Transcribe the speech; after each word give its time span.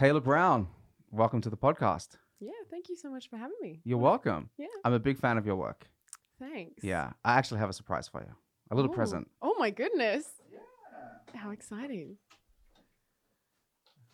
Taylor 0.00 0.20
Brown, 0.22 0.66
welcome 1.10 1.42
to 1.42 1.50
the 1.50 1.58
podcast. 1.58 2.16
Yeah, 2.40 2.52
thank 2.70 2.88
you 2.88 2.96
so 2.96 3.10
much 3.10 3.28
for 3.28 3.36
having 3.36 3.58
me. 3.60 3.82
You're 3.84 3.98
welcome. 3.98 4.48
Yeah. 4.56 4.68
I'm 4.82 4.94
a 4.94 4.98
big 4.98 5.18
fan 5.18 5.36
of 5.36 5.44
your 5.44 5.56
work. 5.56 5.90
Thanks. 6.38 6.82
Yeah, 6.82 7.10
I 7.22 7.34
actually 7.34 7.60
have 7.60 7.68
a 7.68 7.74
surprise 7.74 8.08
for 8.08 8.22
you. 8.22 8.34
A 8.70 8.74
little 8.74 8.90
Oh. 8.90 8.94
present. 8.94 9.30
Oh 9.42 9.54
my 9.58 9.68
goodness. 9.68 10.24
Yeah. 10.50 11.38
How 11.38 11.50
exciting. 11.50 12.16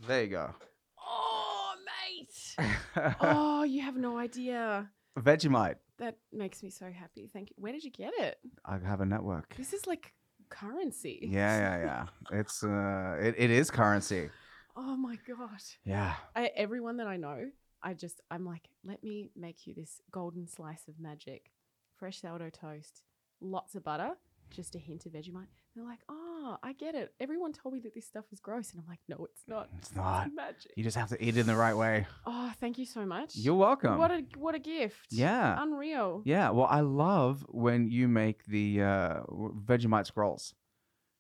There 0.09 0.25
you 0.25 0.29
go. 0.31 0.55
Oh, 1.01 1.75
mate. 1.87 2.67
oh, 3.21 3.63
you 3.63 3.81
have 3.83 3.97
no 3.97 4.19
idea. 4.19 4.91
Vegemite. 5.17 5.77
That 5.99 6.17
makes 6.33 6.65
me 6.65 6.71
so 6.71 6.91
happy. 6.91 7.31
Thank 7.33 7.51
you. 7.51 7.57
Where 7.61 7.71
did 7.73 7.85
you 7.85 7.93
get 7.93 8.13
it? 8.19 8.39
I 8.65 8.79
have 8.85 9.03
a 9.03 9.07
network. 9.07 9.55
This 9.55 9.73
is 9.73 9.87
like 9.87 10.13
currency. 10.49 11.29
Yeah, 11.31 11.57
yeah, 11.57 11.85
yeah. 11.85 12.39
It's 12.41 12.65
uh, 12.65 13.19
it, 13.21 13.37
it 13.39 13.51
is 13.53 13.71
currency. 13.71 14.31
Oh 14.77 14.97
my 14.97 15.17
gosh. 15.27 15.79
Yeah. 15.85 16.15
I, 16.35 16.51
everyone 16.57 16.99
that 16.99 17.07
I 17.07 17.17
know, 17.17 17.47
I 17.83 17.95
just, 17.95 18.21
I'm 18.31 18.45
like, 18.45 18.69
let 18.85 19.03
me 19.03 19.31
make 19.37 19.67
you 19.67 19.75
this 19.75 20.01
golden 20.11 20.47
slice 20.47 20.87
of 20.89 21.01
magic. 21.01 21.51
Fresh 21.99 22.21
sourdough 22.21 22.51
toast, 22.51 23.03
lots 23.41 23.75
of 23.75 23.83
butter, 23.85 24.11
just 24.51 24.75
a 24.75 24.79
hint 24.79 25.07
of 25.07 25.13
Vegemite. 25.13 25.47
They're 25.75 25.85
like, 25.85 26.01
oh, 26.11 26.57
I 26.63 26.73
get 26.75 26.95
it. 26.95 27.13
Everyone 27.21 27.53
told 27.53 27.75
me 27.75 27.81
that 27.81 27.95
this 27.95 28.07
stuff 28.07 28.25
is 28.33 28.41
gross. 28.41 28.73
And 28.73 28.81
I'm 28.81 28.87
like, 28.89 29.01
no, 29.09 29.27
it's 29.31 29.43
not. 29.49 29.69
It's 29.79 29.95
not. 29.95 30.29
magic. 30.35 30.73
You 30.77 30.85
just 30.85 30.97
have 30.97 31.09
to 31.11 31.23
eat 31.23 31.37
it 31.37 31.41
in 31.41 31.47
the 31.47 31.57
right 31.57 31.75
way. 31.77 32.07
Oh, 32.27 32.53
thank 32.61 32.77
you 32.79 32.85
so 32.87 33.05
much. 33.07 33.35
You're 33.37 33.55
welcome. 33.55 33.97
What 33.99 34.11
a 34.11 34.25
what 34.39 34.55
a 34.55 34.59
gift. 34.59 35.09
yeah. 35.11 35.57
Unreal. 35.63 36.23
Yeah. 36.25 36.51
Well, 36.51 36.67
I 36.71 36.81
love 36.81 37.45
when 37.49 37.91
you 37.91 38.09
make 38.09 38.45
the 38.47 38.83
uh, 38.83 39.21
Vegemite 39.67 40.07
scrolls. 40.07 40.55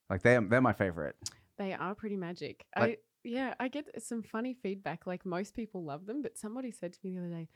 Like 0.08 0.22
they 0.22 0.38
they're 0.38 0.60
my 0.62 0.72
favorite. 0.72 1.16
They 1.58 1.72
are 1.74 1.94
pretty 1.94 2.16
magic. 2.16 2.64
Like- 2.78 3.00
I 3.02 3.05
yeah, 3.26 3.54
I 3.60 3.68
get 3.68 3.86
some 4.02 4.22
funny 4.22 4.54
feedback. 4.54 5.06
Like 5.06 5.26
most 5.26 5.54
people 5.54 5.84
love 5.84 6.06
them, 6.06 6.22
but 6.22 6.38
somebody 6.38 6.70
said 6.70 6.92
to 6.94 6.98
me 7.04 7.10
the 7.12 7.18
other 7.18 7.28
day, 7.28 7.48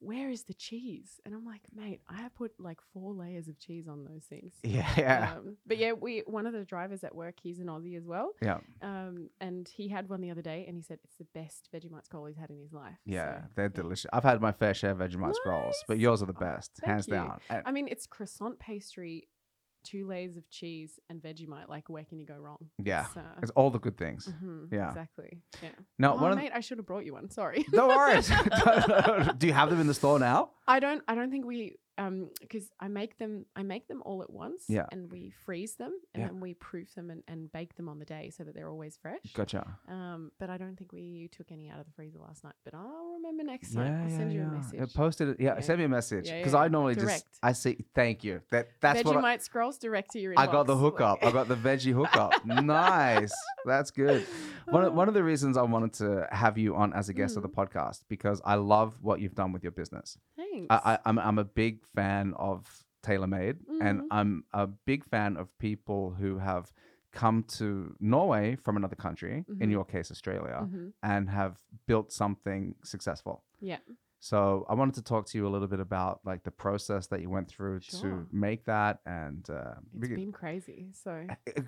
"Where 0.00 0.28
is 0.30 0.44
the 0.44 0.54
cheese?" 0.54 1.20
And 1.24 1.34
I'm 1.34 1.44
like, 1.44 1.62
"Mate, 1.74 2.00
I 2.08 2.16
have 2.16 2.34
put 2.34 2.52
like 2.58 2.78
four 2.92 3.12
layers 3.14 3.48
of 3.48 3.58
cheese 3.58 3.88
on 3.88 4.04
those 4.04 4.24
things." 4.24 4.54
Yeah. 4.62 4.88
Yeah. 4.98 5.34
Um, 5.36 5.56
but 5.66 5.78
yeah, 5.78 5.92
we 5.92 6.20
one 6.26 6.46
of 6.46 6.52
the 6.52 6.64
drivers 6.64 7.04
at 7.04 7.14
work, 7.14 7.36
he's 7.42 7.58
an 7.60 7.66
Aussie 7.66 7.96
as 7.96 8.04
well. 8.06 8.32
yeah. 8.42 8.58
Um, 8.82 9.30
and 9.40 9.66
he 9.68 9.88
had 9.88 10.08
one 10.08 10.20
the 10.20 10.30
other 10.30 10.42
day, 10.42 10.64
and 10.66 10.76
he 10.76 10.82
said 10.82 10.98
it's 11.04 11.16
the 11.16 11.26
best 11.34 11.68
Vegemite 11.72 12.04
scroll 12.04 12.26
he's 12.26 12.36
had 12.36 12.50
in 12.50 12.58
his 12.60 12.72
life. 12.72 12.96
Yeah, 13.06 13.42
So, 13.42 13.48
they're 13.56 13.68
delicious. 13.70 14.06
I've 14.12 14.24
had 14.24 14.40
my 14.40 14.52
fair 14.52 14.74
share 14.74 14.90
of 14.90 14.98
Vegemite 14.98 15.34
scrolls, 15.36 15.76
but 15.88 15.98
yours 15.98 16.22
are 16.22 16.26
the 16.26 16.34
Oh, 16.36 16.40
best, 16.40 16.72
thank 16.80 16.90
hands 16.92 17.08
you. 17.08 17.14
down. 17.14 17.40
I 17.50 17.70
mean, 17.72 17.88
it's 17.88 18.06
croissant 18.06 18.58
pastry, 18.58 19.26
two 19.84 20.06
layers 20.06 20.36
of 20.36 20.48
cheese, 20.50 20.98
and 21.08 21.22
Vegemite. 21.22 21.68
Like, 21.68 21.88
where 21.88 22.04
can 22.04 22.18
you 22.18 22.26
go 22.26 22.34
wrong? 22.36 22.58
yeah, 22.82 23.06
It's, 23.06 23.16
uh, 23.16 23.20
it's 23.42 23.50
all 23.52 23.70
the 23.70 23.78
good 23.78 23.96
things. 23.96 24.28
mhm, 24.42 24.72
yeah. 24.72 24.88
exactly. 24.88 25.38
Yeah. 25.62 25.68
No, 25.98 26.16
oh, 26.18 26.34
mate, 26.34 26.52
I 26.54 26.60
should 26.60 26.78
have 26.78 26.86
brought 26.86 27.04
you 27.04 27.12
one. 27.12 27.30
Sorry. 27.30 27.64
no 27.72 27.88
worries. 27.88 28.28
Do 29.38 29.46
you 29.46 29.52
have 29.52 29.70
them 29.70 29.80
in 29.80 29.86
the 29.86 29.94
store 29.94 30.18
now? 30.18 30.50
I 30.66 30.80
don't. 30.80 31.02
I 31.06 31.14
don't 31.14 31.30
think 31.30 31.44
we. 31.46 31.76
Um, 31.96 32.30
because 32.40 32.70
I 32.80 32.88
make 32.88 33.18
them. 33.18 33.46
I 33.54 33.62
make 33.62 33.86
them 33.86 34.02
all 34.04 34.22
at 34.22 34.30
once. 34.30 34.64
Yeah. 34.68 34.86
And 34.90 35.10
we 35.12 35.30
freeze 35.30 35.76
them, 35.76 35.92
and 36.14 36.22
Yeah. 36.22 36.26
then 36.28 36.40
we 36.40 36.54
proof 36.54 36.94
them 36.94 37.10
and, 37.10 37.22
and 37.28 37.52
bake 37.52 37.76
them 37.76 37.88
on 37.88 37.98
the 38.00 38.04
day 38.04 38.30
so 38.36 38.42
that 38.44 38.54
they're 38.54 38.68
always 38.68 38.96
fresh. 38.96 39.32
Gotcha. 39.32 39.64
Um, 39.88 40.32
but 40.40 40.50
I 40.50 40.56
don't 40.58 40.76
think 40.76 40.92
we 40.92 41.28
took 41.30 41.52
any 41.52 41.70
out 41.70 41.78
of 41.78 41.86
the 41.86 41.92
freezer 41.92 42.18
last 42.18 42.42
night. 42.42 42.54
But 42.64 42.74
I'll 42.74 43.12
remember 43.16 43.44
next 43.44 43.72
Yeah, 43.74 43.82
time. 43.84 44.02
I'll 44.04 44.10
yeah, 44.10 44.16
send 44.16 44.32
you 44.32 44.42
a 44.42 44.46
message. 44.46 44.94
Posted 44.94 45.28
it. 45.28 45.36
Yeah, 45.40 45.54
Yeah. 45.54 45.60
send 45.60 45.78
me 45.78 45.84
a 45.84 45.88
message 45.88 46.30
because 46.30 46.54
I 46.54 46.66
normally 46.68 46.96
just 46.96 47.26
I 47.42 47.52
see. 47.52 47.84
Thank 47.94 48.24
you. 48.24 48.40
That 48.50 48.68
that's 48.80 49.02
Vegemite 49.02 49.14
what 49.14 49.24
I, 49.24 49.36
scrolls 49.36 49.78
direct 49.78 50.10
to 50.12 50.18
your 50.20 50.34
inbox. 50.34 50.38
I 50.40 50.46
got 50.46 50.66
the 50.66 50.76
hookup. 50.76 51.24
I 51.24 51.30
got 51.30 51.46
the 51.48 51.56
veggie 51.56 51.92
hookup. 51.92 52.44
nice. 52.78 53.32
That's 53.64 53.90
good. 53.90 54.26
One 54.68 54.84
of, 54.84 54.94
one 54.94 55.08
of 55.08 55.14
the 55.14 55.22
reasons 55.32 55.56
I 55.56 55.62
wanted 55.62 55.92
to 55.94 56.26
have 56.32 56.58
you 56.58 56.74
on 56.74 56.92
as 56.92 57.08
a 57.08 57.14
guest 57.14 57.36
of 57.36 57.42
the 57.42 57.48
Mm. 57.48 57.54
podcast 57.68 58.02
because 58.08 58.40
I 58.44 58.54
love 58.56 58.94
what 59.00 59.20
you've 59.20 59.34
done 59.34 59.52
with 59.52 59.62
your 59.62 59.72
business. 59.72 60.18
Thanks. 60.36 60.66
I, 60.70 60.94
I, 60.94 60.98
I'm 61.04 61.18
I'm 61.18 61.38
a 61.38 61.44
big 61.44 61.83
fan 61.94 62.34
of 62.34 62.84
TaylorMade, 63.02 63.58
and 63.80 64.00
Mhm. 64.02 64.06
I'm 64.10 64.44
a 64.52 64.66
big 64.66 65.04
fan 65.04 65.36
of 65.36 65.56
people 65.58 66.10
who 66.14 66.38
have 66.38 66.72
come 67.12 67.42
to 67.44 67.94
Norway 68.00 68.56
from 68.56 68.76
another 68.76 68.96
country, 68.96 69.44
in 69.48 69.68
Mhm. 69.68 69.70
your 69.70 69.84
case 69.84 70.10
Australia, 70.10 70.60
Mhm. 70.68 70.92
and 71.02 71.30
have 71.30 71.60
built 71.86 72.10
something 72.12 72.74
successful. 72.82 73.44
Yeah. 73.60 73.78
So 74.18 74.64
I 74.70 74.74
wanted 74.74 74.94
to 74.94 75.02
talk 75.02 75.26
to 75.26 75.38
you 75.38 75.46
a 75.46 75.50
little 75.50 75.68
bit 75.68 75.80
about 75.80 76.24
like 76.24 76.42
the 76.44 76.50
process 76.50 77.06
that 77.08 77.20
you 77.20 77.28
went 77.28 77.46
through 77.48 77.80
Sure. 77.80 78.00
to 78.00 78.26
make 78.32 78.64
that, 78.64 79.00
and 79.04 79.48
uh, 79.50 79.74
It's 79.92 80.00
because- 80.00 80.16
been 80.16 80.32
crazy. 80.32 80.88
So 80.92 81.26
uh, 81.28 81.62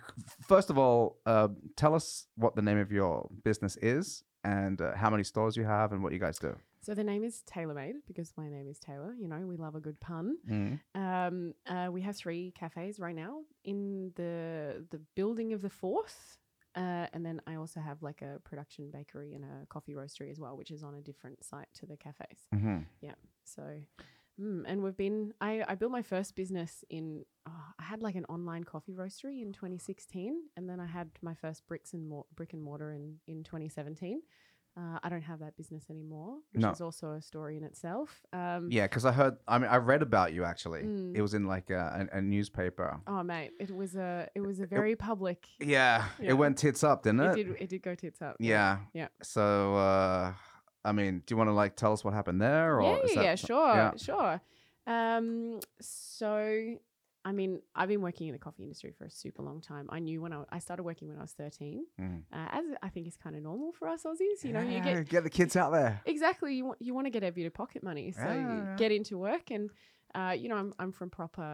first 0.48 0.70
of 0.70 0.78
all, 0.78 1.20
uh, 1.26 1.48
tell 1.76 1.94
us 1.94 2.26
what 2.34 2.56
the 2.56 2.62
name 2.62 2.78
of 2.78 2.90
your 2.90 3.28
business 3.44 3.76
is 3.82 4.24
and 4.42 4.80
uh, 4.80 4.94
how 4.96 5.10
many 5.10 5.22
stores 5.22 5.56
you 5.56 5.64
have 5.64 5.92
and 5.92 6.02
what 6.02 6.12
you 6.14 6.18
guys 6.18 6.38
do. 6.38 6.56
So 6.86 6.94
the 6.94 7.02
name 7.02 7.24
is 7.24 7.42
TaylorMade 7.52 7.94
because 8.06 8.32
my 8.36 8.48
name 8.48 8.68
is 8.68 8.78
Taylor. 8.78 9.12
You 9.18 9.26
know, 9.26 9.40
we 9.44 9.56
love 9.56 9.74
a 9.74 9.80
good 9.80 9.98
pun. 9.98 10.36
Mm. 10.48 10.78
Um, 10.94 11.54
uh, 11.66 11.88
we 11.90 12.00
have 12.02 12.14
three 12.16 12.52
cafes 12.56 13.00
right 13.00 13.16
now 13.16 13.40
in 13.64 14.12
the 14.14 14.86
the 14.92 15.00
building 15.16 15.52
of 15.52 15.62
the 15.62 15.68
fourth, 15.68 16.38
uh, 16.76 17.08
and 17.12 17.26
then 17.26 17.42
I 17.44 17.56
also 17.56 17.80
have 17.80 18.04
like 18.04 18.22
a 18.22 18.38
production 18.44 18.92
bakery 18.92 19.34
and 19.34 19.44
a 19.44 19.66
coffee 19.68 19.94
roastery 19.94 20.30
as 20.30 20.38
well, 20.38 20.56
which 20.56 20.70
is 20.70 20.84
on 20.84 20.94
a 20.94 21.00
different 21.00 21.44
site 21.44 21.66
to 21.80 21.86
the 21.86 21.96
cafes. 21.96 22.46
hmm 22.52 22.78
So, 23.42 23.62
mm, 24.40 24.62
and 24.64 24.80
we've 24.80 24.96
been. 24.96 25.34
I 25.40 25.64
I 25.66 25.74
built 25.74 25.90
my 25.90 26.02
first 26.02 26.36
business 26.36 26.84
in. 26.88 27.24
Oh, 27.48 27.64
I 27.80 27.82
had 27.82 28.00
like 28.00 28.14
an 28.14 28.26
online 28.26 28.62
coffee 28.62 28.94
roastery 28.94 29.42
in 29.42 29.52
2016, 29.52 30.40
and 30.56 30.70
then 30.70 30.78
I 30.78 30.86
had 30.86 31.10
my 31.20 31.34
first 31.34 31.66
bricks 31.66 31.94
and 31.94 32.08
mor- 32.08 32.26
brick 32.36 32.52
and 32.52 32.62
mortar 32.62 32.92
in 32.92 33.16
in 33.26 33.42
2017. 33.42 34.22
Uh, 34.78 34.98
I 35.02 35.08
don't 35.08 35.22
have 35.22 35.38
that 35.40 35.56
business 35.56 35.84
anymore, 35.88 36.36
which 36.52 36.60
No. 36.60 36.70
is 36.70 36.82
also 36.82 37.12
a 37.12 37.22
story 37.22 37.56
in 37.56 37.64
itself. 37.64 38.20
Um, 38.34 38.68
Yeah, 38.70 38.86
because 38.86 39.06
I 39.06 39.12
heard. 39.12 39.36
I 39.48 39.56
mean, 39.58 39.70
I 39.70 39.76
read 39.76 40.02
about 40.02 40.34
you 40.34 40.44
actually. 40.44 40.82
Mm. 40.82 41.16
It 41.16 41.22
was 41.22 41.32
in 41.32 41.46
like 41.46 41.70
a, 41.70 42.08
a, 42.12 42.18
a 42.18 42.20
newspaper. 42.20 43.00
Oh 43.06 43.22
mate, 43.22 43.52
it 43.58 43.74
was 43.74 43.96
a 43.96 44.28
it 44.34 44.40
was 44.40 44.60
a 44.60 44.66
very 44.66 44.94
public. 44.94 45.46
Yeah, 45.60 46.04
Yeah. 46.20 46.30
it 46.30 46.34
went 46.34 46.58
tits 46.58 46.84
up, 46.84 47.04
didn't 47.04 47.20
it? 47.20 47.38
It 47.38 47.44
did 47.44 47.56
it 47.62 47.68
did 47.70 47.82
go 47.82 47.94
tits 47.94 48.20
up. 48.20 48.36
Yeah. 48.38 48.80
Yeah. 48.92 49.08
So, 49.22 49.76
uh, 49.76 50.34
I 50.84 50.92
mean, 50.92 51.22
do 51.24 51.32
you 51.32 51.38
want 51.38 51.48
to 51.48 51.54
like 51.54 51.74
tell 51.76 51.94
us 51.94 52.04
what 52.04 52.12
happened 52.12 52.42
there? 52.42 52.76
Or 52.78 52.82
Yeah, 52.82 52.98
yeah, 53.06 53.14
that 53.14 53.24
yeah, 53.24 53.34
sure, 53.34 53.74
yeah. 53.74 53.90
sure. 53.96 54.40
Um, 54.86 55.60
so 55.80 56.76
I 57.28 57.32
mean, 57.32 57.52
I've 57.74 57.88
been 57.94 58.02
working 58.08 58.26
in 58.28 58.34
the 58.38 58.38
coffee 58.46 58.62
industry 58.62 58.92
for 58.96 59.04
a 59.04 59.10
super 59.10 59.42
long 59.42 59.60
time. 59.60 59.86
I 59.96 59.98
knew 60.06 60.18
when 60.24 60.32
I, 60.32 60.44
I 60.56 60.58
started 60.66 60.84
working 60.90 61.08
when 61.08 61.18
I 61.18 61.22
was 61.22 61.32
13, 61.32 61.84
Mm. 62.00 62.22
uh, 62.32 62.48
as 62.58 62.64
I 62.86 62.88
think 62.88 63.04
is 63.08 63.16
kind 63.24 63.34
of 63.36 63.42
normal 63.42 63.72
for 63.78 63.88
us 63.88 64.04
Aussies. 64.04 64.44
You 64.46 64.52
know, 64.54 64.60
you 64.72 64.78
Yeah, 64.84 65.02
get 65.02 65.24
the 65.24 65.30
kids 65.38 65.54
out 65.56 65.72
there. 65.72 66.00
exactly 66.14 66.50
you 66.58 66.64
want 66.68 66.78
you 66.86 66.92
want 66.96 67.06
to 67.08 67.14
get 67.16 67.24
a 67.24 67.32
bit 67.38 67.46
of 67.50 67.54
pocket 67.62 67.82
money, 67.90 68.12
so 68.12 68.30
Yeah, 68.32 68.48
you 68.50 68.56
yeah. 68.64 68.76
get 68.82 68.90
into 68.98 69.14
work, 69.18 69.46
and 69.50 69.64
uh, 70.14 70.34
you 70.40 70.48
know, 70.50 70.56
I'm 70.62 70.70
I'm 70.78 70.92
from 70.98 71.10
proper 71.10 71.48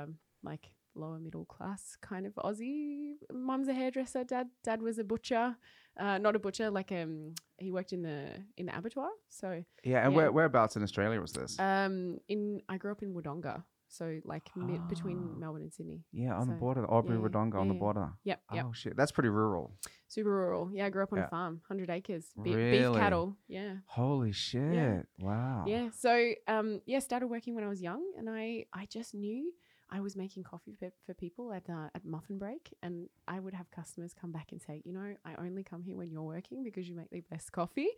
like 0.50 0.66
lower 0.94 1.18
middle 1.26 1.46
class 1.46 1.96
kind 2.10 2.26
of 2.26 2.34
Aussie. 2.34 3.14
Mum's 3.32 3.68
a 3.68 3.72
hairdresser. 3.80 4.24
Dad 4.24 4.48
dad 4.68 4.82
was 4.82 4.98
a 4.98 5.04
butcher. 5.12 5.56
Uh, 6.04 6.18
not 6.18 6.34
a 6.36 6.38
butcher, 6.38 6.70
like 6.70 6.90
um, 6.92 7.34
he 7.58 7.70
worked 7.70 7.92
in 7.92 8.02
the 8.02 8.18
in 8.58 8.66
the 8.66 8.74
abattoir. 8.76 9.10
So 9.28 9.48
Yeah, 9.84 10.04
and 10.04 10.12
Yeah. 10.12 10.16
Where, 10.18 10.32
whereabouts 10.32 10.76
in 10.76 10.82
Australia 10.82 11.18
was 11.20 11.32
this? 11.32 11.58
um, 11.58 12.18
in 12.28 12.42
I 12.68 12.76
grew 12.76 12.92
up 12.92 13.02
in 13.02 13.14
Wodonga, 13.14 13.62
so 13.92 14.20
like 14.24 14.50
mid, 14.56 14.88
between 14.88 15.18
Ah. 15.34 15.38
Melbourne 15.38 15.62
and 15.62 15.72
Sydney. 15.72 16.00
yeah, 16.12 16.34
on 16.34 16.48
the 16.48 16.54
so- 16.54 16.58
border, 16.60 16.84
Albury 16.90 17.18
yeah, 17.18 17.24
Wodonga 17.28 17.56
on 17.56 17.68
the 17.68 17.74
border. 17.74 18.12
Yep, 18.24 18.40
yep. 18.54 18.64
Oh 18.68 18.72
shit, 18.72 18.96
that's 18.96 19.12
pretty 19.12 19.28
rural. 19.28 19.72
Super 20.08 20.30
rural. 20.30 20.70
Yeah, 20.72 20.86
I 20.86 20.90
grew 20.90 21.02
up 21.02 21.12
on 21.12 21.18
Yeah. 21.18 21.26
a 21.26 21.30
farm, 21.30 21.60
hundred 21.68 21.90
acres, 21.90 22.32
Be- 22.42 22.54
Really? 22.54 22.78
beef 22.88 22.96
cattle. 22.98 23.36
Yeah, 23.48 23.76
Holy 23.86 24.32
shit! 24.32 25.06
Wow. 25.20 25.64
yeah. 25.66 25.90
So 25.90 26.32
um, 26.48 26.80
yeah, 26.86 26.98
started 27.00 27.28
working 27.28 27.54
when 27.54 27.64
I 27.64 27.68
was 27.68 27.80
young, 27.82 28.02
and 28.18 28.28
I 28.30 28.66
I 28.72 28.86
just 28.86 29.14
knew. 29.14 29.52
I 29.94 30.00
was 30.00 30.16
making 30.16 30.42
coffee 30.44 30.74
for, 30.78 30.90
for 31.04 31.12
people 31.12 31.52
at 31.52 31.68
uh, 31.68 31.88
at 31.94 32.02
muffin 32.04 32.38
break, 32.38 32.72
and 32.82 33.08
I 33.28 33.38
would 33.40 33.52
have 33.52 33.70
customers 33.70 34.14
come 34.18 34.32
back 34.32 34.50
and 34.50 34.60
say, 34.60 34.80
you 34.86 34.92
know, 34.94 35.14
I 35.24 35.34
only 35.38 35.62
come 35.62 35.82
here 35.82 35.96
when 35.98 36.10
you're 36.10 36.22
working 36.22 36.64
because 36.64 36.88
you 36.88 36.94
make 36.96 37.10
the 37.10 37.20
best 37.30 37.52
coffee, 37.52 37.90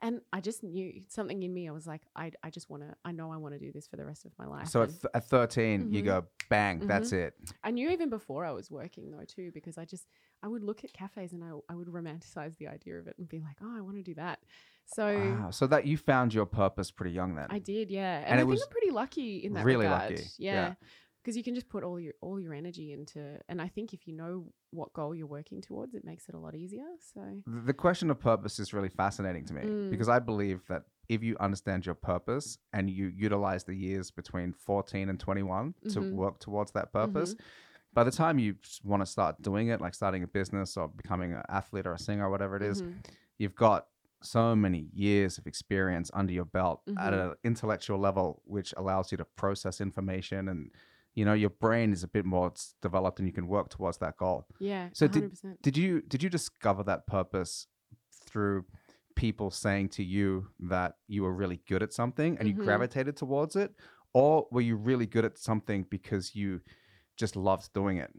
and 0.00 0.20
I 0.32 0.40
just 0.40 0.62
knew 0.62 1.02
something 1.08 1.42
in 1.42 1.52
me. 1.52 1.68
I 1.68 1.72
was 1.72 1.88
like, 1.88 2.02
I 2.14 2.30
I 2.44 2.50
just 2.50 2.70
want 2.70 2.84
to. 2.84 2.94
I 3.04 3.10
know 3.10 3.32
I 3.32 3.36
want 3.36 3.54
to 3.54 3.58
do 3.58 3.72
this 3.72 3.88
for 3.88 3.96
the 3.96 4.04
rest 4.06 4.24
of 4.24 4.30
my 4.38 4.46
life. 4.46 4.68
So 4.68 4.82
at, 4.84 4.90
th- 4.90 5.10
at 5.12 5.24
13, 5.28 5.92
you 5.92 6.02
Mhm. 6.02 6.04
go 6.04 6.24
bang, 6.48 6.86
that's 6.86 7.12
it. 7.12 7.34
I 7.64 7.70
knew 7.72 7.90
even 7.90 8.10
before 8.10 8.44
I 8.44 8.52
was 8.52 8.70
working 8.70 9.10
though 9.10 9.24
too, 9.26 9.50
because 9.52 9.76
I 9.76 9.84
just 9.84 10.06
I 10.44 10.46
would 10.48 10.62
look 10.62 10.84
at 10.84 10.92
cafes 10.92 11.32
and 11.32 11.42
I 11.42 11.50
I 11.68 11.74
would 11.74 11.88
romanticize 11.88 12.56
the 12.58 12.68
idea 12.68 12.98
of 13.00 13.08
it 13.08 13.16
and 13.18 13.28
be 13.28 13.40
like, 13.40 13.56
oh, 13.60 13.76
I 13.76 13.80
want 13.80 13.96
to 13.96 14.02
do 14.02 14.14
that. 14.14 14.38
So 14.86 15.04
Wow. 15.06 15.50
So 15.50 15.66
that 15.66 15.84
you 15.84 15.96
found 15.96 16.32
your 16.32 16.46
purpose 16.46 16.90
pretty 16.92 17.12
young 17.12 17.34
then. 17.34 17.46
I 17.50 17.58
did, 17.58 17.90
yeah, 17.90 18.18
and, 18.18 18.26
And 18.26 18.34
I 18.34 18.36
think 18.38 18.50
was 18.50 18.62
I'm 18.62 18.68
pretty 18.70 18.90
lucky 18.90 19.38
in 19.44 19.54
that 19.54 19.64
really 19.64 19.86
regard. 19.86 20.10
lucky, 20.12 20.24
yeah. 20.38 20.54
yeah. 20.54 20.74
Because 21.22 21.36
you 21.36 21.42
can 21.42 21.54
just 21.54 21.68
put 21.68 21.84
all 21.84 22.00
your 22.00 22.14
all 22.22 22.40
your 22.40 22.54
energy 22.54 22.92
into, 22.92 23.38
and 23.48 23.60
I 23.60 23.68
think 23.68 23.92
if 23.92 24.06
you 24.06 24.14
know 24.14 24.46
what 24.70 24.92
goal 24.94 25.14
you're 25.14 25.26
working 25.26 25.60
towards, 25.60 25.94
it 25.94 26.04
makes 26.04 26.28
it 26.28 26.34
a 26.34 26.38
lot 26.38 26.54
easier. 26.54 26.86
So 27.12 27.20
the 27.46 27.74
question 27.74 28.10
of 28.10 28.18
purpose 28.18 28.58
is 28.58 28.72
really 28.72 28.88
fascinating 28.88 29.44
to 29.46 29.54
me 29.54 29.62
Mm. 29.62 29.90
because 29.90 30.08
I 30.08 30.18
believe 30.18 30.66
that 30.68 30.84
if 31.08 31.22
you 31.22 31.36
understand 31.38 31.84
your 31.84 31.94
purpose 31.94 32.56
and 32.72 32.88
you 32.88 33.08
utilize 33.08 33.64
the 33.64 33.74
years 33.74 34.10
between 34.10 34.52
14 34.54 35.08
and 35.10 35.20
21 35.20 35.74
to 35.88 36.00
Mhm. 36.00 36.12
work 36.12 36.38
towards 36.38 36.72
that 36.72 36.92
purpose, 36.92 37.34
Mm-hmm. 37.34 37.92
by 37.92 38.04
the 38.04 38.10
time 38.12 38.38
you 38.38 38.56
want 38.84 39.02
to 39.02 39.06
start 39.06 39.42
doing 39.42 39.68
it, 39.68 39.80
like 39.80 39.94
starting 39.94 40.22
a 40.22 40.26
business 40.26 40.76
or 40.76 40.88
becoming 40.88 41.32
an 41.32 41.42
athlete 41.50 41.86
or 41.86 41.92
a 41.94 41.98
singer 41.98 42.26
or 42.26 42.30
whatever 42.30 42.56
it 42.56 42.62
is, 42.62 42.80
Mhm. 42.82 43.04
you've 43.38 43.56
got 43.56 43.88
so 44.22 44.54
many 44.54 44.88
years 44.94 45.36
of 45.38 45.46
experience 45.46 46.10
under 46.14 46.32
your 46.32 46.44
belt 46.44 46.82
at 46.96 47.12
Mhm. 47.12 47.30
an 47.32 47.36
intellectual 47.44 47.98
level, 47.98 48.40
which 48.44 48.72
allows 48.76 49.10
you 49.12 49.18
to 49.18 49.24
process 49.24 49.80
information 49.80 50.48
and 50.48 50.70
you 51.14 51.24
know 51.24 51.32
your 51.34 51.50
brain 51.50 51.92
is 51.92 52.02
a 52.04 52.08
bit 52.08 52.24
more 52.24 52.52
developed 52.82 53.18
and 53.18 53.26
you 53.28 53.32
can 53.32 53.46
work 53.48 53.68
towards 53.68 53.98
that 53.98 54.16
goal. 54.16 54.46
Yeah. 54.58 54.88
So 54.92 55.06
So 55.06 55.12
did- 55.12 55.32
100%. 55.32 55.62
Did 55.62 55.76
you 55.76 56.00
did 56.02 56.22
you 56.22 56.30
discover 56.30 56.82
that 56.84 57.06
purpose 57.06 57.66
through 58.26 58.64
people 59.16 59.50
saying 59.50 59.88
to 59.90 60.04
you 60.04 60.48
that 60.60 60.94
you 61.08 61.22
were 61.22 61.32
really 61.34 61.60
good 61.68 61.82
at 61.82 61.92
something 61.92 62.38
and 62.38 62.48
Mhm. 62.48 62.56
you 62.56 62.62
gravitated 62.64 63.16
towards 63.16 63.56
it, 63.56 63.74
or 64.14 64.46
were 64.50 64.60
you 64.60 64.76
really 64.76 65.06
good 65.06 65.24
at 65.24 65.36
something 65.36 65.82
because 65.90 66.34
you 66.34 66.60
just 67.16 67.36
loved 67.36 67.72
doing 67.72 67.98
it? 67.98 68.10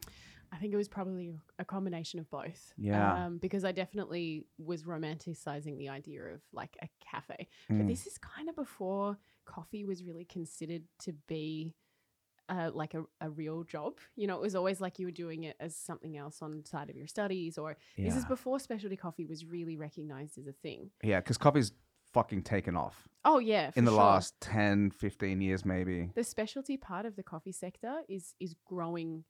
I 0.52 0.58
think 0.58 0.74
it 0.74 0.78
was 0.78 0.90
probably 0.90 1.40
a 1.60 1.64
combination 1.66 2.20
of 2.20 2.30
both. 2.30 2.74
Yeah. 2.78 3.26
Um, 3.26 3.38
because 3.38 3.64
I 3.64 3.72
definitely 3.72 4.46
was 4.58 4.84
romanticizing 4.84 5.78
the 5.78 5.88
idea 5.90 6.24
of 6.26 6.42
like 6.52 6.76
a 6.82 6.90
cafe. 7.00 7.48
Mm. 7.70 7.78
But 7.80 7.88
this 7.88 8.06
is 8.06 8.18
kind 8.18 8.50
of 8.50 8.56
before 8.58 9.18
coffee 9.46 9.86
was 9.86 10.04
really 10.04 10.26
considered 10.26 10.84
to 11.00 11.14
be 11.28 11.74
uh, 12.52 12.70
like 12.74 12.94
a, 12.94 13.04
a 13.22 13.30
real 13.30 13.64
job. 13.64 13.94
You 14.16 14.28
know, 14.28 14.36
it 14.36 14.42
was 14.42 14.56
always 14.56 14.80
like 14.82 15.00
you 15.00 15.08
were 15.08 15.12
doing 15.26 15.44
it 15.46 15.56
as 15.60 15.76
something 15.76 16.18
else 16.18 16.42
on 16.42 16.62
the 16.62 16.68
side 16.68 16.90
of 16.90 16.96
your 16.96 17.08
studies, 17.08 17.58
or 17.58 17.78
this 17.98 18.16
is 18.16 18.26
before 18.26 18.60
specialty 18.60 18.98
coffee 18.98 19.26
was 19.26 19.46
really 19.46 19.78
recognized 19.78 20.38
as 20.38 20.48
a 20.48 20.52
thing. 20.54 20.92
Yeah, 21.02 21.20
because 21.22 21.38
coffee's 21.38 21.72
fucking 22.14 22.44
taken 22.44 22.76
off 22.76 23.08
Oh, 23.24 23.40
yeah. 23.40 23.72
in 23.78 23.86
the 23.86 23.92
sure. 23.92 24.00
last 24.00 24.34
10, 24.42 24.92
15 24.92 25.40
years, 25.42 25.64
maybe. 25.64 26.12
the 26.14 26.26
specialty 26.26 26.76
part 26.76 27.06
of 27.06 27.16
the 27.16 27.24
coffee 27.24 27.54
sector 27.54 28.02
is 28.10 28.36
is 28.40 28.54
growing 28.66 29.24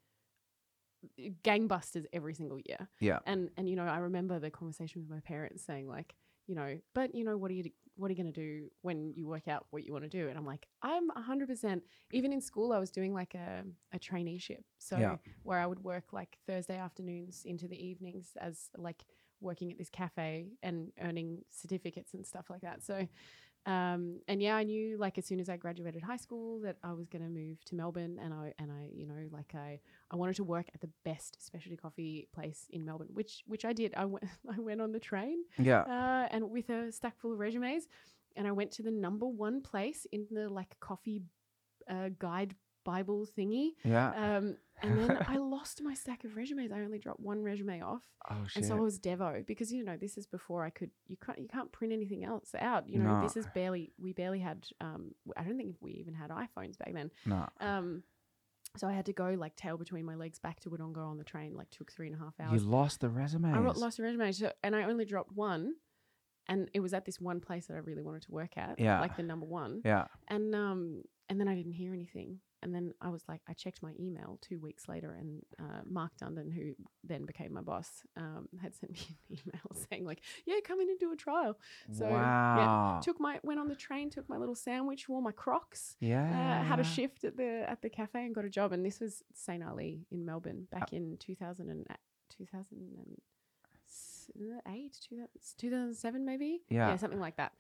uh, 1.20 1.30
gangbusters 1.44 2.06
every 2.12 2.34
single 2.34 2.60
year. 2.66 2.88
Yeah. 3.00 3.20
And 3.28 3.50
and 3.58 3.70
you 3.70 3.76
know, 3.76 3.86
I 3.86 3.98
remember 4.00 4.40
the 4.40 4.50
conversation 4.50 5.02
with 5.02 5.10
my 5.12 5.20
parents 5.20 5.64
saying 5.64 5.88
like, 5.88 6.16
you 6.48 6.56
know, 6.56 6.80
but 6.96 7.14
you 7.16 7.24
know, 7.24 7.38
what 7.38 7.52
are 7.52 7.54
you 7.54 7.70
what 8.02 8.10
are 8.10 8.14
you 8.14 8.22
going 8.24 8.34
to 8.34 8.42
do 8.42 8.70
when 8.82 9.14
you 9.16 9.28
work 9.28 9.48
out 9.48 9.66
what 9.72 9.84
you 9.86 9.94
want 9.94 10.04
to 10.04 10.10
do? 10.10 10.28
And 10.30 10.38
I'm 10.38 10.46
like, 10.46 10.68
I'm 10.82 11.10
100% 11.12 11.82
even 12.12 12.34
in 12.34 12.42
school 12.42 12.74
I 12.74 12.80
was 12.80 12.92
doing 12.92 13.14
like 13.14 13.34
a 13.36 13.64
a 13.94 14.00
traineeship. 14.00 14.64
So 14.80 14.98
Yeah. 15.00 15.16
where 15.44 15.60
I 15.60 15.68
would 15.68 15.84
work 15.84 16.06
like 16.12 16.38
Thursday 16.48 16.78
afternoons 16.78 17.44
into 17.46 17.68
the 17.68 17.82
evenings 17.90 18.32
as 18.40 18.70
like 18.78 19.04
working 19.40 19.72
at 19.72 19.78
this 19.78 19.90
cafe 19.90 20.48
and 20.62 20.92
earning 21.02 21.44
certificates 21.50 22.14
and 22.14 22.26
stuff 22.26 22.50
like 22.50 22.62
that. 22.62 22.84
So 22.84 23.08
um, 23.66 24.20
and 24.28 24.42
yeah, 24.42 24.56
I 24.56 24.64
knew 24.64 24.98
like 24.98 25.18
as 25.18 25.26
soon 25.26 25.40
as 25.40 25.48
I 25.50 25.56
graduated 25.58 26.02
high 26.02 26.18
school 26.18 26.60
that 26.62 26.78
I 26.84 26.94
was 26.94 27.08
going 27.10 27.22
to 27.24 27.30
move 27.30 27.64
to 27.66 27.76
Melbourne, 27.76 28.20
and 28.24 28.34
I 28.34 28.54
and 28.58 28.72
I 28.72 28.90
you 28.94 29.06
know 29.06 29.28
like 29.32 29.54
I 29.56 29.80
I 30.10 30.16
wanted 30.16 30.36
to 30.38 30.44
work 30.44 30.68
at 30.74 30.82
the 30.82 30.90
best 31.06 31.44
specialty 31.46 31.78
coffee 31.78 32.28
place 32.34 32.66
in 32.72 32.84
Melbourne, 32.86 33.10
which 33.14 33.44
which 33.46 33.64
I 33.66 33.74
did. 33.74 33.94
I 33.96 34.06
went 34.06 34.26
I 34.56 34.60
went 34.60 34.82
on 34.82 34.92
the 34.92 35.00
train 35.00 35.44
Yeah. 35.60 35.82
uh, 35.82 36.28
and 36.32 36.50
with 36.50 36.70
a 36.70 36.92
stack 36.92 37.20
full 37.20 37.34
of 37.34 37.40
resumes, 37.40 37.88
and 38.36 38.48
I 38.48 38.52
went 38.52 38.72
to 38.74 38.84
the 38.84 38.92
number 38.92 39.28
one 39.28 39.62
place 39.62 40.08
in 40.12 40.26
the 40.32 40.50
like 40.50 40.80
coffee 40.80 41.22
uh, 41.90 42.10
guide 42.18 42.56
Bible 42.84 43.28
thingy. 43.38 43.72
Yeah. 43.84 44.38
Um, 44.38 44.58
and 44.82 45.00
then 45.00 45.26
I 45.28 45.38
lost 45.56 45.82
my 45.84 45.94
stack 45.94 46.24
of 46.24 46.36
resumes. 46.36 46.72
I 46.72 46.82
only 46.82 47.00
dropped 47.00 47.20
one 47.20 47.42
resume 47.44 47.82
off. 47.82 48.04
oh, 48.30 48.36
shit. 48.48 48.58
And 48.58 48.66
so 48.66 48.76
I 48.78 48.80
was 48.80 49.00
Devo 49.00 49.46
because 49.46 49.72
you 49.72 49.84
know 49.84 49.98
this 49.98 50.18
is 50.18 50.26
before 50.28 50.64
I 50.66 50.70
could 50.70 50.92
you 51.08 51.18
can't 51.18 51.40
you 51.40 51.48
can't 51.48 51.72
print 51.72 51.94
anything 51.94 52.24
else 52.24 52.54
out. 52.60 52.88
You 52.90 53.00
know 53.00 53.18
No. 53.18 53.22
this 53.24 53.38
is 53.38 53.46
barely 53.54 53.94
we 54.00 54.14
barely 54.14 54.40
had 54.40 54.66
um 54.82 55.14
I 55.38 55.44
don't 55.44 55.58
think 55.58 55.76
we 55.82 55.92
even 55.94 56.14
had 56.14 56.30
iPhones 56.30 56.78
back 56.78 56.94
then. 56.94 57.12
no. 57.26 57.48
Um, 57.60 58.04
so 58.78 58.88
I 58.88 58.94
had 58.94 59.06
to 59.08 59.14
go 59.14 59.36
like 59.38 59.56
tail 59.58 59.76
between 59.78 60.06
my 60.06 60.16
legs 60.16 60.40
back 60.40 60.62
to 60.62 60.70
Wodonga 60.70 60.98
on 61.06 61.18
the 61.18 61.26
train. 61.26 61.54
Like 61.56 61.70
took 61.72 61.92
three 61.92 62.08
and 62.08 62.16
a 62.16 62.20
half 62.24 62.36
hours. 62.40 62.64
You 62.64 62.70
lost 62.70 63.02
the 63.02 63.10
resumes. 63.10 63.54
I 63.56 63.60
lost 63.60 63.98
the 63.98 64.04
resume, 64.04 64.32
so, 64.32 64.52
and 64.64 64.76
I 64.76 64.84
only 64.84 65.04
dropped 65.04 65.34
one, 65.34 65.74
and 66.48 66.70
it 66.74 66.80
was 66.80 66.94
at 66.94 67.04
this 67.06 67.20
one 67.20 67.42
place 67.42 67.68
that 67.68 67.74
I 67.74 67.80
really 67.80 68.02
wanted 68.02 68.22
to 68.24 68.32
work 68.32 68.58
at. 68.58 68.80
Yeah. 68.80 69.02
like 69.02 69.18
the 69.18 69.24
number 69.24 69.46
one. 69.46 69.82
Yeah. 69.84 70.06
And 70.30 70.56
um, 70.56 71.02
and 71.28 71.38
then 71.38 71.50
I 71.50 71.56
didn't 71.56 71.74
hear 71.74 71.94
anything. 71.94 72.40
And 72.64 72.74
then 72.74 72.94
I 73.02 73.10
was 73.10 73.24
like, 73.28 73.42
I 73.48 73.54
checked 73.54 73.82
my 73.82 73.94
email 74.00 74.38
two 74.42 74.60
weeks 74.60 74.88
later, 74.88 75.16
and 75.20 75.42
uh, 75.60 75.82
Mark 75.86 76.12
Dundon, 76.22 76.54
who 76.54 76.74
then 77.04 77.26
became 77.26 77.54
my 77.54 77.62
boss, 77.62 78.04
um, 78.18 78.48
had 78.62 78.76
sent 78.76 78.92
me 78.94 79.00
an 79.08 79.38
email 79.38 79.86
saying 79.90 80.06
like, 80.06 80.22
"Yeah, 80.46 80.56
come 80.64 80.80
in 80.80 80.90
and 80.90 81.00
do 81.00 81.12
a 81.12 81.16
trial." 81.16 81.58
So, 81.92 82.06
yeah, 82.06 82.14
wow. 82.14 83.00
Took 83.04 83.20
my 83.20 83.40
went 83.44 83.60
on 83.60 83.68
the 83.68 83.76
train, 83.76 84.10
took 84.10 84.28
my 84.30 84.38
little 84.38 84.56
sandwich, 84.56 85.10
wore 85.10 85.22
my 85.22 85.32
Crocs, 85.32 85.96
yeah. 86.00 86.62
uh, 86.62 86.64
had 86.64 86.80
a 86.80 86.84
shift 86.84 87.24
at 87.24 87.38
the 87.38 87.66
at 87.68 87.82
the 87.82 87.90
cafe, 87.90 88.26
and 88.26 88.36
got 88.36 88.46
a 88.46 88.50
job. 88.50 88.72
And 88.72 88.86
this 88.86 89.00
was 89.00 89.24
St 89.34 89.64
Ali 89.64 90.06
in 90.12 90.26
Melbourne 90.26 90.68
Uh 90.74 90.80
back 90.80 90.94
in 90.94 91.18
2000 91.18 91.70
and 91.70 91.86
2008, 92.38 95.00
2007 95.58 96.26
maybe. 96.26 96.62
Yeah. 96.70 96.96
something 96.98 97.20
like 97.20 97.38
that. 97.38 97.54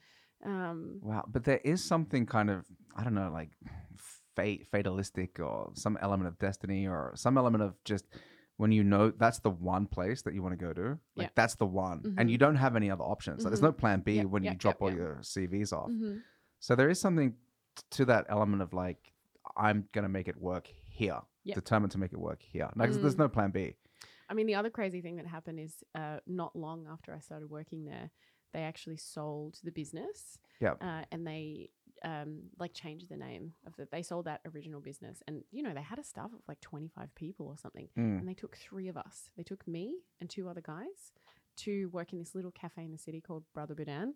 Um, 0.44 1.00
Wow, 1.01 1.25
but 1.27 1.44
there 1.44 1.62
is 1.63 1.83
something 1.83 2.25
kind 2.25 2.50
of 2.50 2.65
I 2.95 3.03
don't 3.03 3.13
know, 3.13 3.30
like 3.31 3.51
fate, 4.36 4.68
fatalistic, 4.72 5.39
or 5.39 5.72
some 5.75 5.98
element 6.01 6.28
of 6.28 6.38
destiny, 6.39 6.88
or 6.88 7.12
some 7.16 7.38
element 7.38 7.63
of 7.63 7.75
just 7.83 8.06
when 8.57 8.72
you 8.72 8.83
know 8.83 9.10
that's 9.12 9.39
the 9.39 9.50
one 9.50 9.88
place 9.88 10.22
that 10.22 10.33
you 10.33 10.44
want 10.44 10.57
to 10.57 10.66
go 10.66 10.72
to, 10.74 11.00
like 11.16 11.28
Yeah. 11.28 11.30
that's 11.36 11.56
the 11.56 11.66
one, 11.66 12.01
Mhm. 12.04 12.16
and 12.18 12.30
you 12.31 12.38
don't 12.38 12.56
have 12.57 12.75
any 12.75 12.92
other 12.92 13.04
options. 13.04 13.44
Like, 13.44 13.51
there's 13.51 13.62
no 13.62 13.72
plan 13.72 14.01
B 14.01 14.18
Yep, 14.18 14.25
when 14.28 14.44
you 14.44 14.54
drop 14.56 14.75
yep, 14.75 14.81
all 14.81 14.92
your 14.94 15.18
CVs 15.24 15.74
off. 15.74 15.89
mhm. 15.89 16.22
So 16.60 16.75
there 16.75 16.89
is 16.89 17.00
something 17.00 17.36
to 17.92 18.06
that 18.06 18.25
element 18.30 18.62
of 18.62 18.74
like 18.74 19.13
I'm 19.57 19.89
gonna 19.92 20.10
make 20.10 20.28
it 20.28 20.38
work 20.38 20.68
here, 20.68 21.19
determined 21.44 21.92
to 21.94 21.98
make 21.98 22.13
it 22.13 22.19
work 22.19 22.42
here. 22.42 22.69
Like, 22.75 22.92
there's 22.92 23.16
Mm. 23.16 23.19
no 23.19 23.30
plan 23.30 23.51
B. 23.51 23.75
I 24.30 24.34
mean, 24.34 24.45
the 24.48 24.56
other 24.56 24.69
crazy 24.69 25.01
thing 25.01 25.16
that 25.18 25.25
happened 25.25 25.60
is 25.60 25.84
uh, 25.95 26.19
not 26.27 26.56
long 26.56 26.88
after 26.88 27.13
I 27.13 27.19
started 27.19 27.50
working 27.50 27.84
there, 27.86 28.12
they 28.54 28.62
actually 28.63 28.98
sold 28.98 29.60
the 29.63 29.72
business. 29.72 30.39
Yep. 30.60 30.77
Uh, 30.81 31.04
and 31.12 31.25
they 31.27 31.72
um, 32.03 32.44
like 32.59 32.74
changed 32.74 33.09
the 33.09 33.18
name 33.18 33.53
of 33.68 33.75
the. 33.75 33.88
They 33.92 34.01
sold 34.03 34.25
that 34.25 34.42
original 34.53 34.81
business, 34.81 35.21
and 35.27 35.44
you 35.51 35.62
know 35.63 35.74
they 35.74 35.81
had 35.81 36.00
a 36.00 36.03
staff 36.03 36.25
of 36.33 36.39
like 36.48 36.59
twenty 36.62 36.88
five 36.88 37.13
people 37.15 37.48
or 37.48 37.57
something, 37.57 37.88
Mm. 37.98 38.19
and 38.19 38.27
they 38.27 38.33
took 38.33 38.57
three 38.57 38.88
of 38.88 38.98
us. 38.98 39.30
They 39.38 39.44
took 39.44 39.68
me 39.68 39.98
and 40.19 40.30
two 40.30 40.48
other 40.50 40.62
guys 40.62 41.13
to 41.57 41.88
work 41.89 42.13
in 42.13 42.19
this 42.19 42.33
little 42.33 42.51
cafe 42.51 42.83
in 42.83 42.92
the 42.92 42.98
city 42.98 43.21
called 43.21 43.44
Brother 43.53 43.75
Budan. 43.75 44.13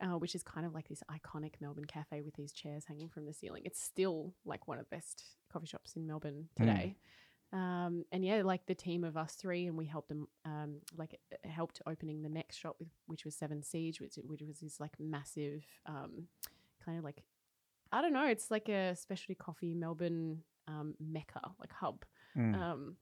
Uh, 0.00 0.16
which 0.16 0.36
is 0.36 0.44
kind 0.44 0.64
of 0.64 0.72
like 0.72 0.86
this 0.88 1.02
iconic 1.10 1.54
Melbourne 1.60 1.84
cafe 1.84 2.20
with 2.22 2.34
these 2.34 2.52
chairs 2.52 2.84
hanging 2.86 3.08
from 3.08 3.26
the 3.26 3.34
ceiling. 3.34 3.62
It's 3.64 3.82
still 3.82 4.32
like 4.44 4.68
one 4.68 4.78
of 4.78 4.84
the 4.88 4.94
best 4.96 5.24
coffee 5.52 5.66
shops 5.66 5.96
in 5.96 6.06
Melbourne 6.06 6.48
Mm. 6.54 6.56
today. 6.56 6.96
Um, 7.52 8.04
and 8.12 8.24
yeah, 8.24 8.42
like 8.42 8.64
the 8.66 8.76
team 8.76 9.02
of 9.02 9.16
us 9.16 9.34
three, 9.34 9.66
and 9.66 9.76
we 9.76 9.86
helped 9.86 10.08
them, 10.10 10.28
um, 10.44 10.82
like 10.96 11.18
helped 11.42 11.82
opening 11.84 12.22
the 12.22 12.28
next 12.28 12.58
shop, 12.58 12.76
with, 12.78 12.90
which 13.06 13.24
was 13.24 13.34
Seven 13.34 13.60
Seeds, 13.60 13.98
which, 14.00 14.16
which 14.24 14.42
was 14.42 14.60
this 14.60 14.78
like 14.78 14.92
massive, 15.00 15.64
um, 15.86 16.28
kind 16.84 16.98
of 16.98 17.04
like, 17.04 17.22
I 17.92 18.02
don't 18.02 18.12
know, 18.12 18.26
it's 18.26 18.50
like 18.50 18.68
a 18.68 18.94
specialty 18.96 19.34
coffee 19.34 19.74
Melbourne 19.74 20.42
um, 20.66 20.94
mecca, 21.00 21.40
like 21.58 21.72
hub. 21.72 22.04
Mm. 22.36 22.54
Um, 22.54 22.96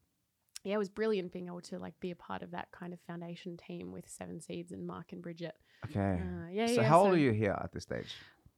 yeah, 0.65 0.75
it 0.75 0.79
was 0.79 0.89
brilliant 0.89 1.33
being 1.33 1.47
able 1.47 1.61
to 1.63 1.79
like 1.79 1.95
be 2.01 2.11
a 2.11 2.17
part 2.17 2.43
of 2.43 2.51
that 2.51 2.69
kind 2.73 2.93
of 2.93 3.01
foundation 3.07 3.57
team 3.57 3.93
with 3.93 4.09
Seven 4.09 4.41
Seeds 4.41 4.73
and 4.73 4.87
Mark 4.87 5.13
and 5.13 5.23
Bridget. 5.23 5.55
okay. 5.85 6.21
Uh, 6.21 6.51
yeah, 6.51 6.67
so 6.67 6.81
yeah. 6.81 6.83
how 6.83 7.01
old 7.01 7.11
so 7.11 7.15
are 7.15 7.19
you 7.19 7.33
here 7.33 7.57
at 7.63 7.73
this 7.73 7.85
stage? 7.85 8.15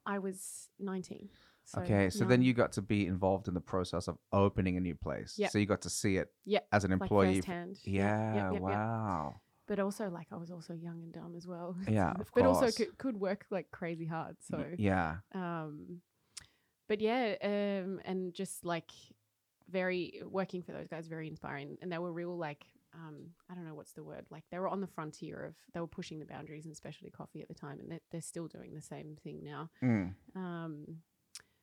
I 0.06 0.18
was 0.18 0.68
nineteen. 0.78 1.28
So 1.66 1.82
okay, 1.82 2.08
so 2.08 2.24
then 2.24 2.40
you 2.40 2.54
got 2.54 2.72
to 2.72 2.82
be 2.82 3.06
involved 3.06 3.46
in 3.46 3.52
the 3.52 3.60
process 3.60 4.08
of 4.08 4.16
opening 4.32 4.78
a 4.78 4.80
new 4.80 4.94
place. 4.94 5.34
Yep. 5.36 5.50
So 5.50 5.58
you 5.58 5.66
got 5.66 5.82
to 5.82 5.90
see 5.90 6.16
it 6.16 6.28
Yep, 6.46 6.66
as 6.72 6.84
an 6.84 6.92
employee. 6.92 7.28
f- 7.28 7.44
firsthand. 7.44 7.78
yeah, 7.84 8.34
yep, 8.34 8.52
yep. 8.54 8.62
wow. 8.62 9.34
But 9.68 9.78
also 9.78 10.08
like 10.08 10.26
I 10.32 10.36
was 10.36 10.50
also 10.50 10.72
young 10.72 11.02
and 11.02 11.12
dumb 11.12 11.34
as 11.36 11.46
well. 11.46 11.76
Yeah, 11.88 12.12
of 12.18 12.26
but 12.34 12.44
also 12.44 12.70
could, 12.70 12.98
could 12.98 13.20
work 13.20 13.44
like 13.50 13.70
crazy 13.70 14.06
hard. 14.06 14.36
So, 14.40 14.64
yeah. 14.76 15.16
um, 15.34 16.00
but 16.88 17.00
yeah, 17.00 17.34
um, 17.42 18.00
and 18.04 18.34
just 18.34 18.64
like 18.64 18.90
very 19.70 20.22
working 20.24 20.62
for 20.62 20.72
those 20.72 20.88
guys, 20.88 21.06
very 21.06 21.28
inspiring, 21.28 21.76
and 21.82 21.92
they 21.92 21.98
were 21.98 22.12
real 22.12 22.36
like 22.36 22.64
um, 22.94 23.28
I 23.50 23.54
don't 23.54 23.66
know 23.66 23.74
what's 23.74 23.92
the 23.92 24.02
word 24.02 24.24
like 24.30 24.44
they 24.50 24.58
were 24.58 24.68
on 24.68 24.80
the 24.80 24.86
frontier 24.86 25.44
of 25.44 25.54
they 25.74 25.80
were 25.80 25.86
pushing 25.86 26.18
the 26.18 26.24
boundaries 26.24 26.66
in 26.66 26.74
specialty 26.74 27.10
coffee 27.10 27.42
at 27.42 27.48
the 27.48 27.54
time, 27.54 27.78
and 27.80 27.90
they're, 27.90 28.00
they're 28.10 28.20
still 28.20 28.48
doing 28.48 28.74
the 28.74 28.82
same 28.82 29.16
thing 29.22 29.40
now. 29.44 29.70
Mm. 29.82 30.14
Um, 30.34 30.84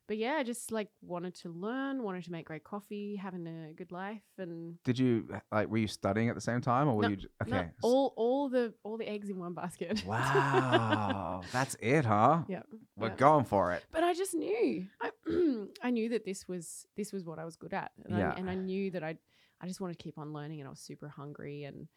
but 0.08 0.18
yeah, 0.18 0.34
I 0.34 0.44
just 0.44 0.72
like 0.72 0.90
wanted 1.02 1.36
to 1.36 1.50
learn, 1.50 2.04
wanted 2.04 2.24
to 2.26 2.32
make 2.32 2.46
great 2.46 2.64
coffee, 2.64 3.16
having 3.16 3.48
a 3.48 3.74
good 3.74 3.92
life, 3.92 4.24
and 4.38 4.76
Did 4.84 5.00
you 5.00 5.28
like? 5.52 5.70
Were 5.70 5.78
you 5.78 5.88
studying 5.88 6.30
at 6.30 6.36
the 6.36 6.42
same 6.42 6.62
time, 6.62 6.88
or 6.88 6.96
were 6.96 7.04
No, 7.04 7.10
you? 7.10 7.18
Okay. 7.44 7.52
no, 7.52 7.66
all 7.82 8.14
all 8.16 8.50
the 8.50 8.74
all 8.84 8.98
the 8.98 9.08
eggs 9.08 9.30
in 9.30 9.40
one 9.40 9.54
basket. 9.54 10.04
Wow, 10.06 11.44
that's 11.54 11.76
it, 11.80 12.06
huh? 12.06 12.44
yeah. 12.48 12.62
We're 12.98 13.10
yeah. 13.10 13.16
going 13.16 13.46
for 13.46 13.74
it. 13.74 13.84
But 13.92 14.04
I 14.04 14.14
just 14.14 14.34
knew, 14.34 14.86
I, 15.02 15.10
I 15.82 15.90
knew 15.90 16.10
that 16.10 16.26
this 16.26 16.48
was 16.48 16.86
this 16.96 17.12
was 17.12 17.26
what 17.26 17.40
I 17.40 17.46
was 17.46 17.56
good 17.56 17.74
at, 17.74 17.92
and, 18.06 18.18
Yeah. 18.18 18.32
I, 18.32 18.36
and 18.36 18.50
I 18.50 18.56
knew 18.56 18.92
that 18.92 19.04
I, 19.04 19.18
I 19.62 19.68
just 19.68 19.82
wanted 19.82 19.98
to 19.98 20.04
keep 20.04 20.18
on 20.18 20.34
learning, 20.34 20.62
and 20.62 20.68
I 20.68 20.70
was 20.70 20.80
super 20.80 21.10
hungry, 21.10 21.64
and 21.64 21.88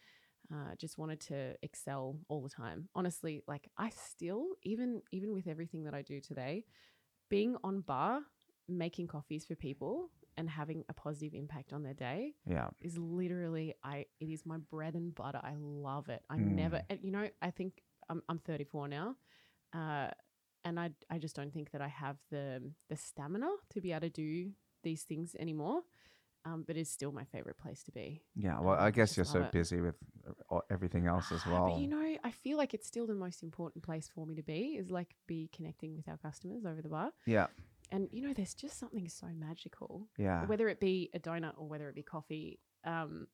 uh, 0.52 0.74
just 0.78 0.98
wanted 0.98 1.20
to 1.20 1.54
excel 1.62 2.18
all 2.28 2.40
the 2.40 2.48
time. 2.48 2.88
Honestly, 2.94 3.42
like 3.46 3.68
I 3.76 3.90
still, 3.90 4.46
even 4.62 5.02
even 5.12 5.34
with 5.34 5.46
everything 5.46 5.84
that 5.84 5.94
I 5.94 6.02
do 6.02 6.20
today, 6.20 6.64
being 7.28 7.56
on 7.64 7.80
bar, 7.80 8.20
making 8.68 9.06
coffees 9.08 9.44
for 9.44 9.54
people, 9.54 10.10
and 10.36 10.48
having 10.48 10.84
a 10.88 10.94
positive 10.94 11.34
impact 11.34 11.72
on 11.72 11.82
their 11.82 11.94
day 11.94 12.34
Yeah. 12.46 12.68
is 12.80 12.96
literally 12.96 13.74
I. 13.82 14.06
It 14.20 14.26
is 14.28 14.46
my 14.46 14.58
bread 14.58 14.94
and 14.94 15.14
butter. 15.14 15.40
I 15.42 15.54
love 15.58 16.08
it. 16.08 16.22
I 16.30 16.36
Mm. 16.38 16.54
never, 16.54 16.82
you 17.02 17.10
know, 17.10 17.28
I 17.42 17.50
think 17.50 17.82
I'm 18.08 18.22
I'm 18.28 18.38
34 18.38 18.88
now, 18.88 19.16
uh, 19.72 20.10
and 20.64 20.78
I 20.78 20.90
I 21.10 21.18
just 21.18 21.34
don't 21.36 21.52
think 21.52 21.70
that 21.72 21.80
I 21.80 21.88
have 21.88 22.18
the 22.30 22.72
the 22.88 22.96
stamina 22.96 23.50
to 23.70 23.80
be 23.80 23.92
able 23.92 24.02
to 24.02 24.10
do 24.10 24.52
these 24.82 25.02
things 25.04 25.34
anymore. 25.34 25.82
Um, 26.48 26.64
but 26.66 26.76
it's 26.76 26.90
still 26.90 27.12
my 27.12 27.24
favorite 27.24 27.58
place 27.58 27.82
to 27.84 27.92
be. 27.92 28.22
Yeah. 28.34 28.60
Well, 28.60 28.74
Um, 28.78 28.84
I 28.84 28.90
guess 28.90 29.08
just 29.14 29.16
you're 29.16 29.24
so 29.24 29.42
it. 29.42 29.52
busy 29.52 29.80
with 29.80 29.96
uh, 30.50 30.60
everything 30.70 31.06
else 31.06 31.30
as 31.32 31.42
Ah, 31.46 31.50
well. 31.52 31.68
But 31.72 31.80
you 31.80 31.88
know, 31.88 32.16
I 32.24 32.30
feel 32.30 32.56
like 32.56 32.72
it's 32.74 32.86
still 32.86 33.06
the 33.06 33.14
most 33.14 33.42
important 33.42 33.84
place 33.84 34.08
for 34.14 34.26
me 34.26 34.34
to 34.36 34.42
be 34.42 34.76
is 34.76 34.90
like 34.90 35.14
be 35.26 35.48
connecting 35.56 35.94
with 35.96 36.08
our 36.08 36.16
customers 36.18 36.64
over 36.64 36.80
the 36.82 36.88
bar. 36.88 37.12
yeah. 37.26 37.46
And 37.90 38.08
you 38.12 38.20
know, 38.26 38.34
there's 38.34 38.54
just 38.54 38.78
something 38.78 39.08
so 39.08 39.26
magical, 39.28 40.08
Yeah. 40.18 40.44
whether 40.46 40.68
it 40.68 40.78
be 40.78 41.10
a 41.14 41.18
donut 41.18 41.54
or 41.56 41.66
whether 41.68 41.88
it 41.88 41.94
be 41.94 42.02
coffee. 42.02 42.60
Um, 42.84 43.28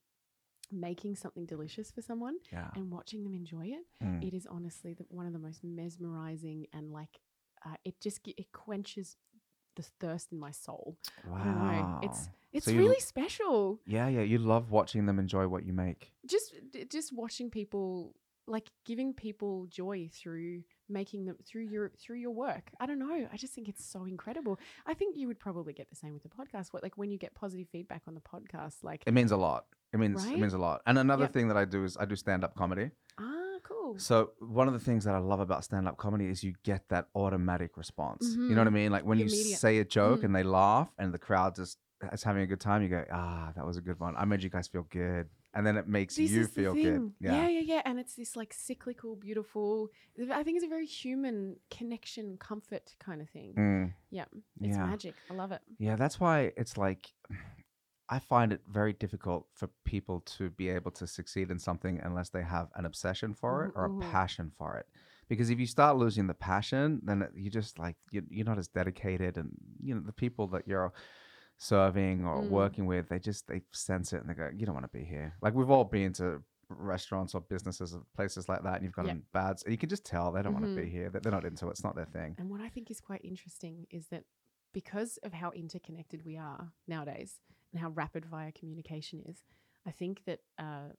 making 0.72 1.14
something 1.14 1.44
delicious 1.46 1.90
for 1.90 2.00
someone 2.02 2.36
Yeah. 2.50 2.70
and 2.74 2.90
watching 2.90 3.22
them 3.22 3.34
enjoy 3.34 3.66
it, 3.66 3.84
Mm. 4.02 4.22
it 4.26 4.32
is 4.34 4.46
honestly 4.46 4.94
the, 4.94 5.04
one 5.10 5.26
of 5.26 5.32
the 5.32 5.38
most 5.38 5.62
mesmerizing 5.62 6.66
and 6.72 6.90
like 6.90 7.20
uh, 7.66 7.76
it 7.84 8.00
just 8.00 8.26
it 8.26 8.50
quenches 8.52 9.16
the 9.76 9.82
thirst 10.00 10.32
in 10.32 10.38
my 10.38 10.50
soul. 10.50 10.96
Wow. 11.28 11.36
I 11.40 11.44
don't 11.44 11.58
know. 11.64 12.00
It's 12.02 12.28
it's 12.52 12.66
So 12.66 12.70
you- 12.72 12.78
really 12.78 13.00
special. 13.00 13.80
Yeah, 13.86 14.08
yeah. 14.08 14.22
You 14.22 14.38
love 14.38 14.70
watching 14.70 15.06
them 15.06 15.18
enjoy 15.18 15.48
what 15.48 15.64
you 15.66 15.72
make. 15.72 16.12
just 16.26 16.54
just 16.90 17.12
watching 17.12 17.50
people 17.50 18.14
like 18.46 18.68
giving 18.84 19.14
people 19.14 19.66
joy 19.70 20.08
through 20.12 20.62
making 20.88 21.24
them 21.24 21.36
through 21.46 21.62
your 21.62 21.90
through 21.98 22.18
your 22.18 22.30
work 22.30 22.70
i 22.78 22.84
don't 22.84 22.98
know 22.98 23.26
i 23.32 23.36
just 23.38 23.54
think 23.54 23.70
it's 23.70 23.82
so 23.82 24.04
incredible 24.04 24.58
i 24.84 24.92
think 24.92 25.16
you 25.16 25.26
would 25.26 25.40
probably 25.40 25.72
get 25.72 25.88
the 25.88 25.96
same 25.96 26.12
with 26.12 26.22
the 26.22 26.28
podcast 26.28 26.70
what 26.74 26.82
like 26.82 26.98
when 26.98 27.10
you 27.10 27.16
get 27.16 27.32
positive 27.32 27.66
feedback 27.72 28.02
on 28.06 28.12
the 28.14 28.20
podcast 28.20 28.74
like 28.84 29.02
It 29.06 29.14
means 29.14 29.32
a 29.32 29.38
lot. 29.38 29.64
It 29.94 29.98
means 29.98 30.22
it 30.26 30.38
means 30.38 30.52
a 30.52 30.58
lot. 30.58 30.82
And 30.86 30.98
another 30.98 31.24
Yep. 31.24 31.32
thing 31.32 31.48
that 31.48 31.56
I 31.56 31.64
do 31.64 31.84
is 31.84 31.96
I 31.96 32.04
do 32.04 32.16
stand 32.16 32.44
up 32.44 32.54
comedy. 32.54 32.90
ah 33.16 33.43
cool 33.94 34.00
So 34.00 34.30
one 34.40 34.66
of 34.68 34.74
the 34.74 34.80
things 34.80 35.04
that 35.04 35.14
I 35.14 35.18
love 35.18 35.40
about 35.40 35.64
stand 35.64 35.88
up 35.88 35.96
comedy 35.96 36.26
is 36.26 36.42
you 36.44 36.54
get 36.62 36.88
that 36.88 37.08
automatic 37.14 37.76
response. 37.76 38.34
You 38.36 38.54
know 38.54 38.60
what 38.62 38.68
I 38.68 38.70
Mhm. 38.70 38.74
mean? 38.74 38.92
Like 38.92 39.04
when 39.04 39.18
The 39.18 39.24
you 39.24 39.28
say 39.64 39.78
a 39.78 39.84
joke 39.84 40.20
Mm. 40.20 40.24
and 40.24 40.34
they 40.36 40.42
laugh 40.42 40.90
and 40.98 41.12
the 41.12 41.18
crowd 41.18 41.54
just 41.56 41.78
is 42.12 42.22
having 42.22 42.42
a 42.42 42.46
good 42.46 42.60
time, 42.60 42.82
you 42.82 42.88
go, 42.88 43.04
ah, 43.10 43.52
that 43.56 43.64
was 43.64 43.76
a 43.76 43.80
good 43.80 43.98
one. 43.98 44.14
I 44.16 44.24
made 44.24 44.42
you 44.42 44.50
guys 44.50 44.68
feel 44.68 44.86
good. 44.90 45.28
And 45.56 45.64
then 45.66 45.76
it 45.76 45.86
makes 45.86 46.16
this 46.16 46.30
you 46.32 46.46
feel 46.48 46.74
good. 46.74 47.12
Yeah. 47.20 47.32
yeah 47.36 47.48
yeah 47.48 47.60
yeah 47.60 47.82
and 47.84 48.00
it's 48.00 48.14
this 48.16 48.34
like 48.34 48.52
cyclical 48.52 49.14
beautiful 49.14 49.88
i 50.32 50.42
think 50.42 50.56
it's 50.56 50.64
a 50.64 50.68
very 50.68 50.84
human 51.02 51.60
connection 51.70 52.36
comfort 52.38 52.96
kind 52.98 53.22
of 53.22 53.28
thing 53.30 53.54
Mm. 53.54 53.94
yeah 54.10 54.24
it's 54.60 54.76
Yeah. 54.76 54.86
magic 54.86 55.14
i 55.30 55.34
love 55.34 55.52
it 55.52 55.62
Yeah, 55.78 55.94
that's 55.94 56.18
why 56.18 56.52
it's 56.56 56.76
like 56.76 57.14
I 58.08 58.18
find 58.18 58.52
it 58.52 58.60
very 58.68 58.92
difficult 58.92 59.46
for 59.54 59.68
people 59.84 60.20
to 60.36 60.50
be 60.50 60.68
able 60.68 60.90
to 60.92 61.06
succeed 61.06 61.50
in 61.50 61.58
something 61.58 62.00
unless 62.02 62.28
they 62.28 62.42
have 62.42 62.68
an 62.74 62.84
obsession 62.84 63.32
for 63.34 63.64
it 63.64 63.72
or 63.74 63.86
a 63.86 63.90
passion 64.12 64.50
for 64.58 64.76
it. 64.76 64.86
Because 65.28 65.48
if 65.48 65.58
you 65.58 65.66
start 65.66 65.96
losing 65.96 66.26
the 66.26 66.34
passion, 66.34 67.00
then 67.02 67.26
you 67.34 67.48
just 67.50 67.78
like 67.78 67.96
you- 68.10 68.26
you're 68.30 68.44
not 68.44 68.58
as 68.58 68.68
dedicated, 68.68 69.38
and 69.38 69.50
you 69.80 69.94
know 69.94 70.02
the 70.02 70.12
people 70.12 70.46
that 70.48 70.68
you're 70.68 70.92
serving 71.56 72.24
or 72.26 72.42
Mm. 72.42 72.48
working 72.50 72.86
with, 72.86 73.08
they 73.08 73.18
just 73.18 73.46
they 73.46 73.62
sense 73.72 74.12
it 74.12 74.20
and 74.20 74.28
they 74.28 74.34
go, 74.34 74.48
"You 74.48 74.66
don't 74.66 74.74
want 74.74 74.84
to 74.90 74.98
be 74.98 75.04
here." 75.04 75.34
Like 75.40 75.54
we've 75.54 75.70
all 75.70 75.84
been 75.84 76.12
to 76.14 76.42
restaurants 76.68 77.34
or 77.34 77.40
businesses 77.42 77.94
or 77.94 78.04
places 78.14 78.48
like 78.48 78.62
that, 78.64 78.74
and 78.76 78.84
you've 78.84 78.92
got 78.94 79.06
them 79.06 79.26
bads, 79.32 79.64
you 79.66 79.78
can 79.78 79.88
just 79.88 80.04
tell 80.04 80.32
they 80.32 80.42
don't 80.42 80.54
want 80.54 80.64
to 80.66 80.74
be 80.74 80.88
here. 80.90 81.08
That 81.10 81.22
they're 81.22 81.32
not 81.32 81.44
into 81.44 81.68
it. 81.68 81.70
It's 81.70 81.84
not 81.84 81.94
their 81.94 82.06
thing. 82.06 82.34
And 82.38 82.50
what 82.50 82.60
I 82.60 82.68
think 82.68 82.90
is 82.90 83.00
quite 83.00 83.24
interesting 83.24 83.86
is 83.90 84.08
that 84.08 84.24
because 84.72 85.18
of 85.18 85.32
how 85.32 85.50
interconnected 85.52 86.24
we 86.24 86.36
are 86.36 86.72
nowadays 86.86 87.40
and 87.74 87.82
how 87.82 87.90
rapid 87.90 88.24
fire 88.24 88.52
communication 88.58 89.20
is, 89.26 89.42
I 89.86 89.90
think 89.90 90.24
that 90.26 90.40
uh, 90.58 90.90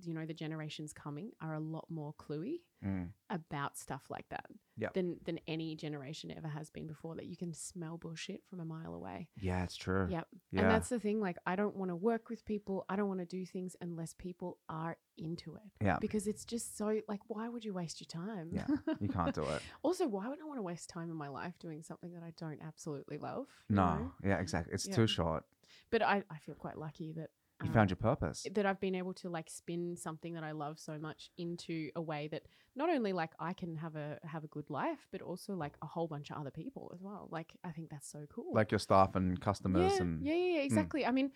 you 0.00 0.14
know 0.14 0.24
the 0.26 0.34
generations 0.34 0.92
coming 0.92 1.32
are 1.40 1.54
a 1.54 1.60
lot 1.60 1.86
more 1.90 2.14
cluey 2.14 2.60
Mm. 2.84 3.08
about 3.28 3.76
stuff 3.76 4.04
like 4.08 4.28
that 4.28 4.46
Yep. 4.76 4.94
than 4.94 5.16
than 5.24 5.40
any 5.48 5.74
generation 5.74 6.30
ever 6.30 6.46
has 6.46 6.70
been 6.70 6.86
before. 6.86 7.16
That 7.16 7.26
you 7.26 7.36
can 7.36 7.52
smell 7.52 7.96
bullshit 7.98 8.44
from 8.48 8.60
a 8.60 8.64
mile 8.64 8.94
away. 8.94 9.26
Yeah, 9.36 9.64
it's 9.64 9.74
true. 9.74 10.06
Yep. 10.08 10.28
Yeah. 10.52 10.60
And 10.60 10.70
that's 10.70 10.88
the 10.88 11.00
thing. 11.00 11.18
Like, 11.20 11.38
I 11.44 11.56
don't 11.56 11.74
want 11.74 11.88
to 11.90 11.96
work 11.96 12.28
with 12.30 12.44
people. 12.44 12.84
I 12.88 12.94
don't 12.94 13.08
want 13.08 13.18
to 13.18 13.26
do 13.26 13.44
things 13.44 13.74
unless 13.80 14.14
people 14.14 14.58
are 14.68 14.96
into 15.16 15.56
it. 15.56 15.62
Yeah. 15.84 15.98
Because 16.00 16.28
it's 16.28 16.44
just 16.44 16.78
so 16.78 17.00
like, 17.08 17.18
why 17.26 17.48
would 17.48 17.64
you 17.64 17.72
waste 17.72 18.00
your 18.00 18.06
time? 18.24 18.50
Yeah, 18.52 18.68
you 19.00 19.08
can't 19.08 19.34
do 19.34 19.42
it. 19.42 19.60
Also, 19.82 20.06
why 20.06 20.28
would 20.28 20.38
I 20.40 20.44
want 20.44 20.58
to 20.58 20.62
waste 20.62 20.88
time 20.88 21.10
in 21.10 21.16
my 21.16 21.26
life 21.28 21.58
doing 21.58 21.82
something 21.82 22.12
that 22.12 22.22
I 22.22 22.32
don't 22.36 22.60
absolutely 22.62 23.18
love? 23.18 23.48
No, 23.68 23.82
know? 23.96 24.12
yeah, 24.22 24.38
exactly. 24.38 24.72
It's 24.72 24.86
Yeah. 24.86 24.94
too 24.94 25.08
short. 25.08 25.42
But 25.90 26.02
I, 26.02 26.22
I 26.30 26.38
feel 26.38 26.54
quite 26.54 26.78
lucky 26.78 27.12
that 27.12 27.30
You 27.62 27.68
um, 27.68 27.74
found 27.74 27.90
your 27.90 27.96
purpose. 27.96 28.46
that 28.54 28.66
I've 28.66 28.80
been 28.80 28.94
able 28.94 29.14
to 29.14 29.28
like 29.28 29.48
spin 29.50 29.96
something 29.96 30.34
that 30.34 30.44
I 30.44 30.52
love 30.52 30.78
so 30.78 30.98
much 30.98 31.30
into 31.38 31.90
a 31.96 32.02
way 32.02 32.28
that 32.28 32.42
not 32.76 32.88
only 32.90 33.12
like 33.12 33.32
I 33.40 33.52
can 33.52 33.76
have 33.76 33.96
a 33.96 34.18
have 34.24 34.44
a 34.44 34.48
good 34.48 34.70
life, 34.70 35.06
but 35.10 35.22
also 35.22 35.54
like 35.54 35.74
a 35.82 35.86
whole 35.86 36.06
bunch 36.06 36.30
of 36.30 36.36
other 36.36 36.50
people 36.50 36.90
as 36.94 37.02
well. 37.02 37.28
Like 37.30 37.52
I 37.64 37.70
think 37.70 37.90
that's 37.90 38.10
so 38.10 38.26
cool. 38.34 38.52
Like 38.54 38.70
your 38.70 38.78
staff 38.78 39.16
and 39.16 39.40
customers 39.40 39.94
yeah, 39.94 40.02
and 40.02 40.24
yeah, 40.24 40.34
yeah, 40.34 40.54
yeah, 40.56 40.60
exactly. 40.62 41.04
I 41.06 41.10
mean. 41.10 41.32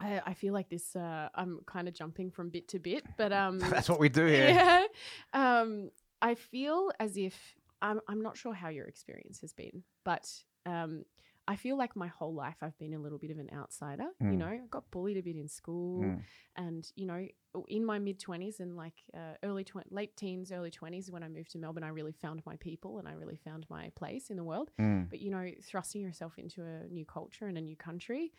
I, 0.00 0.22
I 0.26 0.34
feel 0.34 0.54
like 0.54 0.68
this. 0.68 0.94
Uh, 0.94 1.28
I'm 1.34 1.58
kind 1.66 1.88
of 1.88 1.94
jumping 1.94 2.30
from 2.30 2.50
bit 2.50 2.68
to 2.68 2.78
bit, 2.78 3.04
but 3.16 3.32
um, 3.32 3.58
that's 3.74 3.88
what 3.88 3.98
we 3.98 4.08
do 4.08 4.26
here. 4.26 4.50
yeah. 4.50 4.84
Um, 5.32 5.90
I 6.22 6.36
feel 6.36 6.92
as 7.00 7.16
if 7.16 7.36
I'm, 7.82 8.00
I'm 8.06 8.22
not 8.22 8.36
sure 8.36 8.54
how 8.54 8.68
your 8.68 8.86
experience 8.86 9.40
has 9.40 9.52
been, 9.52 9.82
but 10.04 10.32
um, 10.66 11.04
I 11.52 11.56
feel 11.56 11.76
like 11.78 11.96
my 11.96 12.08
whole 12.18 12.34
life 12.34 12.58
I've 12.62 12.78
been 12.78 12.92
a 12.94 12.98
little 12.98 13.18
bit 13.18 13.30
of 13.30 13.38
an 13.38 13.48
outsider. 13.60 14.08
You 14.20 14.26
Mm. 14.26 14.38
know, 14.42 14.46
I 14.46 14.60
got 14.70 14.90
bullied 14.90 15.16
a 15.16 15.22
bit 15.22 15.34
in 15.36 15.48
school, 15.48 16.02
Mm. 16.04 16.22
and 16.56 16.92
you 16.94 17.06
know, 17.06 17.26
in 17.68 17.84
my 17.84 17.98
mid 17.98 18.18
twenties 18.20 18.60
and 18.60 18.76
like 18.76 18.98
uh, 19.14 19.34
early 19.42 19.64
twen- 19.64 19.88
late 19.90 20.14
teens, 20.16 20.52
early 20.52 20.70
twenties, 20.70 21.10
when 21.10 21.22
I 21.22 21.28
moved 21.28 21.50
to 21.52 21.58
Melbourne, 21.58 21.84
I 21.84 21.88
really 21.88 22.12
found 22.12 22.38
my 22.44 22.56
people 22.56 22.98
and 22.98 23.08
I 23.08 23.12
really 23.12 23.36
found 23.48 23.62
my 23.70 23.84
place 24.00 24.28
in 24.30 24.36
the 24.36 24.44
world. 24.44 24.70
Mm. 24.78 25.08
But 25.10 25.20
you 25.20 25.30
know, 25.30 25.50
thrusting 25.62 26.02
yourself 26.02 26.38
into 26.38 26.62
a 26.62 26.86
new 26.88 27.06
culture 27.06 27.46
and 27.46 27.56
a 27.56 27.62
new 27.62 27.76
country, 27.76 28.32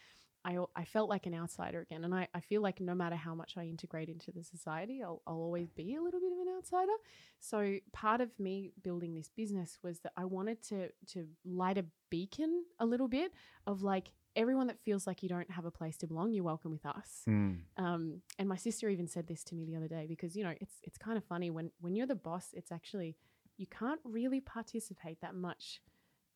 I, 0.46 0.58
I 0.76 0.86
felt 0.86 1.10
like 1.10 1.26
an 1.26 1.36
outsider 1.36 1.82
again. 1.82 2.04
And 2.04 2.16
I, 2.16 2.28
I 2.34 2.40
feel 2.40 2.62
like 2.62 2.80
no 2.80 2.96
matter 2.96 3.16
how 3.16 3.36
much 3.36 3.56
I 3.58 3.64
integrate 3.64 4.10
into 4.10 4.32
the 4.32 4.44
society, 4.44 5.02
I'll, 5.04 5.22
I'll 5.28 5.36
always 5.36 5.70
be 5.70 5.96
a 5.96 6.02
little 6.02 6.20
bit 6.20 6.32
of 6.32 6.40
an 6.40 6.48
outsider. 6.58 6.94
So 7.40 7.78
part 7.92 8.22
of 8.22 8.30
me 8.40 8.72
building 8.82 9.16
this 9.16 9.30
business 9.36 9.80
was 9.84 10.00
that 10.02 10.14
I 10.16 10.26
wanted 10.26 10.64
to 10.70 10.90
to 11.14 11.28
light 11.46 11.78
a 11.78 11.86
beacon 12.10 12.64
a 12.80 12.86
little 12.86 13.08
bit 13.08 13.34
of 13.68 13.82
like 13.84 14.12
everyone 14.36 14.68
that 14.68 14.80
feels 14.80 15.06
like 15.06 15.22
you 15.24 15.30
don't 15.30 15.50
have 15.52 15.66
a 15.66 15.72
place 15.72 15.98
to 15.98 16.08
belong, 16.08 16.32
you're 16.32 16.44
welcome 16.44 16.72
with 16.72 16.86
us. 16.86 17.24
Mm. 17.28 17.60
Um, 17.78 18.22
and 18.38 18.48
my 18.48 18.56
sister 18.56 18.88
even 18.90 19.08
said 19.08 19.28
this 19.28 19.44
to 19.46 19.56
me 19.56 19.66
the 19.66 19.76
other 19.76 19.88
day 19.88 20.06
because 20.08 20.36
you 20.36 20.44
know 20.44 20.54
it's 20.62 20.76
it's 20.84 20.98
kind 20.98 21.18
of 21.18 21.24
funny 21.26 21.50
when 21.50 21.72
when 21.82 21.96
you're 21.96 22.08
the 22.08 22.16
boss, 22.16 22.50
it's 22.54 22.72
actually 22.72 23.16
you 23.58 23.68
can't 23.68 24.00
really 24.06 24.40
participate 24.40 25.20
that 25.22 25.36
much 25.36 25.82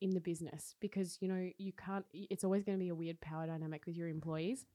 in 0.00 0.10
the 0.10 0.20
business 0.20 0.74
because 0.80 1.18
you 1.20 1.28
know 1.28 1.50
you 1.58 1.72
can't. 1.72 2.04
It's 2.12 2.44
always 2.44 2.64
going 2.64 2.78
to 2.78 2.82
be 2.82 2.90
a 2.90 2.94
weird 2.94 3.20
power 3.20 3.46
dynamic 3.46 3.86
with 3.86 3.96
your 3.96 4.08
employees 4.08 4.66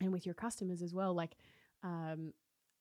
and 0.00 0.12
with 0.12 0.26
your 0.26 0.34
customers 0.34 0.82
as 0.82 0.94
well. 0.94 1.14
Like, 1.14 1.36
um, 1.82 2.32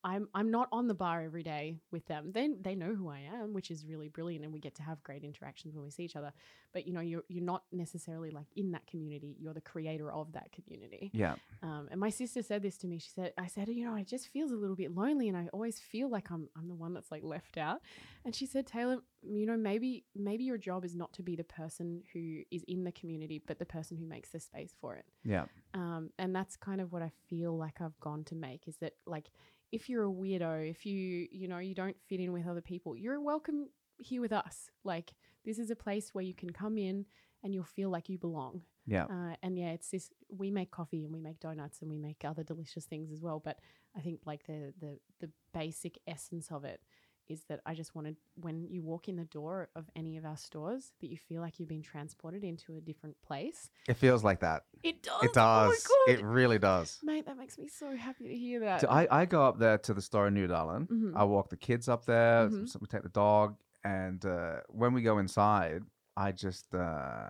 I'm 0.04 0.28
I'm 0.34 0.52
not 0.52 0.70
on 0.72 0.88
the 0.88 0.94
bar 0.94 1.22
every 1.22 1.44
day 1.44 1.78
with 1.92 2.06
them. 2.06 2.32
They 2.32 2.50
they 2.62 2.76
know 2.76 2.96
who 2.96 3.10
I 3.10 3.20
am, 3.20 3.54
which 3.54 3.72
is 3.72 3.86
really 3.86 4.08
brilliant, 4.08 4.44
and 4.44 4.54
we 4.54 4.60
get 4.60 4.76
to 4.76 4.84
have 4.84 5.04
great 5.04 5.24
interactions 5.24 5.76
when 5.76 5.84
we 5.84 5.92
see 5.92 6.04
each 6.04 6.16
other. 6.16 6.32
But 6.74 6.88
you 6.88 6.94
know, 6.94 7.02
you're 7.02 7.24
you're 7.28 7.44
not 7.44 7.64
necessarily 7.72 8.32
like 8.32 8.48
in 8.56 8.72
that 8.72 8.88
community. 8.88 9.36
You're 9.40 9.54
the 9.54 9.62
creator 9.62 10.12
of 10.12 10.32
that 10.34 10.52
community. 10.52 11.12
Yeah. 11.14 11.36
Um, 11.62 11.88
and 11.92 12.00
my 12.00 12.10
sister 12.10 12.42
said 12.42 12.62
this 12.62 12.78
to 12.78 12.88
me. 12.88 13.00
She 13.00 13.10
said, 13.10 13.34
I 13.38 13.48
said, 13.48 13.68
you 13.70 13.86
know, 13.86 13.96
it 13.96 14.08
just 14.08 14.28
feels 14.30 14.52
a 14.52 14.56
little 14.56 14.76
bit 14.76 14.96
lonely 14.96 15.28
and 15.28 15.38
I 15.38 15.48
always 15.52 15.80
feel 15.80 16.10
like 16.10 16.32
I'm, 16.32 16.48
I'm 16.58 16.68
the 16.68 16.76
one 16.76 16.94
that's 16.94 17.12
like 17.12 17.24
left 17.24 17.58
out. 17.58 17.82
And 18.26 18.36
she 18.36 18.46
said, 18.46 18.66
Taylor, 18.68 19.00
you 19.24 19.46
know, 19.46 19.58
maybe, 19.58 20.06
maybe 20.16 20.44
your 20.44 20.58
job 20.58 20.86
is 20.86 20.96
not 20.96 21.14
to 21.14 21.24
be 21.24 21.36
the 21.36 21.44
person 21.44 22.04
who 22.14 22.42
is 22.52 22.64
in 22.68 22.84
the 22.84 22.92
community, 22.92 23.42
but 23.46 23.60
the 23.60 23.66
person 23.66 23.98
who 23.98 24.06
makes 24.06 24.30
the 24.30 24.40
space 24.40 24.74
for 24.80 24.96
it. 24.96 25.06
Yeah. 25.24 25.46
Um, 25.74 26.12
and 26.18 26.36
that's 26.36 26.56
kind 26.56 26.82
of 26.82 26.92
what 26.92 27.02
I 27.02 27.12
feel 27.30 27.58
like 27.58 27.82
I've 27.82 28.00
gone 28.00 28.24
to 28.26 28.36
make 28.36 28.68
is 28.68 28.78
that 28.78 28.94
like, 29.06 29.26
if 29.72 29.90
you're 29.90 30.06
a 30.06 30.12
weirdo, 30.12 30.70
if 30.70 30.86
you, 30.86 31.28
you 31.32 31.48
know, 31.48 31.60
you 31.60 31.76
don't 31.76 31.96
fit 32.08 32.20
in 32.20 32.32
with 32.32 32.48
other 32.48 32.62
people, 32.62 32.96
you're 32.96 33.22
welcome 33.22 33.68
here 34.00 34.22
with 34.22 34.34
us. 34.34 34.70
Like, 34.84 35.14
this 35.46 35.60
is 35.60 35.70
a 35.70 35.76
place 35.76 36.10
where 36.14 36.24
you 36.24 36.34
can 36.34 36.50
come 36.50 36.78
in 36.78 37.06
and 37.44 37.54
you'll 37.54 37.64
feel 37.64 37.90
like 37.90 38.10
you 38.10 38.18
belong. 38.18 38.62
Yeah. 38.86 39.06
Uh, 39.06 39.36
and 39.44 39.58
yeah, 39.58 39.72
it's 39.72 39.90
this. 39.90 40.10
We 40.30 40.52
make 40.52 40.72
coffee 40.72 41.04
and 41.04 41.14
we 41.14 41.20
make 41.22 41.40
donuts 41.40 41.82
and 41.82 41.90
we 41.90 41.98
make 41.98 42.26
other 42.26 42.44
delicious 42.44 42.86
things 42.86 43.12
as 43.12 43.22
well. 43.22 43.40
But 43.44 43.60
I 43.96 44.02
think 44.02 44.22
like 44.26 44.46
the 44.48 44.74
the 44.80 45.00
the 45.20 45.30
basic 45.54 46.00
essence 46.08 46.52
of 46.52 46.64
it 46.66 46.82
is 47.30 47.44
that 47.48 47.62
I 47.66 47.76
just 47.76 47.96
wanted 47.96 48.18
when 48.36 48.68
you 48.70 48.82
walk 48.82 49.08
in 49.08 49.16
the 49.16 49.26
door 49.26 49.70
of 49.76 49.90
any 49.96 50.18
of 50.18 50.26
our 50.26 50.36
stores 50.36 50.92
that 51.00 51.08
you 51.10 51.18
feel 51.18 51.42
like 51.42 51.60
you've 51.60 51.70
been 51.70 51.84
transported 51.84 52.44
into 52.44 52.76
a 52.76 52.82
different 52.82 53.16
place. 53.22 53.70
It 53.88 53.94
feels 53.96 54.24
like 54.24 54.40
that. 54.42 54.64
It 54.84 55.04
does. 55.04 55.24
It 55.24 55.34
does. 55.34 55.88
Oh 55.90 56.06
it 56.10 56.24
really 56.24 56.58
does. 56.60 56.98
Mate, 57.04 57.26
that 57.28 57.38
makes 57.38 57.58
me 57.58 57.68
so 57.68 57.96
happy 57.96 58.28
to 58.28 58.36
hear 58.36 58.60
that. 58.62 58.82
So 58.82 58.88
I, 58.90 59.22
I 59.22 59.26
go 59.26 59.44
up 59.44 59.60
there 59.60 59.78
to 59.78 59.94
the 59.94 60.02
store 60.02 60.28
in 60.28 60.34
Nydalen. 60.36 60.88
Mhm. 60.88 61.14
I 61.16 61.24
walk 61.24 61.50
the 61.50 61.58
kids 61.58 61.88
up 61.88 62.06
there. 62.06 62.50
Mhm. 62.50 62.68
So 62.68 62.80
we 62.82 62.88
take 62.88 63.04
the 63.04 63.10
dog, 63.10 63.56
and 63.84 64.26
uh, 64.26 64.62
when 64.70 64.94
we 64.94 65.02
go 65.04 65.20
inside, 65.20 65.84
I 66.18 66.32
just 66.32 66.74
uh, 66.74 67.30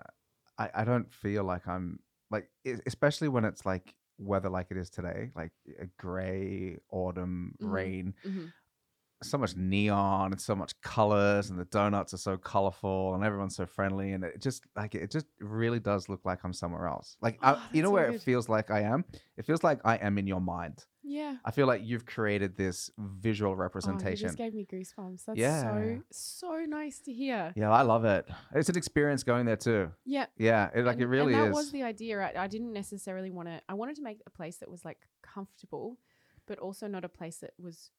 I 0.58 0.70
I 0.74 0.84
don't 0.84 1.12
feel 1.12 1.44
like 1.44 1.68
I'm 1.68 2.00
like 2.30 2.48
especially 2.86 3.28
when 3.28 3.44
it's 3.44 3.66
like 3.66 3.94
weather 4.18 4.50
like 4.50 4.66
it 4.70 4.76
is 4.76 4.90
today, 4.90 5.30
like 5.34 5.52
a 5.80 5.86
gray 5.98 6.78
autumn 6.90 7.54
Mhm. 7.60 7.70
rain. 7.72 8.14
So 9.22 9.36
much 9.36 9.54
neon 9.54 10.32
and 10.32 10.40
so 10.40 10.54
much 10.54 10.72
colors, 10.80 11.50
and 11.50 11.58
the 11.58 11.66
donuts 11.66 12.14
are 12.14 12.18
so 12.18 12.36
colorful, 12.38 13.14
and 13.14 13.22
everyone's 13.22 13.54
so 13.56 13.66
friendly, 13.66 14.12
and 14.12 14.24
it 14.24 14.40
just 14.40 14.62
like 14.76 14.94
it 14.94 15.10
just 15.10 15.26
really 15.40 15.78
does 15.78 16.08
look 16.08 16.20
like 16.24 16.38
I'm 16.42 16.54
somewhere 16.54 16.86
else. 16.86 17.16
Like 17.20 17.38
oh, 17.42 17.48
I, 17.48 17.52
Oh, 17.56 17.62
you 17.72 17.82
know 17.82 17.90
where 17.90 18.06
good. 18.06 18.16
it 18.16 18.22
feels 18.22 18.48
like 18.48 18.70
I 18.70 18.80
am. 18.80 19.04
It 19.36 19.44
feels 19.44 19.62
like 19.62 19.80
I 19.84 19.96
am 19.96 20.16
in 20.16 20.26
your 20.26 20.40
mind. 20.40 20.84
Yeah. 21.02 21.36
I 21.44 21.50
feel 21.50 21.66
like 21.66 21.82
you've 21.84 22.06
created 22.06 22.56
this 22.56 22.90
visual 22.98 23.52
Oh, 23.52 23.54
you 23.54 23.60
representation. 23.60 24.28
just 24.28 24.38
gave 24.38 24.54
me 24.54 24.66
goosebumps. 24.70 25.24
That's 25.26 25.38
Yeah. 25.38 25.62
so 25.62 26.02
so 26.10 26.64
nice 26.66 27.00
to 27.00 27.12
hear. 27.12 27.52
yeah, 27.56 27.70
I 27.70 27.82
love 27.82 28.04
it. 28.06 28.26
It's 28.54 28.68
an 28.70 28.76
experience 28.78 29.22
going 29.22 29.44
there 29.44 29.56
too. 29.56 29.90
Yeah. 30.06 30.26
Yeah, 30.38 30.70
it, 30.74 30.84
like 30.84 30.94
and, 30.94 31.02
it 31.02 31.06
really 31.08 31.34
and 31.34 31.42
that 31.42 31.48
is. 31.48 31.54
was 31.54 31.72
the 31.72 31.82
idea. 31.82 32.20
I, 32.20 32.44
I 32.44 32.46
didn't 32.46 32.72
necessarily 32.72 33.30
want 33.30 33.48
to. 33.48 33.60
I 33.68 33.74
wanted 33.74 33.96
to 33.96 34.02
make 34.02 34.20
a 34.26 34.30
place 34.30 34.56
that 34.58 34.70
was 34.70 34.84
like 34.84 34.98
comfortable, 35.22 35.98
but 36.46 36.58
also 36.58 36.86
not 36.86 37.04
a 37.04 37.08
place 37.08 37.38
that 37.38 37.52
was 37.58 37.90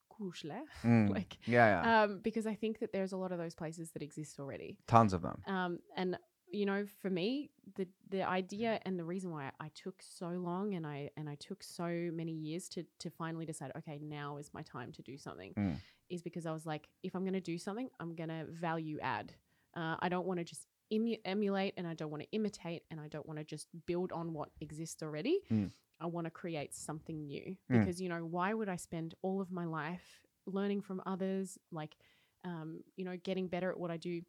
Mm. 0.84 1.10
like, 1.16 1.36
yeah, 1.46 1.82
yeah. 1.82 2.02
um, 2.02 2.20
because 2.22 2.46
I 2.46 2.54
think 2.54 2.78
that 2.80 2.92
there's 2.92 3.12
a 3.12 3.16
lot 3.16 3.32
of 3.32 3.38
those 3.38 3.54
places 3.54 3.90
that 3.92 4.02
exist 4.02 4.38
already. 4.40 4.78
tons 4.86 5.12
of 5.12 5.22
them. 5.22 5.42
Um, 5.46 5.78
and 5.96 6.16
you 6.50 6.66
know, 6.66 6.84
for 7.00 7.08
me, 7.08 7.50
the 7.76 7.86
the 8.10 8.22
idea 8.28 8.78
and 8.84 8.98
the 8.98 9.04
reason 9.04 9.30
why 9.30 9.50
I 9.58 9.70
took 9.74 10.02
so 10.02 10.28
long 10.28 10.74
and 10.74 10.86
I 10.86 11.08
and 11.16 11.26
I 11.28 11.34
took 11.36 11.62
so 11.62 11.86
many 12.12 12.32
years 12.32 12.68
to 12.70 12.84
to 12.98 13.08
finally 13.10 13.46
decide, 13.46 13.72
okay, 13.78 13.98
now 14.02 14.36
is 14.36 14.50
my 14.52 14.62
time 14.62 14.92
to 14.92 15.02
do 15.02 15.16
something, 15.16 15.54
Mm. 15.56 15.76
is 16.10 16.20
because 16.22 16.44
I 16.44 16.52
was 16.52 16.66
like, 16.66 16.88
if 17.02 17.14
I'm 17.16 17.22
going 17.22 17.32
to 17.32 17.40
do 17.40 17.56
something, 17.56 17.88
I'm 18.00 18.14
going 18.14 18.28
to 18.28 18.44
value 18.50 18.98
add. 19.00 19.32
Uh, 19.74 19.96
I 20.00 20.10
don't 20.10 20.26
want 20.26 20.40
to 20.40 20.44
just 20.44 20.66
emu- 20.92 21.16
emulate, 21.24 21.72
and 21.78 21.86
I 21.86 21.94
don't 21.94 22.10
want 22.10 22.22
to 22.24 22.28
imitate, 22.32 22.82
and 22.90 23.00
I 23.00 23.08
don't 23.08 23.24
want 23.26 23.38
to 23.38 23.44
just 23.44 23.68
build 23.86 24.12
on 24.12 24.34
what 24.34 24.50
exists 24.60 25.02
already. 25.02 25.38
Mm. 25.50 25.70
I 26.02 26.06
want 26.06 26.26
to 26.26 26.30
create 26.30 26.74
something 26.74 27.24
new 27.26 27.56
Mm. 27.70 27.78
because 27.80 28.00
you 28.00 28.08
know 28.08 28.24
why 28.24 28.52
would 28.52 28.68
I 28.68 28.76
spend 28.76 29.14
all 29.22 29.40
of 29.40 29.50
my 29.50 29.64
life 29.64 30.20
learning 30.46 30.82
from 30.82 31.00
others, 31.06 31.58
like 31.70 31.96
um, 32.44 32.80
you 32.96 33.04
know, 33.04 33.16
getting 33.22 33.46
better 33.46 33.70
at 33.70 33.78
what 33.78 33.90
I 33.92 33.96
do, 33.96 34.20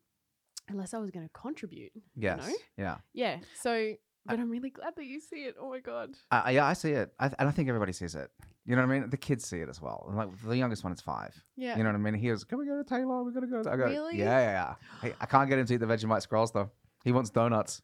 unless 0.70 0.94
I 0.94 1.00
was 1.00 1.10
going 1.10 1.26
to 1.26 1.32
contribute? 1.34 1.92
Yes. 2.16 2.48
know? 2.48 2.54
Yeah. 2.78 2.98
Yeah. 3.14 3.38
So, 3.60 3.94
but 4.26 4.40
I'm 4.40 4.50
really 4.52 4.70
glad 4.70 4.96
that 4.96 5.06
you 5.06 5.20
see 5.20 5.44
it. 5.46 5.56
Oh 5.60 5.70
my 5.72 5.80
god. 5.80 6.12
I, 6.32 6.52
yeah, 6.52 6.66
I 6.66 6.74
see 6.74 6.92
it. 6.92 7.12
I, 7.20 7.26
and 7.40 7.50
I 7.50 7.52
think 7.52 7.68
everybody 7.70 7.92
sees 7.92 8.14
it. 8.16 8.30
You 8.66 8.76
know 8.78 8.84
what 8.86 8.96
I 8.96 9.00
mean? 9.00 9.10
The 9.10 9.18
kids 9.18 9.46
see 9.46 9.58
it 9.58 9.68
as 9.68 9.82
well. 9.82 10.10
Like 10.16 10.30
the 10.46 10.56
youngest 10.56 10.84
one 10.86 10.94
is 10.94 11.02
five. 11.02 11.34
Yeah. 11.58 11.76
You 11.78 11.84
know 11.84 11.90
what 11.90 11.96
I 11.96 12.00
mean? 12.00 12.14
He 12.14 12.32
was, 12.32 12.44
can 12.46 12.58
we 12.60 12.66
go 12.66 12.78
to 12.78 12.84
Taylor? 12.88 13.24
We're 13.24 13.32
going 13.32 13.50
to 13.50 13.64
go. 13.64 13.70
I 13.70 13.76
go, 13.76 13.86
Really? 13.86 14.18
yeah, 14.18 14.40
yeah, 14.40 14.52
yeah. 14.52 14.76
Hey, 15.02 15.14
I 15.20 15.26
can't 15.26 15.50
get 15.50 15.60
him 15.60 15.66
to 15.66 15.74
eat 15.74 15.78
the 15.78 15.86
Vegemite 15.86 16.22
scrolls 16.22 16.52
though. 16.54 16.70
He 17.04 17.12
wants 17.12 17.30
donuts. 17.32 17.82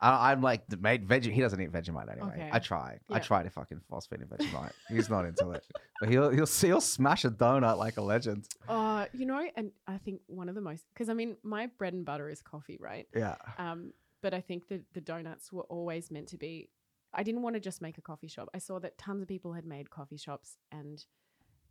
I, 0.00 0.32
I'm 0.32 0.42
like, 0.42 0.62
mate, 0.80 1.06
veggie. 1.06 1.32
He 1.32 1.40
doesn't 1.40 1.60
eat 1.60 1.72
Vegemite 1.72 2.10
anyway. 2.12 2.32
Okay. 2.34 2.50
I 2.52 2.58
try. 2.58 2.98
I 3.10 3.18
try 3.18 3.42
to 3.42 3.50
fucking 3.50 3.80
force 3.88 4.06
feed 4.06 4.20
him 4.20 4.28
Vegemite. 4.28 4.72
He's 4.88 5.10
not 5.10 5.24
into 5.24 5.50
it, 5.50 5.64
but 6.00 6.08
he'll 6.08 6.30
he'll 6.30 6.46
he'll 6.46 6.80
smash 6.80 7.24
a 7.24 7.30
donut 7.30 7.78
like 7.78 7.96
a 7.96 8.02
legend. 8.02 8.48
Uh, 8.68 9.06
you 9.12 9.26
know, 9.26 9.44
and 9.56 9.72
I 9.86 9.98
think 9.98 10.20
one 10.26 10.48
of 10.48 10.54
the 10.54 10.60
most 10.60 10.84
because 10.92 11.08
I 11.08 11.14
mean, 11.14 11.36
my 11.42 11.66
bread 11.78 11.94
and 11.94 12.04
butter 12.04 12.28
is 12.28 12.42
coffee, 12.42 12.78
right? 12.80 13.08
Yeah. 13.14 13.36
Um, 13.58 13.92
but 14.22 14.34
I 14.34 14.40
think 14.40 14.68
that 14.68 14.82
the 14.94 15.00
donuts 15.00 15.52
were 15.52 15.64
always 15.64 16.10
meant 16.10 16.28
to 16.28 16.38
be. 16.38 16.70
I 17.14 17.22
didn't 17.22 17.42
want 17.42 17.54
to 17.54 17.60
just 17.60 17.80
make 17.80 17.96
a 17.98 18.02
coffee 18.02 18.28
shop. 18.28 18.48
I 18.52 18.58
saw 18.58 18.78
that 18.80 18.98
tons 18.98 19.22
of 19.22 19.28
people 19.28 19.54
had 19.54 19.64
made 19.64 19.88
coffee 19.90 20.18
shops 20.18 20.58
and 20.70 21.02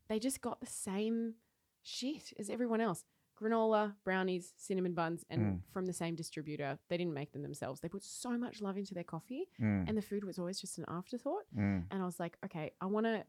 they 0.08 0.20
just 0.20 0.42
got 0.42 0.60
the 0.60 0.66
same 0.66 1.36
shit 1.84 2.34
as 2.40 2.50
everyone 2.50 2.82
else. 2.82 3.04
Granola, 3.40 3.96
brownies, 4.04 4.54
cinnamon 4.58 4.94
buns, 4.94 5.24
and 5.30 5.42
Mm. 5.42 5.62
from 5.72 5.86
the 5.86 5.94
same 5.94 6.16
distributor. 6.16 6.80
They 6.90 6.98
didn't 6.98 7.14
make 7.14 7.32
them 7.32 7.44
themselves. 7.44 7.80
They 7.82 7.90
put 7.90 8.04
so 8.04 8.38
much 8.38 8.62
love 8.62 8.78
into 8.78 8.94
their 8.94 9.04
coffee, 9.04 9.48
Mm, 9.60 9.88
and 9.88 9.98
the 9.98 10.02
food 10.02 10.24
was 10.24 10.40
always 10.40 10.60
just 10.60 10.78
an 10.80 10.86
afterthought. 10.88 11.46
mm, 11.56 11.86
And 11.92 12.02
I 12.02 12.06
was 12.06 12.20
like, 12.20 12.38
okay, 12.46 12.72
I 12.82 12.86
want 12.88 13.06
to 13.06 13.26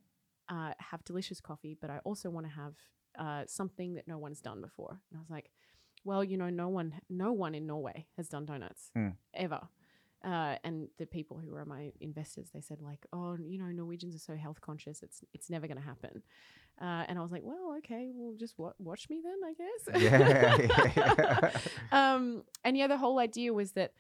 uh, 0.49 0.73
have 0.79 1.05
delicious 1.05 1.41
coffee, 1.43 1.75
but 1.79 1.91
I 1.91 1.99
also 2.05 2.31
want 2.31 2.47
to 2.47 2.53
have 2.53 2.75
uh, 3.19 3.45
something 3.47 3.95
that 3.95 4.09
no 4.09 4.17
one's 4.19 4.41
done 4.41 4.61
before. 4.63 4.99
And 5.11 5.19
I 5.19 5.21
was 5.21 5.29
like, 5.29 5.51
well, 6.05 6.25
you 6.25 6.37
know, 6.39 6.49
no 6.49 6.69
one, 6.71 7.01
no 7.11 7.33
one 7.33 7.55
in 7.55 7.67
Norway 7.67 8.07
has 8.17 8.29
done 8.29 8.47
donuts 8.47 8.91
Mm. 8.97 9.17
ever. 9.35 9.69
Uh, 10.25 10.57
and 10.65 10.89
the 10.99 11.07
people 11.07 11.39
who 11.39 11.55
are 11.55 11.65
my 11.65 11.93
investors, 12.01 12.49
they 12.53 12.61
said 12.61 12.81
like, 12.81 13.07
oh, 13.13 13.37
you 13.41 13.59
know, 13.59 13.67
Norwegians 13.67 14.17
are 14.17 14.19
so 14.19 14.37
health 14.37 14.61
conscious, 14.61 15.03
it's 15.03 15.23
it's 15.33 15.49
never 15.49 15.67
going 15.69 15.79
to 15.79 15.85
happen. 15.85 16.23
Uh, 16.81 17.05
and 17.09 17.19
I 17.19 17.23
was 17.23 17.33
like, 17.33 17.43
well, 17.45 17.75
okay, 17.79 18.11
well, 18.15 18.35
just 18.39 18.59
wa- 18.59 18.73
watch 18.79 19.09
me 19.11 19.21
then, 19.23 19.37
I 19.45 19.55
guess. 19.55 20.03
Yeah, 20.03 20.57
yeah, 20.97 21.51
yeah. 21.93 22.15
um, 22.15 22.45
and 22.65 22.77
yeah, 22.77 22.87
the 22.87 22.97
whole 22.97 23.19
idea 23.19 23.53
was 23.53 23.73
that 23.73 23.93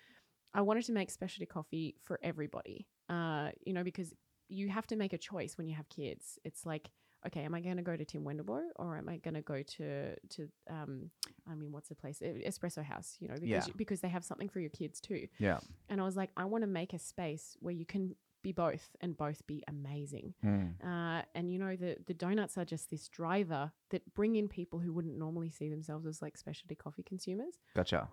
I 0.54 0.60
wanted 0.62 0.84
to 0.84 0.92
make 0.92 1.10
specialty 1.10 1.46
coffee 1.46 1.96
for 2.04 2.18
everybody. 2.22 2.86
Uh, 3.08 3.50
you 3.64 3.72
know, 3.72 3.82
because 3.84 4.12
you 4.48 4.68
have 4.68 4.86
to 4.88 4.96
make 4.96 5.12
a 5.12 5.18
choice 5.18 5.58
when 5.58 5.66
you 5.66 5.74
have 5.74 5.88
kids. 5.88 6.38
It's 6.44 6.64
like, 6.64 6.90
okay, 7.28 7.44
am 7.44 7.54
I 7.54 7.60
going 7.60 7.76
to 7.76 7.82
go 7.82 7.96
to 7.96 8.04
Tim 8.04 8.24
Wendelboe 8.24 8.64
or 8.76 8.96
am 8.98 9.08
I 9.08 9.16
going 9.18 9.34
to 9.34 9.42
go 9.42 9.62
to 9.62 10.14
to 10.34 10.48
um, 10.68 11.10
I 11.50 11.54
mean, 11.54 11.70
what's 11.72 11.88
the 11.88 11.94
place? 11.94 12.20
Espresso 12.20 12.82
House. 12.84 13.16
You 13.20 13.28
know, 13.28 13.34
because 13.34 13.48
Yeah. 13.48 13.66
you, 13.68 13.74
because 13.76 14.00
they 14.00 14.08
have 14.08 14.24
something 14.24 14.48
for 14.48 14.60
your 14.60 14.70
kids 14.70 15.00
too. 15.00 15.28
yeah. 15.38 15.60
And 15.88 16.00
I 16.00 16.04
was 16.04 16.16
like, 16.16 16.30
I 16.36 16.44
want 16.44 16.62
to 16.62 16.68
make 16.68 16.92
a 16.92 16.98
space 16.98 17.56
where 17.60 17.72
you 17.74 17.86
can 17.86 18.14
be 18.42 18.52
both 18.52 18.94
and 19.00 19.16
both 19.16 19.44
be 19.46 19.64
amazing. 19.68 20.32
Mm, 20.44 20.74
Uh, 20.84 21.22
and 21.34 21.50
you 21.52 21.58
know 21.58 21.74
the 21.76 21.96
the 22.06 22.14
donuts 22.14 22.56
are 22.56 22.64
just 22.64 22.88
this 22.90 23.08
driver 23.08 23.72
that 23.90 24.02
bring 24.14 24.36
in 24.36 24.48
people 24.48 24.78
who 24.78 24.92
wouldn't 24.92 25.18
normally 25.18 25.50
see 25.50 25.68
themselves 25.68 26.06
as 26.06 26.22
like 26.22 26.36
specialty 26.36 26.74
coffee 26.76 27.02
consumers. 27.02 27.54
gotcha. 27.74 28.08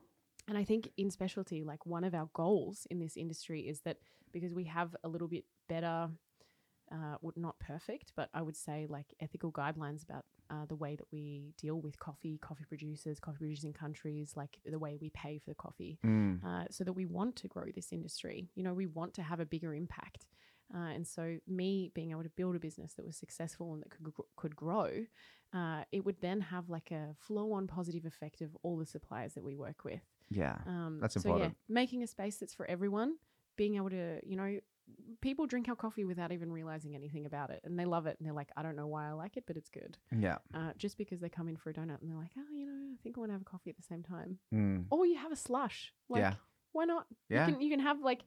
And 0.47 0.57
I 0.57 0.63
think 0.63 0.89
in 0.97 1.09
specialty, 1.11 1.63
like 1.63 1.85
one 1.85 2.03
of 2.03 2.13
our 2.13 2.29
goals 2.33 2.85
in 2.91 2.99
this 2.99 3.15
industry 3.17 3.61
is 3.71 3.81
that 3.81 3.97
because 4.31 4.53
we 4.53 4.65
have 4.65 4.95
a 5.03 5.07
little 5.07 5.27
bit 5.27 5.45
better, 5.69 6.09
uh, 6.91 7.17
not 7.35 7.59
perfect, 7.59 8.13
but 8.15 8.29
I 8.33 8.41
would 8.41 8.55
say 8.55 8.87
like 8.89 9.13
ethical 9.19 9.51
guidelines 9.51 10.03
about 10.03 10.25
uh, 10.49 10.65
the 10.67 10.75
way 10.75 10.95
that 10.95 11.07
we 11.11 11.53
deal 11.57 11.81
with 11.81 11.97
coffee, 11.99 12.37
coffee 12.41 12.65
producers, 12.67 13.19
coffee 13.19 13.39
producing 13.39 13.73
countries, 13.73 14.33
like 14.35 14.59
the 14.65 14.79
way 14.79 14.97
we 14.99 15.09
pay 15.09 15.39
for 15.39 15.49
the 15.49 15.55
coffee, 15.55 15.99
Mm, 16.05 16.43
uh, 16.45 16.65
so 16.69 16.83
that 16.83 16.93
we 16.93 17.05
want 17.05 17.35
to 17.37 17.47
grow 17.47 17.65
this 17.73 17.91
industry. 17.91 18.49
You 18.55 18.63
know, 18.63 18.73
we 18.73 18.85
want 18.85 19.13
to 19.15 19.23
have 19.23 19.39
a 19.39 19.45
bigger 19.45 19.73
impact. 19.73 20.25
Uh, 20.73 20.89
and 20.95 21.07
so, 21.07 21.37
me 21.47 21.91
being 21.93 22.11
able 22.11 22.23
to 22.23 22.29
build 22.29 22.55
a 22.55 22.59
business 22.59 22.93
that 22.93 23.05
was 23.05 23.15
successful 23.15 23.73
and 23.73 23.83
that 23.83 23.89
could 23.91 24.11
could 24.35 24.55
grow, 24.55 25.05
uh, 25.53 25.83
it 25.91 26.03
would 26.05 26.19
then 26.21 26.41
have 26.41 26.69
like 26.69 26.91
a 26.91 27.15
flow-on 27.19 27.67
positive 27.67 28.05
effect 28.05 28.41
of 28.41 28.55
all 28.63 28.77
the 28.77 28.85
suppliers 28.85 29.33
that 29.33 29.43
we 29.43 29.55
work 29.55 29.83
with. 29.83 30.01
yeah. 30.29 30.57
Um, 30.65 30.97
That's 30.99 31.13
so 31.13 31.19
important. 31.19 31.55
Yeah, 31.69 31.73
making 31.73 32.03
a 32.03 32.07
space 32.07 32.37
that's 32.37 32.53
for 32.53 32.65
everyone, 32.65 33.15
being 33.55 33.75
able 33.75 33.91
to, 33.91 34.19
you 34.25 34.35
know, 34.35 34.59
people 35.21 35.45
drink 35.47 35.67
our 35.69 35.75
coffee 35.75 36.05
without 36.05 36.31
even 36.31 36.51
realizing 36.51 36.95
anything 36.95 37.25
about 37.25 37.49
it, 37.49 37.61
and 37.63 37.77
they 37.79 37.85
love 37.85 38.05
it, 38.05 38.15
and 38.19 38.25
they're 38.25 38.33
like, 38.33 38.49
I 38.57 38.61
don't 38.63 38.75
know 38.75 38.87
why 38.87 39.07
I 39.07 39.11
like 39.13 39.37
it, 39.37 39.43
but 39.47 39.57
it's 39.57 39.69
good. 39.69 39.97
Yeah. 40.17 40.37
Uh, 40.53 40.71
just 40.77 40.97
because 40.97 41.19
they 41.19 41.29
come 41.29 41.47
in 41.47 41.57
for 41.57 41.69
a 41.69 41.73
donut 41.73 42.01
and 42.01 42.09
they're 42.09 42.17
like, 42.17 42.31
oh, 42.37 42.53
you 42.53 42.65
know, 42.65 42.73
I 42.93 42.97
think 43.03 43.17
I 43.17 43.19
want 43.19 43.29
to 43.29 43.33
have 43.33 43.41
a 43.41 43.45
coffee 43.45 43.69
at 43.69 43.77
the 43.77 43.83
same 43.83 44.03
time, 44.03 44.37
Mm, 44.53 44.85
or 44.91 45.05
you 45.05 45.17
have 45.17 45.31
a 45.31 45.35
slush. 45.35 45.93
Like, 46.09 46.21
yeah. 46.21 46.33
why 46.71 46.85
not? 46.85 47.05
Yeah. 47.29 47.47
You 47.47 47.53
can 47.53 47.61
you 47.61 47.69
can 47.69 47.79
have 47.79 48.01
like 48.01 48.23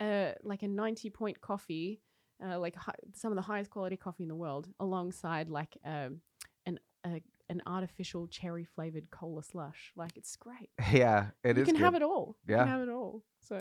uh 0.00 0.32
like 0.42 0.62
a 0.62 0.68
ninety 0.68 1.10
point 1.10 1.40
coffee, 1.40 2.00
uh, 2.44 2.58
like 2.58 2.76
hi- 2.76 2.94
some 3.14 3.32
of 3.32 3.36
the 3.36 3.42
highest 3.42 3.70
quality 3.70 3.96
coffee 3.96 4.24
in 4.24 4.28
the 4.28 4.34
world, 4.36 4.68
alongside 4.80 5.48
like 5.48 5.76
um 5.84 6.20
an 6.66 6.78
a, 7.04 7.20
an 7.48 7.62
artificial 7.66 8.26
cherry 8.28 8.64
flavored 8.64 9.10
cola 9.10 9.42
slush. 9.42 9.92
Like 9.96 10.16
it's 10.16 10.36
great. 10.36 10.70
Yeah. 10.92 11.26
It 11.44 11.56
you 11.56 11.62
is 11.62 11.68
can 11.68 11.76
have 11.76 11.94
it 11.94 12.02
all. 12.02 12.36
yeah 12.46 12.56
You 12.58 12.62
can 12.64 12.68
have 12.68 12.82
it 12.82 12.92
all. 12.92 13.22
So 13.40 13.60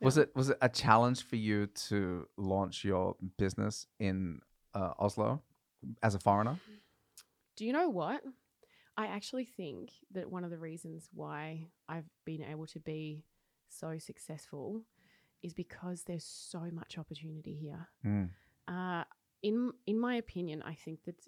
Was 0.00 0.16
it 0.18 0.30
was 0.34 0.50
it 0.50 0.58
a 0.60 0.68
challenge 0.68 1.24
for 1.24 1.36
you 1.36 1.66
to 1.88 2.26
launch 2.36 2.84
your 2.84 3.16
business 3.36 3.86
in 3.98 4.40
uh, 4.74 4.92
Oslo 4.98 5.42
as 6.02 6.14
a 6.14 6.18
foreigner? 6.18 6.58
Do 7.56 7.64
you 7.64 7.72
know 7.72 7.88
what? 7.88 8.22
I 8.96 9.06
actually 9.06 9.44
think 9.44 9.90
that 10.12 10.30
one 10.30 10.44
of 10.44 10.50
the 10.50 10.58
reasons 10.58 11.08
why 11.12 11.66
I've 11.88 12.08
been 12.24 12.42
able 12.42 12.66
to 12.68 12.80
be 12.80 13.24
so 13.68 13.98
successful 13.98 14.82
is 15.42 15.54
because 15.54 16.02
there's 16.04 16.24
so 16.24 16.60
much 16.72 16.98
opportunity 16.98 17.54
here. 17.54 17.88
Mm. 18.04 18.30
Uh, 18.66 19.04
in 19.42 19.72
in 19.86 19.98
my 19.98 20.16
opinion, 20.16 20.62
I 20.62 20.74
think 20.74 21.04
that 21.04 21.20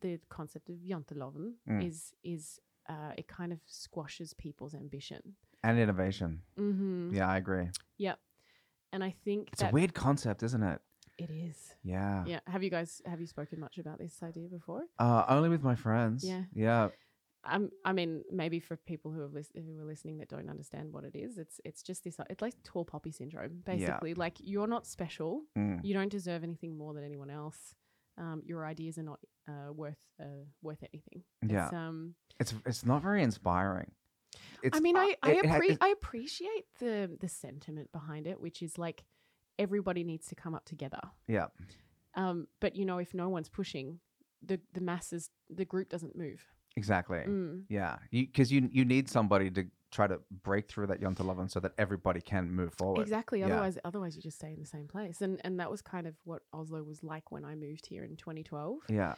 the 0.00 0.20
concept 0.28 0.68
of 0.70 0.76
janteloven 0.76 1.54
Mm. 1.68 1.86
is 1.86 2.12
is 2.22 2.60
uh, 2.88 3.12
it 3.18 3.26
kind 3.28 3.52
of 3.52 3.60
squashes 3.66 4.32
people's 4.34 4.74
ambition. 4.74 5.36
And 5.62 5.78
innovation. 5.78 6.42
Mm-hmm. 6.58 7.14
Yeah, 7.14 7.28
I 7.28 7.36
agree. 7.36 7.68
Yep. 7.98 8.18
And 8.92 9.02
I 9.04 9.14
think 9.24 9.50
It's 9.52 9.62
a 9.62 9.70
weird 9.70 9.94
concept, 9.94 10.42
isn't 10.42 10.62
it? 10.62 10.80
it 11.18 11.30
is. 11.30 11.74
Yeah. 11.82 12.24
Yeah. 12.26 12.40
Have 12.46 12.62
you 12.62 12.70
guys 12.70 13.02
have 13.04 13.20
you 13.20 13.26
spoken 13.26 13.58
much 13.58 13.78
about 13.78 13.98
this 13.98 14.22
idea 14.22 14.48
before? 14.48 14.82
Uh, 15.00 15.24
only 15.28 15.48
with 15.48 15.62
my 15.64 15.74
friends. 15.74 16.22
Yeah. 16.24 16.44
Yeah. 16.54 16.88
Um, 17.44 17.70
I 17.84 17.92
mean, 17.92 18.22
maybe 18.30 18.60
for 18.60 18.76
people 18.76 19.10
who 19.10 19.20
have 19.22 19.32
lis- 19.32 19.50
who 19.54 19.80
are 19.80 19.84
listening 19.84 20.18
that 20.18 20.28
don't 20.28 20.48
understand 20.48 20.92
what 20.92 21.04
it 21.04 21.16
is, 21.16 21.36
it's 21.38 21.60
it's 21.64 21.82
just 21.82 22.04
this. 22.04 22.18
It's 22.30 22.40
like 22.42 22.54
tall 22.62 22.84
poppy 22.84 23.10
syndrome, 23.10 23.62
basically. 23.64 24.14
Like 24.14 24.36
you're 24.38 24.66
not 24.68 24.86
special. 24.86 25.42
Mm. 25.56 25.80
You 25.82 25.92
don't 25.94 26.08
deserve 26.10 26.44
anything 26.44 26.76
more 26.78 26.94
than 26.94 27.04
anyone 27.04 27.30
else. 27.30 27.74
Um, 28.16 28.42
your 28.44 28.64
ideas 28.66 28.96
are 28.98 29.02
not 29.04 29.18
uh, 29.48 29.72
worth 29.72 29.98
uh, 30.20 30.44
worth 30.62 30.82
anything. 30.92 31.22
Yeah. 31.46 31.64
It's, 31.66 31.72
um, 31.74 32.14
It's 32.38 32.54
it's 32.66 32.84
not 32.86 33.02
very 33.02 33.22
inspiring. 33.24 33.90
It's, 34.62 34.76
I 34.76 34.80
mean, 34.80 34.96
uh, 34.96 35.00
I 35.00 35.16
I, 35.22 35.30
it- 35.32 35.44
appre- 35.44 35.70
it- 35.70 35.78
I 35.80 35.88
appreciate 35.88 36.64
the 36.80 37.16
the 37.20 37.28
sentiment 37.28 37.90
behind 37.92 38.26
it, 38.26 38.40
which 38.40 38.62
is 38.62 38.76
like 38.78 39.04
everybody 39.58 40.04
needs 40.04 40.26
to 40.28 40.34
come 40.34 40.54
up 40.54 40.64
together. 40.64 41.00
yeah. 41.26 41.46
Um, 42.14 42.48
but 42.60 42.74
you 42.74 42.84
know, 42.84 42.98
if 42.98 43.14
no 43.14 43.28
one's 43.28 43.48
pushing, 43.48 44.00
the 44.42 44.60
the 44.72 44.80
masses, 44.80 45.30
the 45.48 45.64
group 45.64 45.88
doesn't 45.88 46.16
move. 46.16 46.44
Exactly. 46.76 47.18
Mm. 47.18 47.64
Yeah. 47.68 47.96
Because 48.10 48.52
you, 48.52 48.68
you 48.72 48.84
need 48.84 49.08
somebody 49.08 49.50
to 49.50 49.64
try 49.90 50.06
to 50.06 50.20
break 50.44 50.68
through 50.68 50.86
that 50.86 51.00
Janteloven 51.00 51.50
so 51.50 51.58
that 51.60 51.72
everybody 51.76 52.20
can 52.20 52.50
move 52.52 52.72
forward. 52.74 53.02
Exactly. 53.02 53.40
Yeah. 53.40 53.46
Otherwise, 53.46 53.78
otherwise 53.84 54.16
you 54.16 54.22
just 54.22 54.36
stay 54.38 54.52
in 54.52 54.60
the 54.60 54.66
same 54.66 54.86
place. 54.86 55.20
And 55.20 55.40
and 55.44 55.58
that 55.60 55.70
was 55.70 55.82
kind 55.82 56.06
of 56.06 56.14
what 56.24 56.42
Oslo 56.52 56.82
was 56.82 57.02
like 57.02 57.30
when 57.32 57.44
I 57.44 57.54
moved 57.56 57.86
here 57.86 58.04
in 58.04 58.16
2012. 58.16 58.78
Yeah. 58.88 59.14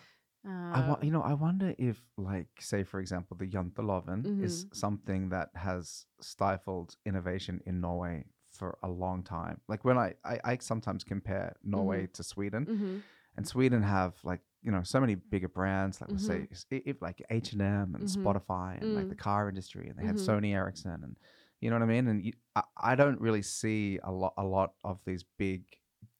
Uh, 0.46 0.50
I 0.74 0.88
wa- 0.88 0.98
you 1.03 1.11
know, 1.11 1.22
I 1.22 1.35
wonder 1.35 1.74
if, 1.79 2.00
like, 2.16 2.48
say, 2.61 2.83
for 2.83 3.00
example, 3.00 3.37
the 3.37 3.46
Janteloven 3.46 4.42
is 4.42 4.64
Mm-hmm. 4.64 4.79
something 4.79 5.29
that 5.31 5.50
has 5.55 6.07
stifled 6.20 6.96
innovation 7.05 7.61
in 7.66 7.81
Norway 7.81 8.24
for 8.50 8.79
a 8.83 8.88
long 8.88 9.22
time. 9.22 9.61
Like 9.68 9.85
when 9.85 9.98
I, 9.98 10.14
I, 10.24 10.40
I 10.44 10.59
sometimes 10.61 11.05
compare 11.05 11.57
Norway 11.62 12.09
to 12.14 12.22
Sweden, 12.22 12.66
mhm. 12.66 13.03
and 13.37 13.46
Sweden 13.46 13.83
have 13.83 14.14
like 14.24 14.40
you 14.62 14.70
know 14.70 14.83
so 14.83 15.00
many 15.00 15.14
bigger 15.14 15.48
brands, 15.48 16.00
like 16.00 16.11
let's 16.11 16.24
say 16.24 16.48
Mhm. 16.50 16.83
if 16.87 17.00
like 17.03 17.22
H 17.31 17.53
and 17.53 17.62
M 17.62 17.94
and 17.94 18.05
Mhm. 18.05 18.16
Spotify 18.16 18.81
and 18.81 18.94
like 18.94 19.07
Mm. 19.07 19.09
the 19.11 19.14
car 19.14 19.48
industry, 19.48 19.88
and 19.88 19.98
they 19.98 20.05
had. 20.05 20.16
Sony 20.16 20.55
Ericsson, 20.55 21.03
and 21.05 21.16
you 21.61 21.70
know 21.70 21.76
what 21.76 21.83
I 21.83 21.87
mean. 21.87 22.09
And 22.09 22.24
you, 22.24 22.33
I, 22.57 22.62
I 22.76 22.94
don't 22.96 23.20
really 23.20 23.42
see 23.42 23.98
a 24.05 24.11
lot 24.11 24.35
a 24.37 24.44
lot 24.44 24.72
of 24.85 24.98
these 25.05 25.24
big 25.38 25.62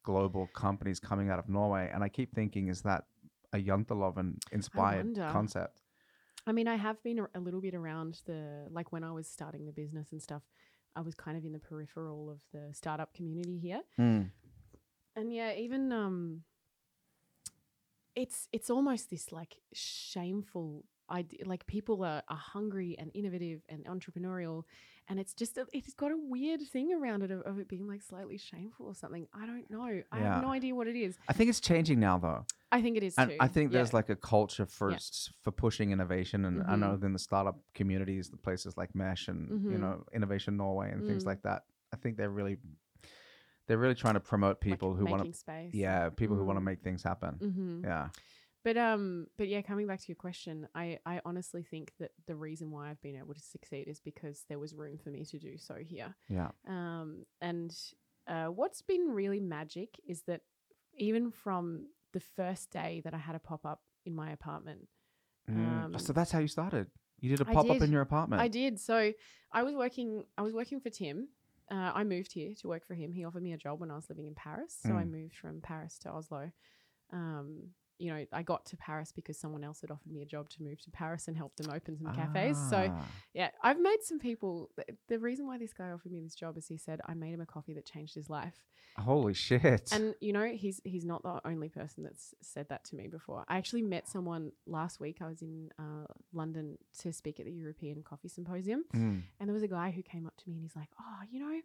global 0.02 0.46
companies 0.48 1.00
coming 1.00 1.30
out 1.30 1.38
of 1.38 1.48
Norway, 1.48 1.90
and 1.92 2.02
I 2.04 2.09
keep 2.09 2.35
thinking, 2.35 2.68
is 2.68 2.83
that 2.83 3.04
a 3.52 3.58
Janteloven 3.58 4.36
inspired 4.52 5.06
wonder. 5.06 5.28
concept? 5.32 5.82
I 6.46 6.52
mean, 6.52 6.68
I 6.68 6.76
have 6.76 7.02
been 7.02 7.18
a, 7.20 7.28
a 7.34 7.40
little 7.40 7.60
bit 7.60 7.74
around 7.74 8.20
the 8.26 8.66
like 8.70 8.92
when 8.92 9.04
I 9.04 9.12
was 9.12 9.28
starting 9.28 9.66
the 9.66 9.72
business 9.72 10.12
and 10.12 10.22
stuff. 10.22 10.42
I 10.96 11.00
was 11.02 11.14
kind 11.14 11.36
of 11.36 11.44
in 11.44 11.52
the 11.52 11.58
peripheral 11.58 12.30
of 12.30 12.40
the 12.52 12.72
startup 12.74 13.14
community 13.14 13.58
here, 13.58 13.82
Mm. 13.98 14.30
and 15.14 15.32
yeah, 15.32 15.52
even 15.54 15.92
um, 15.92 16.42
it's 18.16 18.48
it's 18.52 18.70
almost 18.70 19.10
this 19.10 19.30
like 19.32 19.56
shameful 19.72 20.84
idea. 21.11 21.40
Like 21.46 21.66
people 21.66 22.05
are, 22.05 22.23
are 22.29 22.37
hungry 22.37 22.96
and 22.99 23.11
innovative 23.14 23.61
and 23.68 23.85
entrepreneurial, 23.87 24.64
and 25.09 25.18
it's 25.18 25.35
just 25.35 25.59
a, 25.59 25.66
it's 25.73 25.92
got 25.94 26.12
a 26.12 26.16
weird 26.16 26.61
thing 26.73 26.92
around 26.92 27.23
it 27.23 27.31
of, 27.31 27.40
of 27.42 27.59
it 27.59 27.68
being 27.68 27.87
like 27.87 28.03
slightly 28.03 28.38
shameful 28.38 28.87
or 28.87 28.94
something. 28.94 29.27
I 29.35 29.46
don't 29.46 29.68
know. 29.70 29.83
I 30.12 30.18
Yeah. 30.18 30.35
have 30.35 30.42
no 30.42 30.51
idea 30.51 30.75
what 30.75 30.87
it 30.88 30.96
is. 30.96 31.18
I 31.29 31.33
think 31.33 31.51
it's 31.51 31.61
changing 31.61 31.99
now, 32.01 32.18
though. 32.18 32.44
I 32.73 32.81
think 32.83 32.96
it 32.96 33.03
is 33.03 33.16
And 33.18 33.31
too. 33.31 33.37
I 33.40 33.49
think 33.49 33.73
Yeah. 33.73 33.79
there's 33.79 33.92
like 33.92 34.09
a 34.11 34.16
culture 34.16 34.66
for 34.66 34.92
Yeah. 34.92 34.99
for 35.42 35.51
pushing 35.51 35.90
innovation, 35.90 36.44
and 36.44 36.62
I 36.62 36.75
Mhm. 36.75 36.79
know 36.81 36.99
in 37.07 37.12
the 37.12 37.18
startup 37.18 37.59
communities, 37.75 38.31
the 38.31 38.37
places 38.37 38.77
like 38.77 38.94
Mesh 38.94 39.29
and 39.29 39.49
you 39.64 39.77
Mhm. 39.79 39.81
know 39.81 40.05
Innovation 40.12 40.57
Norway 40.57 40.92
and 40.92 41.05
things 41.07 41.25
Mm. 41.25 41.27
like 41.27 41.42
that. 41.42 41.64
I 41.92 41.96
think 41.96 42.16
they're 42.16 42.31
really 42.31 42.59
they're 43.66 43.79
really 43.79 43.94
trying 43.94 44.14
to 44.14 44.20
promote 44.20 44.57
like 44.57 44.61
people 44.61 44.94
who 44.94 45.05
want 45.07 45.25
to 45.25 45.33
space. 45.33 45.73
yeah 45.75 46.09
people 46.11 46.37
who 46.37 46.44
want 46.44 46.57
to 46.57 46.61
Mm. 46.61 46.64
make 46.64 46.83
things 46.83 47.03
happen. 47.05 47.37
Mm-hmm. 47.40 47.85
Yeah, 47.85 48.09
But 48.62 48.77
um, 48.77 49.27
but 49.38 49.49
yeah, 49.49 49.62
coming 49.62 49.87
back 49.87 50.01
to 50.01 50.09
your 50.09 50.16
question, 50.16 50.68
I 50.75 50.99
I 51.07 51.20
honestly 51.25 51.62
think 51.62 51.92
that 51.99 52.11
the 52.27 52.37
reason 52.37 52.70
why 52.70 52.90
I've 52.90 53.01
been 53.01 53.16
able 53.16 53.35
to 53.35 53.40
succeed 53.40 53.88
is 53.88 54.01
because 54.01 54.44
there 54.49 54.59
was 54.59 54.75
room 54.75 54.99
for 54.99 55.09
me 55.11 55.25
to 55.25 55.38
do 55.38 55.57
so 55.57 55.77
here. 55.77 56.14
yeah, 56.29 56.51
Um, 56.68 57.25
and 57.40 57.75
uh, 58.27 58.46
what's 58.46 58.83
been 58.83 59.09
really 59.12 59.40
magic 59.40 59.99
is 60.07 60.23
that 60.27 60.42
even 60.99 61.31
from 61.31 61.87
the 62.12 62.20
first 62.20 62.70
day 62.70 63.01
that 63.05 63.14
I 63.14 63.18
had 63.18 63.35
a 63.35 63.38
pop 63.38 63.64
up 63.64 63.81
in 64.05 64.14
my 64.14 64.31
apartment, 64.33 64.88
Mm. 65.49 65.99
so 66.01 66.11
Um, 66.11 66.14
that's 66.14 66.31
how 66.31 66.38
you 66.38 66.49
started. 66.49 66.87
You 67.18 67.31
did 67.31 67.40
a 67.40 67.44
pop 67.46 67.68
up 67.70 67.81
in 67.81 67.90
your 67.90 68.03
apartment. 68.03 68.40
I 68.42 68.49
did. 68.49 68.79
So 68.79 69.12
I 69.53 69.62
was 69.62 69.75
working. 69.75 70.25
I 70.38 70.42
was 70.42 70.53
working 70.53 70.81
for 70.81 70.90
Tim. 70.90 71.29
Uh, 71.70 71.92
I 71.94 72.05
moved 72.05 72.33
here 72.33 72.53
to 72.61 72.68
work 72.68 72.85
for 72.87 72.94
him. 72.94 73.12
He 73.12 73.25
offered 73.25 73.42
me 73.42 73.53
a 73.53 73.57
job 73.57 73.81
when 73.81 73.90
I 73.90 73.94
was 73.96 74.09
living 74.11 74.27
in 74.27 74.35
Paris, 74.35 74.77
so 74.87 74.96
I 74.96 75.05
Mm. 75.05 75.11
moved 75.12 75.37
from 75.37 75.61
Paris 75.62 75.99
to 76.01 76.11
Oslo. 76.11 76.53
Um, 77.11 77.75
you 78.00 78.10
know, 78.12 78.24
I 78.32 78.42
got 78.42 78.64
to 78.66 78.76
Paris 78.76 79.12
because 79.12 79.36
someone 79.38 79.62
else 79.62 79.80
had 79.82 79.90
offered 79.90 80.10
me 80.10 80.22
a 80.22 80.24
job 80.26 80.48
to 80.50 80.62
move 80.62 80.80
to 80.82 80.90
Paris 80.90 81.28
and 81.28 81.36
help 81.36 81.54
them 81.56 81.70
open 81.70 81.96
some 81.98 82.14
cafes. 82.14 82.56
So 82.70 82.88
Ah. 82.90 83.06
yeah, 83.34 83.50
I've 83.62 83.78
made 83.80 84.02
some 84.02 84.18
people. 84.18 84.70
The 85.08 85.18
reason 85.18 85.46
why 85.46 85.58
this 85.58 85.72
guy 85.72 85.90
offered 85.90 86.10
me 86.12 86.20
this 86.20 86.34
job 86.34 86.56
is 86.56 86.66
he 86.66 86.76
said 86.78 87.00
I 87.06 87.14
made 87.14 87.34
him 87.34 87.40
a 87.40 87.46
coffee 87.46 87.74
that 87.74 87.84
changed 87.86 88.14
his 88.14 88.28
life. 88.30 88.64
holy 88.96 89.34
shit! 89.34 89.88
And 89.92 90.14
you 90.20 90.32
know, 90.32 90.46
he's 90.46 90.80
he's 90.84 91.04
not 91.04 91.22
the 91.22 91.40
only 91.46 91.68
person 91.68 92.02
that's 92.02 92.34
said 92.42 92.66
that 92.70 92.84
to 92.86 92.96
me 92.96 93.06
before. 93.08 93.44
I 93.48 93.56
actually 93.58 93.82
met 93.82 94.08
someone 94.08 94.52
last 94.66 94.98
week. 95.00 95.18
I 95.22 95.28
was 95.28 95.42
in 95.42 95.70
uh, 95.78 96.06
London 96.32 96.76
to 97.00 97.12
speak 97.12 97.38
at 97.40 97.46
the 97.46 97.52
European 97.52 98.02
Coffee 98.02 98.28
Symposium, 98.28 98.84
Mm. 98.94 99.22
and 99.38 99.48
there 99.48 99.54
was 99.54 99.62
a 99.62 99.68
guy 99.68 99.90
who 99.90 100.02
came 100.02 100.26
up 100.26 100.36
to 100.38 100.48
me 100.48 100.54
and 100.56 100.62
he's 100.64 100.76
like, 100.76 100.90
"Oh, 101.00 101.20
you 101.30 101.38
know." 101.40 101.60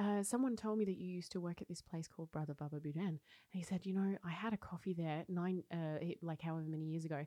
Uh, 0.00 0.22
someone 0.22 0.56
told 0.56 0.78
me 0.78 0.84
that 0.86 0.96
you 0.96 1.08
used 1.08 1.32
to 1.32 1.40
work 1.40 1.60
at 1.60 1.68
this 1.68 1.82
place 1.82 2.08
called 2.08 2.32
Brother 2.32 2.54
Baba 2.54 2.76
Budan. 2.80 3.06
And 3.06 3.18
he 3.52 3.62
said, 3.62 3.84
You 3.84 3.92
know, 3.92 4.16
I 4.24 4.30
had 4.30 4.54
a 4.54 4.56
coffee 4.56 4.94
there 4.94 5.24
nine, 5.28 5.62
uh, 5.72 5.98
like 6.22 6.40
however 6.40 6.64
many 6.66 6.86
years 6.86 7.04
ago. 7.04 7.26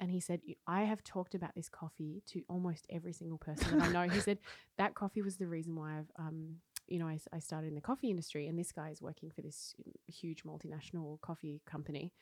And 0.00 0.10
he 0.10 0.18
said, 0.18 0.40
I 0.66 0.82
have 0.82 1.04
talked 1.04 1.36
about 1.36 1.54
this 1.54 1.68
coffee 1.68 2.22
to 2.30 2.42
almost 2.48 2.86
every 2.90 3.12
single 3.12 3.38
person 3.38 3.78
that 3.78 3.88
I 3.88 3.92
know. 3.92 4.08
he 4.12 4.18
said, 4.18 4.38
That 4.78 4.94
coffee 4.94 5.22
was 5.22 5.36
the 5.36 5.46
reason 5.46 5.76
why 5.76 5.98
I've, 5.98 6.10
um, 6.18 6.56
you 6.88 6.98
know, 6.98 7.06
I 7.06 7.38
started 7.38 7.68
in 7.68 7.76
the 7.76 7.80
coffee 7.80 8.10
industry. 8.10 8.48
And 8.48 8.58
this 8.58 8.72
guy 8.72 8.90
is 8.90 9.00
working 9.00 9.30
for 9.30 9.42
this 9.42 9.76
huge 10.08 10.42
multinational 10.42 11.20
coffee 11.20 11.62
company. 11.66 12.12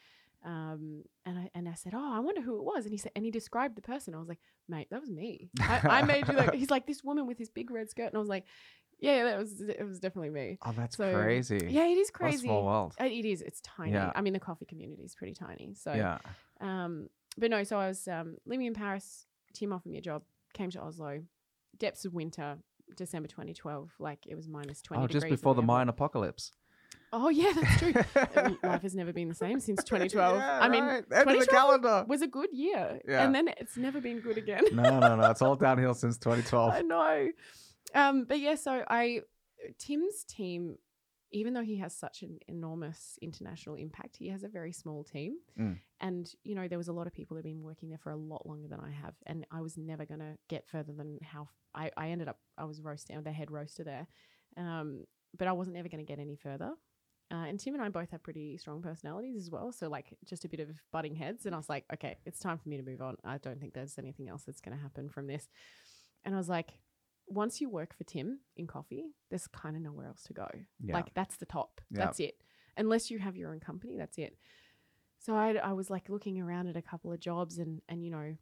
Um, 0.44 1.04
and 1.26 1.38
I 1.38 1.50
and 1.54 1.68
I 1.68 1.74
said, 1.74 1.92
oh, 1.94 2.12
I 2.14 2.20
wonder 2.20 2.40
who 2.40 2.56
it 2.56 2.64
was. 2.64 2.84
And 2.84 2.92
he 2.92 2.98
said, 2.98 3.12
and 3.14 3.24
he 3.24 3.30
described 3.30 3.76
the 3.76 3.82
person. 3.82 4.14
I 4.14 4.18
was 4.18 4.28
like, 4.28 4.38
mate, 4.68 4.88
that 4.90 5.00
was 5.00 5.10
me. 5.10 5.50
I, 5.60 5.80
I 5.84 6.02
made 6.02 6.28
you 6.28 6.34
like. 6.34 6.54
He's 6.60 6.70
like 6.70 6.86
this 6.86 7.04
woman 7.04 7.26
with 7.26 7.36
this 7.36 7.50
big 7.50 7.70
red 7.70 7.90
skirt, 7.90 8.06
and 8.06 8.16
I 8.16 8.18
was 8.18 8.28
like, 8.28 8.44
yeah, 9.00 9.24
that 9.24 9.38
was 9.38 9.60
it 9.60 9.84
was 9.86 9.98
definitely 9.98 10.30
me. 10.30 10.58
oh, 10.64 10.72
that's 10.76 10.96
so- 10.96 11.12
crazy. 11.14 11.60
Yeah, 11.68 11.86
it 11.86 11.98
is 11.98 12.10
crazy. 12.10 12.38
small 12.44 12.64
world. 12.64 12.94
It 13.00 13.24
is. 13.24 13.42
It's 13.42 13.60
tiny. 13.62 13.92
Yeah. 13.92 14.12
I 14.14 14.20
mean, 14.20 14.32
the 14.32 14.40
coffee 14.40 14.66
community 14.66 15.02
is 15.02 15.14
pretty 15.14 15.34
tiny. 15.34 15.74
So, 15.74 15.92
yeah. 15.92 16.18
um, 16.60 17.08
but 17.38 17.50
no. 17.50 17.64
So 17.64 17.78
I 17.78 17.88
was 17.88 18.06
um, 18.08 18.36
living 18.46 18.66
in 18.66 18.74
Paris. 18.74 19.26
Tim 19.52 19.72
offered 19.72 19.90
me 19.90 19.98
a 19.98 20.02
job. 20.02 20.22
Came 20.52 20.70
to 20.70 20.80
Oslo. 20.80 21.22
Depths 21.78 22.04
of 22.04 22.12
winter, 22.12 22.58
December 22.96 23.28
2012. 23.28 23.90
Like 23.98 24.26
it 24.26 24.34
was 24.34 24.48
minus 24.48 24.82
20. 24.82 25.02
Oh, 25.02 25.06
just 25.06 25.28
before 25.28 25.54
the. 25.54 25.62
Mayan 25.62 25.88
apocalypse. 25.88 26.52
Oh 27.12 27.28
yeah, 27.28 27.52
that's 27.54 27.78
true. 27.78 27.92
Life 28.62 28.82
has 28.82 28.94
never 28.94 29.12
been 29.12 29.28
the 29.28 29.34
same 29.34 29.58
since 29.60 29.82
2012. 29.82 30.36
Yeah, 30.40 30.58
I 30.62 30.68
mean, 30.68 30.84
right. 30.84 31.04
End 31.12 31.28
of 31.30 31.38
the 31.38 31.44
2012 31.46 31.48
calendar. 31.82 32.04
was 32.08 32.22
a 32.22 32.28
good 32.28 32.50
year, 32.52 33.00
Yeah. 33.08 33.24
and 33.24 33.34
then 33.34 33.48
it's 33.58 33.76
never 33.76 34.00
been 34.00 34.20
good 34.20 34.38
again. 34.38 34.62
no, 34.72 35.00
no, 35.00 35.16
no. 35.16 35.30
It's 35.30 35.42
all 35.42 35.56
downhill 35.56 35.94
since 35.94 36.18
2012. 36.18 36.72
I 36.74 36.82
know. 36.82 37.28
Um, 37.94 38.24
but 38.24 38.40
yeah, 38.40 38.54
so 38.54 38.84
I 38.88 39.20
Tim's 39.78 40.24
team, 40.24 40.76
even 41.32 41.54
though 41.54 41.62
he 41.62 41.76
has 41.76 41.94
such 41.94 42.22
an 42.22 42.38
enormous 42.48 43.18
international 43.22 43.76
impact, 43.76 44.16
he 44.16 44.28
has 44.28 44.42
a 44.42 44.48
very 44.48 44.72
small 44.72 45.04
team. 45.04 45.36
Mm. 45.58 45.78
And 46.00 46.32
you 46.44 46.54
know, 46.54 46.68
there 46.68 46.78
was 46.78 46.88
a 46.88 46.92
lot 46.92 47.06
of 47.06 47.12
people 47.12 47.36
that 47.36 47.44
have 47.44 47.52
been 47.52 47.62
working 47.62 47.88
there 47.88 47.98
for 47.98 48.10
a 48.10 48.16
lot 48.16 48.46
longer 48.46 48.68
than 48.68 48.80
I 48.80 48.90
have, 48.90 49.14
and 49.26 49.46
I 49.50 49.60
was 49.60 49.76
never 49.76 50.04
gonna 50.04 50.36
get 50.48 50.66
further 50.68 50.92
than 50.92 51.18
how 51.22 51.48
I, 51.74 51.90
I 51.96 52.08
ended 52.10 52.28
up. 52.28 52.38
I 52.58 52.64
was 52.64 52.80
roasting 52.80 53.20
the 53.22 53.32
head 53.32 53.50
roaster 53.50 53.84
there, 53.84 54.06
um, 54.56 55.04
but 55.36 55.48
I 55.48 55.52
wasn't 55.52 55.76
ever 55.76 55.88
gonna 55.88 56.04
get 56.04 56.18
any 56.18 56.36
further. 56.36 56.72
Uh, 57.32 57.44
and 57.46 57.60
Tim 57.60 57.74
and 57.74 57.82
I 57.82 57.88
both 57.88 58.10
have 58.10 58.22
pretty 58.24 58.56
strong 58.56 58.82
personalities 58.82 59.36
as 59.36 59.50
well. 59.50 59.70
So, 59.70 59.88
like, 59.88 60.16
just 60.24 60.44
a 60.44 60.48
bit 60.48 60.58
of 60.58 60.68
butting 60.90 61.14
heads. 61.14 61.46
And 61.46 61.54
I 61.54 61.58
was 61.58 61.68
like, 61.68 61.84
okay, 61.94 62.18
it's 62.26 62.40
time 62.40 62.58
for 62.58 62.68
me 62.68 62.76
to 62.76 62.82
move 62.82 63.00
on. 63.00 63.16
I 63.24 63.38
don't 63.38 63.60
think 63.60 63.72
there's 63.72 63.98
anything 63.98 64.28
else 64.28 64.42
that's 64.42 64.60
going 64.60 64.76
to 64.76 64.82
happen 64.82 65.08
from 65.08 65.28
this. 65.28 65.48
And 66.24 66.34
I 66.34 66.38
was 66.38 66.48
like, 66.48 66.72
once 67.30 67.60
you 67.60 67.70
work 67.70 67.96
for 67.96 68.04
Tim 68.04 68.40
in 68.56 68.66
coffee, 68.66 69.06
there's 69.30 69.46
kind 69.46 69.76
of 69.76 69.82
nowhere 69.82 70.06
else 70.06 70.22
to 70.24 70.32
go. 70.32 70.48
Yeah. 70.82 70.94
Like, 70.94 71.14
that's 71.14 71.36
the 71.36 71.46
top. 71.46 71.80
Yeah. 71.90 72.04
That's 72.04 72.20
it. 72.20 72.42
Unless 72.76 73.10
you 73.10 73.18
have 73.18 73.36
your 73.36 73.52
own 73.52 73.60
company, 73.60 73.96
that's 73.96 74.18
it. 74.18 74.36
So 75.18 75.34
I, 75.34 75.54
I 75.54 75.72
was 75.72 75.90
like 75.90 76.08
looking 76.08 76.40
around 76.40 76.66
at 76.66 76.76
a 76.76 76.82
couple 76.82 77.12
of 77.12 77.20
jobs 77.20 77.58
and, 77.58 77.80
and, 77.88 78.04
you 78.04 78.10
know, 78.10 78.36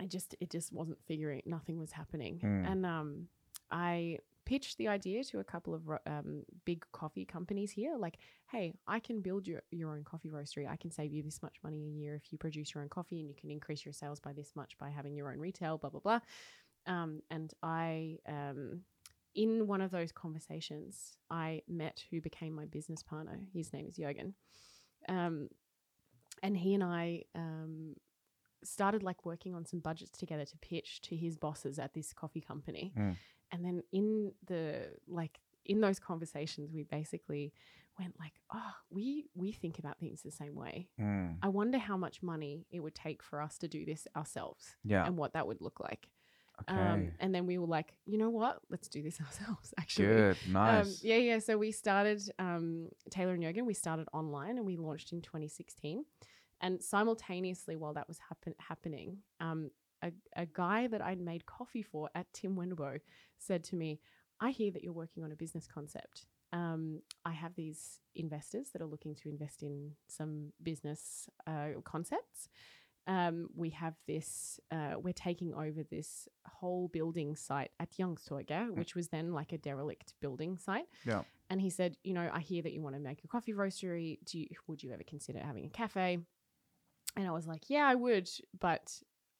I 0.00 0.06
just, 0.06 0.34
it 0.40 0.50
just 0.50 0.72
wasn't 0.72 0.98
figuring, 1.06 1.42
nothing 1.46 1.78
was 1.78 1.92
happening. 1.92 2.40
Mm. 2.42 2.72
And 2.72 2.86
um, 2.86 3.28
I 3.70 4.18
pitched 4.44 4.78
the 4.78 4.88
idea 4.88 5.22
to 5.22 5.38
a 5.38 5.44
couple 5.44 5.74
of 5.74 5.82
um, 6.06 6.42
big 6.64 6.84
coffee 6.92 7.24
companies 7.24 7.70
here 7.70 7.96
like 7.96 8.18
hey 8.50 8.72
i 8.86 8.98
can 8.98 9.20
build 9.20 9.46
your, 9.46 9.62
your 9.70 9.92
own 9.92 10.02
coffee 10.04 10.30
roastery 10.30 10.68
i 10.68 10.76
can 10.76 10.90
save 10.90 11.12
you 11.12 11.22
this 11.22 11.42
much 11.42 11.56
money 11.62 11.84
a 11.84 11.90
year 11.90 12.14
if 12.14 12.32
you 12.32 12.38
produce 12.38 12.74
your 12.74 12.82
own 12.82 12.88
coffee 12.88 13.20
and 13.20 13.28
you 13.28 13.34
can 13.34 13.50
increase 13.50 13.84
your 13.84 13.92
sales 13.92 14.20
by 14.20 14.32
this 14.32 14.52
much 14.56 14.76
by 14.78 14.90
having 14.90 15.14
your 15.14 15.30
own 15.32 15.38
retail 15.38 15.78
blah 15.78 15.90
blah 15.90 16.00
blah 16.00 16.20
um, 16.86 17.20
and 17.30 17.52
i 17.62 18.18
um, 18.28 18.80
in 19.34 19.66
one 19.66 19.80
of 19.80 19.90
those 19.90 20.12
conversations 20.12 21.16
i 21.30 21.62
met 21.68 22.04
who 22.10 22.20
became 22.20 22.54
my 22.54 22.64
business 22.66 23.02
partner 23.02 23.40
his 23.52 23.72
name 23.72 23.86
is 23.88 23.96
Jørgen. 23.98 24.34
um, 25.08 25.48
and 26.42 26.56
he 26.56 26.74
and 26.74 26.84
i 26.84 27.22
um, 27.34 27.94
started 28.64 29.02
like 29.02 29.24
working 29.24 29.54
on 29.54 29.64
some 29.66 29.80
budgets 29.80 30.18
together 30.18 30.44
to 30.44 30.56
pitch 30.58 31.00
to 31.02 31.16
his 31.16 31.36
bosses 31.36 31.78
at 31.78 31.94
this 31.94 32.12
coffee 32.12 32.40
company 32.40 32.92
Mm. 32.96 33.16
and 33.52 33.64
then 33.64 33.82
in 33.92 34.32
the 34.46 34.88
like 35.08 35.40
in 35.64 35.80
those 35.80 35.98
conversations 36.00 36.72
we 36.72 36.82
basically 36.84 37.52
went 37.98 38.14
like 38.18 38.32
oh 38.54 38.72
we 38.90 39.26
we 39.34 39.52
think 39.52 39.78
about 39.78 39.98
things 39.98 40.22
the 40.22 40.30
same 40.30 40.54
way 40.54 40.88
Mm. 41.00 41.38
i 41.42 41.48
wonder 41.48 41.78
how 41.78 41.96
much 41.96 42.22
money 42.22 42.66
it 42.70 42.80
would 42.80 42.94
take 42.94 43.22
for 43.22 43.40
us 43.40 43.58
to 43.58 43.68
do 43.68 43.84
this 43.84 44.06
ourselves 44.16 44.76
Yeah. 44.84 45.04
and 45.06 45.16
what 45.16 45.32
that 45.34 45.46
would 45.46 45.60
look 45.60 45.78
like 45.80 46.08
Okay. 46.60 46.78
um 46.80 47.10
and 47.18 47.34
then 47.34 47.46
we 47.46 47.58
were 47.58 47.66
like 47.66 47.92
you 48.06 48.18
know 48.18 48.30
what 48.30 48.60
let's 48.70 48.88
do 48.88 49.02
this 49.02 49.18
ourselves 49.26 49.72
actually 49.78 50.06
Good. 50.06 50.36
um, 50.46 50.52
Nice. 50.52 51.02
yeah, 51.02 51.16
yeah. 51.16 51.38
So 51.38 51.56
we 51.58 51.72
started 51.72 52.20
um, 52.38 52.88
Taylor 53.10 53.32
and 53.34 53.42
Jørgen. 53.42 53.64
We 53.66 53.74
started 53.74 54.06
online 54.12 54.58
and 54.58 54.66
we 54.66 54.76
launched 54.76 55.12
in 55.12 55.22
2016. 55.22 56.04
And 56.60 56.80
simultaneously, 56.80 57.74
while 57.76 57.94
that 57.94 58.06
was 58.06 58.18
happen- 58.28 58.54
happening, 58.58 59.18
um, 59.40 59.70
a, 60.04 60.12
a 60.36 60.46
guy 60.46 60.86
that 60.86 61.02
I'd 61.02 61.20
made 61.20 61.44
coffee 61.46 61.82
for 61.82 62.08
at 62.14 62.32
Tim 62.32 62.54
Wendelboe 62.56 63.00
said 63.38 63.64
to 63.64 63.76
me, 63.76 63.98
I 64.40 64.50
hear 64.50 64.70
that 64.72 64.84
you're 64.84 64.92
working 64.92 65.24
on 65.24 65.32
a 65.32 65.36
business 65.36 65.66
concept. 65.66 66.26
Um, 66.52 67.00
I 67.24 67.32
have 67.32 67.54
these 67.56 68.00
investors 68.14 68.68
that 68.72 68.82
are 68.82 68.86
looking 68.86 69.14
to 69.16 69.28
invest 69.28 69.62
in 69.62 69.92
some 70.06 70.52
business 70.62 71.28
uh, 71.46 71.68
concepts. 71.84 72.48
Um, 73.06 73.48
we 73.56 73.70
have 73.70 73.94
this, 74.06 74.60
uh, 74.70 74.94
we're 74.96 75.12
taking 75.12 75.52
over 75.54 75.82
this 75.82 76.28
whole 76.46 76.88
building 76.88 77.34
site 77.34 77.70
at 77.80 77.90
Youngstorget, 77.92 78.76
which 78.76 78.94
was 78.94 79.08
then 79.08 79.32
like 79.32 79.52
a 79.52 79.58
derelict 79.58 80.14
building 80.20 80.56
site. 80.56 80.86
Yeah. 81.04 81.22
And 81.50 81.60
he 81.60 81.68
said, 81.68 81.96
you 82.04 82.14
know, 82.14 82.30
I 82.32 82.40
hear 82.40 82.62
that 82.62 82.72
you 82.72 82.80
want 82.80 82.94
to 82.94 83.00
make 83.00 83.24
a 83.24 83.28
coffee 83.28 83.52
roastery. 83.52 84.18
Do 84.24 84.38
you, 84.38 84.46
would 84.68 84.82
you 84.82 84.92
ever 84.92 85.02
consider 85.02 85.40
having 85.40 85.66
a 85.66 85.68
cafe? 85.68 86.18
And 87.16 87.26
I 87.26 87.32
was 87.32 87.46
like, 87.46 87.68
yeah, 87.68 87.86
I 87.86 87.94
would, 87.94 88.30
but 88.58 88.92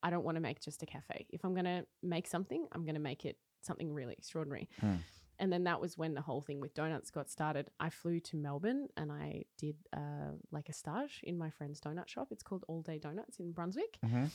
I 0.03 0.11
don't 0.11 0.25
want 0.25 0.37
to 0.37 0.41
make 0.41 0.61
just 0.61 0.83
a 0.83 0.87
cafe. 0.87 1.27
If 1.31 1.45
I'm 1.45 1.55
going 1.55 1.65
to 1.65 1.87
make 2.03 2.27
something, 2.27 2.67
I'm 2.73 2.83
going 2.85 2.97
to 2.97 3.01
make 3.01 3.25
it 3.25 3.37
something 3.63 3.93
really 3.93 4.15
extraordinary. 4.19 4.69
Hmm. 4.81 4.97
And 5.43 5.53
then 5.53 5.65
that 5.65 5.81
was 5.81 5.99
when 5.99 6.15
the 6.15 6.21
whole 6.23 6.41
thing 6.41 6.61
with 6.61 6.73
donuts 6.73 7.11
got 7.11 7.29
started. 7.29 7.69
I 7.81 7.91
flew 7.91 8.21
to 8.21 8.37
Melbourne 8.37 8.87
and 8.97 9.11
I 9.11 9.43
did 9.59 9.75
uh, 9.93 10.31
like 10.53 10.69
a 10.69 10.73
stage 10.73 11.21
in 11.25 11.37
my 11.37 11.51
friend's 11.51 11.81
donut 11.81 12.09
shop. 12.09 12.29
It's 12.31 12.45
called 12.45 12.65
All 12.69 12.81
Day 12.81 12.99
Donuts 12.99 13.41
in 13.41 13.51
Brunswick, 13.53 13.99
hmm 14.03 14.27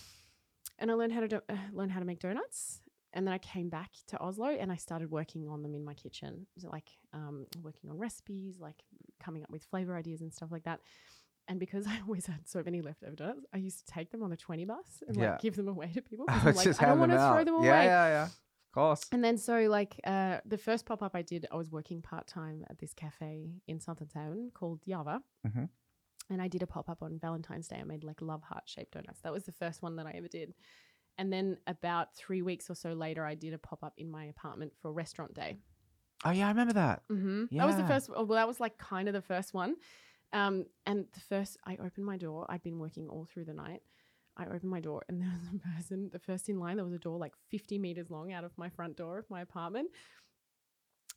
and 0.79 0.91
I 0.91 0.93
learned 0.95 1.13
how 1.13 1.21
to 1.21 1.27
do, 1.27 1.39
uh, 1.49 1.55
learn 1.71 1.89
how 1.89 1.99
to 1.99 2.05
make 2.05 2.19
donuts. 2.19 2.81
And 3.13 3.25
then 3.25 3.33
I 3.33 3.37
came 3.39 3.69
back 3.69 3.91
to 4.07 4.19
Oslo 4.19 4.47
and 4.47 4.69
I 4.71 4.75
started 4.75 5.09
working 5.09 5.47
on 5.47 5.63
them 5.63 5.73
in 5.73 5.83
my 5.83 5.93
kitchen, 5.93 6.45
so 6.59 6.69
like 6.69 6.89
um, 7.13 7.47
working 7.63 7.89
on 7.89 7.97
recipes, 7.97 8.59
like 8.59 8.83
coming 9.23 9.43
up 9.43 9.49
with 9.49 9.63
flavor 9.63 9.95
ideas 9.95 10.21
and 10.21 10.31
stuff 10.31 10.51
like 10.51 10.65
that. 10.65 10.81
And 11.47 11.57
because 11.59 11.87
I 11.93 11.99
always 12.05 12.25
had 12.25 12.47
so 12.47 12.61
many 12.63 12.81
leftover 12.81 13.15
donuts, 13.15 13.45
I 13.53 13.57
used 13.57 13.79
to 13.79 13.85
take 13.91 14.11
them 14.11 14.21
on 14.23 14.29
the 14.29 14.37
twenty 14.37 14.65
bus 14.65 15.01
and 15.07 15.15
Yeah. 15.15 15.31
like 15.31 15.41
give 15.41 15.55
them 15.55 15.69
away 15.69 15.89
to 15.93 16.01
people. 16.01 16.25
I'm 16.29 16.53
like, 16.53 16.67
I 16.81 16.85
don't 16.85 16.99
want 16.99 17.11
to 17.13 17.17
throw 17.17 17.43
them 17.45 17.55
away. 17.55 17.67
Yeah, 17.67 17.83
yeah, 17.83 18.07
yeah. 18.09 18.23
Of 18.25 18.31
course. 18.77 19.05
And 19.11 19.23
then 19.23 19.37
so 19.37 19.55
like 19.69 19.99
uh, 20.05 20.37
the 20.45 20.57
first 20.57 20.85
pop 20.85 21.01
up 21.01 21.15
I 21.15 21.21
did, 21.21 21.45
I 21.51 21.55
was 21.55 21.71
working 21.71 22.01
part 22.01 22.27
time 22.27 22.63
at 22.69 22.79
this 22.79 22.93
cafe 22.93 23.49
in 23.67 23.79
Southern 23.79 24.07
Town 24.07 24.51
called 24.53 24.81
Java. 24.87 25.21
Mhm. 25.47 25.69
And 26.29 26.41
I 26.41 26.47
did 26.47 26.61
a 26.61 26.67
pop 26.67 26.89
up 26.89 27.01
on 27.01 27.19
Valentine's 27.19 27.67
Day. 27.67 27.77
I 27.79 27.83
made 27.83 28.03
like 28.03 28.21
love 28.21 28.43
heart 28.43 28.63
shaped 28.65 28.93
donuts. 28.93 29.21
That 29.21 29.31
was 29.31 29.45
the 29.45 29.51
first 29.51 29.81
one 29.81 29.95
that 29.95 30.05
I 30.05 30.11
ever 30.11 30.27
did. 30.27 30.53
And 31.17 31.31
then 31.33 31.57
about 31.65 32.15
three 32.15 32.41
weeks 32.41 32.69
or 32.69 32.75
so 32.75 32.93
later, 32.93 33.25
I 33.25 33.33
did 33.33 33.53
a 33.53 33.57
pop 33.57 33.83
up 33.83 33.93
in 33.97 34.11
my 34.11 34.25
apartment 34.25 34.73
for 34.81 34.91
restaurant 34.91 35.33
day. 35.33 35.57
Oh 36.25 36.31
yeah, 36.31 36.47
I 36.47 36.49
remember 36.49 36.73
that. 36.73 37.03
Mm-hmm. 37.11 37.57
That 37.57 37.65
was 37.65 37.75
the 37.75 37.85
first. 37.85 38.09
Well, 38.09 38.25
that 38.27 38.47
was 38.47 38.59
like 38.59 38.77
kind 38.77 39.07
of 39.07 39.13
the 39.13 39.21
first 39.21 39.53
one. 39.53 39.75
Um, 40.33 40.65
and 40.85 41.05
the 41.13 41.19
first, 41.21 41.57
I 41.65 41.77
opened 41.77 42.05
my 42.05 42.17
door. 42.17 42.45
I'd 42.49 42.63
been 42.63 42.79
working 42.79 43.07
all 43.07 43.25
through 43.25 43.45
the 43.45 43.53
night. 43.53 43.81
I 44.37 44.45
opened 44.45 44.69
my 44.69 44.79
door, 44.79 45.03
and 45.09 45.21
there 45.21 45.29
was 45.29 45.49
a 45.53 45.75
person. 45.75 46.09
The 46.11 46.19
first 46.19 46.49
in 46.49 46.59
line, 46.59 46.77
there 46.77 46.85
was 46.85 46.93
a 46.93 46.99
door 46.99 47.17
like 47.17 47.33
fifty 47.49 47.77
meters 47.77 48.09
long 48.09 48.31
out 48.31 48.43
of 48.43 48.51
my 48.57 48.69
front 48.69 48.97
door 48.97 49.17
of 49.17 49.29
my 49.29 49.41
apartment. 49.41 49.89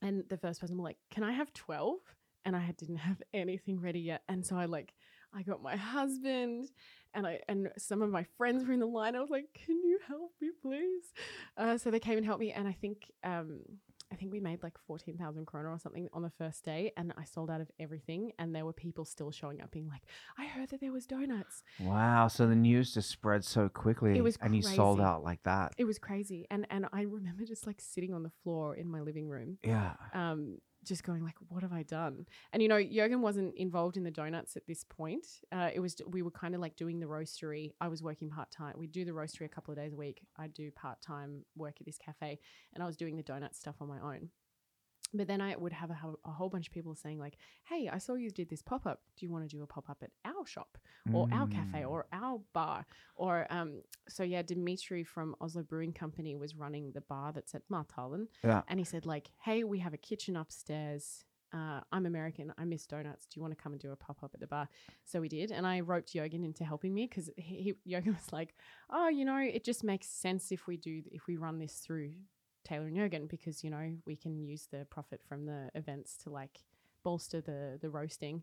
And 0.03 0.25
the 0.29 0.39
first 0.39 0.61
person 0.61 0.77
was 0.79 0.85
like, 0.85 0.99
"Can 1.11 1.23
I 1.23 1.33
have 1.33 1.53
12? 1.53 1.99
And 2.47 2.57
I 2.57 2.73
didn't 2.79 2.97
have 2.97 3.23
anything 3.35 3.81
ready 3.81 4.01
yet, 4.01 4.23
and 4.29 4.45
so 4.47 4.57
I 4.57 4.65
like, 4.65 4.95
I 5.35 5.43
got 5.43 5.63
my 5.63 5.77
husband, 5.77 6.71
and 7.13 7.27
I 7.27 7.41
and 7.49 7.71
some 7.77 8.01
of 8.01 8.11
my 8.11 8.25
friends 8.39 8.65
were 8.65 8.73
in 8.73 8.81
the 8.81 8.87
line. 8.87 9.15
I 9.15 9.21
was 9.21 9.31
like, 9.31 9.47
"Can 9.53 9.77
you 9.85 9.99
help 10.07 10.33
me, 10.41 10.51
please?" 10.63 11.13
Uh, 11.57 11.77
so 11.77 11.91
they 11.91 12.01
came 12.01 12.17
and 12.17 12.25
helped 12.25 12.41
me, 12.41 12.53
and 12.53 12.67
I 12.67 12.73
think 12.73 13.13
um, 13.23 13.61
I 14.13 14.17
think 14.17 14.33
we 14.33 14.41
made 14.41 14.63
like 14.63 14.77
14,000 14.87 15.47
kroner 15.47 15.71
or 15.71 15.79
something 15.79 16.09
on 16.13 16.23
the 16.23 16.31
first 16.31 16.65
day 16.65 16.93
and 16.97 17.13
I 17.17 17.25
sold 17.25 17.51
out 17.51 17.61
of 17.61 17.71
everything 17.79 18.33
and 18.39 18.55
there 18.55 18.65
were 18.65 18.73
people 18.73 19.05
still 19.05 19.31
showing 19.31 19.61
up 19.63 19.71
being 19.71 19.89
like, 19.89 20.03
I 20.37 20.47
heard 20.47 20.71
that 20.71 20.81
there 20.81 20.93
was 20.93 21.07
donuts. 21.07 21.63
Wow. 21.79 22.27
So 22.29 22.47
the 22.47 22.57
news 22.57 22.93
just 22.93 23.09
spread 23.09 23.45
so 23.45 23.69
quickly. 23.69 24.17
It 24.19 24.23
was 24.25 24.37
and 24.41 24.55
you 24.55 24.63
sold 24.63 25.01
out 25.01 25.23
like 25.23 25.43
that. 25.45 25.75
It 25.79 25.85
was 25.85 25.99
crazy. 25.99 26.47
And 26.51 26.67
and 26.71 26.87
I 26.93 27.03
remember 27.03 27.45
just 27.45 27.67
like 27.67 27.81
sitting 27.81 28.13
on 28.13 28.23
the 28.25 28.33
floor 28.43 28.75
in 28.75 28.89
my 28.89 29.01
living 29.01 29.29
room, 29.29 29.59
Yeah. 29.63 29.93
um, 30.13 30.59
just 30.85 31.05
going 31.05 31.23
like, 31.23 31.37
what 31.49 31.63
have 31.63 31.73
I 31.73 31.83
done? 31.83 32.27
And 32.53 32.63
you 32.63 32.69
know, 32.69 32.77
Jørgen 32.77 33.21
wasn't 33.21 33.55
involved 33.57 33.97
in 33.97 34.03
the 34.03 34.11
donuts 34.11 34.57
at 34.57 34.67
this 34.67 34.85
point. 34.85 35.27
Uh, 35.53 35.71
it 35.75 35.81
was 35.81 35.97
we 36.07 36.23
were 36.23 36.31
kind 36.31 36.55
of 36.55 36.61
like 36.61 36.77
doing 36.77 37.01
the 37.01 37.07
roastery. 37.07 37.73
I 37.81 37.89
was 37.89 38.03
working 38.03 38.31
part 38.31 38.51
time. 38.51 38.75
We 38.79 38.87
do 38.87 39.05
the 39.05 39.13
roastery 39.13 39.47
a 39.47 39.49
couple 39.49 39.73
of 39.73 39.79
days 39.79 39.93
a 39.93 39.97
week. 39.97 40.23
I 40.37 40.49
do 40.49 40.71
part 40.71 41.01
time 41.03 41.45
work 41.57 41.77
at 41.81 41.87
this 41.87 41.99
cafe, 41.99 42.39
and 42.75 42.83
I 42.83 42.87
was 42.87 42.97
doing 42.97 43.17
the 43.17 43.23
donut 43.23 43.55
stuff 43.55 43.77
on 43.81 43.89
my 43.89 44.01
own. 44.01 44.31
But 45.13 45.27
then 45.27 45.41
I 45.41 45.57
would 45.57 45.73
have 45.73 45.91
a, 45.91 45.99
a 46.25 46.31
whole 46.31 46.49
bunch 46.49 46.69
of 46.69 46.73
people 46.73 46.95
saying 46.95 47.19
like, 47.19 47.37
"Hey, 47.65 47.89
I 47.89 47.99
saw 47.99 48.15
you 48.15 48.31
did 48.31 48.49
this 48.49 48.63
pop 48.63 48.87
up. 48.87 49.01
Do 49.17 49.27
you 49.27 49.33
want 49.33 49.49
to 49.49 49.57
do 49.57 49.63
a 49.63 49.67
pop 49.67 49.91
up 49.91 50.03
at 50.03 50.11
our 50.25 50.47
shop 50.47 50.79
or 51.13 51.29
our 51.33 51.49
cafe 51.49 51.81
Mm. 51.83 51.91
or 51.91 52.07
our 52.13 52.41
bar?" 52.53 52.87
Or 53.17 53.47
um, 53.51 53.83
so 54.09 54.23
yeah, 54.23 54.43
Dimitri 54.43 55.03
from 55.05 55.35
Oslo 55.41 55.63
Brewing 55.65 55.93
Company 55.93 56.37
was 56.37 56.55
running 56.55 56.93
the 56.93 57.01
bar 57.01 57.33
that's 57.33 57.55
at 57.57 57.63
Mathallen, 57.69 58.29
Yeah. 58.45 58.63
and 58.69 58.79
he 58.79 58.85
said 58.85 59.05
like, 59.05 59.31
"Hey, 59.47 59.65
we 59.65 59.81
have 59.81 59.95
a 59.95 59.99
kitchen 59.99 60.37
upstairs. 60.37 61.25
Uh, 61.53 61.81
I'm 61.91 62.07
American. 62.07 62.55
I 62.57 62.65
miss 62.65 62.87
donuts. 62.87 63.27
Do 63.27 63.33
you 63.37 63.43
want 63.43 63.51
to 63.57 63.61
come 63.61 63.73
and 63.73 63.81
do 63.81 63.91
a 63.91 63.97
pop 63.97 64.23
up 64.23 64.31
at 64.35 64.39
the 64.41 64.47
bar?" 64.47 64.69
So 65.05 65.21
we 65.21 65.29
did, 65.29 65.51
and 65.51 65.67
I 65.67 65.81
roped 65.81 66.13
Jørgen 66.15 66.45
into 66.45 66.65
helping 66.65 66.95
me 66.95 67.09
because 67.09 67.29
he, 67.37 67.75
he, 67.85 67.93
Jørgen 67.93 68.15
was 68.15 68.33
like, 68.33 68.55
"Oh, 68.89 69.09
you 69.09 69.25
know, 69.25 69.39
it 69.39 69.65
just 69.65 69.83
makes 69.83 70.07
sense 70.07 70.53
if 70.53 70.69
we 70.69 70.77
do 70.77 71.03
if 71.11 71.27
we 71.27 71.37
run 71.37 71.59
this 71.59 71.79
through 71.81 72.13
Taylor 72.65 72.87
and 72.87 72.97
Jørgen 72.97 73.29
because 73.29 73.63
you 73.65 73.71
know 73.71 73.93
we 74.07 74.17
can 74.17 74.39
use 74.45 74.67
the 74.71 74.87
profit 74.91 75.21
from 75.29 75.47
the 75.47 75.71
events 75.75 76.17
to 76.25 76.31
like." 76.31 76.61
bolster 77.03 77.41
the 77.41 77.79
the 77.81 77.89
roasting 77.89 78.43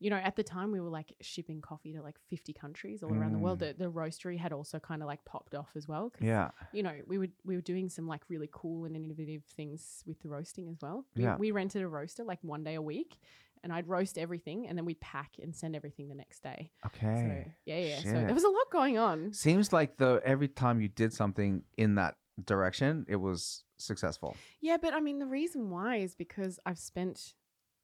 you 0.00 0.08
know 0.08 0.16
at 0.16 0.34
the 0.34 0.42
time 0.42 0.72
we 0.72 0.80
were 0.80 0.88
like 0.88 1.12
shipping 1.20 1.60
coffee 1.60 1.92
to 1.92 2.00
like 2.00 2.16
50 2.30 2.54
countries 2.54 3.02
all 3.02 3.12
around 3.14 3.34
the 3.34 3.38
world 3.38 3.58
Mm. 3.58 3.76
the, 3.76 3.84
the 3.84 3.90
roastery 3.90 4.38
had 4.38 4.50
also 4.50 4.78
kind 4.78 5.02
of 5.02 5.06
like 5.08 5.22
popped 5.26 5.54
off 5.54 5.68
as 5.76 5.86
well 5.88 6.10
Yeah. 6.18 6.48
you 6.72 6.82
know, 6.82 6.94
we 7.06 7.18
were 7.18 7.28
we 7.44 7.54
were 7.54 7.60
doing 7.60 7.90
some 7.90 8.06
like 8.08 8.22
really 8.30 8.48
cool 8.50 8.86
and 8.86 8.96
innovative 8.96 9.44
things 9.58 10.02
with 10.06 10.18
the 10.22 10.28
roasting 10.30 10.70
as 10.70 10.78
well. 10.80 11.04
We, 11.16 11.24
Yeah. 11.24 11.36
we 11.36 11.50
rented 11.50 11.82
a 11.82 11.86
roaster 11.88 12.24
like 12.24 12.38
one 12.42 12.64
day 12.64 12.76
a 12.76 12.80
week, 12.80 13.18
and 13.62 13.74
I'd 13.74 13.86
roast 13.86 14.16
everything, 14.16 14.66
and 14.66 14.78
then 14.78 14.86
we'd 14.86 15.00
pack 15.02 15.32
and 15.42 15.54
send 15.54 15.76
everything 15.76 16.08
the 16.08 16.14
next 16.14 16.42
day. 16.42 16.70
Okay. 16.86 17.44
So 17.44 17.52
yeah, 17.66 17.78
yeah. 17.90 17.98
So 17.98 18.12
there 18.12 18.32
was 18.40 18.44
a 18.44 18.48
lot 18.48 18.70
going 18.72 18.96
on. 18.96 19.34
Seems 19.34 19.70
like 19.70 19.98
though 19.98 20.18
every 20.24 20.48
time 20.48 20.80
you 20.80 20.88
did 20.88 21.12
something 21.12 21.62
in 21.76 21.96
that 21.96 22.14
direction, 22.44 23.04
it 23.08 23.16
was 23.16 23.64
successful. 23.78 24.36
Yeah, 24.60 24.76
but 24.80 24.94
I 24.94 25.00
mean, 25.00 25.18
the 25.18 25.26
reason 25.26 25.70
why 25.70 25.96
is 25.96 26.14
because 26.14 26.58
I've 26.66 26.78
spent, 26.78 27.34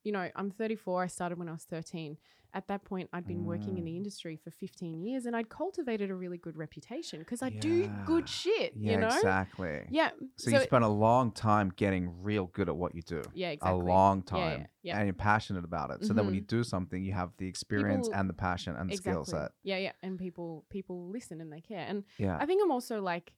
you 0.03 0.13
know, 0.13 0.29
I'm 0.37 0.51
34. 0.51 1.05
I 1.05 1.07
started 1.07 1.39
when 1.39 1.49
I 1.49 1.53
was 1.53 1.65
13. 1.65 2.17
At 2.57 2.69
that 2.69 2.85
point, 2.85 3.09
I'd 3.13 3.27
been 3.27 3.45
working 3.47 3.79
in 3.79 3.85
the 3.85 3.91
Mm. 3.95 3.97
industry 3.97 4.37
for 4.37 4.53
15 4.53 5.03
years, 5.03 5.27
and 5.27 5.35
I'd 5.35 5.49
cultivated 5.49 6.09
a 6.09 6.15
really 6.15 6.39
good 6.39 6.57
reputation 6.57 7.19
because 7.19 7.43
I 7.43 7.49
do 7.51 7.89
good 8.07 8.29
shit. 8.29 8.75
Yeah, 8.77 8.93
you 8.93 8.99
know. 9.01 9.09
exactly. 9.09 9.81
Yeah. 9.91 10.11
So, 10.37 10.53
you 10.53 10.61
spent 10.61 10.85
a 10.85 10.89
long 10.89 11.33
time 11.33 11.73
getting 11.75 12.23
real 12.23 12.47
good 12.47 12.69
at 12.69 12.77
what 12.77 12.95
you 12.95 13.03
do. 13.03 13.23
yeah, 13.35 13.51
exactly. 13.51 13.81
A 13.81 13.85
long 13.85 14.23
time. 14.23 14.61
yeah, 14.61 14.67
yeah. 14.85 14.99
And 14.99 15.07
you're 15.09 15.15
passionate 15.15 15.65
about 15.65 15.91
it. 15.91 16.05
So 16.05 16.13
then 16.13 16.27
when 16.27 16.35
you 16.37 16.43
do 16.43 16.63
something, 16.63 17.03
you 17.03 17.13
have 17.13 17.33
the 17.39 17.49
experience 17.49 18.07
People- 18.07 18.21
and 18.21 18.29
the 18.31 18.35
passion 18.35 18.77
and 18.77 18.89
the 18.89 18.97
skill 18.99 19.25
set. 19.25 19.51
Yeah, 19.65 19.79
yeah, 19.79 19.93
and 20.05 20.17
people 20.17 20.65
people 20.71 21.09
listen 21.09 21.41
and 21.41 21.53
they 21.53 21.61
care. 21.61 21.85
And 21.89 22.05
Yeah. 22.19 22.39
I 22.41 22.47
think 22.47 22.63
I'm 22.63 22.71
also 22.71 23.03
like, 23.03 23.33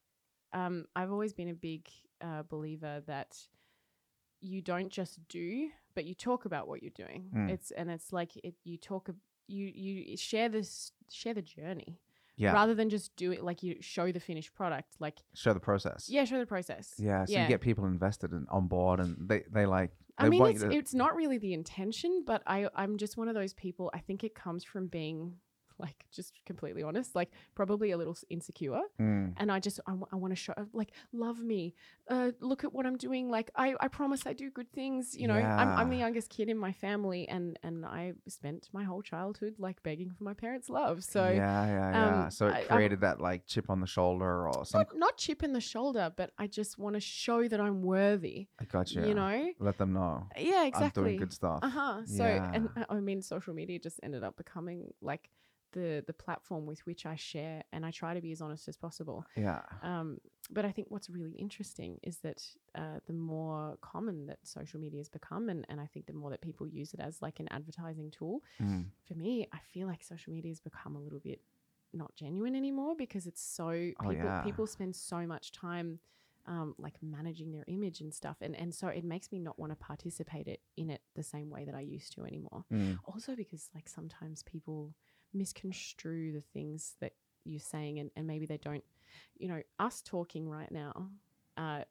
um, 0.53 0.85
I've 0.95 1.11
always 1.11 1.33
been 1.33 1.49
a 1.49 1.53
big 1.53 1.87
uh, 2.21 2.43
believer 2.49 3.03
that 3.07 3.37
you 4.41 4.61
don't 4.61 4.89
just 4.89 5.19
do, 5.27 5.69
but 5.95 6.05
you 6.05 6.13
talk 6.13 6.45
about 6.45 6.67
what 6.67 6.81
you're 6.81 6.91
doing. 6.95 7.29
Mm. 7.35 7.49
It's 7.49 7.71
and 7.71 7.89
it's 7.89 8.13
like 8.13 8.31
it. 8.43 8.55
You 8.63 8.77
talk. 8.77 9.09
You 9.47 9.71
you 9.73 10.17
share 10.17 10.49
this 10.49 10.91
share 11.09 11.33
the 11.33 11.41
journey 11.41 11.99
yeah. 12.37 12.53
rather 12.53 12.73
than 12.73 12.89
just 12.89 13.15
do 13.15 13.31
it 13.31 13.43
like 13.43 13.63
you 13.63 13.77
show 13.81 14.11
the 14.11 14.19
finished 14.19 14.53
product. 14.53 14.95
Like 14.99 15.17
Show 15.33 15.53
the 15.53 15.59
process. 15.59 16.07
yeah, 16.07 16.23
show 16.23 16.39
the 16.39 16.45
process. 16.45 16.93
Yeah. 16.97 17.25
So 17.25 17.33
yeah. 17.33 17.43
you 17.43 17.49
get 17.49 17.61
people 17.61 17.85
invested 17.85 18.31
and 18.31 18.47
on 18.49 18.67
board 18.67 18.99
and 18.99 19.17
they, 19.27 19.43
they 19.51 19.65
like, 19.65 19.91
they 20.19 20.27
I 20.27 20.29
mean, 20.29 20.45
it's, 20.45 20.61
to, 20.61 20.71
it's 20.71 20.93
not 20.93 21.15
really 21.15 21.37
the 21.37 21.53
intention, 21.53 22.23
but 22.25 22.43
I 22.47 22.69
I'm 22.75 22.97
just 22.97 23.17
one 23.17 23.27
of 23.27 23.35
those 23.35 23.53
people. 23.53 23.91
I 23.93 23.99
think 23.99 24.23
it 24.23 24.35
comes 24.35 24.63
from 24.63 24.87
being 24.87 25.33
like 25.85 26.05
just 26.11 26.33
completely 26.45 26.83
honest, 26.83 27.15
like 27.15 27.29
probably 27.55 27.91
a 27.91 27.97
little 27.97 28.15
insecure. 28.29 28.81
Mm, 28.99 29.33
and 29.37 29.51
I 29.51 29.59
just 29.59 29.79
I, 29.87 29.93
want 30.15 30.31
to 30.31 30.35
show 30.35 30.53
like 30.73 30.91
love 31.13 31.39
me, 31.39 31.75
uh, 32.09 32.31
look 32.41 32.63
at 32.63 32.73
what 32.73 32.85
I'm 32.85 32.97
doing. 32.97 33.29
Like 33.29 33.51
I, 33.55 33.75
I 33.79 33.87
promise 33.87 34.25
I 34.25 34.33
do 34.33 34.49
good 34.49 34.71
things. 34.73 35.15
You 35.15 35.27
know, 35.27 35.35
I'm, 35.35 35.69
I'm 35.69 35.89
the 35.89 35.97
youngest 35.97 36.29
kid 36.29 36.49
in 36.49 36.57
my 36.57 36.71
family, 36.71 37.27
and 37.27 37.59
and 37.63 37.85
I 37.85 38.13
spent 38.27 38.69
my 38.73 38.83
whole 38.83 39.01
childhood 39.01 39.55
like 39.59 39.81
begging 39.83 40.09
for 40.09 40.23
my 40.23 40.33
parents' 40.33 40.69
love. 40.69 41.03
So 41.03 41.27
yeah, 41.27 41.65
yeah, 41.67 41.91
yeah. 41.91 42.23
um, 42.23 42.31
so 42.31 42.47
it 42.47 42.53
I- 42.55 42.63
created 42.75 43.01
that 43.01 43.21
like 43.21 43.45
chip 43.45 43.69
on 43.69 43.79
the 43.79 43.87
shoulder 43.87 44.47
or 44.47 44.65
something. 44.65 44.99
not, 44.99 45.07
not 45.07 45.17
chip 45.17 45.43
in 45.43 45.53
the 45.53 45.61
shoulder, 45.61 46.11
but 46.15 46.31
I 46.37 46.47
just 46.47 46.77
want 46.77 46.95
to 46.95 46.99
show 46.99 47.47
that 47.47 47.59
I'm 47.59 47.81
worthy. 47.81 48.47
I 48.59 48.65
got 48.65 48.91
you. 48.91 49.05
You 49.05 49.13
know, 49.13 49.49
Let 49.59 49.77
them 49.77 49.93
know. 49.93 50.27
yeah, 50.37 50.65
exactly. 50.65 51.01
I'm 51.03 51.07
doing 51.09 51.19
good 51.19 51.33
stuff. 51.33 51.59
Uh 51.61 51.69
huh. 51.69 52.05
So 52.05 52.23
and 52.23 52.69
Yeah. 52.75 52.83
uh, 52.89 52.93
I 52.95 52.99
mean, 52.99 53.21
social 53.21 53.53
media 53.53 53.79
just 53.79 53.99
ended 54.03 54.23
up 54.23 54.37
becoming 54.37 54.93
like 55.01 55.29
the 55.73 56.03
the 56.07 56.13
platform 56.13 56.65
with 56.65 56.85
which 56.85 57.05
I 57.05 57.15
share, 57.15 57.63
and 57.71 57.85
I 57.85 57.91
try 57.91 58.13
to 58.13 58.21
be 58.21 58.31
as 58.31 58.41
honest 58.41 58.67
as 58.67 58.77
possible. 58.77 59.25
Yeah. 59.35 59.61
Um, 59.83 60.19
but 60.49 60.63
I 60.65 60.71
think 60.71 60.87
what's 60.89 61.09
really 61.09 61.33
interesting 61.33 61.99
is 62.03 62.17
that 62.19 62.41
uh, 62.75 62.99
the 63.05 63.13
more 63.13 63.77
common 63.81 64.25
that 64.27 64.39
social 64.43 64.79
media 64.79 64.99
has 64.99 65.09
become, 65.09 65.49
and, 65.49 65.65
and 65.69 65.79
I 65.81 65.85
think 65.87 66.05
the 66.07 66.13
more 66.13 66.29
that 66.31 66.41
people 66.41 66.67
use 66.67 66.93
it 66.93 66.99
as 67.01 67.21
like 67.21 67.39
an 67.39 67.47
advertising 67.51 68.11
tool, 68.11 68.41
Mm. 68.61 68.85
for 69.07 69.15
me, 69.15 69.47
I 69.51 69.59
feel 69.73 69.87
like 69.87 70.03
social 70.03 70.31
media 70.33 70.51
has 70.51 70.59
become 70.61 70.95
a 70.95 70.99
little 70.99 71.19
bit 71.19 71.41
not 71.93 72.15
genuine 72.15 72.55
anymore 72.55 72.95
because 72.97 73.27
it's 73.27 73.41
so 73.41 73.67
Oh, 73.69 74.09
people 74.09 74.25
yeah. 74.25 74.41
people 74.41 74.67
spend 74.67 74.95
so 74.95 75.25
much 75.27 75.51
time 75.51 75.99
um, 76.45 76.75
like 76.77 76.95
managing 77.01 77.51
their 77.51 77.65
image 77.67 77.99
and 77.99 78.13
stuff, 78.13 78.37
and 78.41 78.55
and 78.55 78.73
so 78.73 78.87
it 78.87 79.03
makes 79.03 79.31
me 79.33 79.39
not 79.39 79.59
want 79.59 79.71
to 79.73 79.75
participate 79.75 80.47
it 80.47 80.61
in 80.77 80.89
it 80.89 81.01
the 81.15 81.23
same 81.23 81.49
way 81.49 81.65
that 81.65 81.75
I 81.75 81.81
used 81.81 82.13
to 82.13 82.23
anymore. 82.23 82.63
Mm. 82.71 82.97
Also 83.05 83.35
because 83.35 83.69
like 83.75 83.89
sometimes 83.89 84.43
people 84.43 84.93
misconstrue 85.33 86.33
the 86.33 86.43
things 86.53 86.95
that 87.01 87.13
you're 87.43 87.59
saying, 87.59 87.99
and 87.99 88.11
and 88.15 88.27
maybe 88.27 88.45
they 88.45 88.57
don't, 88.57 88.83
you 89.37 89.47
know, 89.47 89.61
us 89.79 90.01
talking 90.01 90.49
right 90.49 90.71
now. 90.71 91.09
Uh, 91.57 91.81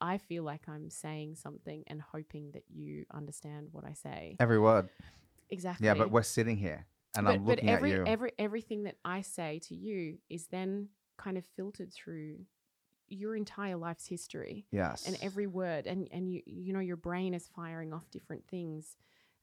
I 0.00 0.18
feel 0.18 0.44
like 0.44 0.68
I'm 0.68 0.88
saying 0.88 1.36
something 1.36 1.84
and 1.86 2.00
hoping 2.00 2.52
that 2.52 2.64
you 2.68 3.04
understand 3.12 3.68
what 3.72 3.84
I 3.84 3.92
say. 3.92 4.36
Every 4.40 4.58
word. 4.58 4.88
Exactly. 5.50 5.86
Yeah, 5.86 5.94
but 5.94 6.10
we're 6.10 6.22
sitting 6.22 6.56
here 6.56 6.86
and 7.16 7.26
but, 7.26 7.32
I'm 7.32 7.44
but 7.44 7.50
looking 7.50 7.68
every 7.68 7.92
at 7.92 7.98
you. 7.98 8.04
every 8.06 8.32
everything 8.38 8.84
that 8.84 8.96
I 9.04 9.22
say 9.22 9.60
to 9.64 9.74
you 9.74 10.18
is 10.28 10.46
then 10.46 10.88
kind 11.16 11.36
of 11.36 11.44
filtered 11.56 11.92
through 11.92 12.38
your 13.08 13.34
entire 13.34 13.76
life's 13.76 14.06
history 14.06 14.66
yes. 14.70 15.06
and 15.06 15.16
every 15.20 15.46
word 15.46 15.86
and 15.86 16.08
and 16.12 16.32
you 16.32 16.42
you 16.46 16.72
know 16.72 16.80
your 16.80 16.96
brain 16.96 17.34
is 17.34 17.48
firing 17.54 17.92
off 17.92 18.08
different 18.10 18.46
things 18.48 18.96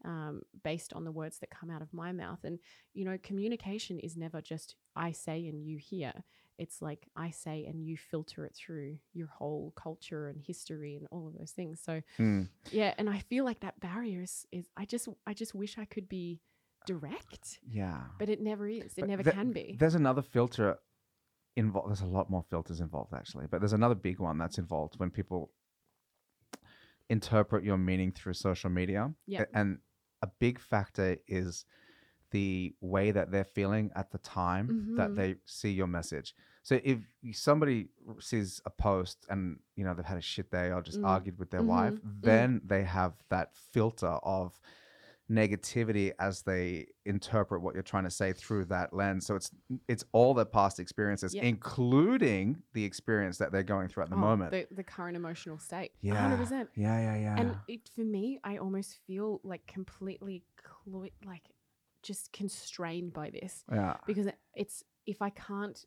um, 0.05 0.41
based 0.63 0.93
on 0.93 1.03
the 1.03 1.11
words 1.11 1.39
that 1.39 1.49
come 1.49 1.69
out 1.69 1.81
of 1.81 1.93
my 1.93 2.11
mouth 2.11 2.39
and 2.43 2.59
you 2.93 3.03
know 3.05 3.17
communication 3.21 3.99
is 3.99 4.15
never 4.17 4.41
just 4.41 4.75
I 4.95 5.11
say 5.11 5.47
and 5.47 5.61
you 5.65 5.77
hear 5.77 6.13
it's 6.59 6.81
like 6.81 7.07
I 7.15 7.29
say 7.31 7.65
and 7.65 7.83
you 7.85 7.97
filter 7.97 8.45
it 8.45 8.55
through 8.55 8.97
your 9.13 9.27
whole 9.27 9.73
culture 9.75 10.27
and 10.27 10.41
history 10.41 10.95
and 10.95 11.07
all 11.11 11.27
of 11.27 11.37
those 11.37 11.51
things 11.51 11.81
so 11.83 12.01
Mm. 12.19 12.49
yeah 12.71 12.93
and 12.97 13.09
I 13.09 13.19
feel 13.19 13.43
like 13.45 13.59
that 13.61 13.79
barrier 13.79 14.21
is, 14.21 14.45
is 14.51 14.65
I 14.77 14.85
just 14.85 15.07
I 15.25 15.33
just 15.33 15.53
wish 15.55 15.77
I 15.77 15.85
could 15.85 16.07
be 16.09 16.41
direct 16.85 17.59
Yeah. 17.69 18.01
but 18.19 18.29
it 18.29 18.41
never 18.41 18.67
is. 18.67 18.93
It 18.97 19.01
But 19.01 19.09
never 19.09 19.23
the- 19.23 19.31
can 19.31 19.51
be. 19.51 19.75
There's 19.79 19.95
another 19.95 20.21
filter 20.21 20.77
involved. 21.55 21.89
There's 21.89 22.01
a 22.01 22.05
lot 22.05 22.29
more 22.29 22.43
filters 22.49 22.79
involved, 22.79 23.13
actually. 23.13 23.47
But 23.47 23.59
there's 23.61 23.73
another 23.73 23.95
big 23.95 24.19
one 24.19 24.37
that's 24.37 24.57
involved 24.57 24.93
when 24.99 25.09
people 25.09 25.51
interpret 27.09 27.63
your 27.63 27.77
meaning 27.77 28.11
through 28.11 28.33
social 28.33 28.69
media. 28.69 29.13
Yeah. 29.25 29.45
And 29.53 29.79
a 30.21 30.27
big 30.39 30.59
factor 30.59 31.17
is 31.27 31.65
the 32.31 32.75
way 32.81 33.11
that 33.11 33.31
they're 33.31 33.45
feeling 33.45 33.89
at 33.95 34.11
the 34.11 34.17
time 34.17 34.93
that 34.97 35.11
Mhm. 35.11 35.15
they 35.15 35.35
see 35.45 35.71
your 35.71 35.87
message. 35.87 36.35
So 36.63 36.79
if 36.83 36.99
somebody 37.31 37.87
sees 38.19 38.59
a 38.65 38.69
post 38.69 39.25
and 39.29 39.59
you 39.75 39.85
know 39.85 39.93
they've 39.93 40.05
had 40.05 40.17
a 40.17 40.21
shit 40.21 40.51
day 40.51 40.71
or 40.71 40.81
just 40.81 40.99
Mm. 40.99 41.05
argued 41.07 41.37
with 41.39 41.49
their 41.51 41.63
wife, 41.63 41.93
Mhm. 41.93 42.01
Mm. 42.03 42.21
then 42.21 42.61
they 42.65 42.83
have 42.83 43.13
that 43.29 43.55
filter 43.55 44.07
of 44.23 44.59
negativity 45.29 46.11
as 46.19 46.41
they 46.43 46.85
interpret 47.05 47.61
what 47.61 47.73
you're 47.73 47.83
trying 47.83 48.05
to 48.05 48.09
say 48.11 48.31
through 48.33 48.65
that 48.65 48.93
lens. 48.93 49.25
So 49.25 49.35
it's 49.35 49.51
it's 49.87 50.03
all 50.13 50.33
their 50.33 50.45
past 50.45 50.79
experiences, 50.79 51.33
Yeah. 51.35 51.43
including 51.43 52.61
the 52.73 52.83
experience 52.83 53.37
that 53.39 53.51
they're 53.51 53.63
going 53.63 53.89
through 53.89 54.03
at 54.03 54.09
the 54.09 54.15
Oh, 54.15 54.19
moment. 54.19 54.51
The, 54.51 54.67
the 54.71 54.83
current 54.83 55.17
emotional 55.17 55.57
state. 55.59 55.91
yeah, 56.01 56.37
100%. 56.37 56.67
yeah, 56.75 56.99
yeah, 56.99 57.17
yeah. 57.17 57.35
And 57.39 57.55
it, 57.67 57.89
for 57.93 58.01
me, 58.01 58.39
I 58.43 58.57
almost 58.57 58.97
feel 59.05 59.41
like 59.43 59.65
completely, 59.67 60.43
clo- 60.63 61.05
like 61.25 61.43
just 62.03 62.31
constrained 62.31 63.11
by 63.11 63.29
this 63.29 63.63
yeah, 63.71 63.97
because 64.05 64.27
it's, 64.53 64.83
if 65.05 65.21
I 65.21 65.29
can't 65.31 65.83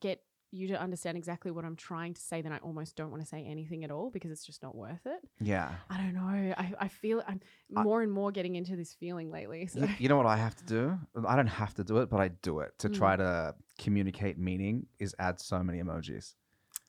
get 0.00 0.22
you 0.52 0.68
to 0.68 0.80
understand 0.80 1.16
exactly 1.16 1.50
what 1.50 1.64
I'm 1.64 1.76
trying 1.76 2.14
to 2.14 2.20
say, 2.20 2.42
then 2.42 2.52
I 2.52 2.58
almost 2.58 2.96
don't 2.96 3.10
want 3.10 3.22
to 3.22 3.28
say 3.28 3.44
anything 3.44 3.84
at 3.84 3.90
all 3.90 4.10
because 4.10 4.30
it's 4.30 4.44
just 4.44 4.62
not 4.62 4.74
worth 4.74 5.04
it. 5.06 5.20
yeah. 5.40 5.70
I 5.88 5.96
don't 5.98 6.14
know. 6.14 6.54
I, 6.56 6.72
I 6.78 6.88
feel 6.88 7.22
I'm 7.28 7.40
I- 7.76 7.82
more 7.82 8.02
and 8.02 8.10
more 8.12 8.32
getting 8.32 8.56
into 8.56 8.74
this 8.76 8.92
feeling 8.94 9.30
lately. 9.30 9.66
So. 9.72 9.80
You, 9.80 9.88
you 9.98 10.08
know 10.08 10.16
what 10.16 10.26
I 10.26 10.36
have 10.36 10.56
to 10.56 10.64
do? 10.64 10.98
I 11.26 11.36
don't 11.36 11.46
have 11.46 11.74
to 11.74 11.84
do 11.84 11.98
it, 11.98 12.10
but 12.10 12.20
I 12.20 12.28
do 12.28 12.60
it 12.60 12.72
to 12.78 12.88
Mm. 12.88 12.96
try 12.96 13.16
to 13.16 13.54
communicate 13.78 14.38
meaning. 14.38 14.86
Is 14.98 15.14
add 15.18 15.40
so 15.40 15.62
many 15.62 15.80
emojis. 15.80 16.34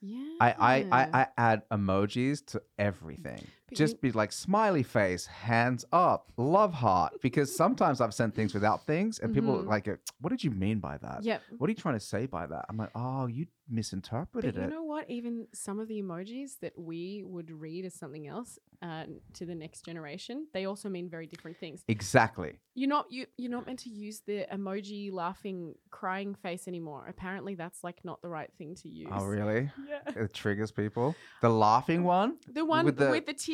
yeah. 0.01 0.25
I, 0.39 0.49
I, 0.59 0.75
I, 0.91 1.21
I 1.21 1.27
add 1.37 1.61
emojis 1.71 2.45
to 2.47 2.61
everything. 2.79 3.45
Just 3.77 4.01
be 4.01 4.11
like 4.11 4.31
smiley 4.31 4.83
face, 4.83 5.25
hands 5.25 5.85
up, 5.93 6.31
love 6.37 6.73
heart. 6.73 7.13
Because 7.21 7.55
sometimes 7.55 8.01
I've 8.01 8.13
sent 8.13 8.35
things 8.35 8.53
without 8.53 8.85
things, 8.85 9.19
and 9.19 9.33
people 9.33 9.57
Mhm. 9.63 9.67
like, 9.67 9.87
"What 10.19 10.29
did 10.29 10.43
you 10.43 10.51
mean 10.51 10.79
by 10.79 10.97
that? 10.97 11.23
Yep. 11.23 11.41
What 11.57 11.67
are 11.67 11.71
you 11.71 11.75
trying 11.77 11.95
to 11.95 12.05
say 12.05 12.25
by 12.25 12.45
that?" 12.47 12.65
I'm 12.69 12.77
like, 12.77 12.91
"Oh, 12.95 13.27
you 13.27 13.47
misinterpreted 13.69 14.55
But 14.55 14.59
you 14.61 14.67
it." 14.67 14.69
know 14.69 14.83
what? 14.83 15.09
Even 15.09 15.47
some 15.53 15.79
of 15.79 15.87
the 15.87 16.01
emojis 16.01 16.59
that 16.59 16.77
we 16.77 17.23
would 17.25 17.49
read 17.51 17.85
as 17.85 17.93
something 17.93 18.27
else 18.27 18.59
uh, 18.81 19.05
to 19.33 19.45
the 19.45 19.53
next 19.55 19.85
generation, 19.85 20.47
they 20.53 20.65
also 20.65 20.89
mean 20.89 21.07
very 21.09 21.27
different 21.27 21.55
things. 21.57 21.83
exactly. 21.87 22.59
You're 22.73 22.89
not 22.89 23.11
you 23.11 23.25
you're 23.37 23.51
not 23.51 23.65
meant 23.67 23.79
to 23.79 23.89
use 23.89 24.21
the 24.21 24.45
emoji 24.51 25.11
laughing 25.11 25.75
crying 25.91 26.33
face 26.35 26.67
anymore. 26.67 27.05
Apparently, 27.07 27.53
that's 27.55 27.83
like 27.83 28.03
not 28.03 28.21
the 28.21 28.29
right 28.29 28.51
thing 28.57 28.75
to 28.75 28.89
use. 28.89 29.09
Oh, 29.11 29.25
really? 29.25 29.69
Yeah. 29.87 29.99
It 30.23 30.33
triggers 30.33 30.71
people. 30.71 31.15
The 31.41 31.49
laughing 31.67 32.03
one. 32.03 32.37
The 32.47 32.65
one 32.65 32.85
With 32.85 32.95
with 32.95 32.99
the- 32.99 33.05
the, 33.05 33.11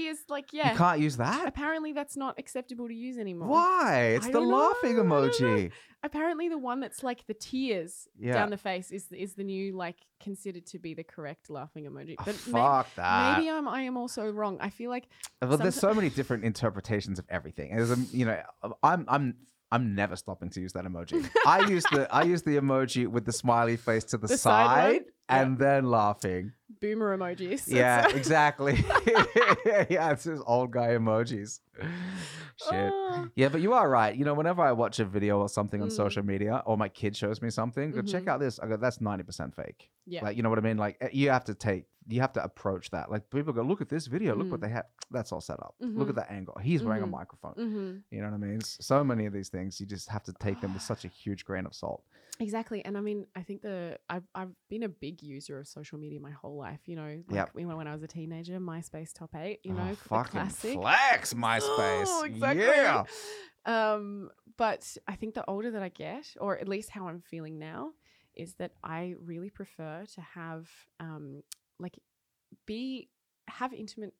tears, 0.07 0.17
like 0.29 0.53
yeah. 0.53 0.71
You 0.71 0.77
can't 0.77 0.99
use 0.99 1.17
that. 1.17 1.47
Apparently, 1.47 1.93
that's 1.93 2.15
not 2.17 2.37
acceptable 2.37 2.87
to 2.87 2.93
use 2.93 3.17
anymore. 3.17 3.47
Why? 3.49 4.13
It's 4.15 4.25
I 4.25 4.31
the 4.31 4.39
don't 4.39 4.49
know, 4.49 4.57
laughing 4.57 4.93
I 4.93 4.95
don't 4.97 5.09
know. 5.09 5.15
emoji. 5.29 5.71
Apparently, 6.03 6.47
the 6.49 6.57
one 6.57 6.79
that's 6.79 7.03
like 7.03 7.25
the 7.27 7.33
tears 7.33 8.07
Yeah. 8.19 8.33
down 8.33 8.49
the 8.51 8.57
face 8.57 8.91
is 8.91 9.07
is 9.11 9.33
the 9.33 9.43
new 9.43 9.75
like 9.75 9.97
considered 10.21 10.65
to 10.67 10.79
be 10.79 10.93
the 10.93 11.03
correct 11.03 11.49
laughing 11.49 11.85
emoji. 11.85 12.15
Oh, 12.19 12.23
But 12.25 12.35
may- 12.47 12.51
fuck 12.53 12.95
that. 12.95 13.37
maybe 13.39 13.49
I'm 13.49 13.67
I 13.67 13.81
am 13.81 13.97
also 13.97 14.29
wrong. 14.31 14.57
I 14.61 14.69
feel 14.69 14.89
like 14.89 15.07
Well, 15.41 15.57
there's 15.57 15.75
so 15.75 15.93
many 15.93 16.09
different 16.09 16.43
interpretations 16.43 17.19
of 17.19 17.25
everything. 17.29 17.75
There's 17.75 18.13
you 18.13 18.25
know, 18.25 18.39
I'm 18.83 19.05
I'm 19.07 19.35
I'm 19.71 19.95
never 19.95 20.15
stopping 20.15 20.49
to 20.51 20.61
use 20.61 20.73
that 20.73 20.85
emoji. 20.85 21.27
I 21.45 21.67
use 21.67 21.83
the 21.91 22.07
I 22.13 22.23
use 22.23 22.43
the 22.43 22.57
emoji 22.57 23.07
with 23.07 23.25
the 23.25 23.33
smiley 23.33 23.75
face 23.75 24.03
to 24.05 24.17
the, 24.17 24.27
The 24.27 24.37
side 24.37 24.65
side, 24.67 24.93
one? 24.93 25.05
And 25.29 25.57
then 25.57 25.85
laughing. 25.89 26.53
boomer 26.81 27.17
emojis. 27.17 27.63
Yeah, 27.67 28.07
exactly. 28.15 28.75
yeah, 29.89 30.11
it's 30.11 30.23
just 30.25 30.43
old 30.45 30.71
guy 30.71 30.89
emojis. 30.89 31.59
Shit. 32.69 32.91
Oh. 32.93 33.27
Yeah, 33.35 33.49
but 33.49 33.61
you 33.61 33.73
are 33.73 33.87
right. 33.89 34.15
You 34.15 34.25
know, 34.25 34.33
whenever 34.33 34.61
I 34.61 34.71
watch 34.71 34.99
a 34.99 35.05
video 35.05 35.39
or 35.39 35.49
something 35.49 35.81
on 35.81 35.89
Mm. 35.89 35.91
social 35.91 36.23
media, 36.23 36.63
or 36.65 36.77
my 36.77 36.89
kid 36.89 37.15
shows 37.15 37.41
me 37.41 37.49
something, 37.49 37.91
go 37.91 38.01
check 38.01 38.23
Mhm. 38.23 38.27
out 38.29 38.39
this. 38.39 38.59
I 38.59 38.67
go, 38.67 38.77
that's 38.77 38.99
ninety 39.01 39.23
percent 39.23 39.55
fake. 39.55 39.89
yeah. 40.09 40.23
Like, 40.23 40.37
you 40.37 40.43
know 40.43 40.49
what 40.49 40.57
I 40.57 40.61
mean? 40.61 40.77
Like, 40.77 40.97
eh, 41.01 41.09
you 41.11 41.29
have 41.29 41.43
to 41.45 41.53
take, 41.53 41.85
you 42.07 42.21
have 42.21 42.31
to 42.33 42.43
approach 42.43 42.89
that. 42.91 43.11
Like, 43.11 43.29
people 43.29 43.51
go, 43.53 43.61
look 43.61 43.81
at 43.81 43.89
this 43.89 44.07
video. 44.07 44.35
Look 44.35 44.49
what 44.49 44.59
Mm. 44.61 44.63
they 44.63 44.69
have. 44.69 44.85
That's 45.11 45.31
all 45.33 45.41
set 45.41 45.59
up. 45.59 45.75
Look 45.79 46.07
Mhm. 46.07 46.09
at 46.09 46.15
that 46.15 46.31
angle. 46.31 46.57
He's 46.61 46.81
wearing 46.83 47.03
a 47.03 47.07
Mhm. 47.07 47.11
microphone. 47.11 47.53
hmm 47.53 48.15
You 48.15 48.21
know 48.21 48.29
what 48.29 48.35
I 48.35 48.37
mean? 48.37 48.61
So 48.61 49.03
many 49.03 49.25
of 49.25 49.33
these 49.33 49.49
things, 49.49 49.79
you 49.81 49.85
just 49.85 50.07
have 50.09 50.23
to 50.23 50.33
take 50.33 50.61
them 50.61 50.73
with 50.73 50.81
such 50.83 51.03
a 51.05 51.09
huge 51.09 51.43
grain 51.45 51.65
of 51.65 51.73
salt. 51.75 52.03
Exactly. 52.39 52.85
And 52.85 52.97
I 52.97 53.01
mean, 53.01 53.25
I 53.35 53.41
think 53.41 53.61
the 53.61 53.97
I've 54.09 54.27
I've 54.35 54.51
been 54.69 54.83
a 54.83 54.89
big 54.89 55.23
user 55.23 55.59
of 55.59 55.67
social 55.67 55.97
media 55.97 56.19
my 56.19 56.31
whole 56.31 56.55
life. 56.57 56.81
You 56.85 56.95
know, 56.95 57.23
like 57.29 57.35
Yep. 57.35 57.49
when, 57.53 57.75
when 57.77 57.87
I 57.87 57.93
was 57.93 58.03
a 58.03 58.07
teenager, 58.07 58.59
MySpace 58.59 59.11
top 59.13 59.33
eight. 59.35 59.59
You 59.63 59.73
Oh, 59.73 59.77
know, 59.77 59.95
fucking 59.95 60.31
classic. 60.31 60.73
flex 60.73 61.33
MySpace. 61.45 62.05
Oh, 62.07 62.23
exactly. 62.25 62.63
Yeah. 62.65 63.03
Um, 63.65 64.29
but 64.57 64.95
I 65.07 65.15
think 65.15 65.33
the 65.33 65.43
older 65.47 65.71
that 65.71 65.81
I 65.83 65.89
get, 65.89 66.35
or 66.39 66.57
at 66.57 66.67
least 66.67 66.89
how 66.89 67.07
I'm 67.07 67.21
feeling 67.21 67.59
now, 67.59 67.91
is 68.35 68.53
that 68.55 68.71
I 68.83 69.15
really 69.23 69.49
prefer 69.49 70.05
to 70.13 70.21
have 70.21 70.69
um 70.99 71.41
like 71.79 71.97
be 72.65 73.09
have 73.47 73.73
intimate 73.73 74.13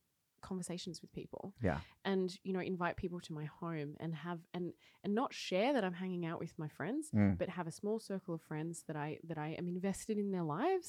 conversations 0.51 1.01
with 1.01 1.11
people 1.19 1.43
Yeah. 1.67 1.79
and 2.11 2.27
you 2.45 2.53
know 2.53 2.63
invite 2.73 2.95
people 3.03 3.19
to 3.27 3.33
my 3.39 3.45
home 3.61 3.91
and 4.03 4.11
have 4.27 4.39
and 4.55 4.65
and 5.03 5.11
not 5.21 5.31
share 5.47 5.69
that 5.73 5.83
I'm 5.87 5.97
hanging 6.03 6.23
out 6.29 6.39
with 6.43 6.53
my 6.63 6.69
friends 6.77 7.03
Mm. 7.13 7.37
but 7.39 7.47
have 7.59 7.67
a 7.67 7.71
small 7.81 7.97
circle 7.99 8.33
of 8.37 8.41
friends 8.41 8.73
that 8.87 8.95
I 9.07 9.09
that 9.29 9.37
I 9.47 9.49
am 9.59 9.67
invested 9.67 10.15
in 10.23 10.31
their 10.35 10.47
lives 10.59 10.87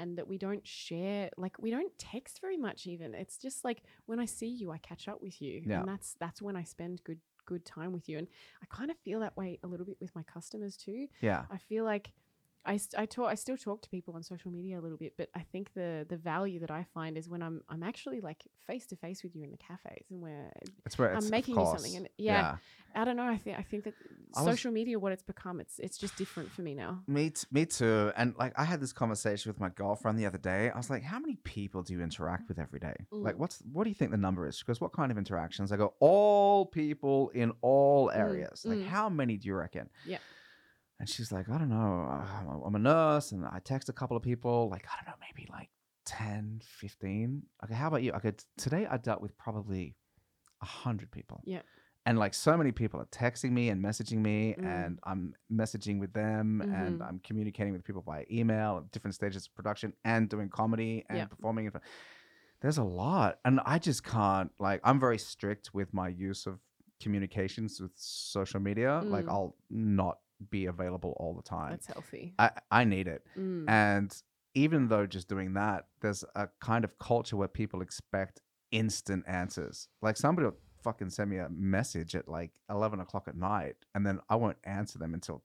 and 0.00 0.08
that 0.18 0.26
we 0.32 0.38
don't 0.46 0.66
share 0.84 1.30
like 1.44 1.54
we 1.64 1.70
don't 1.76 1.92
text 1.98 2.34
very 2.46 2.56
much 2.66 2.80
even 2.94 3.08
it's 3.22 3.36
just 3.46 3.58
like 3.68 3.80
when 4.06 4.18
I 4.24 4.26
see 4.38 4.48
you 4.60 4.66
I 4.76 4.78
catch 4.90 5.04
up 5.12 5.20
with 5.26 5.36
you 5.44 5.54
Yeah. 5.64 5.80
and 5.80 5.88
that's 5.92 6.08
that's 6.24 6.40
when 6.46 6.56
I 6.62 6.64
spend 6.64 6.94
good 7.08 7.20
good 7.52 7.64
time 7.64 7.92
with 7.96 8.06
you 8.08 8.16
and 8.20 8.28
I 8.64 8.66
kind 8.78 8.90
of 8.92 8.96
feel 9.06 9.18
that 9.24 9.36
way 9.36 9.58
a 9.64 9.68
little 9.72 9.84
bit 9.90 9.98
with 10.00 10.12
my 10.18 10.22
customers 10.34 10.74
too 10.76 11.08
Yeah. 11.28 11.42
I 11.56 11.58
feel 11.58 11.84
like 11.92 12.06
I, 12.64 12.78
I 12.96 13.06
talk 13.06 13.28
I 13.28 13.34
still 13.34 13.56
talk 13.56 13.82
to 13.82 13.88
people 13.90 14.14
on 14.14 14.22
social 14.22 14.50
media 14.52 14.78
a 14.78 14.82
little 14.82 14.96
bit, 14.98 15.14
but 15.18 15.28
I 15.34 15.40
think 15.40 15.74
the 15.74 16.06
the 16.08 16.16
value 16.16 16.60
that 16.60 16.70
I 16.70 16.84
find 16.94 17.18
is 17.18 17.28
when 17.28 17.42
I'm 17.42 17.62
I'm 17.68 17.82
actually 17.82 18.20
like 18.20 18.44
face 18.66 18.86
to 18.86 18.96
face 18.96 19.22
with 19.24 19.34
you 19.34 19.42
in 19.42 19.50
the 19.50 19.56
cafes 19.56 20.06
and 20.10 20.20
where 20.20 20.52
It's 20.86 20.96
where 20.96 21.14
I'm 21.16 21.28
making 21.28 21.56
you 21.58 21.66
something 21.66 21.96
and 21.96 22.08
yeah, 22.18 22.56
I 22.94 23.04
don't 23.04 23.16
know 23.16 23.26
I 23.26 23.36
think 23.36 23.58
I 23.58 23.62
think 23.62 23.84
that 23.84 23.94
I 24.36 24.42
was- 24.42 24.50
social 24.52 24.70
media 24.70 24.98
what 24.98 25.10
it's 25.12 25.24
become 25.24 25.58
it's 25.60 25.78
it's 25.80 25.98
just 25.98 26.16
different 26.16 26.52
for 26.52 26.62
me 26.62 26.74
now. 26.74 27.02
Me, 27.08 27.30
t- 27.30 27.46
me 27.50 27.66
too. 27.66 28.12
And 28.16 28.34
like, 28.38 28.52
I 28.56 28.64
had 28.64 28.80
this 28.80 28.92
conversation 28.92 29.50
with 29.50 29.58
my 29.58 29.70
girlfriend 29.70 30.18
the 30.18 30.26
other 30.26 30.38
day. 30.38 30.70
I 30.70 30.76
was 30.76 30.88
like, 30.88 31.02
"How 31.02 31.18
many 31.18 31.36
people 31.42 31.82
do 31.82 31.92
you 31.94 32.00
interact 32.00 32.48
with 32.48 32.58
every 32.60 32.78
day? 32.78 32.94
Like, 33.10 33.34
Mm. 33.34 33.38
what's 33.38 33.58
what 33.72 33.82
do 33.84 33.90
you 33.90 33.94
think 33.96 34.10
the 34.12 34.16
number 34.28 34.46
is?" 34.46 34.56
She 34.58 34.64
goes, 34.64 34.80
"What 34.80 34.92
kind 34.92 35.10
of 35.10 35.18
interactions?" 35.18 35.72
I 35.72 35.76
go, 35.76 35.94
"All 35.98 36.64
people 36.66 37.30
in 37.30 37.52
all 37.60 38.08
Mm, 38.08 38.16
areas. 38.18 38.64
Like, 38.64 38.78
mm. 38.78 38.86
how 38.86 39.08
many 39.08 39.36
do 39.36 39.48
you 39.48 39.54
reckon?" 39.56 39.90
Yeah. 40.06 40.18
And 41.02 41.08
she's 41.08 41.32
like, 41.32 41.48
I 41.48 41.58
don't 41.58 41.68
know, 41.68 42.64
I'm 42.64 42.76
a 42.76 42.78
nurse, 42.78 43.32
and 43.32 43.44
I 43.44 43.58
text 43.64 43.88
a 43.88 43.92
couple 43.92 44.16
of 44.16 44.22
people, 44.22 44.68
like 44.70 44.86
I 44.86 44.94
don't 45.04 45.08
know, 45.12 45.18
maybe 45.20 45.48
like 45.50 45.68
10, 46.06 46.60
15. 46.64 47.42
Okay, 47.64 47.74
how 47.74 47.88
about 47.88 48.04
you? 48.04 48.12
Okay, 48.12 48.30
today 48.56 48.86
I 48.88 48.98
dealt 48.98 49.20
with 49.20 49.36
probably 49.36 49.96
a 50.62 50.64
hundred 50.64 51.10
people. 51.10 51.40
Yeah. 51.44 51.62
And 52.06 52.20
like 52.20 52.34
so 52.34 52.56
many 52.56 52.70
people 52.70 53.00
are 53.00 53.06
texting 53.06 53.50
me 53.50 53.68
and 53.70 53.82
messaging 53.84 54.18
me, 54.18 54.54
Mm. 54.56 54.64
and 54.64 55.00
I'm 55.02 55.34
messaging 55.52 55.98
with 55.98 56.12
them, 56.12 56.60
and 56.60 57.00
Mhm. 57.00 57.08
I'm 57.08 57.18
communicating 57.18 57.72
with 57.72 57.82
people 57.82 58.02
via 58.02 58.24
email 58.30 58.78
at 58.78 58.92
different 58.92 59.16
stages 59.16 59.48
of 59.48 59.54
production, 59.56 59.94
and 60.04 60.28
doing 60.30 60.50
comedy 60.50 61.04
and 61.08 61.18
Yeah. 61.18 61.24
performing. 61.26 61.64
in 61.64 61.72
front- 61.72 61.84
There's 62.60 62.78
a 62.78 62.84
lot, 62.84 63.40
and 63.44 63.58
I 63.66 63.80
just 63.80 64.04
can't. 64.04 64.52
Like, 64.60 64.80
I'm 64.84 65.00
very 65.00 65.18
strict 65.18 65.74
with 65.74 65.92
my 65.92 66.06
use 66.06 66.46
of 66.46 66.60
communications 67.00 67.80
with 67.80 67.90
social 67.96 68.60
media. 68.60 69.00
Like, 69.00 69.24
Mm. 69.24 69.30
I'll 69.32 69.56
not 69.68 70.20
be 70.50 70.66
available 70.66 71.14
all 71.18 71.34
the 71.34 71.42
time. 71.42 71.70
That's 71.70 71.86
healthy. 71.86 72.34
I 72.38 72.50
I 72.70 72.84
need 72.84 73.08
it, 73.08 73.24
Mm. 73.36 73.68
and 73.68 74.22
even 74.54 74.88
though 74.88 75.06
just 75.06 75.28
doing 75.28 75.54
that, 75.54 75.86
there's 76.00 76.24
a 76.34 76.48
kind 76.60 76.84
of 76.84 76.98
culture 76.98 77.36
where 77.36 77.48
people 77.48 77.80
expect 77.82 78.40
instant 78.70 79.24
answers. 79.26 79.88
Like 80.02 80.16
somebody 80.16 80.46
will 80.46 80.58
fucking 80.82 81.10
send 81.10 81.30
me 81.30 81.38
a 81.38 81.48
message 81.48 82.14
at 82.14 82.28
like 82.28 82.50
11 82.68 83.00
o'clock 83.00 83.28
at 83.28 83.36
night, 83.36 83.76
and 83.94 84.04
then 84.06 84.20
I 84.28 84.36
won't 84.36 84.58
answer 84.64 84.98
them 84.98 85.14
until 85.14 85.42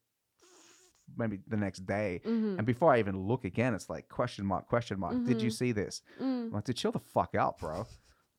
maybe 1.15 1.39
the 1.47 1.57
next 1.57 1.85
day. 1.85 2.21
Mhm. 2.25 2.57
And 2.57 2.65
before 2.67 2.93
I 2.93 2.99
even 2.99 3.17
look 3.17 3.45
again, 3.45 3.73
it's 3.73 3.89
like 3.89 4.09
question 4.09 4.45
mark, 4.45 4.67
question 4.67 4.99
mark. 4.99 5.23
Did 5.25 5.41
you 5.41 5.49
Mhm. 5.49 5.53
see 5.53 5.71
this? 5.71 6.01
Mm. 6.19 6.47
I'm 6.47 6.51
like, 6.51 6.65
dude, 6.65 6.75
chill 6.75 6.91
the 6.91 6.99
fuck 6.99 7.33
out, 7.33 7.59
bro. 7.59 7.85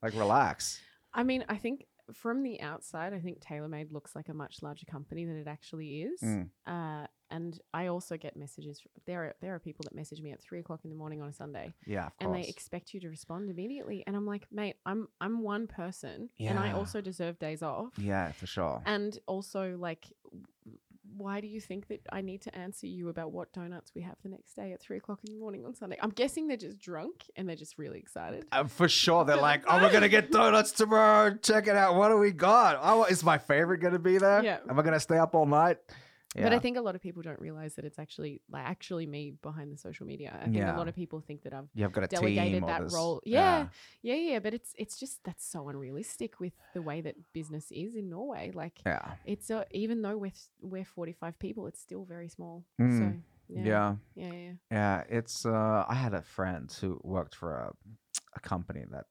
Like, 0.02 0.12
relax. 0.14 0.80
I 1.14 1.22
mean, 1.24 1.44
I 1.48 1.56
think 1.56 1.86
from 2.12 2.42
the 2.42 2.61
outside, 2.61 3.12
I 3.12 3.20
think 3.20 3.40
TaylorMade 3.40 3.92
looks 3.92 4.14
like 4.16 4.28
a 4.28 4.34
much 4.34 4.62
larger 4.62 4.86
company 4.86 5.24
than 5.24 5.36
it 5.36 5.46
actually 5.46 6.02
is. 6.02 6.20
Mm. 6.20 6.48
Uh, 6.66 7.06
and 7.30 7.61
I 7.74 7.88
also 7.88 8.16
get 8.16 8.36
messages. 8.36 8.80
There 9.06 9.22
are 9.24 9.34
there 9.42 9.54
are 9.54 9.59
people 9.59 9.82
that 9.84 9.94
message 9.94 10.22
me 10.22 10.32
at 10.32 10.40
three 10.40 10.61
o'clock 10.61 10.80
in 10.84 10.90
the 10.90 10.96
morning 10.96 11.20
on 11.20 11.28
a 11.28 11.32
Sunday, 11.32 11.74
Yeah, 11.86 12.06
of 12.06 12.12
and 12.20 12.34
they 12.34 12.48
expect 12.48 12.94
you 12.94 13.00
to 13.00 13.09
respond 13.09 13.50
immediately. 13.50 14.02
And 14.06 14.16
I'm 14.16 14.26
like, 14.26 14.46
mate, 14.50 14.76
I'm 14.86 15.09
I'm 15.20 15.42
one 15.42 15.66
person, 15.66 16.30
and 16.40 16.59
I 16.59 16.72
also 16.72 17.00
deserve 17.02 17.38
days 17.38 17.62
off. 17.62 17.92
yeah, 17.98 18.32
for 18.32 18.46
sure. 18.46 18.82
And 18.86 19.18
also, 19.26 19.76
like, 19.78 20.06
why 21.18 21.40
do 21.40 21.46
you 21.46 21.60
think 21.60 21.88
that 21.88 22.00
I 22.10 22.20
need 22.20 22.42
to 22.42 22.56
answer 22.56 22.86
you 22.86 23.08
about 23.08 23.32
what 23.32 23.52
donuts 23.52 23.92
we 23.94 24.02
have 24.02 24.16
the 24.22 24.28
next 24.28 24.54
day 24.54 24.72
at 24.72 24.80
three 24.80 24.96
o'clock 24.96 25.20
in 25.26 25.34
the 25.34 25.38
morning 25.40 25.64
on 25.64 25.74
Sunday? 25.74 25.98
I'm 26.02 26.10
guessing 26.10 26.46
they're 26.46 26.56
just 26.56 26.78
drunk 26.78 27.24
and 27.36 27.48
they're 27.48 27.56
just 27.56 27.78
really 27.78 27.98
excited. 27.98 28.46
Uh, 28.52 28.64
for 28.64 28.88
sure, 28.88 29.24
they're 29.24 29.36
like, 29.36 29.64
"Oh, 29.68 29.80
we're 29.82 29.92
gonna 29.92 30.08
get 30.08 30.30
donuts 30.30 30.72
tomorrow. 30.72 31.34
Check 31.34 31.66
it 31.66 31.76
out. 31.76 31.96
What 31.96 32.08
do 32.08 32.18
we 32.18 32.30
got? 32.30 32.78
Oh, 32.82 33.04
is 33.04 33.22
my 33.24 33.38
favorite 33.38 33.78
gonna 33.78 33.98
be 33.98 34.18
there? 34.18 34.42
Yeah. 34.42 34.58
Am 34.68 34.78
I 34.78 34.82
gonna 34.82 35.00
stay 35.00 35.18
up 35.18 35.34
all 35.34 35.46
night? 35.46 35.78
But 36.34 36.52
I 36.52 36.58
think 36.58 36.76
a 36.76 36.80
lot 36.82 36.94
of 36.94 37.00
people 37.00 37.22
don't 37.22 37.40
realize 37.40 37.74
that 37.76 37.84
it's 37.84 37.98
actually 37.98 38.42
like 38.50 38.64
actually 38.64 39.06
me 39.06 39.34
behind 39.42 39.72
the 39.72 39.78
social 39.78 40.06
media. 40.06 40.36
I 40.40 40.44
think 40.44 40.56
Yeah. 40.56 40.76
a 40.76 40.78
lot 40.78 40.86
of 40.88 40.94
people 40.94 41.20
think 41.20 41.42
that 41.44 41.54
I've 41.54 41.68
you've 41.74 41.90
got 41.92 42.04
a 42.04 42.06
delegated 42.06 42.64
that 42.66 42.82
this- 42.84 42.92
role. 42.94 43.22
Yeah. 43.24 43.68
yeah, 44.02 44.14
yeah, 44.14 44.38
but 44.38 44.52
it's 44.54 44.74
it's 44.76 44.98
just 44.98 45.24
that's 45.24 45.44
so 45.46 45.68
unrealistic 45.68 46.38
with 46.38 46.52
the 46.74 46.82
way 46.82 47.00
that 47.00 47.14
business 47.32 47.70
is 47.72 47.94
in 47.94 48.10
Norway. 48.10 48.50
Like 48.54 48.80
yeah, 48.84 49.14
it's 49.24 49.48
a, 49.50 49.64
even 49.70 50.02
though 50.02 50.16
we're 50.18 50.32
we're 50.60 50.84
45 50.84 51.38
people, 51.38 51.66
it's 51.66 51.80
still 51.80 52.04
very 52.04 52.28
small. 52.28 52.64
Mm. 52.80 52.98
So 52.98 53.18
yeah, 53.48 53.64
yeah, 53.64 53.94
yeah, 54.14 54.32
yeah. 54.32 54.52
yeah. 54.70 55.04
It's. 55.08 55.46
Uh, 55.46 55.84
I 55.88 55.94
had 55.94 56.12
a 56.12 56.22
friend 56.22 56.70
who 56.80 57.00
worked 57.02 57.34
for 57.34 57.54
a, 57.54 57.72
a 58.36 58.40
company 58.40 58.84
that 58.90 59.06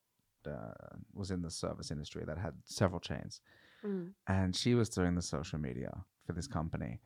uh, 0.51 0.95
was 1.13 1.31
in 1.31 1.41
the 1.41 1.49
service 1.49 1.89
industry 1.89 2.23
that 2.27 2.37
had 2.37 2.53
several 2.65 2.99
chains, 2.99 3.41
Mm. 3.83 4.13
and 4.27 4.55
she 4.55 4.75
was 4.75 4.89
doing 4.89 5.15
the 5.15 5.21
social 5.21 5.59
media 5.59 5.91
for 6.27 6.33
this 6.33 6.47
company, 6.47 6.99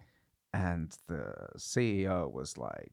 and 0.54 0.98
the 1.08 1.24
CEO 1.58 2.30
was 2.32 2.58
like 2.58 2.92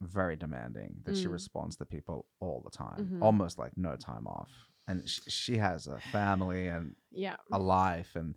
very 0.00 0.36
demanding 0.36 0.94
that 1.04 1.16
she 1.16 1.28
Mm. 1.28 1.32
responds 1.32 1.76
to 1.76 1.84
people 1.84 2.26
all 2.40 2.60
the 2.64 2.70
time, 2.70 3.02
Mhm. 3.12 3.22
almost 3.22 3.58
like 3.58 3.72
no 3.76 3.96
time 3.96 4.26
off. 4.26 4.50
And 4.88 5.08
she, 5.08 5.20
she 5.28 5.56
has 5.58 5.86
a 5.88 6.00
family 6.00 6.68
and 6.68 6.94
yeah. 7.10 7.36
a 7.52 7.58
life, 7.58 8.12
and 8.14 8.36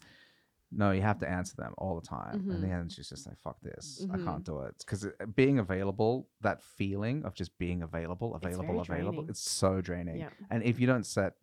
no, 0.71 0.91
you 0.91 1.01
have 1.01 1.19
to 1.19 1.29
answer 1.29 1.55
them 1.55 1.73
all 1.77 1.95
the 1.99 2.07
time. 2.07 2.35
And 2.49 2.57
Mhm. 2.57 2.61
the 2.63 2.73
end, 2.73 2.91
she's 2.91 3.09
just 3.09 3.27
like, 3.27 3.39
"Fuck 3.39 3.59
this, 3.61 4.05
I 4.09 4.17
Mhm. 4.17 4.25
can't 4.25 4.43
do 4.45 4.59
it." 4.61 4.75
Because 4.79 5.05
being 5.35 5.59
available, 5.59 6.27
that 6.41 6.61
feeling 6.63 7.23
of 7.25 7.33
just 7.35 7.55
being 7.57 7.83
available, 7.83 8.33
available, 8.35 8.81
available, 8.81 9.19
draining. 9.21 9.29
it's 9.29 9.51
so 9.63 9.81
draining. 9.81 10.17
Yeah. 10.17 10.29
And 10.49 10.63
if 10.63 10.79
you 10.79 10.87
don't 10.87 11.05
set 11.05 11.33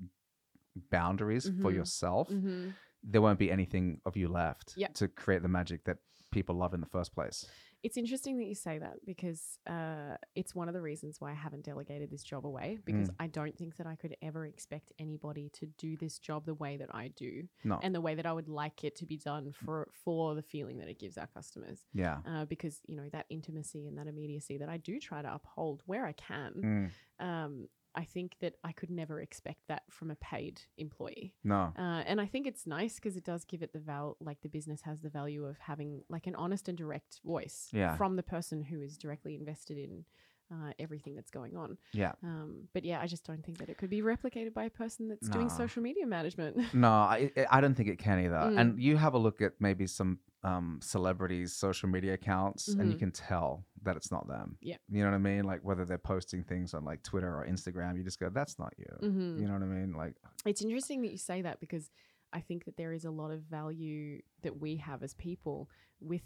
boundaries 0.90 1.48
for 1.62 1.70
Mhm. 1.70 1.74
yourself, 1.74 2.28
hmm 2.28 2.70
there 3.02 3.22
won't 3.22 3.38
be 3.38 3.50
anything 3.50 4.00
of 4.04 4.16
you 4.16 4.28
left 4.28 4.76
to 4.94 5.08
create 5.08 5.42
the 5.42 5.48
magic 5.48 5.84
that 5.84 5.98
people 6.30 6.54
love 6.54 6.74
in 6.74 6.80
the 6.80 6.86
first 6.86 7.14
place. 7.14 7.44
It's 7.82 7.96
interesting 7.96 8.36
that 8.38 8.44
you 8.44 8.54
say 8.54 8.78
that 8.78 8.96
because 9.06 9.58
uh, 9.66 10.16
it's 10.34 10.54
one 10.54 10.68
of 10.68 10.74
the 10.74 10.82
reasons 10.82 11.16
why 11.18 11.30
I 11.30 11.34
haven't 11.34 11.64
delegated 11.64 12.10
this 12.10 12.22
job 12.22 12.44
away 12.46 12.78
because 12.84 13.08
Mm. 13.08 13.14
I 13.18 13.26
don't 13.28 13.56
think 13.56 13.76
that 13.78 13.86
I 13.86 13.96
could 13.96 14.14
ever 14.20 14.44
expect 14.44 14.92
anybody 14.98 15.48
to 15.54 15.66
do 15.78 15.96
this 15.96 16.18
job 16.18 16.44
the 16.44 16.52
way 16.54 16.76
that 16.76 16.94
I 16.94 17.08
do 17.16 17.48
No. 17.64 17.80
and 17.82 17.94
the 17.94 18.02
way 18.02 18.14
that 18.16 18.26
I 18.26 18.34
would 18.34 18.48
like 18.48 18.84
it 18.84 18.96
to 18.96 19.06
be 19.06 19.16
done 19.16 19.52
for 19.52 19.88
for 20.04 20.34
the 20.34 20.42
feeling 20.42 20.76
that 20.78 20.88
it 20.88 20.98
gives 21.00 21.16
our 21.16 21.26
customers. 21.28 21.86
yeah. 21.94 22.18
Uh, 22.26 22.44
because 22.44 22.80
you 22.86 22.96
know 22.96 23.08
that 23.12 23.24
intimacy 23.30 23.86
and 23.86 23.96
that 23.96 24.06
immediacy 24.06 24.58
that 24.58 24.68
I 24.68 24.76
do 24.76 25.00
try 25.00 25.22
to 25.22 25.34
uphold 25.34 25.82
where 25.86 26.04
I 26.04 26.12
can. 26.12 26.90
Mm. 27.20 27.26
Um, 27.26 27.68
I 27.94 28.04
think 28.04 28.36
that 28.40 28.54
I 28.62 28.72
could 28.72 28.90
never 28.90 29.20
expect 29.20 29.60
that 29.68 29.82
from 29.90 30.10
a 30.10 30.14
paid 30.16 30.62
employee. 30.78 31.34
No. 31.42 31.72
Uh, 31.76 32.02
and 32.06 32.20
I 32.20 32.26
think 32.26 32.46
it's 32.46 32.66
nice 32.66 32.94
because 32.96 33.16
it 33.16 33.24
does 33.24 33.44
give 33.44 33.62
it 33.62 33.72
the 33.72 33.80
val 33.80 34.16
like 34.20 34.40
the 34.42 34.48
business 34.48 34.82
has 34.82 35.00
the 35.00 35.08
value 35.10 35.44
of 35.44 35.58
having 35.58 36.02
like 36.08 36.26
an 36.26 36.34
honest 36.36 36.68
and 36.68 36.78
direct 36.78 37.20
voice 37.24 37.68
Yeah. 37.72 37.96
from 37.96 38.16
the 38.16 38.22
person 38.22 38.62
who 38.62 38.80
is 38.80 38.96
directly 38.96 39.34
invested 39.34 39.76
in 39.76 40.04
uh, 40.52 40.72
everything 40.78 41.14
that's 41.14 41.30
going 41.30 41.56
on. 41.56 41.78
Yeah. 41.92 42.12
Um, 42.22 42.68
but 42.74 42.84
yeah, 42.84 43.00
I 43.00 43.06
just 43.06 43.24
don't 43.24 43.44
think 43.44 43.58
that 43.58 43.68
it 43.68 43.78
could 43.78 43.90
be 43.90 44.02
replicated 44.02 44.52
by 44.52 44.64
a 44.64 44.70
person 44.70 45.08
that's 45.08 45.28
doing 45.28 45.48
social 45.48 45.82
media 45.82 46.06
management. 46.06 46.56
No, 46.74 46.88
I 46.88 47.30
I- 47.50 47.60
don't 47.60 47.74
think 47.74 47.88
it 47.88 47.98
can 47.98 48.18
either. 48.24 48.34
Mm. 48.36 48.60
And 48.60 48.80
you 48.82 48.96
have 48.96 49.14
a 49.14 49.18
look 49.18 49.40
at 49.40 49.52
maybe 49.60 49.86
some 49.86 50.18
um, 50.42 50.80
celebrities' 50.82 51.52
social 51.54 51.88
media 51.88 52.14
accounts, 52.14 52.68
and 52.68 52.88
you 52.90 52.96
Mhm. 52.96 53.00
can 53.00 53.10
tell 53.12 53.66
that 53.82 53.96
it's 53.96 54.10
not 54.10 54.26
them. 54.26 54.56
Yeah. 54.62 54.76
You 54.88 55.02
know 55.04 55.10
what 55.10 55.14
I 55.16 55.18
mean? 55.18 55.44
Like 55.44 55.62
whether 55.62 55.84
they're 55.84 55.98
posting 55.98 56.42
things 56.44 56.72
on 56.74 56.84
like 56.84 57.02
Twitter 57.02 57.28
or 57.28 57.46
Instagram, 57.46 57.96
you 57.98 58.02
just 58.04 58.18
go, 58.18 58.30
"That's 58.30 58.58
not 58.58 58.72
you." 58.78 58.86
Mhm. 59.08 59.38
You 59.40 59.46
know 59.46 59.52
what 59.52 59.62
I 59.62 59.66
mean? 59.66 59.92
Like, 59.92 60.14
It's 60.46 60.62
interesting 60.62 61.02
that 61.02 61.10
you 61.10 61.18
say 61.18 61.42
that 61.42 61.60
because 61.60 61.90
I 62.32 62.40
think 62.40 62.64
that 62.64 62.76
there 62.76 62.92
is 62.92 63.04
a 63.04 63.10
lot 63.10 63.30
of 63.32 63.42
value 63.42 64.22
that 64.42 64.58
we 64.58 64.76
have 64.76 65.02
as 65.02 65.12
people 65.14 65.68
with 66.00 66.22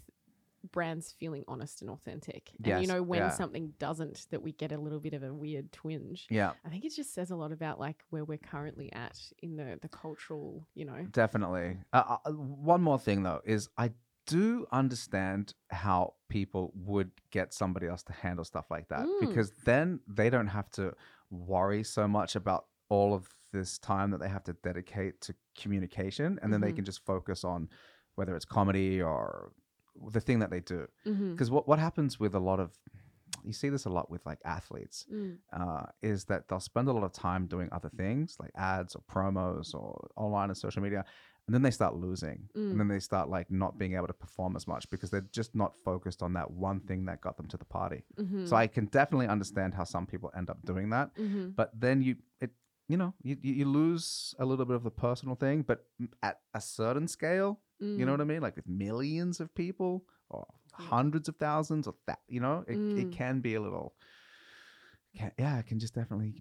brands 0.71 1.13
feeling 1.19 1.43
honest 1.47 1.81
and 1.81 1.89
authentic. 1.91 2.51
And 2.63 2.81
you 2.81 2.87
know, 2.87 3.01
when 3.03 3.19
yeah. 3.21 3.29
something 3.29 3.73
doesn't, 3.79 4.27
that 4.31 4.41
we 4.41 4.51
get 4.51 4.71
a 4.71 4.77
little 4.77 4.99
bit 4.99 5.13
of 5.13 5.23
a 5.23 5.33
weird 5.33 5.71
twinge. 5.71 6.27
yeah, 6.29 6.51
I 6.65 6.69
think 6.69 6.85
it 6.85 6.93
just 6.95 7.13
says 7.13 7.31
a 7.31 7.35
lot 7.35 7.51
about 7.51 7.79
like 7.79 8.03
where 8.09 8.25
we're 8.25 8.37
currently 8.37 8.91
at 8.93 9.19
in 9.41 9.55
the 9.57 9.77
the 9.81 9.89
cultural, 9.89 10.67
you 10.75 10.85
know. 10.85 11.05
definitely. 11.11 11.77
Uh, 11.93 12.17
uh, 12.25 12.31
one 12.31 12.81
more 12.81 12.99
thing 12.99 13.23
though 13.23 13.41
is 13.45 13.69
I 13.77 13.91
do 14.27 14.65
understand 14.71 15.53
how 15.69 16.13
people 16.29 16.73
would 16.75 17.11
get 17.31 17.53
somebody 17.53 17.85
else 17.87 18.01
to 18.03 18.13
handle 18.13 18.43
stuff 18.43 18.65
like 18.71 18.87
that 18.87 19.05
Mm. 19.05 19.19
because 19.27 19.51
then 19.65 19.99
they 20.07 20.29
don't 20.31 20.47
have 20.47 20.69
to 20.71 20.93
worry 21.29 21.83
so 21.83 22.07
much 22.07 22.35
about 22.35 22.65
all 22.89 23.13
of 23.13 23.29
this 23.51 23.77
time 23.77 24.09
that 24.11 24.19
they 24.19 24.27
have 24.29 24.43
to 24.43 24.53
dedicate 24.63 25.21
to 25.21 25.35
communication 25.55 26.39
and 26.41 26.51
then 26.51 26.59
they 26.61 26.71
Mhm. 26.71 26.77
can 26.77 26.85
just 26.85 27.05
focus 27.05 27.43
on 27.43 27.69
whether 28.15 28.35
it's 28.35 28.45
comedy 28.45 29.01
or 29.01 29.51
the 30.11 30.19
thing 30.21 30.39
that 30.39 30.49
they 30.49 30.59
do 30.59 30.87
Mm-hmm. 31.05 31.31
because 31.33 31.49
what, 31.51 31.67
what 31.67 31.79
happens 31.79 32.19
with 32.19 32.33
a 32.35 32.39
lot 32.39 32.59
of 32.59 32.71
you 33.43 33.53
see 33.53 33.69
this 33.69 33.85
a 33.85 33.89
lot 33.89 34.09
with 34.09 34.25
like 34.25 34.39
athletes 34.43 35.05
Mm. 35.11 35.37
uh, 35.53 35.85
is 36.01 36.25
that 36.25 36.47
they'll 36.47 36.59
spend 36.59 36.87
a 36.87 36.91
lot 36.93 37.03
of 37.03 37.11
time 37.13 37.45
doing 37.45 37.69
other 37.71 37.89
things 37.95 38.37
like 38.39 38.51
ads 38.55 38.95
or 38.95 39.03
promos 39.11 39.73
or 39.75 40.09
online 40.15 40.49
and 40.49 40.57
social 40.57 40.81
media 40.81 41.05
and 41.47 41.53
then 41.53 41.61
they 41.61 41.69
start 41.71 41.93
losing 41.95 42.49
Mm. 42.57 42.71
and 42.71 42.79
then 42.79 42.87
they 42.87 42.99
start 42.99 43.29
like 43.29 43.51
not 43.51 43.77
being 43.77 43.93
able 43.95 44.07
to 44.07 44.13
perform 44.13 44.55
as 44.55 44.67
much 44.67 44.89
because 44.89 45.09
they're 45.11 45.29
just 45.31 45.53
not 45.55 45.75
focused 45.75 46.23
on 46.23 46.33
that 46.33 46.49
one 46.51 46.79
thing 46.81 47.05
that 47.05 47.21
got 47.21 47.37
them 47.37 47.45
to 47.47 47.57
the 47.57 47.65
party 47.65 48.03
Mm-hmm. 48.17 48.45
so 48.47 48.55
i 48.55 48.65
can 48.67 48.85
definitely 48.85 49.27
understand 49.27 49.73
how 49.75 49.83
some 49.83 50.05
people 50.07 50.31
end 50.35 50.49
up 50.49 50.57
doing 50.65 50.89
that 50.89 51.13
mm-hmm. 51.15 51.49
but 51.49 51.69
then 51.79 52.01
you 52.01 52.15
it 52.41 52.51
you 52.87 52.97
know 52.97 53.13
you 53.21 53.37
you 53.41 53.65
lose 53.65 54.33
a 54.39 54.45
little 54.45 54.65
bit 54.65 54.75
of 54.75 54.83
the 54.83 54.91
personal 54.91 55.35
thing 55.35 55.61
but 55.61 55.85
at 56.23 56.39
a 56.53 56.61
certain 56.61 57.07
scale 57.07 57.59
you 57.79 58.05
know 58.05 58.11
what 58.11 58.21
I 58.21 58.25
mean? 58.25 58.41
Like 58.41 58.55
with 58.55 58.67
millions 58.67 59.39
of 59.39 59.53
people 59.55 60.05
or 60.29 60.45
hundreds 60.73 61.27
of 61.29 61.35
thousands 61.37 61.87
or 61.87 61.95
that, 62.07 62.19
you 62.27 62.39
know, 62.39 62.63
it, 62.67 62.79
Mm. 62.79 62.97
it 62.97 63.11
can 63.11 63.39
be 63.41 63.55
a 63.55 63.61
little, 63.61 63.95
can, 65.17 65.31
yeah, 65.37 65.59
it 65.59 65.65
can 65.67 65.79
just 65.79 65.93
definitely 65.95 66.33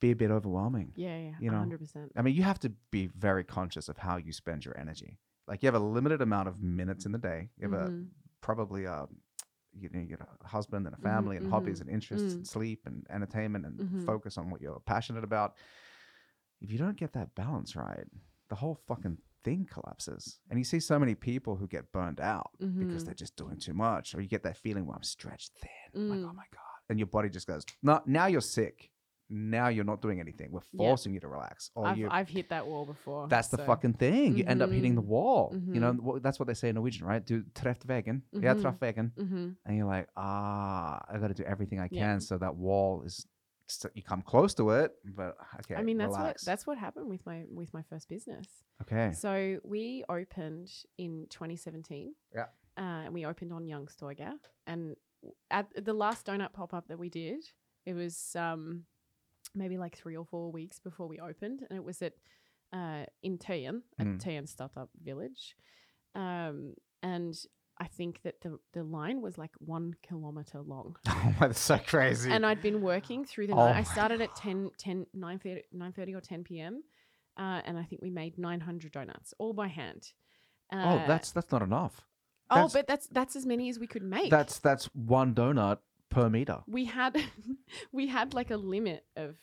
be 0.00 0.10
a 0.10 0.16
bit 0.16 0.30
overwhelming. 0.30 0.92
Yeah, 0.96 1.18
yeah, 1.18 1.34
you 1.38 1.50
know, 1.50 1.58
hundred 1.58 1.78
percent. 1.80 2.12
I 2.16 2.22
mean, 2.22 2.34
you 2.34 2.42
have 2.42 2.58
to 2.60 2.70
be 2.90 3.08
very 3.16 3.44
conscious 3.44 3.88
of 3.88 3.98
how 3.98 4.16
you 4.16 4.32
spend 4.32 4.64
your 4.64 4.76
energy. 4.78 5.18
Like 5.46 5.62
you 5.62 5.68
have 5.68 5.74
a 5.80 5.84
limited 5.84 6.22
amount 6.22 6.48
of 6.48 6.60
minutes 6.60 7.06
in 7.06 7.12
the 7.12 7.18
day. 7.18 7.50
You 7.58 7.68
have 7.70 7.80
a 7.80 7.90
Mhm. 7.90 8.06
probably 8.40 8.84
a 8.84 9.06
you 9.78 9.90
know, 9.92 10.00
you 10.00 10.06
get 10.06 10.20
a 10.20 10.48
husband 10.48 10.86
and 10.86 10.94
a 10.94 10.98
Mhm, 10.98 11.02
family 11.02 11.36
and 11.36 11.46
hobbies 11.46 11.78
mhm, 11.78 11.82
and 11.82 11.90
interests 11.90 12.32
mm. 12.32 12.36
and 12.38 12.46
sleep 12.46 12.80
and 12.86 13.06
entertainment 13.10 13.66
and 13.66 13.78
Mhm. 13.78 14.06
focus 14.06 14.38
on 14.38 14.50
what 14.50 14.60
you're 14.62 14.80
passionate 14.80 15.22
about. 15.22 15.54
If 16.62 16.72
you 16.72 16.78
don't 16.78 16.96
get 16.96 17.12
that 17.12 17.34
balance 17.34 17.76
right, 17.76 18.06
the 18.48 18.54
whole 18.54 18.74
fucking 18.88 19.18
thing 19.46 19.66
collapses. 19.76 20.22
And 20.50 20.58
you 20.60 20.64
see 20.72 20.80
so 20.80 20.96
many 20.98 21.14
people 21.14 21.52
who 21.56 21.66
get 21.76 21.84
burned 21.98 22.20
out 22.20 22.50
because 22.58 23.02
Mhm. 23.02 23.06
they're 23.06 23.14
just 23.24 23.36
doing 23.42 23.58
too 23.66 23.74
much, 23.88 24.06
or 24.14 24.20
you 24.20 24.28
get 24.36 24.42
that 24.48 24.56
feeling 24.64 24.84
where 24.86 24.96
I'm 24.96 25.02
stretched 25.16 25.50
thin. 25.62 26.08
Like, 26.10 26.18
oh 26.28 26.32
Mm. 26.32 26.34
my 26.42 26.48
god! 26.58 26.78
And 26.90 26.98
your 26.98 27.10
body 27.16 27.28
just 27.30 27.46
goes, 27.52 27.62
no. 27.82 27.94
Now 28.06 28.26
you're 28.26 28.48
sick. 28.58 28.76
Now 29.28 29.66
you're 29.74 29.84
not 29.92 30.00
doing 30.06 30.20
anything. 30.20 30.48
We're 30.52 30.68
forcing 30.82 31.12
you 31.14 31.18
to 31.20 31.28
relax. 31.36 31.56
Or 31.74 31.86
I've, 31.88 31.98
you. 31.98 32.06
I've 32.18 32.28
hit 32.28 32.46
that 32.50 32.64
wall 32.70 32.84
before. 32.86 33.26
that's 33.34 33.48
the 33.48 33.58
fucking 33.58 33.94
thing. 33.94 34.36
You 34.38 34.44
end 34.52 34.62
up 34.62 34.70
hitting 34.70 34.94
the 34.94 35.02
Mhm. 35.02 35.14
wall. 35.16 35.44
You 35.74 35.80
know, 35.80 35.92
Mhm. 35.94 36.22
that's 36.22 36.38
what 36.38 36.46
they 36.46 36.54
say 36.54 36.68
in 36.68 36.76
Norwegian, 36.76 37.04
right? 37.12 37.24
Do 37.32 37.42
treft 37.60 37.82
vegen. 37.90 38.22
Yeah, 38.30 38.54
treft 38.54 38.78
vegen. 38.84 39.08
Mm-hmm. 39.22 39.46
And 39.64 39.76
you're 39.76 39.86
like, 39.96 40.08
ah, 40.16 41.04
I 41.08 41.18
got 41.18 41.28
to 41.34 41.34
do 41.34 41.42
everything 41.42 41.80
I 41.80 41.88
can 41.88 41.98
Yeah. 41.98 42.18
so 42.18 42.38
that 42.38 42.54
wall 42.56 43.02
is. 43.02 43.26
So 43.68 43.88
you 43.94 44.02
come 44.02 44.22
close 44.22 44.54
to 44.54 44.70
it, 44.70 44.92
but 45.04 45.36
okay. 45.60 45.74
I 45.74 45.82
mean, 45.82 45.98
that's 45.98 46.16
relax. 46.16 46.42
what 46.42 46.46
that's 46.50 46.66
what 46.66 46.78
happened 46.78 47.08
with 47.08 47.24
my 47.26 47.44
with 47.50 47.72
my 47.74 47.82
first 47.82 48.08
business. 48.08 48.46
okay. 48.82 49.12
So 49.12 49.58
we 49.64 50.04
opened 50.08 50.70
in 50.98 51.26
2017. 51.30 52.14
Yeah. 52.34 52.42
Uh, 52.78 53.04
and 53.06 53.14
we 53.14 53.24
opened 53.26 53.52
on 53.52 53.66
Young 53.66 53.86
Youngstorget. 53.86 54.38
And 54.66 54.96
at 55.50 55.66
the 55.84 55.94
last 55.94 56.26
donut 56.26 56.52
pop 56.52 56.74
up 56.74 56.86
that 56.88 56.98
we 56.98 57.08
did, 57.08 57.42
it 57.86 57.94
was 57.94 58.36
um, 58.36 58.84
maybe 59.54 59.78
like 59.78 59.96
three 59.96 60.16
or 60.16 60.24
four 60.26 60.52
weeks 60.52 60.78
before 60.78 61.08
we 61.08 61.18
opened, 61.18 61.62
and 61.68 61.76
it 61.76 61.84
was 61.84 62.02
at 62.02 62.12
uh, 62.72 63.04
in 63.22 63.38
Tøyen, 63.38 63.82
at 63.98 64.06
Mm. 64.06 64.18
Tøyen 64.22 64.46
Startup 64.46 64.90
Village. 65.02 65.56
Um, 66.14 66.74
and 67.02 67.34
I 67.78 67.86
think 67.86 68.22
that 68.22 68.40
the 68.40 68.58
the 68.72 68.82
line 68.82 69.20
was 69.20 69.36
like 69.38 69.50
one 69.58 69.94
kilometer 70.02 70.60
long. 70.60 70.96
Oh, 71.08 71.34
that's 71.40 71.58
so 71.60 71.78
crazy. 71.78 72.30
and 72.30 72.46
I'd 72.46 72.62
been 72.62 72.80
working 72.80 73.24
through 73.24 73.48
the 73.48 73.52
Oh 73.54 73.66
night. 73.66 73.76
I 73.76 73.82
started 73.82 74.20
at 74.20 74.34
10, 74.36 74.70
10 74.78 75.06
9 75.12 75.38
30, 75.92 76.14
or 76.14 76.20
10 76.20 76.44
p.m. 76.44 76.82
Uh, 77.36 77.60
and 77.66 77.76
I 77.78 77.82
think 77.84 78.00
we 78.00 78.10
made 78.10 78.38
900 78.38 78.92
donuts 78.92 79.34
all 79.38 79.52
by 79.52 79.66
hand. 79.68 80.12
oh, 80.72 80.78
Uh, 80.78 81.06
that's 81.06 81.32
that's 81.32 81.50
not 81.52 81.62
enough. 81.62 82.00
oh, 82.50 82.68
but 82.72 82.86
that's 82.86 83.06
that's 83.08 83.36
as 83.36 83.44
many 83.44 83.68
as 83.68 83.78
we 83.78 83.86
could 83.86 84.02
make. 84.04 84.30
That's 84.30 84.58
that's 84.60 84.86
one 84.94 85.34
donut 85.34 85.78
per 86.08 86.30
meter. 86.30 86.58
we 86.66 86.84
had 86.86 87.20
we 87.92 88.06
had 88.06 88.32
like 88.34 88.50
a 88.50 88.56
limit 88.56 89.04
of 89.16 89.36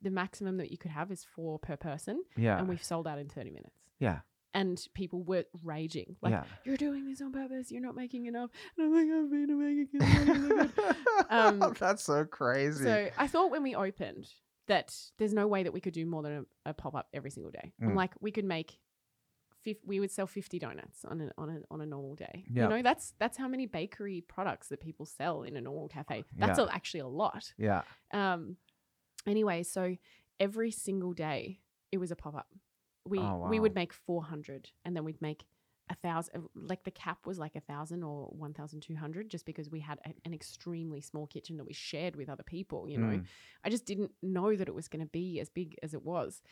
the 0.00 0.10
maximum 0.10 0.56
that 0.56 0.70
you 0.70 0.78
could 0.78 0.92
have 0.92 1.10
is 1.12 1.24
four 1.24 1.58
per 1.58 1.76
person, 1.76 2.22
Yeah. 2.36 2.58
and 2.58 2.66
we've 2.68 2.82
sold 2.82 3.06
out 3.06 3.18
in 3.18 3.28
30 3.28 3.50
minutes. 3.50 3.90
yeah. 3.98 4.20
And 4.62 4.82
people 4.94 5.22
were 5.22 5.44
raging, 5.62 6.16
like, 6.22 6.32
yeah. 6.32 6.44
"You're 6.64 6.78
doing 6.78 7.06
this 7.06 7.20
on 7.20 7.30
purpose. 7.30 7.70
You're 7.70 7.82
not 7.82 7.94
making 7.94 8.24
enough." 8.24 8.50
And 8.78 8.86
I'm 8.86 8.92
like, 8.94 9.06
"I've 9.14 9.30
been 9.30 9.58
making 9.58 9.88
it." 10.00 10.96
Um, 11.30 11.74
that's 11.78 12.02
so 12.04 12.24
crazy. 12.24 12.84
So 12.84 13.10
I 13.18 13.26
thought 13.26 13.50
when 13.50 13.62
we 13.62 13.74
opened 13.74 14.28
that 14.68 14.94
there's 15.18 15.32
no 15.34 15.46
way 15.46 15.62
that 15.62 15.72
we 15.72 15.80
could 15.80 15.92
do 15.92 16.06
more 16.06 16.22
than 16.22 16.46
a, 16.64 16.70
a 16.70 16.74
pop 16.74 16.94
up 16.94 17.06
every 17.12 17.30
single 17.30 17.50
day. 17.52 17.72
I'm 17.82 17.90
Mm. 17.90 17.96
like, 17.96 18.12
we 18.20 18.30
could 18.32 18.44
make, 18.44 18.78
we 19.84 19.98
would 20.00 20.10
sell 20.10 20.26
50 20.26 20.58
donuts 20.58 21.04
on 21.04 21.20
a, 21.20 21.30
on 21.38 21.50
a, 21.50 21.58
on 21.70 21.80
a 21.80 21.86
normal 21.86 22.14
day. 22.14 22.44
Yeah. 22.50 22.64
You 22.64 22.68
know, 22.70 22.82
that's 22.82 23.12
that's 23.18 23.36
how 23.36 23.48
many 23.48 23.66
bakery 23.66 24.20
products 24.26 24.68
that 24.68 24.80
people 24.80 25.04
sell 25.06 25.42
in 25.42 25.56
a 25.56 25.60
normal 25.60 25.88
cafe. 25.88 26.24
That's 26.36 26.58
Yeah. 26.58 26.66
a, 26.66 26.68
actually 26.74 27.00
a 27.00 27.08
lot. 27.08 27.52
yeah. 27.58 27.82
Um, 28.12 28.56
anyway, 29.26 29.62
so 29.64 29.96
every 30.40 30.70
single 30.70 31.12
day 31.12 31.60
it 31.92 31.98
was 31.98 32.10
a 32.10 32.16
pop 32.16 32.34
up. 32.36 32.48
We 33.06 33.18
Oh, 33.20 33.46
we 33.48 33.60
would 33.60 33.74
make 33.74 33.92
400, 33.92 34.70
and 34.84 34.94
then 34.96 35.04
we'd 35.04 35.20
make 35.22 35.44
a 35.88 35.94
thousand. 35.94 36.48
Like 36.54 36.84
the 36.84 36.90
cap 36.90 37.26
was 37.26 37.38
like 37.38 37.54
a 37.56 37.60
thousand 37.60 38.02
or 38.02 38.26
1,200, 38.36 39.28
just 39.28 39.46
because 39.46 39.70
we 39.70 39.80
had 39.80 39.98
a, 40.04 40.12
an 40.24 40.34
extremely 40.34 41.00
small 41.00 41.26
kitchen 41.26 41.56
that 41.58 41.64
we 41.64 41.72
shared 41.72 42.16
with 42.16 42.28
other 42.28 42.42
people. 42.42 42.88
You 42.88 42.98
know, 42.98 43.06
Mm. 43.18 43.24
I 43.64 43.70
just 43.70 43.84
didn't 43.86 44.12
know 44.22 44.54
that 44.56 44.68
it 44.68 44.74
was 44.74 44.88
going 44.88 45.04
to 45.04 45.10
be 45.10 45.40
as 45.40 45.48
big 45.48 45.76
as 45.82 45.94
it 45.94 46.02
was. 46.02 46.42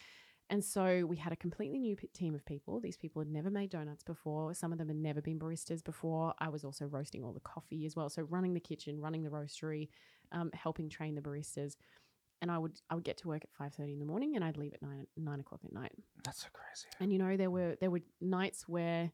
And 0.51 0.63
so 0.63 1.07
we 1.07 1.17
had 1.17 1.33
a 1.33 1.37
completely 1.37 1.79
new 1.79 1.97
p- 1.97 2.09
team 2.09 2.35
of 2.35 2.45
people. 2.45 2.79
These 2.79 2.99
people 2.99 3.21
had 3.23 3.31
never 3.31 3.51
made 3.51 3.71
donuts 3.71 4.03
before. 4.03 4.53
Some 4.53 4.73
of 4.73 4.79
them 4.79 4.89
had 4.89 4.97
never 4.99 5.23
been 5.23 5.39
baristas 5.39 5.83
before. 5.83 6.35
I 6.39 6.49
was 6.51 6.65
also 6.65 6.85
roasting 6.85 7.25
all 7.25 7.33
the 7.33 7.41
coffee 7.41 7.87
as 7.87 7.97
well. 7.97 8.11
So 8.11 8.23
running 8.23 8.53
the 8.53 8.61
kitchen, 8.61 9.01
running 9.01 9.23
the 9.23 9.31
roastery, 9.31 9.89
um, 10.33 10.51
helping 10.53 10.91
train 10.91 11.15
the 11.15 11.23
baristas. 11.23 11.77
And 12.43 12.51
I 12.51 12.59
would 12.59 12.81
I 12.91 12.95
would 12.95 13.05
get 13.05 13.17
to 13.19 13.29
work 13.29 13.43
at 13.45 13.51
five 13.53 13.73
thirty 13.75 13.93
in 13.93 13.99
the 14.01 14.05
morning, 14.05 14.37
and 14.37 14.45
I'd 14.45 14.57
leave 14.59 14.75
at 14.75 14.83
nine 14.83 15.07
nine 15.17 15.41
o'clock 15.41 15.61
at 15.65 15.73
night. 15.73 15.93
That's 16.25 16.43
so 16.43 16.49
crazy. 16.53 16.87
And 17.01 17.11
you 17.13 17.19
know 17.19 17.37
there 17.37 17.51
were 17.51 17.77
there 17.81 17.91
were 17.91 18.01
nights 18.21 18.69
where 18.69 19.13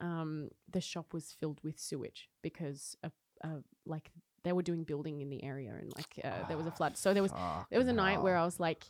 um, 0.00 0.48
the 0.70 0.80
shop 0.80 1.12
was 1.12 1.32
filled 1.38 1.60
with 1.62 1.78
sewage 1.78 2.30
because 2.42 2.96
of, 3.02 3.12
uh, 3.44 3.58
like 3.84 4.10
they 4.44 4.52
were 4.52 4.62
doing 4.62 4.84
building 4.84 5.20
in 5.20 5.28
the 5.28 5.44
area, 5.44 5.74
and 5.78 5.92
like 5.94 6.20
uh, 6.24 6.48
there 6.48 6.56
was 6.56 6.66
a 6.66 6.70
flood. 6.70 6.96
So 6.96 7.12
there 7.12 7.22
was 7.22 7.32
there 7.70 7.78
was 7.78 7.88
a 7.88 7.92
night 7.92 8.22
where 8.22 8.36
I 8.36 8.44
was 8.44 8.58
like, 8.58 8.84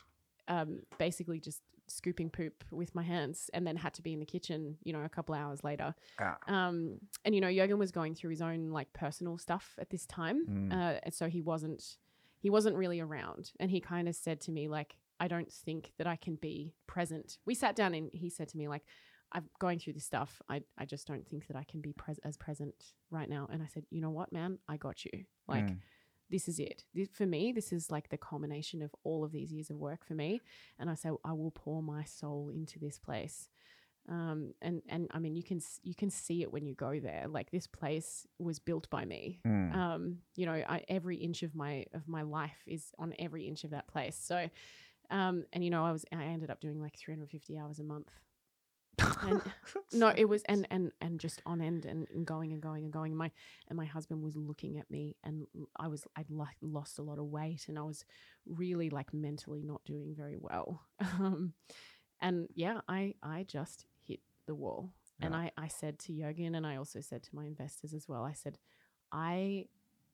um, 0.47 0.79
basically 0.97 1.41
just 1.41 1.61
scooping 1.87 2.29
poop 2.29 2.63
with 2.71 2.95
my 2.95 3.03
hands, 3.03 3.49
and 3.53 3.67
then 3.67 3.75
had 3.75 3.93
to 3.95 4.01
be 4.01 4.13
in 4.13 4.19
the 4.21 4.25
kitchen, 4.25 4.77
you 4.85 4.93
know, 4.93 5.01
a 5.03 5.09
couple 5.09 5.35
hours 5.35 5.61
later. 5.65 5.93
Yeah. 6.17 6.35
Um, 6.47 6.99
and 7.25 7.35
you 7.35 7.41
know, 7.41 7.47
Jørgen 7.47 7.77
was 7.77 7.91
going 7.91 8.15
through 8.15 8.29
his 8.29 8.41
own 8.41 8.69
like 8.69 8.93
personal 8.93 9.37
stuff 9.37 9.75
at 9.77 9.89
this 9.89 10.05
time, 10.05 10.45
Mm. 10.47 10.71
uh, 10.71 10.99
and 11.03 11.13
so 11.13 11.27
he 11.27 11.41
wasn't 11.41 11.97
he 12.41 12.49
wasn't 12.49 12.75
really 12.75 12.99
around. 12.99 13.51
And 13.59 13.71
he 13.71 13.79
kind 13.79 14.09
of 14.09 14.15
said 14.15 14.41
to 14.41 14.51
me 14.51 14.67
like, 14.67 14.97
I 15.19 15.27
don't 15.29 15.51
think 15.51 15.93
that 15.97 16.07
I 16.07 16.17
can 16.17 16.35
be 16.35 16.73
present. 16.87 17.37
We 17.45 17.53
sat 17.55 17.75
down, 17.77 17.93
and 17.93 18.09
he 18.13 18.29
said 18.29 18.49
to 18.49 18.57
me 18.57 18.67
like. 18.67 18.83
I'm 19.33 19.45
going 19.59 19.79
through 19.79 19.93
this 19.93 20.03
stuff. 20.03 20.41
I, 20.49 20.61
I 20.77 20.83
just 20.83 21.07
don't 21.07 21.25
think 21.25 21.47
that 21.47 21.55
I 21.55 21.63
can 21.63 21.79
be 21.79 21.93
pres- 21.93 22.19
as 22.25 22.35
present 22.35 22.75
right 23.11 23.29
now. 23.29 23.47
And 23.49 23.63
I 23.63 23.67
said, 23.67 23.85
you 23.89 24.01
know 24.01 24.09
what, 24.09 24.33
man, 24.33 24.57
I 24.67 24.75
got 24.75 25.05
you. 25.05 25.23
Like, 25.47 25.67
Mm. 25.67 25.77
this 26.29 26.49
is 26.49 26.59
it. 26.59 26.83
This, 26.93 27.07
for 27.13 27.25
me, 27.25 27.53
this 27.53 27.71
is 27.71 27.89
like 27.89 28.09
the 28.09 28.17
culmination 28.17 28.81
of 28.81 28.91
all 29.05 29.23
of 29.23 29.31
these 29.31 29.53
years 29.53 29.69
of 29.69 29.77
work 29.77 30.03
for 30.05 30.15
me. 30.15 30.41
And 30.77 30.89
I 30.89 30.95
say, 30.95 31.11
I 31.23 31.31
will 31.31 31.51
pour 31.51 31.81
my 31.81 32.03
soul 32.03 32.51
into 32.53 32.77
this 32.77 32.99
place. 32.99 33.47
Um, 34.11 34.53
and 34.61 34.81
and 34.89 35.07
I 35.11 35.19
mean, 35.19 35.35
you 35.37 35.43
can 35.43 35.61
you 35.83 35.95
can 35.95 36.09
see 36.09 36.41
it 36.41 36.51
when 36.51 36.65
you 36.65 36.75
go 36.75 36.99
there. 36.99 37.25
Like 37.29 37.49
this 37.49 37.65
place 37.65 38.27
was 38.39 38.59
built 38.59 38.89
by 38.89 39.05
me. 39.05 39.39
Mm. 39.47 39.73
Um, 39.73 40.17
you 40.35 40.45
know, 40.45 40.51
I, 40.67 40.83
every 40.89 41.15
inch 41.15 41.43
of 41.43 41.55
my 41.55 41.85
of 41.93 42.07
my 42.07 42.21
life 42.23 42.61
is 42.67 42.91
on 42.99 43.13
every 43.17 43.47
inch 43.47 43.63
of 43.63 43.69
that 43.71 43.87
place. 43.87 44.19
So, 44.21 44.49
um, 45.09 45.45
and 45.53 45.63
you 45.63 45.69
know, 45.69 45.85
I 45.85 45.93
was 45.93 46.03
I 46.13 46.25
ended 46.25 46.49
up 46.51 46.59
doing 46.59 46.81
like 46.81 46.97
350 46.97 47.57
hours 47.57 47.79
a 47.79 47.83
month. 47.83 48.09
and- 49.21 49.41
No, 49.93 50.11
it 50.15 50.25
was 50.25 50.43
and 50.43 50.67
and 50.69 50.91
and 50.99 51.17
just 51.17 51.41
on 51.45 51.61
end 51.61 51.85
and, 51.85 52.05
and 52.13 52.25
going 52.25 52.51
and 52.51 52.61
going 52.61 52.83
and 52.83 52.91
going. 52.91 53.13
And 53.13 53.17
my 53.17 53.31
and 53.69 53.77
my 53.77 53.85
husband 53.85 54.21
was 54.23 54.35
looking 54.35 54.77
at 54.77 54.91
me, 54.91 55.15
and 55.23 55.47
I 55.79 55.87
was 55.87 56.05
I'd 56.17 56.29
like 56.29 56.57
lost 56.61 56.99
a 56.99 57.01
lot 57.01 57.17
of 57.17 57.25
weight, 57.27 57.65
and 57.69 57.79
I 57.79 57.83
was 57.83 58.03
really 58.45 58.89
like 58.89 59.13
mentally 59.13 59.63
not 59.63 59.85
doing 59.85 60.13
very 60.15 60.37
well. 60.37 60.81
Um, 61.19 61.53
and 62.23 62.47
yeah, 62.53 62.81
I 62.87 63.15
I 63.23 63.43
just 63.47 63.85
the 64.47 64.55
wall, 64.55 64.93
and 65.21 65.35
I 65.35 65.51
I 65.57 65.67
said 65.67 65.99
to 65.99 66.13
Jørgen, 66.13 66.55
and 66.55 66.65
I 66.65 66.77
also 66.77 67.01
said 67.01 67.23
to 67.23 67.35
my 67.35 67.45
investors 67.45 67.93
as 67.93 68.07
well. 68.07 68.23
I 68.23 68.33
said, 68.33 68.57
I 69.11 69.65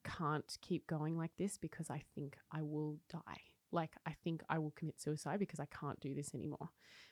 can't 0.04 0.56
keep 0.60 0.86
going 0.86 1.16
like 1.16 1.36
this 1.36 1.58
because 1.58 1.90
I 1.90 2.02
think 2.14 2.36
I 2.52 2.62
will 2.62 2.98
die. 3.10 3.40
Like 3.70 3.96
I 4.06 4.12
think 4.24 4.42
I 4.48 4.58
will 4.58 4.72
commit 4.72 5.00
suicide 5.00 5.38
because 5.38 5.60
I 5.60 5.66
can't 5.66 6.00
do 6.00 6.14
this 6.14 6.34
anymore 6.34 6.70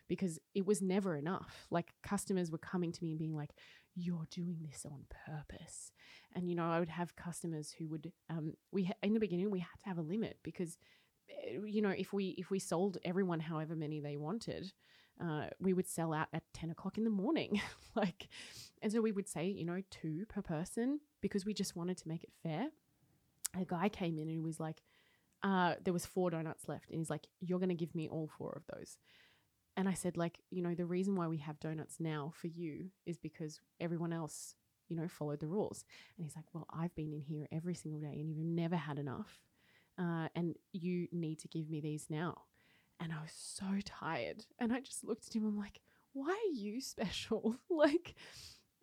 because 0.08 0.38
it 0.54 0.66
was 0.66 0.80
never 0.80 1.16
enough. 1.16 1.66
Like 1.70 1.92
customers 2.02 2.50
were 2.50 2.58
coming 2.58 2.92
to 2.92 3.02
me 3.02 3.10
and 3.10 3.18
being 3.18 3.34
like, 3.36 3.50
"You're 3.94 4.26
doing 4.30 4.58
this 4.62 4.86
on 4.86 5.04
purpose," 5.26 5.92
and 6.34 6.48
you 6.48 6.54
know, 6.54 6.70
I 6.70 6.78
would 6.78 6.88
have 6.88 7.16
customers 7.16 7.72
who 7.72 7.88
would. 7.88 8.12
Um, 8.30 8.54
we 8.72 8.84
ha- 8.84 8.94
in 9.02 9.12
the 9.12 9.20
beginning 9.20 9.50
we 9.50 9.60
had 9.60 9.78
to 9.82 9.88
have 9.88 9.98
a 9.98 10.02
limit 10.02 10.38
because, 10.42 10.78
eh, 11.28 11.58
you 11.64 11.82
know, 11.82 11.90
if 11.90 12.12
we 12.12 12.28
if 12.38 12.50
we 12.50 12.58
sold 12.58 12.98
everyone 13.04 13.40
however 13.40 13.76
many 13.76 14.00
they 14.00 14.16
wanted, 14.16 14.72
uh, 15.22 15.46
we 15.60 15.72
would 15.72 15.88
sell 15.88 16.12
out 16.12 16.28
at 16.32 16.42
ten 16.52 16.70
o'clock 16.70 16.98
in 16.98 17.04
the 17.04 17.10
morning, 17.10 17.60
like, 17.94 18.28
and 18.82 18.92
so 18.92 19.00
we 19.00 19.12
would 19.12 19.28
say, 19.28 19.46
you 19.46 19.64
know, 19.64 19.82
two 19.90 20.26
per 20.28 20.42
person 20.42 21.00
because 21.20 21.44
we 21.44 21.54
just 21.54 21.76
wanted 21.76 21.96
to 21.98 22.08
make 22.08 22.24
it 22.24 22.32
fair. 22.42 22.68
A 23.58 23.64
guy 23.64 23.88
came 23.88 24.18
in 24.18 24.22
and 24.28 24.30
he 24.30 24.40
was 24.40 24.60
like, 24.60 24.82
uh, 25.42 25.74
there 25.82 25.92
was 25.92 26.04
four 26.04 26.30
donuts 26.30 26.68
left, 26.68 26.90
and 26.90 26.98
he's 26.98 27.10
like, 27.10 27.26
"You're 27.40 27.60
gonna 27.60 27.74
give 27.74 27.94
me 27.94 28.08
all 28.08 28.28
four 28.38 28.52
of 28.52 28.62
those." 28.76 28.98
And 29.76 29.88
I 29.88 29.94
said, 29.94 30.16
like, 30.16 30.40
you 30.50 30.62
know, 30.62 30.74
the 30.74 30.86
reason 30.86 31.16
why 31.16 31.28
we 31.28 31.36
have 31.38 31.60
donuts 31.60 31.96
now 32.00 32.32
for 32.34 32.46
you 32.46 32.86
is 33.04 33.18
because 33.18 33.60
everyone 33.78 34.12
else, 34.12 34.54
you 34.88 34.96
know, 34.96 35.06
followed 35.06 35.40
the 35.40 35.48
rules. 35.48 35.84
And 36.16 36.24
he's 36.24 36.34
like, 36.34 36.46
well, 36.54 36.66
I've 36.70 36.94
been 36.94 37.12
in 37.12 37.20
here 37.20 37.46
every 37.52 37.74
single 37.74 38.00
day 38.00 38.12
and 38.12 38.26
you've 38.28 38.38
never 38.38 38.76
had 38.76 38.98
enough. 38.98 39.38
Uh, 39.98 40.28
and 40.34 40.54
you 40.72 41.08
need 41.12 41.38
to 41.40 41.48
give 41.48 41.68
me 41.68 41.80
these 41.80 42.06
now. 42.08 42.42
And 43.00 43.12
I 43.12 43.20
was 43.22 43.32
so 43.32 43.66
tired. 43.84 44.44
And 44.58 44.72
I 44.72 44.80
just 44.80 45.04
looked 45.04 45.26
at 45.28 45.34
him. 45.34 45.46
I'm 45.46 45.58
like, 45.58 45.80
why 46.12 46.30
are 46.30 46.54
you 46.54 46.80
special? 46.80 47.56
like, 47.70 48.14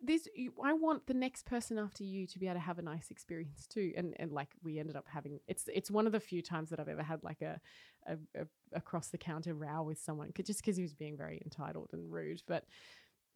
this, 0.00 0.28
I 0.62 0.72
want 0.74 1.06
the 1.06 1.14
next 1.14 1.46
person 1.46 1.78
after 1.78 2.04
you 2.04 2.26
to 2.26 2.38
be 2.38 2.46
able 2.46 2.56
to 2.56 2.60
have 2.60 2.78
a 2.78 2.82
nice 2.82 3.10
experience 3.10 3.66
too. 3.66 3.92
And 3.96 4.14
and 4.18 4.32
like 4.32 4.50
we 4.62 4.78
ended 4.78 4.96
up 4.96 5.06
having, 5.08 5.40
it's 5.48 5.64
it's 5.72 5.90
one 5.90 6.06
of 6.06 6.12
the 6.12 6.20
few 6.20 6.42
times 6.42 6.70
that 6.70 6.80
I've 6.80 6.88
ever 6.88 7.02
had 7.02 7.24
like 7.24 7.40
a, 7.42 7.60
a, 8.06 8.14
a 8.38 8.46
across 8.72 9.08
the 9.08 9.18
counter 9.18 9.54
row 9.54 9.82
with 9.82 9.98
someone 9.98 10.32
just 10.42 10.60
because 10.60 10.76
he 10.76 10.82
was 10.82 10.92
being 10.92 11.16
very 11.16 11.40
entitled 11.42 11.90
and 11.92 12.12
rude. 12.12 12.42
But 12.46 12.64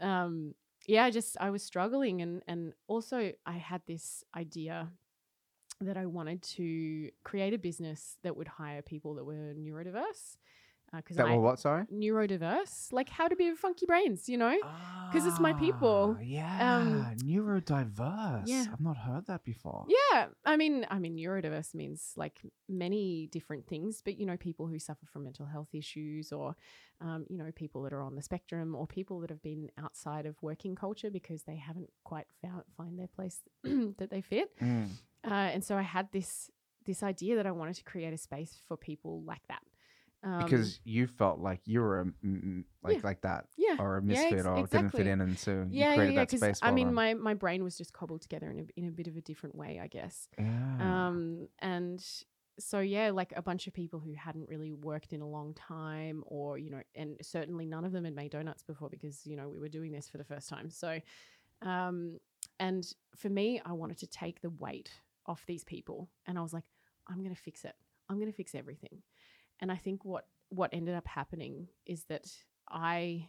um, 0.01 0.55
yeah, 0.87 1.05
I 1.05 1.11
just 1.11 1.37
I 1.41 1.51
was 1.51 1.63
struggling, 1.63 2.23
and 2.23 2.43
and 2.47 2.73
also 2.87 3.33
I 3.47 3.53
had 3.53 3.83
this 3.87 4.23
idea 4.37 4.89
that 5.81 5.97
I 5.97 6.07
wanted 6.07 6.43
to 6.43 7.11
create 7.25 7.55
a 7.55 7.59
business 7.59 8.17
that 8.23 8.37
would 8.37 8.49
hire 8.49 8.83
people 8.83 9.15
that 9.15 9.25
were 9.25 9.55
neurodiverse. 9.55 10.37
Because 10.97 11.17
That 11.17 11.27
I 11.27 11.37
were 11.37 11.43
what? 11.43 11.59
Sorry. 11.59 11.85
neurodiverse, 11.93 12.93
like 12.93 13.09
how 13.09 13.29
to 13.29 13.37
be 13.37 13.55
funky 13.55 13.87
brains, 13.87 14.29
you 14.29 14.37
know. 14.39 14.57
'Cause 15.13 15.25
it's 15.25 15.41
my 15.41 15.55
people. 15.55 16.17
Ah, 16.19 16.23
Yeah. 16.23 17.15
Neurodiverse. 17.25 18.43
yeah. 18.47 18.67
I've 18.73 18.81
not 18.81 18.97
heard 18.99 19.27
that 19.27 19.43
before. 19.45 19.87
Yeah, 19.89 20.29
I 20.45 20.57
mean, 20.57 20.87
I 20.91 20.99
mean, 20.99 21.17
neurodiverse 21.17 21.75
means 21.75 22.13
like 22.17 22.41
many 22.69 23.27
different 23.29 23.67
things, 23.67 24.03
but 24.05 24.19
you 24.19 24.27
know, 24.27 24.37
people 24.37 24.67
who 24.67 24.79
suffer 24.79 25.07
from 25.07 25.25
mental 25.25 25.47
health 25.47 25.69
issues, 25.73 26.31
or 26.33 26.55
um, 27.01 27.25
you 27.31 27.39
know, 27.39 27.51
people 27.53 27.83
that 27.85 27.93
are 27.93 28.03
on 28.03 28.17
the 28.17 28.23
spectrum, 28.23 28.75
or 28.75 28.87
people 28.87 29.21
that 29.21 29.31
have 29.31 29.43
been 29.43 29.71
outside 29.79 30.27
of 30.27 30.37
working 30.43 30.75
culture 30.75 31.11
because 31.11 31.45
they 31.45 31.57
haven't 31.57 31.91
quite 32.05 32.27
found 32.43 32.65
find 32.77 32.99
their 32.99 33.09
place 33.09 33.41
that 33.63 34.11
they 34.11 34.21
fit. 34.21 34.51
Mm. 34.61 34.89
Uh, 35.25 35.31
and 35.55 35.65
so 35.65 35.77
I 35.77 35.83
had 35.83 36.13
this 36.13 36.51
this 36.85 37.03
idea 37.03 37.37
that 37.37 37.47
I 37.47 37.51
wanted 37.51 37.77
to 37.77 37.85
create 37.85 38.13
a 38.15 38.19
space 38.19 38.61
for 38.67 38.77
people 38.77 39.23
like 39.23 39.47
that. 39.49 39.63
Um, 40.25 40.43
because 40.43 40.81
you 40.85 41.07
felt 41.07 41.39
like 41.39 41.61
you 41.65 41.81
were 41.81 42.01
a, 42.01 42.05
like 42.83 42.97
Yeah. 42.97 43.01
like 43.05 43.21
that 43.21 43.47
yeah, 43.57 43.77
or 43.79 43.99
a 43.99 44.01
yeah, 44.01 44.07
misfit 44.07 44.39
ex- 44.41 44.47
or 44.47 44.67
didn't 44.67 44.91
fit 44.91 45.07
in, 45.07 45.21
and 45.21 45.39
so 45.39 45.53
you 45.53 45.67
yeah, 45.71 45.91
yeah, 45.91 45.95
created 45.95 46.15
yeah. 46.15 46.21
that 46.25 46.31
space. 46.31 46.59
I 46.61 46.73
mean, 46.73 46.89
them. 46.89 46.95
my 46.95 47.15
my 47.15 47.35
brain 47.35 47.63
was 47.63 47.79
just 47.79 47.93
cobbled 47.93 48.23
together 48.23 48.51
in 48.51 48.59
a 48.61 48.65
in 48.77 48.89
a 48.89 48.91
bit 48.91 49.07
of 49.07 49.17
a 49.17 49.21
different 49.21 49.55
way, 49.55 49.79
I 49.81 49.87
guess. 49.87 50.29
yeah. 50.37 51.07
Um, 51.07 51.47
and 51.61 52.05
so 52.59 52.81
yeah, 52.81 53.11
like 53.11 53.33
a 53.37 53.43
bunch 53.43 53.69
of 53.69 53.73
people 53.75 54.01
who 54.01 54.13
hadn't 54.15 54.49
really 54.49 54.73
worked 54.73 55.13
in 55.13 55.21
a 55.21 55.29
long 55.29 55.55
time, 55.55 56.25
or 56.27 56.59
you 56.59 56.71
know, 56.71 56.83
and 56.97 57.17
certainly 57.23 57.65
none 57.67 57.85
of 57.85 57.93
them 57.93 58.05
had 58.05 58.17
made 58.17 58.33
donuts 58.33 58.65
before 58.65 58.89
because 58.89 59.25
you 59.25 59.37
know 59.37 59.49
we 59.49 59.61
were 59.61 59.69
doing 59.69 59.93
this 59.93 60.09
for 60.09 60.19
the 60.19 60.25
first 60.25 60.49
time. 60.49 60.69
So, 60.71 61.01
um, 61.63 62.19
and 62.59 62.85
for 63.17 63.29
me, 63.29 63.61
I 63.65 63.73
wanted 63.73 63.99
to 63.99 64.09
take 64.09 64.41
the 64.41 64.51
weight 64.51 64.91
off 65.27 65.45
these 65.47 65.63
people, 65.63 66.09
and 66.27 66.37
I 66.37 66.43
was 66.43 66.53
like, 66.53 66.65
I'm 67.09 67.23
gonna 67.23 67.37
fix 67.37 67.65
it. 67.65 67.75
I'm 68.09 68.19
gonna 68.19 68.33
fix 68.33 68.55
everything. 68.57 69.03
And 69.61 69.71
I 69.71 69.77
think 69.77 70.05
what 70.05 70.27
what 70.51 70.71
ended 70.73 70.95
up 70.95 71.07
happening 71.07 71.69
is 71.87 72.05
that 72.05 72.27
I 72.69 73.29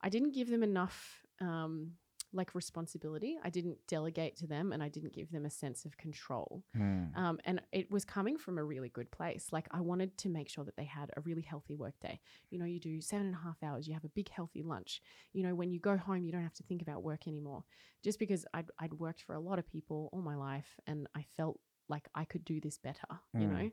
I 0.00 0.08
didn't 0.08 0.34
give 0.34 0.48
them 0.48 0.62
enough 0.62 1.22
um, 1.40 1.92
like 2.32 2.54
responsibility. 2.54 3.38
I 3.42 3.50
didn't 3.50 3.78
delegate 3.88 4.36
to 4.36 4.46
them, 4.46 4.72
and 4.72 4.82
I 4.82 4.88
didn't 4.88 5.14
give 5.14 5.30
them 5.30 5.46
a 5.46 5.50
sense 5.50 5.84
of 5.84 5.96
control. 5.96 6.62
Hmm. 6.74 7.04
Um, 7.16 7.38
and 7.44 7.62
it 7.72 7.90
was 7.90 8.04
coming 8.04 8.36
from 8.36 8.58
a 8.58 8.64
really 8.64 8.90
good 8.90 9.10
place. 9.10 9.48
Like 9.50 9.66
I 9.70 9.80
wanted 9.80 10.16
to 10.18 10.28
make 10.28 10.48
sure 10.48 10.64
that 10.64 10.76
they 10.76 10.84
had 10.84 11.10
a 11.16 11.20
really 11.22 11.42
healthy 11.42 11.74
work 11.74 11.94
day. 12.00 12.20
You 12.50 12.58
know, 12.58 12.66
you 12.66 12.80
do 12.80 13.00
seven 13.00 13.26
and 13.26 13.34
a 13.34 13.38
half 13.38 13.62
hours, 13.62 13.88
you 13.88 13.94
have 13.94 14.04
a 14.04 14.10
big 14.10 14.28
healthy 14.28 14.62
lunch. 14.62 15.00
You 15.32 15.42
know, 15.42 15.54
when 15.54 15.70
you 15.70 15.80
go 15.80 15.96
home, 15.96 16.24
you 16.24 16.32
don't 16.32 16.42
have 16.42 16.54
to 16.54 16.62
think 16.64 16.82
about 16.82 17.02
work 17.02 17.26
anymore. 17.26 17.64
Just 18.04 18.18
because 18.18 18.44
I'd, 18.54 18.70
I'd 18.78 18.94
worked 18.94 19.22
for 19.22 19.34
a 19.34 19.40
lot 19.40 19.58
of 19.58 19.66
people 19.66 20.10
all 20.12 20.22
my 20.22 20.36
life 20.36 20.76
and 20.86 21.08
I 21.16 21.24
felt 21.36 21.58
like 21.88 22.08
I 22.14 22.24
could 22.24 22.44
do 22.44 22.60
this 22.60 22.78
better, 22.78 23.06
you 23.34 23.46
Mm. 23.46 23.52
know? 23.52 23.70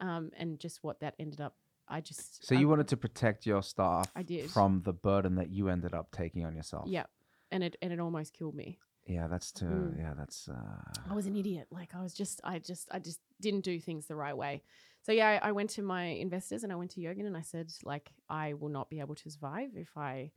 Um, 0.00 0.30
and 0.36 0.58
just 0.58 0.82
what 0.82 1.00
that 1.00 1.14
ended 1.18 1.40
up, 1.40 1.56
I 1.88 2.00
just. 2.00 2.44
So 2.44 2.54
you 2.54 2.68
wanted 2.68 2.88
to 2.88 2.96
protect 2.96 3.46
your 3.46 3.62
staff 3.62 4.10
I 4.16 4.22
did. 4.22 4.50
from 4.50 4.82
the 4.84 4.92
burden 4.92 5.36
that 5.36 5.50
you 5.50 5.68
ended 5.68 5.94
up 5.94 6.10
taking 6.10 6.44
on 6.44 6.54
yourself. 6.54 6.88
Yeah. 6.88 7.06
And 7.50 7.62
it, 7.62 7.76
and 7.80 7.92
it 7.92 8.00
almost 8.00 8.32
killed 8.32 8.54
me. 8.54 8.78
Yeah, 9.06 9.28
that's 9.28 9.52
too. 9.52 9.66
Mm. 9.66 9.98
Yeah, 9.98 10.14
that's. 10.16 10.48
Uh, 10.48 10.54
I 11.10 11.14
was 11.14 11.26
an 11.26 11.36
idiot. 11.36 11.68
Like 11.70 11.94
I 11.94 12.02
was 12.02 12.14
just, 12.14 12.40
I 12.42 12.58
just, 12.58 12.88
I 12.90 12.98
just 12.98 13.20
didn't 13.40 13.60
do 13.60 13.78
things 13.78 14.06
the 14.06 14.16
right 14.16 14.36
way. 14.36 14.62
So 15.02 15.12
yeah, 15.12 15.38
I, 15.42 15.48
I 15.48 15.52
went 15.52 15.70
to 15.70 15.82
my 15.82 16.04
investors 16.06 16.64
and 16.64 16.72
I 16.72 16.76
went 16.76 16.90
to 16.92 17.00
Jørgen 17.00 17.26
and 17.26 17.36
I 17.36 17.42
said, 17.42 17.70
like, 17.84 18.10
I 18.28 18.54
will 18.54 18.70
not 18.70 18.88
be 18.88 19.00
able 19.00 19.14
to 19.16 19.30
survive 19.30 19.70
if 19.76 19.96
I, 19.96 20.32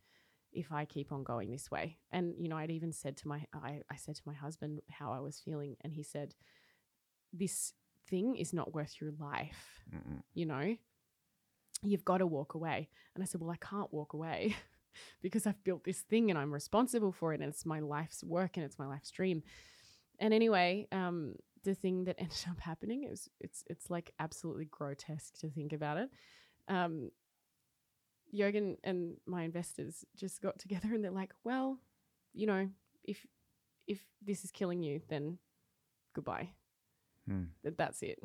if 0.51 0.71
I 0.71 0.83
keep 0.85 1.11
on 1.13 1.23
going 1.23 1.49
this 1.49 1.71
way. 1.71 1.97
And 2.11 2.35
you 2.37 2.49
know, 2.49 2.57
I'd 2.57 2.71
even 2.71 2.91
said 2.91 3.15
to 3.17 3.27
my, 3.29 3.45
I, 3.53 3.81
I 3.89 3.95
said 3.95 4.15
to 4.15 4.21
my 4.25 4.33
husband 4.33 4.81
how 4.89 5.13
I 5.13 5.19
was 5.21 5.39
feeling, 5.39 5.77
and 5.81 5.93
he 5.93 6.03
said, 6.03 6.35
this 7.33 7.73
thing 8.09 8.35
is 8.35 8.53
not 8.53 8.73
worth 8.73 8.95
your 9.01 9.11
life. 9.19 9.81
mm-mm. 9.93 10.21
You 10.33 10.45
know, 10.45 10.75
you've 11.83 12.05
got 12.05 12.19
to 12.19 12.27
walk 12.27 12.53
away. 12.53 12.89
And 13.13 13.23
I 13.23 13.25
said, 13.25 13.41
well, 13.41 13.51
I 13.51 13.57
can't 13.57 13.93
walk 13.93 14.13
away. 14.13 14.55
because 15.21 15.45
I've 15.45 15.63
built 15.63 15.83
this 15.83 16.01
thing 16.01 16.29
and 16.29 16.39
I'm 16.39 16.53
responsible 16.53 17.11
for 17.11 17.33
it 17.33 17.39
and 17.39 17.49
it's 17.49 17.65
my 17.65 17.79
life's 17.79 18.23
work 18.23 18.57
and 18.57 18.65
it's 18.65 18.79
my 18.79 18.87
life's 18.87 19.11
dream. 19.11 19.43
And 20.19 20.33
anyway, 20.33 20.87
um, 20.91 21.35
the 21.63 21.75
thing 21.75 22.05
that 22.05 22.15
ended 22.19 22.45
up 22.49 22.59
happening 22.59 23.03
is 23.03 23.29
it's 23.39 23.63
it's 23.67 23.89
like 23.89 24.11
absolutely 24.19 24.65
grotesque 24.65 25.37
to 25.39 25.49
think 25.49 25.73
about 25.73 25.97
it. 25.97 26.09
Um, 26.67 27.11
Jørgen 28.35 28.75
and 28.83 29.17
my 29.25 29.43
investors 29.43 30.03
just 30.15 30.41
got 30.41 30.59
together 30.59 30.93
and 30.93 31.03
they're 31.03 31.11
like, 31.11 31.33
well, 31.43 31.79
you 32.33 32.47
know, 32.47 32.69
if 33.03 33.25
if 33.87 33.99
this 34.21 34.43
is 34.43 34.51
killing 34.51 34.83
you, 34.83 35.01
then 35.09 35.37
goodbye. 36.13 36.49
Hmm. 37.27 37.43
That 37.63 37.77
that's 37.77 38.01
it. 38.01 38.19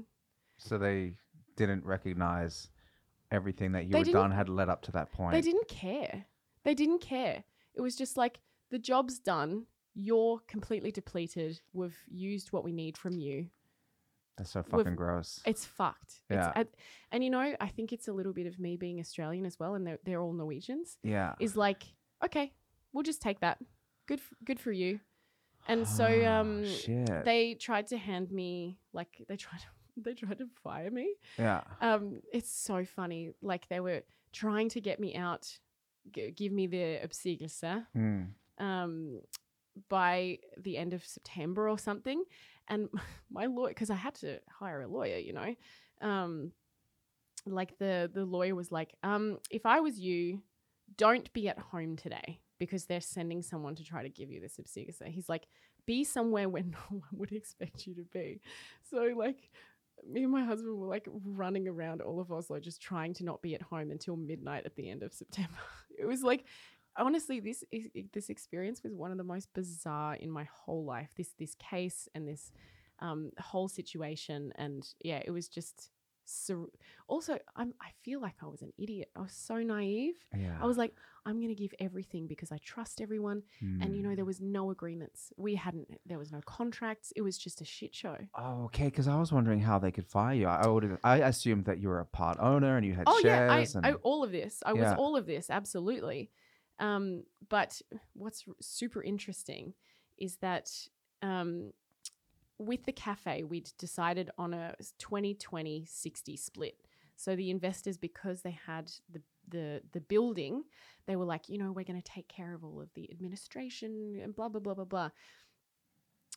So 0.59 0.79
they 0.79 1.15
didn't 1.57 1.85
recognize 1.85 2.71
everything 3.31 3.73
that 3.73 3.85
you 3.85 3.91
They 3.93 3.99
had 3.99 4.13
done 4.13 4.31
had 4.31 4.49
led 4.49 4.69
up 4.69 4.83
to 4.83 4.93
that 4.93 5.13
point. 5.13 5.33
They 5.33 5.41
didn't 5.41 5.69
care. 5.69 6.27
They 6.65 6.75
didn't 6.75 7.01
care. 7.01 7.45
It 7.75 7.81
was 7.81 7.97
just 7.97 8.17
like 8.17 8.41
the 8.71 8.79
job's 8.79 9.19
done. 9.19 9.67
You're 9.95 10.41
completely 10.47 10.91
depleted. 10.93 11.61
We've 11.73 11.99
used 12.09 12.53
what 12.53 12.65
we 12.65 12.73
need 12.73 12.97
from 12.97 13.19
you. 13.19 13.49
That's 14.39 14.51
so 14.51 14.61
We've- 14.71 14.79
fucking 14.85 14.97
gross. 14.97 15.41
It's 15.45 15.65
fucked. 15.67 16.23
Yeah. 16.31 16.49
It's, 16.49 16.57
and, 16.57 16.69
and 17.11 17.25
you 17.25 17.31
know, 17.31 17.55
I 17.61 17.69
think 17.69 17.93
it's 17.93 18.09
a 18.09 18.13
little 18.13 18.33
bit 18.33 18.47
of 18.47 18.59
me 18.59 18.77
being 18.77 18.99
Australian 19.01 19.45
as 19.45 19.59
well, 19.59 19.75
and 19.75 19.87
they're, 19.87 19.99
they're 20.05 20.21
all 20.23 20.33
Norwegians. 20.33 20.97
Yeah. 21.03 21.35
Is 21.39 21.55
like, 21.57 21.83
okay, 22.25 22.53
we'll 22.95 23.03
just 23.03 23.21
take 23.21 23.41
that. 23.41 23.59
Good, 24.07 24.21
f- 24.21 24.35
good 24.45 24.59
for 24.59 24.73
you. 24.73 25.01
And 25.69 25.87
so, 25.87 26.05
Ah, 26.05 26.41
um, 26.41 26.65
shit. 26.65 27.25
they 27.25 27.55
tried 27.55 27.87
to 27.89 27.97
hand 27.97 28.31
me 28.33 28.79
like 28.93 29.23
they 29.29 29.37
tried 29.37 29.59
to 29.61 29.67
they 29.97 30.15
tried 30.15 30.39
to 30.39 30.49
fire 30.63 30.91
me. 30.91 31.15
yeah. 31.39 31.63
Um, 31.81 32.21
it's 32.33 32.51
so 32.51 32.85
funny. 32.85 33.31
Like 33.43 33.69
they 33.69 33.81
were 33.81 34.03
trying 34.33 34.69
to 34.71 34.81
get 34.81 34.99
me 34.99 35.15
out, 35.15 35.59
g- 36.15 36.31
give 36.31 36.53
me 36.53 36.67
the 36.67 37.01
oppsigelse 37.05 37.85
Hmm. 37.95 38.23
um, 38.59 39.21
by 39.89 40.39
the 40.57 40.77
end 40.79 40.93
of 40.95 41.05
September 41.05 41.69
or 41.69 41.79
something. 41.79 42.25
And 42.69 42.89
my 43.31 43.47
lawyer, 43.47 43.69
because 43.69 43.91
I 43.91 43.95
had 43.97 44.15
to 44.17 44.41
hire 44.51 44.83
a 44.83 44.89
lawyer, 44.89 45.19
you 45.19 45.33
know, 45.33 45.55
um, 46.01 46.53
like 47.47 47.77
the 47.79 48.11
the 48.13 48.25
lawyer 48.25 48.55
was 48.55 48.71
like, 48.73 48.95
um, 49.03 49.39
if 49.51 49.67
I 49.67 49.81
was 49.81 49.99
you, 49.99 50.43
don't 50.97 51.31
be 51.33 51.49
at 51.49 51.59
home 51.59 51.97
today 51.97 52.41
because 52.63 52.85
they're 52.85 53.01
sending 53.01 53.43
someone 53.43 53.75
to 53.75 53.83
try 53.83 54.05
to 54.05 54.09
give 54.09 54.31
you 54.31 54.41
this 54.41 54.57
oppsigelse. 54.57 55.05
He's 55.09 55.29
like, 55.29 55.49
be 55.85 56.05
somewhere 56.05 56.49
where 56.49 56.63
no 56.79 56.79
one 56.91 57.03
would 57.15 57.33
expect 57.33 57.89
you 57.89 57.95
to 57.97 58.05
be. 58.13 58.41
So 58.89 59.11
like. 59.17 59.51
Me 60.05 60.25
and 60.25 60.33
my 60.33 60.43
husband 60.43 60.77
were 60.79 60.89
like 60.89 61.07
running 61.25 61.69
around 61.69 62.01
all 62.01 62.19
of 62.19 62.33
Oslo, 62.33 62.59
just 62.59 62.83
trying 62.83 63.15
to 63.15 63.25
not 63.25 63.41
be 63.41 63.55
at 63.55 63.63
home 63.63 63.93
until 63.93 64.17
midnight 64.17 64.65
at 64.67 64.75
the 64.75 64.91
end 64.91 65.05
of 65.05 65.13
September. 65.13 65.59
It 65.97 66.07
was 66.07 66.23
like 66.25 66.45
honestly 66.97 67.39
this 67.39 67.63
this 68.13 68.29
experience 68.29 68.83
was 68.83 68.95
one 68.95 69.13
of 69.13 69.19
the 69.19 69.23
most 69.25 69.53
bizarre 69.55 70.15
in 70.17 70.31
my 70.31 70.45
whole 70.53 70.85
life 70.85 71.11
this 71.17 71.35
this 71.39 71.55
case 71.55 72.09
and 72.15 72.27
this 72.27 72.51
um, 72.99 73.31
whole 73.39 73.69
situation 73.69 74.53
and 74.57 74.89
yeah 75.01 75.21
it 75.25 75.31
was 75.31 75.49
just 75.49 75.91
sur- 76.25 76.71
also 77.09 77.39
I'm, 77.57 77.75
i 77.81 77.91
feel 78.03 78.21
like 78.21 78.35
i 78.43 78.47
was 78.47 78.63
an 78.63 78.73
idiot 78.79 79.11
i 79.17 79.21
was 79.21 79.33
so 79.33 79.57
naive 79.57 80.15
Yeah. 80.37 80.57
i 80.61 80.67
was 80.67 80.77
like 80.79 80.95
i'm 81.27 81.37
going 81.37 81.49
to 81.49 81.55
give 81.55 81.73
everything 81.79 82.27
because 82.27 82.51
i 82.53 82.59
trust 82.59 83.01
everyone 83.01 83.43
and 83.61 83.97
you 83.97 84.03
know 84.03 84.15
there 84.15 84.25
was 84.25 84.41
no 84.41 84.71
agreements 84.71 85.33
we 85.37 85.55
hadn't 85.57 85.89
there 86.07 86.19
was 86.19 86.31
no 86.33 86.41
contracts 86.47 87.13
it 87.17 87.23
was 87.23 87.37
just 87.39 87.61
a 87.61 87.65
shit 87.65 87.95
show 87.95 88.17
Oh, 88.35 88.65
okay. 88.65 88.85
Because 88.85 89.09
I 89.09 89.19
was 89.19 89.31
wondering 89.33 89.61
how 89.61 89.79
they 89.79 89.91
could 89.91 90.07
fire 90.07 90.35
you. 90.35 90.47
I 90.47 90.67
would. 90.67 90.99
I 91.05 91.17
assumed 91.19 91.65
that 91.67 91.79
you 91.79 91.89
were 91.89 92.01
a 92.01 92.07
part 92.07 92.39
owner 92.41 92.77
and 92.77 92.87
you 92.87 92.95
had 92.95 93.05
oh 93.07 93.21
yeah 93.25 93.53
I, 93.53 93.65
shares. 93.65 93.77
I 93.83 93.93
all 94.03 94.25
of 94.25 94.31
this 94.33 94.63
i 94.65 94.73
was 94.73 94.93
all 94.99 95.17
of 95.17 95.27
this 95.27 95.51
absolutely 95.51 96.31
um 96.79 97.25
but 97.49 97.81
what's 98.15 98.45
r- 98.49 98.55
super 98.61 99.03
interesting 99.03 99.75
is 100.19 100.37
that 100.37 100.71
um 101.23 101.73
with 102.63 102.85
the 102.85 102.93
cafe 102.93 103.43
we'd 103.43 103.71
decided 103.79 104.31
on 104.39 104.55
a 104.55 104.75
20 104.99 105.35
20 105.35 105.85
60 105.87 106.37
split. 106.37 106.77
So 107.17 107.37
the 107.37 107.51
investors 107.51 107.97
because 107.97 108.43
they 108.43 108.59
had 108.67 108.91
the 109.11 109.23
the 109.49 109.83
the 109.93 110.01
building 110.01 110.63
they 111.07 111.17
were 111.17 111.25
like 111.25 111.49
you 111.49 111.59
know 111.59 111.73
we're 111.73 111.85
going 111.85 112.01
to 112.01 112.13
take 112.13 112.29
care 112.29 112.55
of 112.55 112.65
all 112.65 112.81
of 112.81 112.89
the 112.95 113.11
administration 113.11 114.21
and 114.23 114.35
blah 114.35 114.49
blah 114.49 114.61
blah 114.61 114.75
blah 114.75 114.85
blah. 114.85 115.11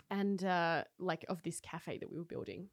And 0.10 0.44
uh 0.44 0.84
like 1.00 1.26
of 1.30 1.44
this 1.44 1.60
cafe 1.60 1.98
that 2.00 2.12
we 2.12 2.18
were 2.18 2.26
building. 2.26 2.70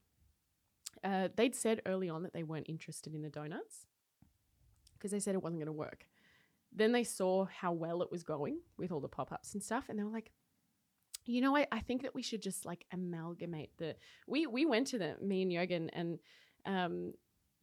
Uh, 1.03 1.29
they'd 1.37 1.55
said 1.55 1.81
early 1.87 2.09
on 2.09 2.23
that 2.23 2.33
they 2.33 2.43
weren't 2.43 2.69
interested 2.69 3.15
in 3.15 3.23
the 3.23 3.31
donuts 3.31 3.87
because 4.93 5.11
they 5.11 5.19
said 5.19 5.35
it 5.35 5.43
wasn't 5.43 5.59
going 5.59 5.67
to 5.67 5.73
work. 5.73 6.07
Then 6.71 6.93
they 6.93 7.03
saw 7.03 7.47
how 7.47 7.73
well 7.73 8.03
it 8.03 8.11
was 8.11 8.23
going 8.23 8.61
with 8.79 8.93
all 8.93 9.01
the 9.01 9.09
pop 9.09 9.33
ups 9.33 9.55
and 9.55 9.63
stuff, 9.63 9.87
and 9.89 9.99
they 9.99 10.05
were 10.05 10.11
like, 10.11 10.31
you 11.27 11.41
know, 11.41 11.57
I, 11.57 11.66
I 11.73 11.81
think 11.81 12.03
that 12.03 12.14
we 12.14 12.23
should 12.23 12.43
just 12.43 12.64
like 12.64 12.85
amalgamate 12.93 13.70
the. 13.79 13.97
We 14.27 14.47
we 14.47 14.66
went 14.66 14.87
to 14.89 14.99
them, 14.99 15.16
me 15.20 15.43
and 15.43 15.53
Jørgen, 15.53 15.89
and 15.93 16.18
um, 16.66 17.12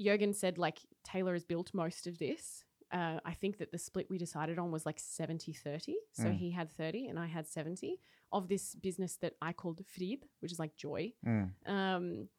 Jørgen 0.02 0.34
said 0.34 0.58
like 0.58 0.80
Taylor 1.04 1.34
has 1.34 1.44
built 1.46 1.74
most 1.74 2.08
of 2.08 2.18
this. 2.20 2.64
Uh, 2.92 3.20
I 3.24 3.34
think 3.34 3.58
that 3.60 3.72
the 3.72 3.78
split 3.78 4.08
we 4.10 4.18
decided 4.18 4.58
on 4.58 4.72
was 4.72 4.86
like 4.86 5.00
70 5.00 5.54
30. 5.54 5.96
So 6.14 6.24
Mm. 6.24 6.38
he 6.38 6.50
had 6.52 6.72
30 6.72 7.08
and 7.08 7.20
I 7.20 7.28
had 7.28 7.48
70 7.48 8.00
of 8.32 8.48
this 8.48 8.74
business 8.76 9.18
that 9.18 9.34
I 9.42 9.54
called 9.54 9.82
Fryd, 9.86 10.24
which 10.40 10.52
is 10.52 10.58
like 10.60 10.76
joy. 10.76 11.14
Mm. 11.24 11.52
Um, 11.68 12.30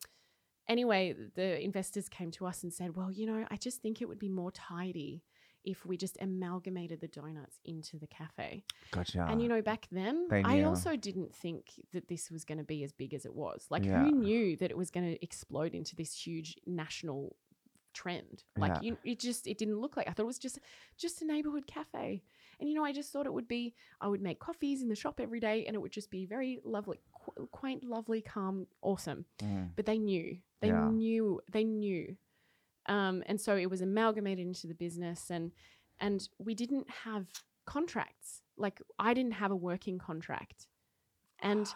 anyway, 0.69 1.15
the 1.37 1.63
investors 1.63 2.09
came 2.09 2.31
to 2.33 2.47
us 2.47 2.63
and 2.65 2.73
said, 2.73 2.97
"Well, 2.97 3.13
you 3.13 3.27
know, 3.27 3.47
I 3.51 3.57
just 3.57 3.81
think 3.83 4.01
it 4.01 4.09
would 4.09 4.19
be 4.19 4.29
more 4.29 4.51
tidy 4.51 5.23
if 5.65 5.85
we 5.87 5.97
just 5.97 6.17
amalgamated 6.21 7.01
the 7.01 7.09
donuts 7.09 7.59
into 7.65 7.99
the 7.99 8.07
cafe." 8.07 8.65
Gotcha. 8.93 9.27
And 9.29 9.41
you 9.43 9.49
know, 9.49 9.63
back 9.63 9.87
then, 9.91 10.29
I 10.31 10.63
also 10.63 10.97
didn't 10.97 11.35
think 11.35 11.73
that 11.93 12.09
this 12.09 12.31
was 12.31 12.45
going 12.45 12.59
to 12.59 12.65
be 12.65 12.83
as 12.85 12.93
big 12.93 13.15
as 13.15 13.25
it 13.25 13.35
was. 13.35 13.67
Like, 13.71 13.85
Yeah. 13.85 14.05
who 14.05 14.11
knew 14.13 14.57
that 14.57 14.71
it 14.71 14.77
was 14.77 14.91
going 14.91 15.07
to 15.15 15.23
explode 15.23 15.75
into 15.75 15.95
this 15.97 16.15
huge 16.27 16.57
national 16.67 17.37
trend? 17.93 18.45
Like, 18.57 18.73
Yeah. 18.83 18.91
you, 18.91 18.99
it 19.05 19.19
just 19.19 19.47
it 19.47 19.59
didn't 19.59 19.79
look 19.81 19.97
like. 19.97 20.09
I 20.09 20.13
thought 20.13 20.23
it 20.25 20.27
was 20.27 20.39
just 20.39 20.59
just 20.97 21.23
a 21.23 21.25
neighborhood 21.27 21.67
cafe. 21.67 22.23
And 22.59 22.69
you 22.69 22.75
know, 22.75 22.85
I 22.85 22.93
just 22.93 23.11
thought 23.11 23.27
it 23.27 23.33
would 23.33 23.49
be. 23.49 23.75
I 24.01 24.09
would 24.09 24.21
make 24.21 24.39
coffees 24.39 24.83
in 24.83 24.89
the 24.89 24.95
shop 24.95 25.19
every 25.19 25.41
day, 25.41 25.65
and 25.67 25.75
it 25.75 25.79
would 25.79 25.93
just 25.93 26.11
be 26.11 26.27
very 26.27 26.61
lovely, 26.63 26.99
qu- 27.15 27.47
quaint, 27.51 27.83
lovely, 27.85 28.21
calm, 28.21 28.67
awesome. 28.83 29.25
Mm. 29.39 29.71
But 29.77 29.87
they 29.87 29.99
knew. 29.99 30.39
They 30.61 30.69
Yeah. 30.69 30.91
knew. 30.91 31.41
They 31.51 31.65
knew. 31.65 32.17
Um, 32.87 33.23
and 33.27 33.41
so 33.41 33.57
it 33.57 33.71
was 33.71 33.81
amalgamated 33.81 34.47
into 34.47 34.67
the 34.67 34.75
business, 34.75 35.31
and 35.31 35.53
and 36.01 36.29
we 36.39 36.55
didn't 36.55 36.89
have 37.05 37.27
contracts. 37.67 38.43
Like 38.57 38.81
I 38.99 39.15
didn't 39.15 39.33
have 39.35 39.51
a 39.51 39.57
working 39.57 39.99
contract, 39.99 40.67
and 41.41 41.73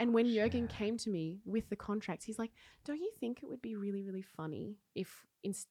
and 0.00 0.14
when 0.14 0.26
Jørgen 0.26 0.68
came 0.68 0.96
to 0.98 1.10
me 1.10 1.40
with 1.44 1.68
the 1.68 1.76
contracts, 1.76 2.24
he's 2.24 2.38
like, 2.38 2.52
"Don't 2.84 3.00
you 3.00 3.10
think 3.18 3.42
it 3.42 3.48
would 3.48 3.62
be 3.62 3.76
really, 3.76 4.02
really 4.02 4.22
funny 4.22 4.76
if 4.94 5.26
inst- 5.42 5.68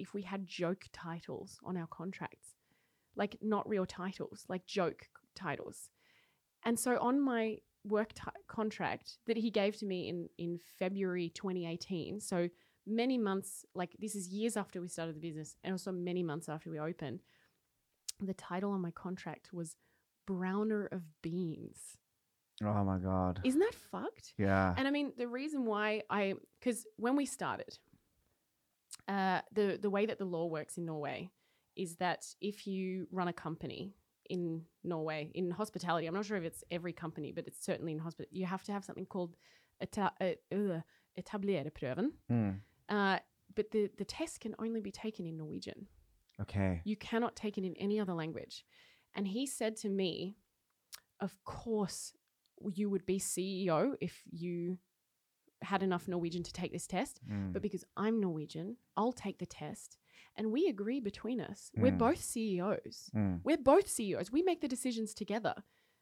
if 0.00 0.12
we 0.12 0.22
had 0.22 0.46
joke 0.46 0.84
titles 0.92 1.58
on 1.64 1.76
our 1.76 1.86
contracts, 1.86 2.56
like 3.16 3.36
not 3.40 3.68
real 3.68 3.86
titles, 3.86 4.44
like 4.48 4.66
joke 4.66 5.08
titles?" 5.34 5.90
And 6.64 6.78
so 6.78 6.98
on 6.98 7.20
my 7.20 7.58
work 7.84 8.12
ti 8.14 8.30
contract 8.46 9.18
that 9.26 9.36
he 9.36 9.50
gave 9.50 9.76
to 9.76 9.86
me 9.86 10.08
in 10.08 10.28
in 10.38 10.58
February 10.78 11.30
2018, 11.30 12.20
so 12.20 12.48
many 12.86 13.18
months, 13.18 13.64
like 13.74 13.96
this 13.98 14.14
is 14.14 14.28
years 14.28 14.56
after 14.56 14.80
we 14.80 14.88
started 14.88 15.16
the 15.16 15.20
business, 15.20 15.56
and 15.62 15.72
also 15.72 15.92
many 15.92 16.22
months 16.22 16.48
after 16.48 16.70
we 16.70 16.78
opened, 16.78 17.20
the 18.20 18.34
title 18.34 18.70
on 18.72 18.80
my 18.80 18.90
contract 18.90 19.52
was 19.52 19.76
Browner 20.26 20.88
of 20.92 21.02
Beans. 21.22 21.96
Oh 22.62 22.84
my 22.84 22.98
god. 22.98 23.40
Isn't 23.44 23.60
that 23.60 23.74
fucked? 23.74 24.34
Yeah. 24.38 24.74
And 24.76 24.86
I 24.86 24.90
mean, 24.90 25.12
the 25.16 25.26
reason 25.26 25.64
why 25.64 26.02
I, 26.10 26.34
because 26.60 26.86
when 26.96 27.16
we 27.16 27.26
started, 27.26 27.78
uh, 29.08 29.40
the 29.52 29.78
the 29.80 29.90
way 29.90 30.06
that 30.06 30.18
the 30.18 30.24
law 30.24 30.46
works 30.46 30.76
in 30.76 30.84
Norway 30.84 31.30
is 31.74 31.96
that 31.96 32.26
if 32.40 32.66
you 32.66 33.06
run 33.10 33.28
a 33.28 33.32
company 33.32 33.94
in 34.28 34.62
Norway 34.84 35.30
in 35.34 35.50
hospitality, 35.50 36.06
I'm 36.06 36.14
not 36.14 36.26
sure 36.26 36.36
if 36.36 36.44
it's 36.44 36.62
every 36.70 36.92
company, 36.92 37.32
but 37.32 37.46
it's 37.46 37.64
certainly 37.64 37.92
in 37.92 37.98
hospital, 37.98 38.28
you 38.30 38.46
have 38.46 38.62
to 38.64 38.72
have 38.72 38.84
something 38.84 39.06
called 39.06 39.36
uh, 39.80 40.08
uh. 40.20 40.80
Mm. 42.30 42.60
Uh, 42.88 43.18
but 43.54 43.70
the 43.70 43.90
the 43.98 44.04
test 44.04 44.40
can 44.40 44.54
only 44.58 44.80
be 44.80 44.90
taken 44.90 45.26
in 45.26 45.36
Norwegian. 45.36 45.86
Okay. 46.40 46.80
You 46.84 46.96
cannot 46.96 47.36
take 47.36 47.58
it 47.58 47.64
in 47.64 47.74
any 47.76 48.00
other 48.00 48.14
language. 48.14 48.64
And 49.14 49.28
he 49.28 49.46
said 49.46 49.76
to 49.76 49.88
me, 49.88 50.36
Of 51.20 51.36
course, 51.44 52.12
you 52.72 52.88
would 52.90 53.04
be 53.06 53.18
CEO 53.18 53.94
if 54.00 54.22
you 54.30 54.78
had 55.62 55.82
enough 55.82 56.08
Norwegian 56.08 56.42
to 56.42 56.52
take 56.52 56.72
this 56.72 56.86
test. 56.86 57.20
Mm. 57.30 57.52
But 57.52 57.62
because 57.62 57.84
I'm 57.96 58.20
Norwegian, 58.20 58.76
I'll 58.96 59.12
take 59.12 59.38
the 59.38 59.46
test. 59.46 59.98
And 60.36 60.50
we 60.50 60.66
agree 60.66 60.98
between 60.98 61.40
us. 61.40 61.70
We're 61.76 61.92
Mm. 61.92 61.98
both 61.98 62.20
CEOs. 62.20 63.10
Mm. 63.14 63.40
We're 63.44 63.58
both 63.58 63.86
CEOs. 63.88 64.32
We 64.32 64.42
make 64.42 64.60
the 64.62 64.68
decisions 64.68 65.14
together. 65.14 65.54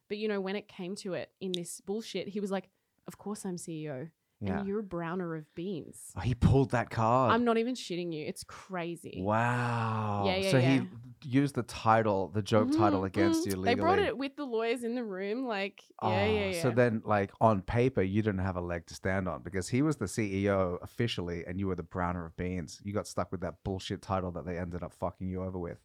But 0.09 0.19
you 0.19 0.29
know, 0.29 0.41
when 0.41 0.57
it 0.57 0.69
came 0.69 0.95
to 0.97 1.15
it 1.15 1.33
in 1.41 1.53
this 1.53 1.81
bullshit, 1.81 2.29
he 2.29 2.41
was 2.41 2.51
like, 2.51 2.71
Of 3.07 3.19
course 3.19 3.45
I'm 3.45 3.57
CEO. 3.57 4.11
Yeah. 4.43 4.61
And 4.61 4.67
you're 4.67 4.79
a 4.81 4.83
browner 4.83 5.35
of 5.37 5.45
beans. 5.55 6.13
Oh, 6.17 6.21
he 6.21 6.35
pulled 6.35 6.71
that 6.71 6.89
card. 6.89 7.33
I'm 7.33 7.45
not 7.45 7.59
even 7.59 7.75
shitting 7.75 8.11
you. 8.13 8.25
It's 8.27 8.43
crazy. 8.45 9.21
Wow. 9.23 10.25
Yeah, 10.27 10.37
yeah, 10.37 10.51
so 10.51 10.57
yeah. 10.57 10.81
he 11.23 11.29
used 11.29 11.55
the 11.55 11.63
title, 11.63 12.29
the 12.29 12.41
joke 12.41 12.73
title 12.73 13.03
Mhm, 13.03 13.07
against 13.07 13.43
mhm. 13.43 13.51
you 13.51 13.57
legally. 13.57 13.75
They 13.75 13.81
brought 13.81 13.99
it 13.99 14.17
with 14.17 14.37
the 14.37 14.45
lawyers 14.47 14.83
in 14.83 14.95
the 14.95 15.05
room. 15.05 15.45
Like, 15.47 15.83
yeah, 16.03 16.09
Oh, 16.09 16.11
yeah, 16.11 16.51
yeah. 16.53 16.63
So 16.63 16.71
then, 16.71 17.03
like 17.05 17.33
on 17.39 17.61
paper, 17.61 18.01
you 18.01 18.23
didn't 18.23 18.41
have 18.41 18.57
a 18.57 18.63
leg 18.63 18.87
to 18.87 18.95
stand 18.95 19.29
on 19.29 19.43
because 19.43 19.69
he 19.69 19.83
was 19.83 19.97
the 19.99 20.07
CEO 20.07 20.79
officially, 20.83 21.45
and 21.47 21.61
you 21.61 21.67
were 21.67 21.77
the 21.77 21.83
browner 21.83 22.25
of 22.25 22.35
beans. 22.37 22.81
You 22.83 22.95
got 22.95 23.07
stuck 23.07 23.31
with 23.33 23.43
that 23.43 23.57
bullshit 23.63 24.01
title 24.01 24.31
that 24.33 24.47
they 24.47 24.57
ended 24.57 24.83
up 24.83 24.95
fucking 24.95 25.29
you 25.29 25.45
over 25.45 25.59
with. 25.59 25.79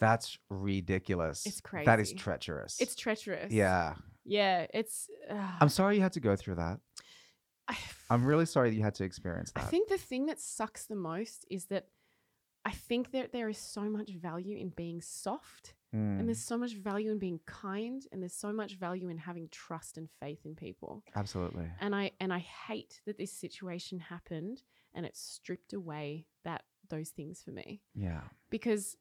That's 0.00 0.36
ridiculous. 0.50 1.46
It's 1.46 1.60
crazy. 1.60 1.86
That 1.86 2.00
is 2.00 2.12
treacherous. 2.12 2.80
it's 2.80 2.96
treacherous. 2.96 3.52
yeah. 3.52 3.94
Yeah, 4.24 4.66
it's. 4.72 5.08
Uh, 5.28 5.34
I'm 5.60 5.68
sorry 5.68 5.96
you 5.96 6.02
had 6.02 6.12
to 6.12 6.20
go 6.20 6.34
through 6.36 6.54
that. 6.56 6.78
I'm 8.10 8.24
really 8.24 8.46
sorry 8.46 8.70
that 8.70 8.76
you 8.76 8.82
had 8.82 8.94
to 8.96 9.04
experience 9.04 9.52
that. 9.52 9.64
I 9.64 9.66
think 9.66 9.88
the 9.88 9.98
thing 9.98 10.26
that 10.26 10.40
sucks 10.40 10.86
the 10.86 10.96
most 10.96 11.46
is 11.50 11.66
that 11.66 11.86
I 12.64 12.70
think 12.70 13.12
that 13.12 13.32
there 13.32 13.48
is 13.48 13.58
so 13.58 13.82
much 13.82 14.10
value 14.10 14.56
in 14.56 14.70
being 14.70 15.00
soft, 15.00 15.74
Mm, 15.94 16.18
and 16.20 16.26
there's 16.26 16.42
so 16.42 16.56
much 16.56 16.72
value 16.72 17.10
in 17.12 17.18
being 17.18 17.38
kind, 17.44 18.06
and 18.10 18.22
there's 18.22 18.32
so 18.32 18.50
much 18.50 18.76
value 18.76 19.10
in 19.10 19.18
having 19.18 19.48
trust 19.50 19.98
and 19.98 20.08
faith 20.20 20.38
in 20.46 20.54
people. 20.54 21.02
absolutely. 21.14 21.70
And 21.80 21.94
I 21.94 22.12
and 22.18 22.32
I 22.32 22.38
hate 22.38 23.02
that 23.04 23.18
this 23.18 23.30
situation 23.30 23.98
happened 24.00 24.62
and 24.94 25.04
it 25.04 25.14
stripped 25.14 25.74
away 25.74 26.24
that 26.44 26.62
those 26.88 27.10
things 27.10 27.42
for 27.42 27.50
me. 27.50 27.82
Yeah. 27.94 28.22
because 28.48 28.96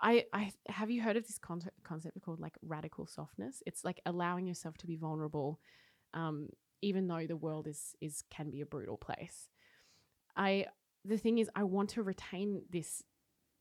I, 0.00 0.24
I 0.32 0.52
have 0.68 0.90
you 0.90 1.00
heard 1.00 1.16
of 1.16 1.26
this 1.28 1.38
concept 1.38 1.80
concept 1.84 2.20
called 2.20 2.40
like 2.40 2.56
radical 2.60 3.06
softness? 3.06 3.62
It's 3.64 3.84
like 3.84 4.00
allowing 4.04 4.46
yourself 4.48 4.76
to 4.78 4.86
be 4.88 4.96
vulnerable, 4.96 5.60
um, 6.12 6.48
even 6.82 7.08
though 7.08 7.26
the 7.26 7.36
world 7.36 7.66
is 7.66 7.94
is 8.00 8.22
can 8.30 8.50
be 8.50 8.60
a 8.60 8.66
brutal 8.66 8.96
place. 8.96 9.48
I 10.36 10.66
the 11.04 11.18
thing 11.18 11.38
is, 11.38 11.48
I 11.54 11.62
want 11.62 11.90
to 11.90 12.02
retain 12.02 12.62
this 12.70 13.02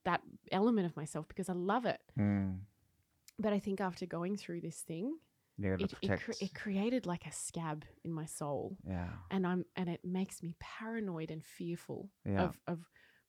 that 0.03 0.21
element 0.51 0.85
of 0.85 0.95
myself 0.95 1.27
because 1.27 1.49
I 1.49 1.53
love 1.53 1.85
it. 1.85 1.99
Mm. 2.19 2.59
But 3.39 3.53
I 3.53 3.59
think 3.59 3.81
after 3.81 4.05
going 4.05 4.37
through 4.37 4.61
this 4.61 4.81
thing, 4.81 5.17
it 5.57 5.93
it, 6.01 6.19
cre- 6.21 6.31
it 6.41 6.53
created 6.53 7.05
like 7.05 7.25
a 7.25 7.31
scab 7.31 7.85
in 8.03 8.11
my 8.11 8.25
soul, 8.25 8.77
yeah. 8.87 9.07
and 9.31 9.45
I'm 9.47 9.65
and 9.75 9.89
it 9.89 10.01
makes 10.03 10.43
me 10.43 10.55
paranoid 10.59 11.31
and 11.31 11.43
fearful 11.43 12.09
Yeah. 12.25 12.43
of 12.43 12.59
of 12.67 12.79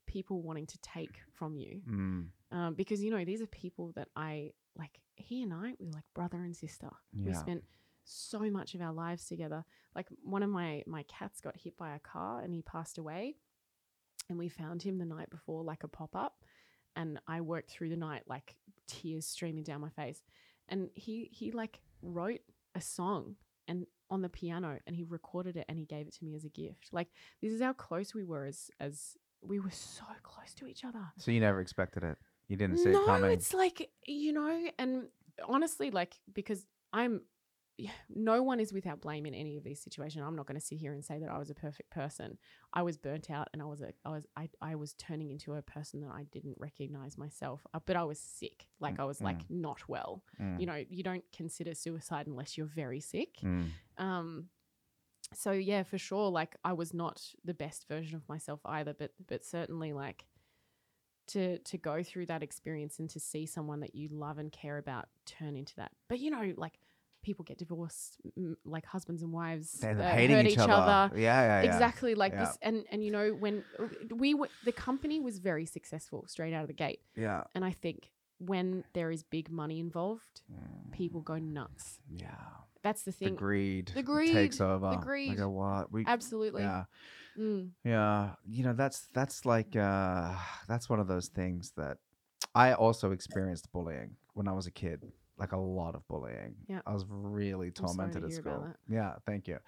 people 0.07 0.41
wanting 0.43 0.67
to 0.67 0.79
take 0.79 1.17
from 1.33 1.57
you 1.57 1.81
Mm. 1.89 2.29
um, 2.53 2.75
because 2.75 3.03
you 3.03 3.11
know 3.11 3.25
these 3.25 3.43
are 3.43 3.47
people 3.47 3.93
that 3.97 4.09
I 4.17 4.53
like. 4.77 5.01
He 5.17 5.43
and 5.43 5.53
I, 5.53 5.75
we 5.81 5.87
were 5.87 5.93
like 5.93 6.05
brother 6.15 6.43
and 6.45 6.55
sister. 6.55 6.91
We 7.15 7.33
spent 7.33 7.65
so 8.07 8.41
much 8.51 8.75
of 8.75 8.81
our 8.81 8.93
lives 8.93 9.27
together. 9.27 9.65
Like 9.95 10.07
one 10.23 10.43
of 10.43 10.51
my 10.51 10.83
my 10.87 11.03
cats 11.05 11.41
got 11.41 11.57
hit 11.57 11.77
by 11.77 11.95
a 11.95 11.99
car 11.99 12.41
and 12.41 12.55
he 12.55 12.63
passed 12.63 12.99
away, 12.99 13.37
and 14.29 14.39
we 14.39 14.49
found 14.49 14.83
him 14.83 14.99
the 14.99 15.05
night 15.05 15.31
before, 15.31 15.63
like 15.63 15.85
a 15.85 15.89
pop 15.89 16.15
up, 16.15 16.45
and 16.95 17.19
I 17.27 17.41
worked 17.41 17.71
through 17.71 17.91
the 17.91 17.97
night, 17.97 18.23
like 18.27 18.57
tears 18.87 19.27
streaming 19.27 19.65
down 19.65 19.81
my 19.81 19.91
face, 19.91 20.23
and 20.69 20.89
he 20.95 21.29
he 21.33 21.51
like 21.51 21.81
wrote 22.03 22.41
a 22.75 22.81
song 22.81 23.37
and 23.69 23.87
on 24.11 24.23
the 24.23 24.29
piano 24.29 24.79
and 24.87 24.95
he 24.95 25.03
recorded 25.03 25.57
it 25.57 25.65
and 25.69 25.79
he 25.79 25.85
gave 25.85 26.07
it 26.07 26.15
to 26.15 26.25
me 26.25 26.37
as 26.37 26.45
a 26.45 26.49
gift. 26.49 26.89
Like 26.93 27.09
this 27.43 27.53
is 27.53 27.61
how 27.61 27.73
close 27.73 28.15
we 28.15 28.25
were 28.25 28.45
as 28.47 28.71
as 28.79 29.17
we 29.43 29.59
were 29.61 29.71
so 29.71 30.05
close 30.23 30.55
to 30.55 30.67
each 30.67 30.85
other 30.85 31.01
So 31.19 31.31
you 31.31 31.41
never 31.41 31.61
expected 31.61 32.03
it. 32.03 32.17
You 32.49 32.57
didn't 32.57 32.79
see 32.79 32.91
no, 32.91 33.03
it 33.03 33.07
coming. 33.07 33.31
it's 33.33 33.53
like 33.53 33.91
you 34.07 34.33
know, 34.33 34.69
and 34.79 35.09
honestly, 35.49 35.91
like 35.91 36.15
because 36.33 36.65
I'm, 36.93 37.23
no 38.09 38.43
one 38.43 38.61
is 38.61 38.73
without 38.73 39.01
blame 39.01 39.27
in 39.27 39.35
any 39.35 39.57
of 39.57 39.65
these 39.65 39.81
situations. 39.81 40.25
I'm 40.27 40.37
not 40.37 40.47
going 40.47 40.59
to 40.59 40.65
sit 40.67 40.79
here 40.79 40.93
and 40.93 41.05
say 41.05 41.19
that 41.19 41.31
I 41.31 41.39
was 41.39 41.51
a 41.51 41.55
perfect 41.55 41.91
person. 41.91 42.39
I 42.73 42.83
was 42.83 42.97
burnt 42.97 43.31
out, 43.31 43.49
and 43.53 43.61
I 43.61 43.67
was 43.67 43.81
a, 43.83 43.93
I 44.05 44.11
was, 44.11 44.27
I, 44.37 44.49
I 44.63 44.75
was 44.75 44.95
turning 44.95 45.31
into 45.31 45.55
a 45.55 45.63
person 45.63 46.01
that 46.01 46.11
I 46.11 46.25
didn't 46.33 46.57
recognize 46.59 47.19
myself. 47.19 47.67
Uh, 47.75 47.81
But 47.85 47.97
I 47.97 48.05
was 48.05 48.19
sick, 48.19 48.67
like 48.81 48.99
I 48.99 49.05
was 49.05 49.21
like 49.21 49.41
not 49.51 49.89
well. 49.89 50.23
Mm. 50.41 50.61
You 50.61 50.67
know, 50.67 50.85
you 50.89 51.03
don't 51.03 51.25
consider 51.35 51.75
suicide 51.75 52.27
unless 52.27 52.57
you're 52.57 52.67
very 52.67 53.01
sick. 53.01 53.37
Mm. 53.43 53.69
Um, 53.99 54.49
so 55.35 55.53
yeah, 55.53 55.83
for 55.83 55.99
sure. 55.99 56.31
Like 56.31 56.57
I 56.65 56.73
was 56.73 56.95
not 56.95 57.23
the 57.45 57.55
best 57.55 57.89
version 57.89 58.17
of 58.17 58.29
myself 58.29 58.61
either, 58.65 58.95
but 58.95 59.13
but 59.27 59.45
certainly 59.45 59.93
like 59.93 60.27
to 61.29 61.59
to 61.59 61.79
go 61.79 62.03
through 62.03 62.27
that 62.27 62.43
experience 62.43 62.99
and 62.99 63.11
to 63.11 63.21
see 63.21 63.47
someone 63.47 63.81
that 63.81 63.95
you 63.95 64.09
love 64.11 64.39
and 64.39 64.53
care 64.53 64.79
about 64.79 65.07
turn 65.25 65.57
into 65.57 65.75
that. 65.77 65.93
But 66.09 66.21
you 66.21 66.31
know, 66.31 66.55
like 66.57 66.79
people 67.29 67.45
get 67.45 67.59
divorced, 67.59 68.11
m- 68.37 68.57
like 68.65 68.87
husbands 68.87 69.21
and 69.25 69.33
wives 69.33 69.69
uh, 69.83 69.89
hating 70.19 70.37
hurt 70.37 70.47
each, 70.47 70.59
other. 70.59 71.03
Yeah, 71.19 71.41
yeah, 71.49 71.63
yeah. 71.63 71.69
Exactly 71.73 72.15
like 72.15 72.33
Yeah. 72.33 72.45
this, 72.45 72.59
and 72.63 72.77
and 72.93 72.99
you 73.05 73.11
know 73.11 73.27
when 73.45 73.65
we 74.23 74.31
were, 74.39 74.49
the 74.65 74.73
company 74.89 75.19
was 75.29 75.35
very 75.51 75.67
successful 75.67 76.25
straight 76.29 76.55
out 76.57 76.63
of 76.67 76.69
the 76.69 76.81
gate, 76.87 77.01
Yeah. 77.17 77.43
and 77.55 77.63
I 77.71 77.73
think 77.73 77.99
when 78.39 78.85
there 78.97 79.11
is 79.17 79.21
big 79.39 79.47
money 79.51 79.79
involved, 79.81 80.35
Mm. 80.53 80.93
people 81.01 81.21
go 81.33 81.37
nuts. 81.39 81.87
Yeah. 82.09 82.29
That's 82.83 83.03
the 83.03 83.11
The 83.11 83.17
thing. 83.21 83.35
greed. 83.35 83.87
The 83.95 84.03
greed. 84.13 84.33
takes 84.41 84.61
over. 84.61 84.91
The 84.91 84.97
greed. 85.11 85.31
Like 85.31 85.39
a 85.41 85.49
what? 85.49 85.91
We, 85.91 86.05
Absolutely. 86.07 86.63
Yeah. 86.63 86.85
Mm. 87.37 87.71
Yeah. 87.85 88.35
You 88.57 88.63
know, 88.67 88.75
that's 88.83 88.99
that's 89.19 89.45
like 89.55 89.75
uh 89.75 90.35
that's 90.71 90.87
one 90.93 91.01
of 91.01 91.09
those 91.09 91.29
things 91.41 91.73
that 91.81 91.97
I 92.55 92.67
also 92.85 93.07
experienced 93.19 93.67
bullying 93.73 94.11
when 94.35 94.47
I 94.47 94.53
was 94.53 94.67
a 94.67 94.71
kid. 94.85 95.01
Like 95.39 95.53
a 95.53 95.57
lot 95.59 95.95
of 95.95 96.07
bullying. 96.09 96.55
Yeah. 96.69 96.81
I 96.87 96.93
was 96.93 97.05
really 97.09 97.71
tormented 97.71 98.25
at 98.25 98.33
school. 98.33 98.69
Yeah, 98.89 99.15
thank 99.27 99.47
you. 99.49 99.59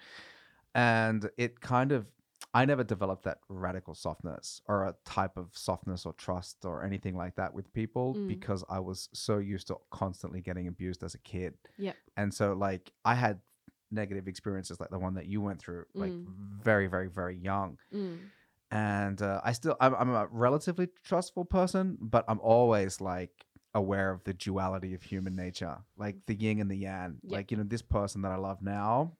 And 0.75 1.29
it 1.37 1.59
kind 1.61 1.91
of 1.91 2.05
I 2.53 2.65
never 2.65 2.83
developed 2.83 3.23
that 3.25 3.39
radical 3.49 3.93
softness 3.93 4.61
or 4.67 4.85
a 4.85 4.95
type 5.05 5.37
of 5.37 5.49
softness 5.53 6.05
or 6.05 6.13
trust 6.13 6.65
or 6.65 6.83
anything 6.83 7.15
like 7.15 7.35
that 7.35 7.53
with 7.53 7.71
people 7.73 8.15
Mm. 8.15 8.27
because 8.27 8.63
I 8.69 8.79
was 8.79 9.09
so 9.13 9.37
used 9.37 9.67
to 9.67 9.75
constantly 9.91 10.41
getting 10.41 10.67
abused 10.67 11.03
as 11.03 11.13
a 11.13 11.19
kid. 11.19 11.53
Yeah. 11.77 11.93
And 12.17 12.33
so 12.33 12.53
like 12.53 12.91
I 13.05 13.13
had 13.13 13.39
negative 13.91 14.27
experiences 14.27 14.79
like 14.79 14.89
the 14.89 14.97
one 14.99 15.15
that 15.15 15.25
you 15.27 15.41
went 15.41 15.59
through 15.59 15.85
like 15.93 16.11
Mm. 16.11 16.25
very 16.63 16.87
very 16.87 17.07
very 17.09 17.35
young 17.35 17.77
Mm. 17.93 18.19
and 18.71 19.21
uh, 19.21 19.41
I 19.43 19.51
still 19.51 19.75
I'm, 19.79 19.93
I'm 19.95 20.09
a 20.11 20.27
relatively 20.31 20.87
trustful 21.03 21.45
person, 21.45 21.97
but 21.99 22.23
I'm 22.27 22.39
always 22.39 23.01
like 23.01 23.45
aware 23.73 24.11
of 24.11 24.23
the 24.23 24.33
duality 24.33 24.93
of 24.93 25.03
human 25.03 25.35
nature, 25.35 25.77
like 25.97 26.15
the 26.25 26.33
yin 26.33 26.59
and 26.59 26.69
the 26.69 26.75
yang. 26.75 27.17
Yep. 27.23 27.31
Like 27.31 27.51
you 27.51 27.57
know, 27.57 27.63
this 27.63 27.81
person 27.81 28.21
that 28.23 28.31
I 28.31 28.37
love 28.37 28.61
now, 28.61 29.13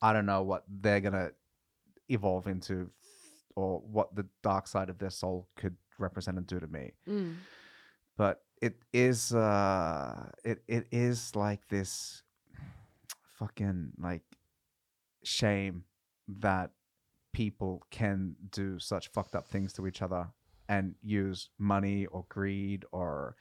I 0.00 0.12
don't 0.12 0.26
know 0.26 0.42
what 0.42 0.64
they're 0.68 1.00
gonna 1.00 1.30
evolve 2.08 2.46
into, 2.46 2.90
or 3.54 3.80
what 3.80 4.14
the 4.14 4.26
dark 4.42 4.66
side 4.66 4.88
of 4.88 4.98
their 4.98 5.10
soul 5.10 5.48
could 5.56 5.76
represent 5.98 6.38
and 6.38 6.46
do 6.46 6.58
to 6.60 6.66
me. 6.66 6.92
Mm. 7.08 7.36
But 8.16 8.42
it 8.60 8.76
is 8.92 9.34
uh, 9.34 10.30
it 10.44 10.62
it 10.68 10.86
is 10.90 11.34
like 11.36 11.68
this 11.68 12.22
fucking 13.38 13.92
like 13.98 14.22
shame 15.24 15.84
that 16.28 16.70
people 17.32 17.82
can 17.90 18.36
do 18.50 18.78
such 18.78 19.08
fucked 19.08 19.34
up 19.34 19.48
things 19.48 19.72
to 19.72 19.86
each 19.86 20.02
other 20.02 20.28
and 20.72 20.94
use 21.02 21.50
money 21.58 22.06
or 22.06 22.24
greed 22.28 22.84
or 22.92 23.36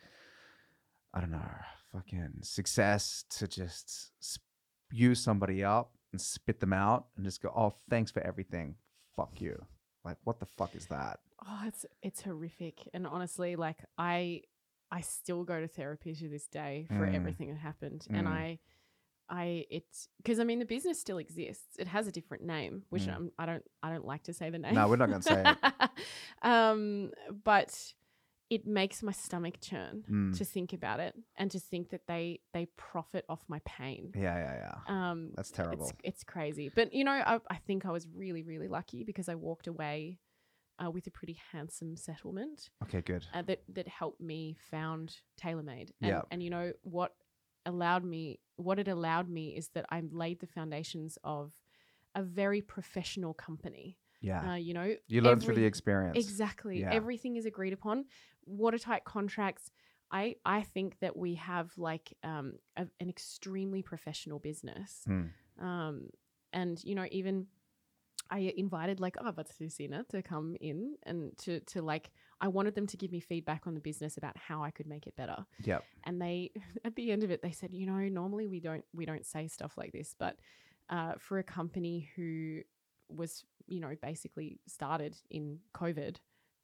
I 1.13 1.19
don't 1.21 1.31
know, 1.31 1.51
fucking 1.91 2.39
success 2.41 3.25
to 3.37 3.47
just 3.47 4.11
sp- 4.23 4.47
use 4.91 5.19
somebody 5.21 5.63
up 5.63 5.91
and 6.11 6.19
spit 6.21 6.59
them 6.59 6.73
out 6.73 7.07
and 7.15 7.25
just 7.25 7.41
go, 7.41 7.49
"Oh, 7.55 7.73
thanks 7.89 8.11
for 8.11 8.21
everything. 8.21 8.75
Fuck 9.15 9.41
you." 9.41 9.65
Like, 10.05 10.17
what 10.23 10.39
the 10.39 10.45
fuck 10.45 10.73
is 10.75 10.85
that? 10.87 11.19
Oh, 11.45 11.63
it's 11.65 11.85
it's 12.01 12.21
horrific. 12.21 12.87
And 12.93 13.05
honestly, 13.07 13.55
like 13.55 13.79
I 13.97 14.41
I 14.89 15.01
still 15.01 15.43
go 15.43 15.59
to 15.61 15.67
therapy 15.67 16.13
to 16.15 16.27
this 16.29 16.47
day 16.47 16.85
for 16.89 17.05
Mm. 17.07 17.15
everything 17.15 17.47
that 17.49 17.57
happened. 17.59 18.05
And 18.09 18.27
Mm. 18.27 18.31
I 18.31 18.59
I 19.31 19.65
it's 19.69 20.09
because 20.17 20.39
I 20.39 20.43
mean 20.43 20.59
the 20.59 20.65
business 20.65 20.99
still 20.99 21.17
exists. 21.17 21.77
It 21.79 21.87
has 21.87 22.05
a 22.05 22.11
different 22.11 22.43
name, 22.43 22.83
which 22.89 23.03
Mm. 23.07 23.15
I'm, 23.15 23.31
I 23.39 23.45
don't 23.45 23.63
I 23.81 23.89
don't 23.89 24.05
like 24.05 24.23
to 24.23 24.33
say 24.33 24.49
the 24.49 24.59
name. 24.59 24.75
No, 24.75 24.87
we're 24.89 24.97
not 24.97 25.09
gonna 25.09 25.21
say 25.23 25.55
it. 25.55 25.89
um, 26.41 27.11
but 27.43 27.93
it 28.49 28.67
makes 28.67 29.01
my 29.01 29.13
stomach 29.13 29.61
churn 29.61 30.03
Mm. 30.09 30.37
to 30.37 30.43
think 30.43 30.73
about 30.73 30.99
it 30.99 31.15
and 31.37 31.49
to 31.51 31.59
think 31.59 31.89
that 31.91 32.07
they 32.07 32.41
they 32.53 32.65
profit 32.75 33.23
off 33.29 33.43
my 33.47 33.59
pain. 33.65 34.11
Yeah, 34.15 34.35
yeah, 34.37 34.55
yeah. 34.87 35.11
Um, 35.11 35.31
That's 35.35 35.51
terrible. 35.51 35.85
it's 35.85 35.93
it's 36.03 36.23
crazy. 36.25 36.69
But 36.73 36.93
you 36.93 37.03
know, 37.05 37.11
I, 37.11 37.39
I 37.49 37.55
think 37.55 37.85
I 37.85 37.91
was 37.91 38.07
really 38.13 38.43
really 38.43 38.67
lucky 38.67 39.03
because 39.05 39.29
I 39.29 39.35
walked 39.35 39.67
away 39.67 40.19
uh, 40.83 40.91
with 40.91 41.07
a 41.07 41.11
pretty 41.11 41.37
handsome 41.53 41.95
settlement 41.95 42.69
Okay, 42.83 43.01
good. 43.01 43.25
uh, 43.33 43.43
that 43.43 43.61
that 43.69 43.87
helped 43.87 44.19
me 44.19 44.57
found 44.71 45.15
TaylorMade. 45.41 45.91
And, 46.01 46.09
Yeah. 46.09 46.21
and 46.31 46.43
you 46.43 46.49
know 46.49 46.73
what 46.81 47.13
allowed 47.65 48.03
me 48.03 48.39
what 48.55 48.79
it 48.79 48.87
allowed 48.87 49.29
me 49.29 49.49
is 49.49 49.69
that 49.69 49.85
I 49.89 50.03
laid 50.11 50.39
the 50.39 50.47
foundations 50.47 51.17
of 51.23 51.53
a 52.15 52.21
very 52.21 52.61
professional 52.61 53.33
company. 53.33 53.97
Yeah. 54.21 54.51
Uh, 54.51 54.55
you 54.55 54.73
know, 54.73 54.95
you 55.07 55.21
learn 55.21 55.39
through 55.39 55.55
the 55.55 55.65
experience. 55.65 56.17
Exactly. 56.17 56.81
Yeah. 56.81 56.93
Everything 56.93 57.37
is 57.37 57.45
agreed 57.45 57.73
upon. 57.73 58.05
Watertight 58.45 59.03
contracts. 59.03 59.71
I, 60.11 60.35
I 60.45 60.61
think 60.61 60.99
that 60.99 61.15
we 61.17 61.35
have 61.35 61.71
like 61.77 62.13
um, 62.23 62.53
a, 62.77 62.85
an 62.99 63.09
extremely 63.09 63.81
professional 63.81 64.39
business. 64.39 65.01
Hmm. 65.05 65.23
Um, 65.59 66.09
and, 66.53 66.83
you 66.83 66.95
know, 66.95 67.05
even 67.11 67.47
I 68.29 68.53
invited 68.57 68.99
like 68.99 69.15
oh, 69.19 69.31
Mattilsynet 69.31 70.09
to 70.09 70.21
come 70.21 70.55
in 70.59 70.95
and 71.03 71.35
to, 71.39 71.61
to 71.61 71.81
like, 71.81 72.11
I 72.41 72.47
wanted 72.47 72.75
them 72.75 72.87
to 72.87 72.97
give 72.97 73.11
me 73.11 73.19
feedback 73.19 73.67
on 73.67 73.75
the 73.75 73.79
business 73.79 74.17
about 74.17 74.35
how 74.35 74.63
I 74.63 74.71
could 74.71 74.87
make 74.87 75.05
it 75.07 75.15
better. 75.15 75.45
Yep. 75.63 75.83
And 76.05 76.21
they, 76.21 76.51
at 76.85 76.95
the 76.95 77.11
end 77.11 77.23
of 77.23 77.31
it, 77.31 77.41
they 77.41 77.51
said, 77.51 77.69
you 77.73 77.85
know, 77.85 77.93
normally 78.09 78.47
we 78.47 78.59
don't, 78.59 78.83
we 78.93 79.05
don't 79.05 79.25
say 79.25 79.47
stuff 79.47 79.73
like 79.77 79.91
this, 79.93 80.15
but 80.17 80.37
uh, 80.89 81.13
for 81.19 81.37
a 81.37 81.43
company 81.43 82.09
who 82.15 82.61
was, 83.09 83.45
you 83.67 83.79
know, 83.79 83.93
basically 84.01 84.59
started 84.67 85.15
in 85.29 85.59
COVID, 85.75 86.17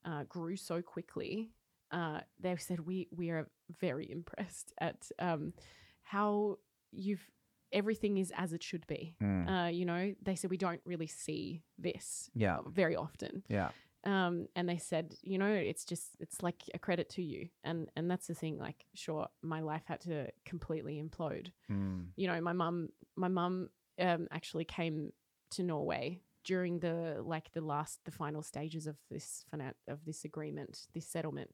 uh, 0.03 0.23
grew 0.27 0.55
so 0.55 0.81
quickly. 0.81 1.51
Uh, 1.91 2.19
they 2.39 2.55
said 2.57 2.81
we 2.81 3.07
we 3.15 3.29
are 3.29 3.47
very 3.79 4.09
impressed 4.17 4.73
at 4.79 5.09
um, 5.19 5.53
how 6.01 6.57
you've 6.91 7.25
everything 7.73 8.17
is 8.17 8.31
as 8.35 8.53
it 8.53 8.63
should 8.63 8.85
be. 8.87 9.13
Mm. 9.21 9.65
Uh, 9.65 9.69
you 9.69 9.85
know, 9.85 10.13
they 10.21 10.35
said 10.35 10.49
we 10.49 10.57
don't 10.57 10.81
really 10.85 11.07
see 11.07 11.61
this 11.77 12.29
Yeah. 12.33 12.59
very 12.67 12.95
often. 12.95 13.43
Yeah. 13.49 13.69
Um, 14.03 14.47
and 14.55 14.69
they 14.69 14.77
said, 14.77 15.15
you 15.21 15.37
know, 15.37 15.51
it's 15.51 15.83
just 15.83 16.05
it's 16.19 16.41
like 16.41 16.63
a 16.73 16.79
credit 16.79 17.09
to 17.11 17.21
you, 17.21 17.49
and 17.63 17.89
and 17.95 18.09
that's 18.09 18.27
the 18.27 18.33
thing. 18.35 18.57
Like, 18.57 18.85
sure, 18.93 19.27
my 19.41 19.59
life 19.59 19.83
had 19.85 20.01
to 20.01 20.27
completely 20.45 21.01
implode 21.01 21.51
Mm. 21.69 22.07
you 22.15 22.27
know, 22.27 22.39
my 22.39 22.53
mum, 22.53 22.89
my 23.15 23.27
mum 23.27 23.69
um, 23.99 24.27
actually 24.31 24.63
came 24.65 25.11
to 25.51 25.63
Norway 25.63 26.21
during 26.45 26.79
the 26.79 27.21
like 27.25 27.51
the 27.51 27.61
last, 27.61 27.99
the 28.05 28.11
final 28.11 28.41
stages 28.41 28.87
of 28.87 28.95
this 29.09 29.43
finan- 29.53 29.73
of 29.87 30.05
this 30.05 30.23
agreement, 30.23 30.87
this 30.93 31.05
settlement, 31.07 31.53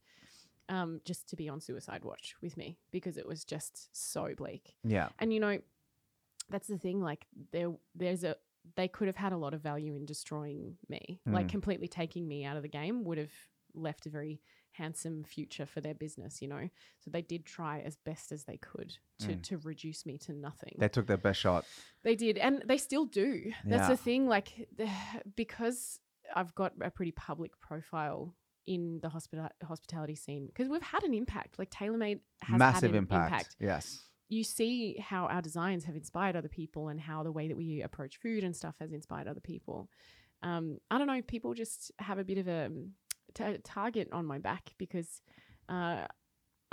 um, 0.70 1.02
just 1.06 1.28
to 1.30 1.36
be 1.36 1.50
on 1.50 1.60
suicide 1.62 2.04
watch 2.04 2.36
with 2.42 2.58
me 2.58 2.78
because 2.92 3.18
it 3.18 3.26
was 3.28 3.44
just 3.46 3.90
so 3.94 4.34
bleak. 4.36 4.76
Yeah. 4.84 5.10
And 5.20 5.34
you 5.34 5.40
know, 5.40 5.60
that's 6.50 6.68
the 6.68 6.78
thing. 6.78 7.02
Like 7.02 7.26
there, 7.52 7.72
there's 7.96 8.24
a 8.24 8.36
they 8.76 8.88
could 8.88 9.08
have 9.08 9.16
had 9.18 9.34
a 9.34 9.38
lot 9.38 9.54
of 9.54 9.62
value 9.62 9.96
in 9.96 10.06
destroying 10.06 10.78
me, 10.90 11.20
like 11.26 11.48
Mm. 11.48 11.52
completely 11.52 11.88
taking 11.88 12.28
me 12.28 12.46
out 12.46 12.56
of 12.58 12.64
the 12.64 12.70
game 12.70 13.04
would 13.04 13.18
have 13.18 13.34
left 13.74 14.06
a 14.06 14.10
very 14.10 14.42
handsome 14.72 15.24
future 15.24 15.66
for 15.66 15.82
their 15.82 15.94
business, 15.94 16.42
you 16.42 16.48
know. 16.48 16.70
So 17.00 17.12
they 17.12 17.22
did 17.22 17.46
try 17.46 17.82
as 17.82 17.96
best 17.98 18.32
as 18.32 18.46
they 18.46 18.58
could 18.58 18.98
to 19.20 19.28
Mm. 19.36 19.42
to 19.44 19.58
reduce 19.60 20.06
me 20.06 20.18
to 20.20 20.34
nothing. 20.34 20.76
They 20.80 20.88
took 20.90 21.08
their 21.08 21.18
best 21.18 21.40
shot. 21.40 21.66
They 22.04 22.16
did, 22.16 22.38
and 22.38 22.64
they 22.66 22.78
still 22.78 23.06
do. 23.06 23.52
That's 23.66 23.82
Yeah. 23.84 23.90
the 23.90 23.98
thing. 23.98 24.28
Like, 24.28 24.68
the, 24.76 24.90
because 25.36 26.00
I've 26.36 26.56
got 26.56 26.74
a 26.82 26.90
pretty 26.90 27.12
public 27.12 27.60
profile 27.60 28.36
in 28.66 29.00
the 29.02 29.10
hospital 29.10 29.50
hospitality 29.62 30.16
scene, 30.16 30.48
because 30.48 30.70
we've 30.70 30.82
had 30.82 31.04
an 31.04 31.14
impact. 31.14 31.60
Like 31.60 31.70
TaylorMade 31.70 32.22
has 32.42 32.58
Massive 32.58 32.82
had 32.84 32.90
an 32.92 32.96
impact. 32.96 33.56
Yes. 33.60 34.10
You 34.34 34.44
see 34.44 34.98
how 34.98 35.26
our 35.26 35.42
designs 35.42 35.84
have 35.86 35.96
inspired 35.96 36.36
other 36.36 36.48
people, 36.50 36.90
and 36.90 37.00
how 37.00 37.24
the 37.24 37.32
way 37.32 37.48
that 37.48 37.58
we 37.58 37.82
approach 37.82 38.18
food 38.18 38.44
and 38.44 38.56
stuff 38.56 38.76
has 38.80 38.92
inspired 38.92 39.28
other 39.28 39.40
people. 39.40 39.90
Um, 40.42 40.80
I 40.90 40.98
don't 40.98 41.08
know. 41.08 41.22
People 41.22 41.54
just 41.54 41.92
have 42.00 42.18
a 42.18 42.24
bit 42.24 42.38
of 42.38 42.48
a 42.48 42.66
um, 42.66 42.92
target 43.64 44.10
on 44.12 44.26
my 44.26 44.40
back 44.40 44.74
because. 44.78 45.22
Uh, 45.70 46.06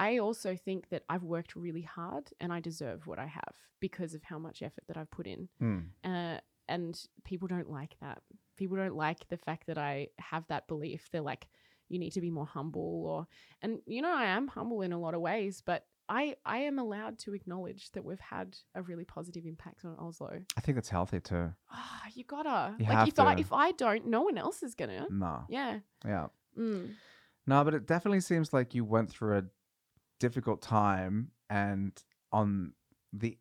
I 0.00 0.16
also 0.16 0.56
think 0.56 0.88
that 0.88 1.02
I've 1.10 1.24
worked 1.24 1.54
really 1.54 1.82
hard 1.82 2.30
and 2.40 2.54
I 2.54 2.60
deserve 2.60 3.06
what 3.06 3.18
I 3.18 3.26
have 3.26 3.54
because 3.80 4.14
of 4.14 4.22
how 4.22 4.38
much 4.38 4.62
effort 4.62 4.84
that 4.88 4.96
I've 4.96 5.10
put 5.10 5.26
in. 5.26 5.50
Mm. 5.62 5.84
Uh, 6.02 6.40
and 6.70 6.98
people 7.24 7.48
don't 7.48 7.70
like 7.70 7.96
that. 8.00 8.22
People 8.56 8.78
don't 8.78 8.96
like 8.96 9.28
the 9.28 9.36
fact 9.36 9.66
that 9.66 9.76
I 9.76 10.08
have 10.18 10.46
that 10.48 10.68
belief. 10.68 11.10
They're 11.12 11.20
like, 11.20 11.48
you 11.90 11.98
need 11.98 12.12
to 12.12 12.20
be 12.22 12.30
more 12.30 12.46
humble, 12.46 13.04
or 13.06 13.26
and 13.60 13.80
you 13.84 14.00
know 14.00 14.14
I 14.14 14.26
am 14.26 14.48
humble 14.48 14.80
in 14.82 14.92
a 14.92 14.98
lot 14.98 15.14
of 15.14 15.20
ways, 15.20 15.62
but 15.64 15.84
I 16.10 16.34
I 16.44 16.58
am 16.58 16.78
allowed 16.80 17.18
to 17.20 17.34
acknowledge 17.34 17.92
that 17.92 18.04
we've 18.04 18.20
had 18.20 18.56
a 18.74 18.82
really 18.82 19.04
positive 19.04 19.46
impact 19.46 19.84
on 19.84 19.94
Oslo. 19.96 20.40
I 20.56 20.60
think 20.60 20.74
that's 20.74 20.88
healthy 20.88 21.20
too. 21.20 21.52
Ah, 21.70 22.02
you 22.12 22.24
gotta 22.24 22.74
You 22.78 22.86
like 22.86 23.08
if 23.08 23.18
I 23.20 23.34
if 23.34 23.52
I 23.52 23.72
don't, 23.72 24.06
no 24.06 24.22
one 24.22 24.36
else 24.36 24.62
is 24.64 24.74
gonna. 24.74 25.06
No. 25.08 25.44
Yeah. 25.48 25.78
Yeah. 26.04 26.26
Mm. 26.58 26.94
No, 27.46 27.64
but 27.64 27.74
it 27.74 27.86
definitely 27.86 28.20
seems 28.20 28.52
like 28.52 28.74
you 28.74 28.84
went 28.84 29.08
through 29.08 29.38
a 29.38 29.44
difficult 30.18 30.60
time, 30.60 31.30
and 31.48 31.92
on 32.32 32.72
the 33.12 33.38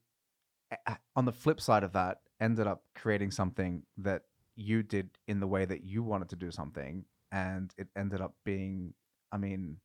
on 1.15 1.26
the 1.26 1.34
flip 1.34 1.59
side 1.59 1.84
of 1.84 1.93
that, 1.93 2.20
ended 2.39 2.67
up 2.67 2.84
creating 2.95 3.32
something 3.32 3.82
that 3.97 4.22
you 4.55 4.84
did 4.84 5.09
in 5.28 5.39
the 5.39 5.47
way 5.47 5.65
that 5.65 5.84
you 5.84 6.03
wanted 6.03 6.30
to 6.30 6.36
do 6.36 6.51
something, 6.51 7.03
and 7.32 7.74
it 7.78 7.88
ended 7.95 8.22
up 8.22 8.36
being, 8.45 8.93
I 9.32 9.38
mean, 9.38 9.78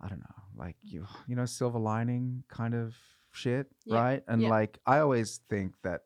I 0.00 0.08
don't 0.08 0.20
know, 0.20 0.42
like 0.56 0.76
you 0.82 1.06
you 1.26 1.34
know, 1.36 1.46
silver 1.46 1.78
lining 1.78 2.44
kind 2.48 2.74
of 2.74 2.94
shit, 3.32 3.66
Yeah, 3.84 4.00
right? 4.02 4.22
And 4.28 4.42
yeah. 4.42 4.48
like 4.50 4.78
I 4.86 4.98
always 5.00 5.40
think 5.48 5.74
that 5.82 6.02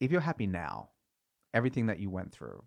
if 0.00 0.10
you're 0.10 0.20
happy 0.20 0.46
now, 0.46 0.90
everything 1.52 1.86
that 1.86 1.98
you 2.00 2.10
went 2.10 2.32
through 2.32 2.64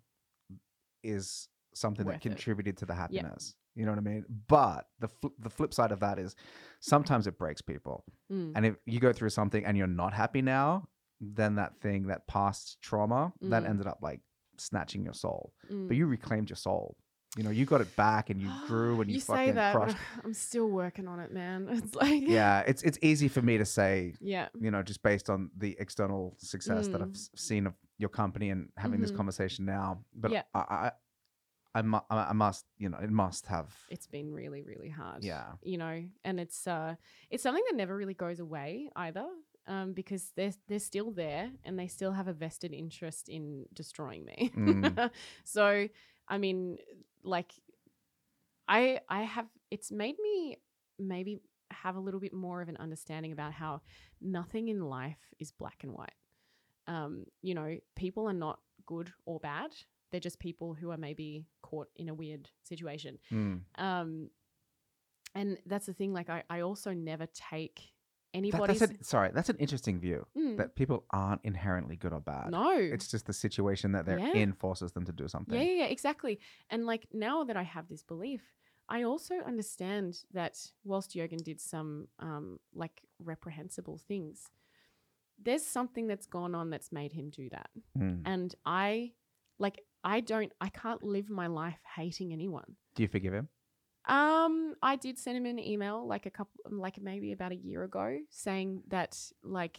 is 1.04 1.48
something 1.74 2.04
that 2.06 2.12
Worth 2.14 2.26
it. 2.26 2.28
contributed 2.30 2.76
to 2.78 2.86
the 2.86 2.94
happiness. 2.94 3.54
You 3.74 3.84
know 3.84 3.92
what 3.92 3.98
I 3.98 4.02
mean? 4.02 4.24
But 4.48 4.86
the 4.98 5.08
fl- 5.08 5.28
the 5.38 5.50
flip 5.50 5.72
side 5.72 5.92
of 5.92 6.00
that 6.00 6.18
is 6.18 6.34
sometimes 6.80 7.26
it 7.26 7.38
breaks 7.38 7.62
people. 7.62 8.04
Mm. 8.32 8.52
And 8.56 8.66
if 8.66 8.76
you 8.86 8.98
go 8.98 9.12
through 9.12 9.30
something 9.30 9.64
and 9.64 9.76
you're 9.76 9.86
not 9.86 10.12
happy 10.12 10.42
now, 10.42 10.88
then 11.20 11.54
that 11.56 11.78
thing, 11.80 12.08
that 12.08 12.26
past 12.26 12.78
trauma, 12.80 13.32
that 13.42 13.62
Mm. 13.62 13.68
ended 13.68 13.86
up 13.86 13.98
like 14.02 14.20
snatching 14.56 15.04
your 15.04 15.14
soul. 15.14 15.52
Mm. 15.70 15.86
But 15.86 15.96
you 15.96 16.06
reclaimed 16.06 16.50
your 16.50 16.56
soul 16.56 16.96
You 17.38 17.44
know, 17.44 17.50
you 17.50 17.66
got 17.66 17.80
it 17.80 17.94
back 17.94 18.30
and 18.30 18.42
you 18.42 18.50
grew 18.66 19.00
and 19.00 19.08
you, 19.08 19.14
you 19.14 19.20
fucking 19.20 19.46
say 19.46 19.52
that. 19.52 19.72
crushed. 19.76 19.96
I'm 20.24 20.34
still 20.34 20.68
working 20.68 21.06
on 21.06 21.20
it, 21.20 21.32
man. 21.32 21.68
It's 21.72 21.94
like 21.94 22.22
Yeah, 22.26 22.64
it's 22.66 22.82
it's 22.82 22.98
easy 23.00 23.28
for 23.28 23.40
me 23.42 23.58
to 23.58 23.64
say, 23.64 24.14
yeah, 24.20 24.48
you 24.60 24.70
know, 24.72 24.82
just 24.82 25.02
based 25.04 25.30
on 25.30 25.50
the 25.56 25.76
external 25.78 26.34
success 26.38 26.88
that 26.88 27.00
I've 27.00 27.08
Mm. 27.12 27.38
seen 27.38 27.66
of 27.68 27.74
your 27.96 28.10
company 28.10 28.50
and 28.50 28.70
having 28.76 29.00
this 29.00 29.12
Mhm. 29.12 29.16
conversation 29.16 29.64
now. 29.66 30.04
But 30.14 30.32
Yeah. 30.32 30.42
I, 30.52 30.58
I, 30.58 30.90
I, 31.76 31.82
mu- 31.82 32.06
I 32.10 32.16
I 32.30 32.32
must, 32.32 32.64
you 32.76 32.88
know, 32.88 32.98
it 32.98 33.10
must 33.10 33.46
have. 33.46 33.68
it's 33.88 34.08
been 34.08 34.32
really 34.34 34.62
really 34.62 34.90
hard. 34.90 35.22
Yeah. 35.22 35.52
you 35.62 35.78
know, 35.78 35.96
and 36.24 36.40
it's 36.40 36.66
uh 36.66 36.96
it's 37.30 37.42
something 37.44 37.64
that 37.70 37.76
never 37.76 37.94
really 37.96 38.14
goes 38.14 38.40
away 38.40 38.90
either. 38.96 39.26
Um, 39.68 39.92
because 39.92 40.32
they're 40.34 40.54
they're 40.66 40.80
still 40.92 41.10
there 41.12 41.50
and 41.64 41.78
they 41.78 41.88
still 41.88 42.12
have 42.12 42.26
a 42.26 42.32
vested 42.32 42.72
interest 42.72 43.28
in 43.28 43.66
destroying 43.74 44.24
me. 44.24 44.50
Mm. 44.56 45.10
so, 45.44 45.88
I 46.26 46.38
mean, 46.38 46.78
like, 47.22 47.52
I 48.68 49.00
I 49.08 49.22
have 49.22 49.46
it's 49.70 49.90
made 49.90 50.16
me 50.22 50.58
maybe 50.98 51.40
have 51.70 51.96
a 51.96 52.00
little 52.00 52.20
bit 52.20 52.32
more 52.32 52.62
of 52.62 52.68
an 52.68 52.76
understanding 52.78 53.32
about 53.32 53.52
how 53.52 53.82
nothing 54.20 54.68
in 54.68 54.80
life 54.80 55.18
is 55.38 55.52
black 55.52 55.82
and 55.82 55.92
white. 55.92 56.14
Um, 56.86 57.26
you 57.42 57.54
know, 57.54 57.78
people 57.94 58.26
are 58.28 58.32
not 58.32 58.60
good 58.86 59.12
or 59.26 59.38
bad. 59.38 59.70
They're 60.10 60.20
just 60.20 60.38
people 60.38 60.72
who 60.72 60.90
are 60.90 60.96
maybe 60.96 61.46
caught 61.62 61.88
in 61.96 62.08
a 62.08 62.14
weird 62.14 62.48
situation. 62.62 63.18
Mm. 63.30 63.60
Um, 63.76 64.30
and 65.34 65.58
that's 65.66 65.84
the 65.84 65.92
thing. 65.92 66.14
Like, 66.14 66.30
I, 66.30 66.42
I 66.48 66.60
also 66.60 66.94
never 66.94 67.26
take 67.26 67.82
That- 68.32 68.38
anybody's. 68.38 68.80
that's 68.80 68.92
an, 68.92 69.02
sorry, 69.02 69.30
that's 69.32 69.48
an 69.48 69.56
interesting 69.56 69.98
view. 70.00 70.26
Mm, 70.36 70.56
That 70.58 70.74
people 70.74 71.04
aren't 71.10 71.42
inherently 71.44 71.96
good 71.96 72.12
or 72.12 72.20
bad. 72.20 72.50
no, 72.50 72.70
It's 72.72 73.08
just 73.08 73.26
the 73.26 73.32
situation 73.32 73.92
that 73.92 74.04
they're 74.06 74.18
Yeah. 74.18 74.34
in 74.34 74.52
forces 74.52 74.92
them 74.92 75.04
to 75.06 75.12
do 75.12 75.28
something. 75.28 75.54
Yeah, 75.58 75.62
yeah, 75.64 75.78
yeah, 75.84 75.86
exactly. 75.86 76.38
And 76.70 76.84
like 76.86 77.06
now 77.12 77.44
that 77.44 77.56
I 77.56 77.62
have 77.62 77.88
this 77.88 78.02
belief, 78.02 78.42
I 78.88 79.02
also 79.02 79.34
understand 79.40 80.24
that 80.32 80.72
whilst 80.84 81.14
Jørgen 81.14 81.42
did 81.44 81.60
some 81.60 82.08
um, 82.18 82.58
like 82.74 83.02
reprehensible 83.18 83.98
things, 83.98 84.50
there's 85.42 85.64
something 85.64 86.06
that's 86.06 86.26
gone 86.26 86.54
on 86.54 86.70
that's 86.70 86.90
made 86.92 87.12
him 87.12 87.30
do 87.30 87.48
that. 87.50 87.70
Mm. 87.96 88.22
And 88.24 88.54
I, 88.66 89.12
like, 89.58 89.82
I 90.02 90.20
don't, 90.20 90.52
I 90.60 90.68
can't 90.68 91.02
live 91.02 91.28
my 91.30 91.46
life 91.46 91.78
hating 91.96 92.32
anyone. 92.32 92.76
Do 92.94 93.02
you 93.02 93.08
forgive 93.08 93.32
him? 93.34 93.48
Um, 94.08 94.74
I 94.82 94.96
did 94.96 95.18
send 95.18 95.36
him 95.36 95.46
an 95.46 95.58
email 95.58 96.06
like 96.06 96.26
a 96.26 96.30
couple, 96.30 96.60
like 96.70 97.00
maybe 97.00 97.32
about 97.32 97.52
a 97.52 97.56
year 97.56 97.84
ago, 97.84 98.18
saying 98.30 98.82
that 98.88 99.18
like 99.42 99.78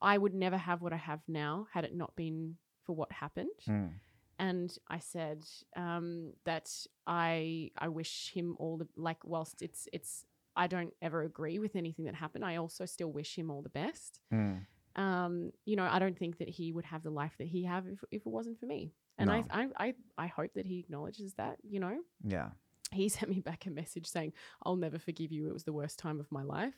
I 0.00 0.16
would 0.16 0.34
never 0.34 0.56
have 0.56 0.80
what 0.80 0.92
I 0.92 0.96
have 0.96 1.20
now 1.28 1.66
had 1.72 1.84
it 1.84 1.94
not 1.94 2.16
been 2.16 2.56
for 2.84 2.94
what 2.96 3.12
happened 3.12 3.50
Mm. 3.68 3.90
and 4.38 4.74
I 4.88 4.98
said 5.00 5.44
um, 5.76 6.32
that 6.44 6.70
I 7.06 7.70
I 7.76 7.88
wish 7.88 8.30
him 8.32 8.56
all 8.58 8.78
the 8.78 8.88
like 8.96 9.18
whilst 9.24 9.60
it's 9.60 9.88
it's 9.92 10.24
I 10.56 10.66
don't 10.68 10.94
ever 11.02 11.22
agree 11.22 11.58
with 11.58 11.76
anything 11.76 12.06
that 12.06 12.14
happened. 12.14 12.44
I 12.44 12.56
also 12.56 12.84
still 12.86 13.12
wish 13.12 13.36
him 13.36 13.50
all 13.50 13.62
the 13.62 13.68
best. 13.68 14.20
Mm. 14.32 14.66
Um, 14.96 15.52
you 15.66 15.76
know, 15.76 15.86
I 15.88 15.98
don't 16.00 16.18
think 16.18 16.38
that 16.38 16.48
he 16.48 16.72
would 16.72 16.86
have 16.86 17.02
the 17.04 17.10
life 17.10 17.34
that 17.38 17.46
he 17.46 17.62
have 17.64 17.86
if, 17.86 18.02
if 18.10 18.22
it 18.22 18.26
wasn't 18.26 18.58
for 18.58 18.66
me. 18.66 18.92
And 19.18 19.28
No. 19.28 19.34
I, 19.34 19.44
I 19.50 19.68
I 19.86 19.94
I 20.16 20.26
hope 20.28 20.52
that 20.54 20.66
he 20.66 20.78
acknowledges 20.78 21.34
that. 21.34 21.58
You 21.62 21.80
know, 21.80 21.98
Yeah. 22.24 22.50
He 22.92 23.08
sent 23.16 23.30
me 23.30 23.40
back 23.40 23.66
a 23.66 23.70
message 23.70 24.06
saying, 24.06 24.32
"I'll 24.64 24.76
never 24.76 24.98
forgive 24.98 25.32
you. 25.32 25.48
It 25.48 25.52
was 25.52 25.64
the 25.64 25.72
worst 25.72 25.98
time 25.98 26.20
of 26.20 26.30
my 26.30 26.42
life." 26.42 26.74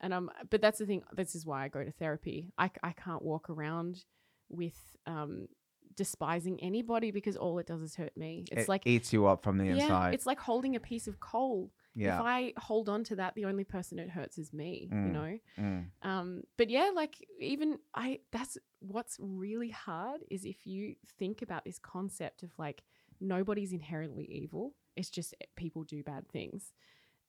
And 0.00 0.12
um, 0.12 0.30
but 0.50 0.60
that's 0.60 0.78
the 0.78 0.86
thing. 0.86 1.02
This 1.14 1.34
is 1.34 1.46
why 1.46 1.64
I 1.64 1.68
go 1.68 1.84
to 1.84 1.92
therapy. 1.92 2.52
I, 2.58 2.70
I 2.82 2.92
can't 2.92 3.22
walk 3.22 3.48
around 3.50 4.04
with 4.48 4.76
um 5.06 5.46
despising 5.94 6.58
anybody 6.62 7.10
because 7.10 7.36
all 7.36 7.58
it 7.58 7.66
does 7.66 7.82
is 7.82 7.94
hurt 7.96 8.16
me. 8.16 8.44
It's 8.50 8.66
like 8.68 8.82
it 8.86 8.88
like 8.90 8.94
eats 8.96 9.12
you 9.12 9.26
up 9.26 9.42
from 9.44 9.58
the 9.58 9.66
yeah, 9.66 9.72
inside. 9.84 10.14
it's 10.14 10.26
like 10.26 10.40
holding 10.40 10.74
a 10.76 10.80
piece 10.80 11.06
of 11.06 11.20
coal. 11.20 11.70
yeah. 11.94 12.16
If 12.18 12.22
I 12.24 12.52
hold 12.56 12.88
on 12.88 13.04
to 13.04 13.16
that, 13.16 13.34
the 13.34 13.44
only 13.44 13.64
person 13.64 13.98
it 13.98 14.08
hurts 14.10 14.38
is 14.38 14.52
me. 14.52 14.88
You 14.90 14.96
Mm. 14.96 15.12
know. 15.12 15.38
Mm. 15.58 15.84
Um, 16.02 16.42
but 16.56 16.70
yeah, 16.70 16.90
like 16.94 17.16
even 17.40 17.78
I 17.94 18.20
that's 18.32 18.56
what's 18.80 19.18
really 19.20 19.70
hard 19.70 20.22
is 20.30 20.44
if 20.44 20.66
you 20.66 20.94
think 21.18 21.42
about 21.42 21.64
this 21.64 21.78
concept 21.78 22.42
of 22.42 22.50
like 22.58 22.82
nobody's 23.20 23.72
inherently 23.72 24.24
evil. 24.24 24.74
It's 24.96 25.10
just 25.10 25.34
people 25.56 25.84
do 25.84 26.02
bad 26.02 26.28
things. 26.28 26.72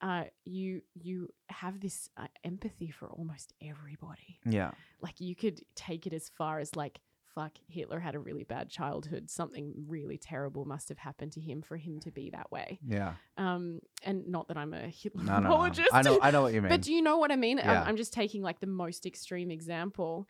Uh, 0.01 0.26
you 0.43 0.82
you 0.93 1.30
have 1.49 1.80
this 1.80 2.09
uh, 2.18 2.28
empathy 2.43 2.91
for 2.91 3.07
almost 3.09 3.53
everybody. 3.61 4.39
Yeah. 4.45 4.72
Like 5.01 5.22
you 5.22 5.36
could 5.36 5.61
take 5.76 6.05
it 6.05 6.14
as 6.14 6.30
far 6.30 6.59
as 6.59 6.76
like 6.76 6.99
fuck 7.36 7.53
Hitler 7.68 7.99
had 7.99 8.14
a 8.14 8.20
really 8.20 8.43
bad 8.43 8.70
childhood. 8.70 9.30
Something 9.30 9.74
really 9.88 10.18
terrible 10.18 10.66
must 10.66 10.89
have 10.89 10.97
happened 10.99 11.32
to 11.32 11.41
him 11.41 11.61
for 11.64 11.78
him 11.78 11.99
to 12.01 12.11
be 12.11 12.30
that 12.32 12.51
way. 12.51 12.80
Yeah. 12.86 13.14
Um, 13.38 13.80
and 14.03 14.28
not 14.28 14.49
that 14.49 14.57
I'm 14.57 14.74
a 14.74 14.88
Hitler 14.89 15.24
No, 15.24 15.36
no, 15.36 15.39
no. 15.39 15.49
apologist. 15.53 15.89
I 15.93 16.01
know. 16.03 16.20
I 16.22 16.30
know 16.32 16.41
what 16.43 16.53
you 16.53 16.61
mean. 16.61 16.70
But 16.70 16.82
do 16.82 16.93
you 16.93 17.01
know 17.01 17.18
what 17.18 17.32
I 17.32 17.36
mean? 17.38 17.57
Yeah. 17.57 17.82
I'm, 17.82 17.89
I'm 17.89 17.97
just 17.97 18.14
taking 18.14 18.41
like 18.43 18.59
the 18.59 18.68
most 18.68 19.05
extreme 19.07 19.49
example. 19.51 20.28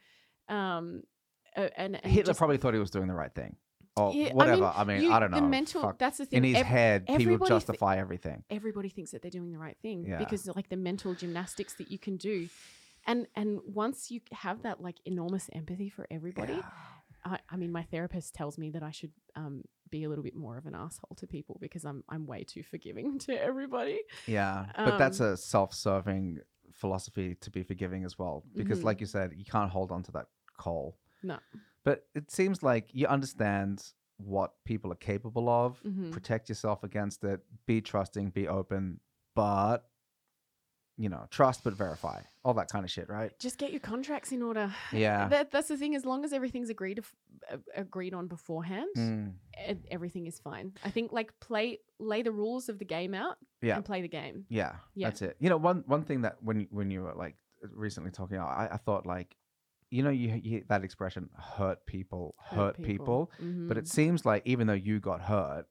Um, 0.48 1.02
uh, 1.58 1.68
and, 1.76 1.96
and 1.96 2.06
Hitler 2.06 2.32
just- 2.32 2.38
probably 2.38 2.58
thought 2.58 2.74
he 2.74 2.80
was 2.80 2.92
doing 2.92 3.08
the 3.08 3.14
right 3.16 3.34
thing, 3.34 3.56
or 3.96 4.14
Yeah, 4.14 4.30
I 4.30 4.34
whatever. 4.34 4.62
mean, 4.62 4.72
I 4.76 4.84
mean, 4.84 5.02
you- 5.04 5.12
I 5.12 5.20
don't 5.20 5.32
know. 5.32 5.40
The 5.40 5.48
mental. 5.48 5.82
Fuck. 5.82 6.00
That's 6.00 6.18
the 6.18 6.26
thing. 6.26 6.38
In 6.38 6.44
his 6.46 6.58
ev- 6.58 6.66
head, 6.66 7.06
he 7.08 7.26
thi- 7.26 7.38
justify 7.48 7.98
everything. 7.98 8.44
everybody 8.50 8.90
thinks 8.90 9.12
that 9.12 9.22
they're 9.22 9.32
doing 9.32 9.52
the 9.52 9.60
right 9.60 9.78
thing 9.82 10.06
Yeah. 10.06 10.18
because 10.18 10.48
like 10.56 10.70
the 10.70 10.78
mental 10.78 11.14
gymnastics 11.14 11.74
that 11.76 11.92
you 11.92 12.00
can 12.00 12.18
do, 12.18 12.50
and 13.06 13.28
and 13.36 13.60
once 13.66 14.10
you 14.12 14.22
have 14.32 14.64
that 14.64 14.82
like 14.82 14.98
enormous 15.06 15.50
empathy 15.54 15.90
for 15.90 16.08
everybody, 16.10 16.54
Yeah. 16.54 16.70
I, 17.26 17.40
I 17.50 17.56
mean, 17.56 17.72
my 17.72 17.84
therapist 17.84 18.34
tells 18.34 18.58
me 18.58 18.70
that 18.72 18.84
I 18.84 18.92
should 18.92 19.12
um, 19.36 19.64
be 19.90 20.04
a 20.04 20.10
little 20.10 20.24
bit 20.24 20.36
more 20.36 20.58
of 20.58 20.66
an 20.66 20.76
asshole 20.76 21.16
to 21.18 21.28
people 21.28 21.58
because 21.62 21.86
I'm 21.86 22.04
I'm 22.10 22.26
way 22.26 22.44
too 22.44 22.64
forgiving 22.64 23.20
to 23.28 23.34
everybody. 23.42 24.00
Yeah, 24.28 24.66
but 24.76 24.98
that's 24.98 25.22
Um, 25.22 25.28
a 25.34 25.38
self-serving 25.38 26.40
philosophy 26.74 27.36
to 27.36 27.52
be 27.52 27.62
forgiving 27.64 28.04
as 28.04 28.18
well, 28.18 28.44
because, 28.56 28.80
Mhm. 28.82 28.86
like 28.86 29.00
you 29.00 29.06
said, 29.06 29.34
you 29.38 29.46
can't 29.46 29.70
hold 29.70 29.92
on 29.92 30.02
to 30.04 30.12
that 30.14 30.26
coal. 30.58 30.98
No. 31.22 31.38
But 31.86 32.06
it 32.16 32.32
seems 32.32 32.64
like 32.64 32.90
you 32.94 33.08
understand 33.08 33.84
what 34.18 34.54
people 34.66 34.92
are 34.92 34.96
capable 34.96 35.50
of. 35.50 35.82
Mhm. 35.84 36.12
Protect 36.12 36.48
yourself 36.50 36.84
against 36.84 37.24
it. 37.24 37.42
Be 37.66 37.82
trusting. 37.82 38.30
Be 38.30 38.48
open. 38.48 39.00
But 39.36 39.90
you 40.96 41.10
know, 41.10 41.26
trust 41.32 41.64
but 41.64 41.74
verify. 41.74 42.22
All 42.46 42.54
that 42.54 42.70
kind 42.70 42.86
of 42.86 42.92
shit, 42.92 43.10
right? 43.10 43.32
Just 43.40 43.58
get 43.58 43.72
your 43.72 43.80
contracts 43.80 44.32
in 44.32 44.44
order. 44.44 44.72
Yeah. 44.94 45.28
That, 45.28 45.50
that's 45.50 45.68
the 45.68 45.76
thing. 45.76 45.96
As 45.96 46.06
long 46.06 46.24
as 46.24 46.34
everything's 46.34 46.70
agreed 46.70 47.04
uh, 47.52 47.58
agreed 47.76 48.14
on 48.14 48.28
beforehand, 48.28 48.88
Mm, 48.96 49.34
everything 49.90 50.28
is 50.28 50.40
fine. 50.40 50.72
I 50.86 50.92
think 50.92 51.12
like 51.12 51.34
play 51.40 51.80
lay 52.00 52.22
the 52.22 52.32
rules 52.32 52.70
of 52.70 52.78
the 52.78 52.86
game 52.86 53.16
out 53.16 53.38
Yeah. 53.64 53.76
and 53.78 53.84
play 53.84 54.04
the 54.04 54.08
game. 54.08 54.46
Yeah, 54.50 54.76
Yeah. 54.94 55.08
that's 55.08 55.24
it. 55.24 55.36
You 55.40 55.50
know, 55.50 55.58
one 55.58 55.84
one 55.88 56.04
thing 56.04 56.22
that 56.22 56.38
when 56.44 56.60
you- 56.62 56.68
when 56.70 56.92
you 56.92 57.02
were 57.02 57.16
like 57.16 57.36
recently 57.72 58.12
talking, 58.12 58.38
I, 58.38 58.70
I 58.74 58.78
thought 58.78 59.08
like, 59.08 59.36
you 59.94 60.02
know, 60.04 60.10
you, 60.10 60.30
you 60.44 60.50
hear 60.52 60.64
that 60.70 60.84
expression, 60.84 61.30
hurt 61.58 61.86
people, 61.86 62.36
hurt, 62.40 62.82
people. 62.82 63.32
But 63.40 63.78
it 63.78 63.86
Mhm. 63.86 63.88
seems 63.88 64.26
like 64.26 64.42
even 64.46 64.66
though 64.68 64.74
you 64.74 65.00
got 65.00 65.22
hurt, 65.22 65.68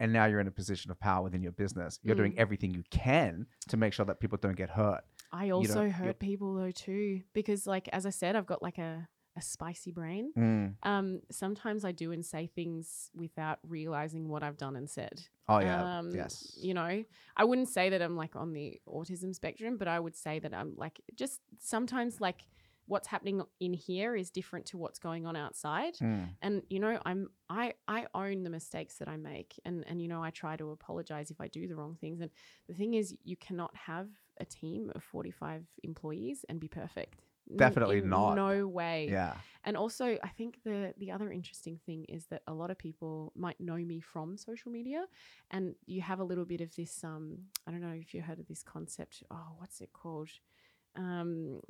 and 0.00 0.12
now 0.12 0.26
you're 0.26 0.40
in 0.40 0.46
a 0.48 0.56
position 0.62 0.90
of 0.90 0.98
power 1.00 1.22
within 1.24 1.42
your 1.42 1.52
business, 1.52 1.98
you're 2.02 2.16
doing 2.16 2.32
Mm. 2.32 2.38
everything 2.38 2.70
you 2.74 2.84
can 2.90 3.46
to 3.68 3.76
make 3.76 3.92
sure 3.92 4.06
that 4.06 4.20
people 4.20 4.38
don't 4.38 4.56
get 4.56 4.70
hurt. 4.70 5.02
I 5.32 5.50
also 5.50 5.88
hurt 5.90 6.18
people 6.20 6.54
though 6.54 6.70
too 6.70 7.22
because 7.32 7.66
like 7.66 7.88
as 7.92 8.04
I 8.06 8.10
said, 8.10 8.36
I've 8.36 8.46
got 8.46 8.62
like 8.62 8.78
a 8.78 9.08
a 9.36 9.42
spicy 9.42 9.90
brain. 9.90 10.32
Mm. 10.36 10.76
Um, 10.84 11.20
sometimes 11.28 11.84
I 11.84 11.90
do 11.90 12.12
and 12.12 12.24
say 12.24 12.46
things 12.46 13.10
without 13.16 13.58
realizing 13.66 14.28
what 14.28 14.44
I've 14.44 14.56
done 14.56 14.76
and 14.76 14.88
said. 14.88 15.22
Oh 15.48 15.58
yeah, 15.58 15.98
Um, 15.98 16.14
yes. 16.14 16.56
You 16.62 16.72
know, 16.74 17.04
I 17.36 17.44
wouldn't 17.44 17.68
say 17.68 17.90
that 17.90 18.00
I'm 18.00 18.16
like 18.16 18.36
on 18.36 18.52
the 18.52 18.80
autism 18.86 19.34
spectrum, 19.34 19.76
but 19.76 19.88
I 19.88 19.98
would 19.98 20.14
say 20.14 20.38
that 20.38 20.54
I'm 20.54 20.76
like 20.76 21.00
just 21.16 21.40
sometimes 21.58 22.20
like 22.20 22.46
what's 22.86 23.08
happening 23.08 23.42
in 23.60 23.72
here 23.72 24.14
is 24.14 24.30
different 24.30 24.66
to 24.66 24.78
what's 24.78 24.98
going 24.98 25.26
on 25.26 25.36
outside. 25.36 25.94
Mm. 25.94 26.28
And 26.42 26.62
you 26.68 26.78
know, 26.78 26.98
I'm 27.04 27.28
I 27.48 27.74
I 27.88 28.06
own 28.14 28.42
the 28.42 28.50
mistakes 28.50 28.96
that 28.98 29.08
I 29.08 29.16
make, 29.16 29.58
and 29.64 29.84
and 29.86 30.00
you 30.02 30.08
know, 30.08 30.22
I 30.22 30.30
try 30.30 30.56
to 30.56 30.70
apologize 30.70 31.30
if 31.30 31.40
I 31.40 31.48
do 31.48 31.66
the 31.66 31.76
wrong 31.76 31.96
things. 32.00 32.20
And 32.20 32.30
the 32.68 32.74
thing 32.74 32.94
is, 32.94 33.14
you 33.24 33.36
cannot 33.36 33.74
have 33.76 34.08
a 34.38 34.44
team 34.44 34.90
of 34.94 35.04
45 35.04 35.64
employees 35.84 36.44
and 36.48 36.58
be 36.58 36.68
perfect. 36.68 37.22
Definitely 37.56 37.98
in 37.98 38.08
not. 38.08 38.34
No 38.34 38.66
way. 38.66 39.08
Yeah. 39.10 39.34
And 39.64 39.76
also, 39.76 40.18
I 40.22 40.28
think 40.28 40.60
the 40.64 40.94
the 40.98 41.10
other 41.10 41.30
interesting 41.30 41.78
thing 41.84 42.04
is 42.08 42.26
that 42.26 42.42
a 42.46 42.54
lot 42.54 42.70
of 42.70 42.78
people 42.78 43.32
might 43.36 43.60
know 43.60 43.76
me 43.76 44.00
from 44.00 44.36
social 44.36 44.70
media, 44.70 45.04
and 45.50 45.74
you 45.86 46.00
have 46.00 46.20
a 46.20 46.24
little 46.24 46.44
bit 46.44 46.60
of 46.60 46.74
this. 46.74 47.04
Um, 47.04 47.38
I 47.66 47.70
don't 47.70 47.80
know 47.80 47.94
if 47.94 48.14
you 48.14 48.22
heard 48.22 48.40
of 48.40 48.48
this 48.48 48.62
concept. 48.62 49.22
Oh, 49.30 49.54
what's 49.58 49.80
it 49.80 49.92
called? 49.92 50.30
Um, 50.96 51.60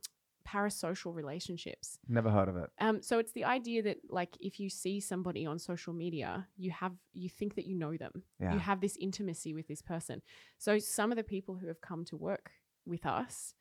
parasocial 0.46 1.14
relationships. 1.14 1.98
Never 2.08 2.30
heard 2.30 2.48
of 2.48 2.56
it. 2.56 2.70
Um, 2.80 3.02
so 3.02 3.18
it's 3.18 3.32
the 3.32 3.44
idea 3.44 3.82
that 3.82 3.98
like 4.08 4.36
if 4.40 4.60
you 4.60 4.68
see 4.68 5.00
somebody 5.00 5.46
on 5.46 5.58
social 5.58 5.92
media, 5.92 6.46
you 6.56 6.70
have 6.70 6.92
you 7.12 7.28
think 7.28 7.54
that 7.56 7.66
you 7.66 7.74
know 7.76 7.96
them. 7.96 8.22
Yeah. 8.40 8.52
You 8.54 8.58
have 8.60 8.80
this 8.80 8.96
intimacy 9.00 9.54
with 9.54 9.66
this 9.68 9.82
person. 9.82 10.22
So 10.58 10.78
some 10.78 11.10
of 11.10 11.16
the 11.16 11.24
people 11.24 11.56
who 11.56 11.66
have 11.68 11.80
come 11.80 12.04
to 12.06 12.16
work 12.16 12.50
with 12.86 13.06
us, 13.06 13.54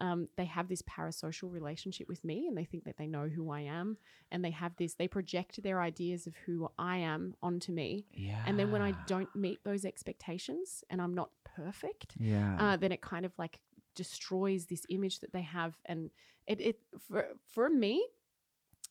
um, 0.00 0.28
they 0.36 0.44
have 0.44 0.68
this 0.68 0.82
parasocial 0.82 1.50
relationship 1.50 2.06
with 2.08 2.22
me 2.24 2.46
and 2.46 2.56
they 2.56 2.64
think 2.64 2.84
that 2.84 2.96
they 2.98 3.08
know 3.08 3.26
who 3.28 3.50
I 3.50 3.62
am. 3.62 3.96
And 4.30 4.44
they 4.44 4.52
have 4.52 4.76
this, 4.76 4.94
they 4.94 5.08
project 5.08 5.60
their 5.64 5.80
ideas 5.80 6.28
of 6.28 6.36
who 6.46 6.68
I 6.78 6.98
am 6.98 7.34
onto 7.42 7.72
me. 7.72 8.06
Yeah. 8.12 8.40
And 8.46 8.56
then 8.58 8.70
when 8.70 8.80
I 8.82 8.92
don't 9.08 9.34
meet 9.34 9.64
those 9.64 9.84
expectations 9.84 10.84
and 10.88 11.02
I'm 11.02 11.14
not 11.14 11.30
perfect, 11.56 12.14
Yeah. 12.20 12.56
uh, 12.60 12.76
then 12.76 12.92
it 12.92 13.00
kind 13.00 13.26
of 13.26 13.32
like 13.38 13.58
destroys 13.98 14.66
this 14.66 14.86
image 14.88 15.18
that 15.20 15.32
they 15.32 15.42
have. 15.42 15.74
And 15.84 16.10
it, 16.46 16.60
it 16.60 16.78
for, 17.08 17.26
for 17.52 17.68
me, 17.68 18.06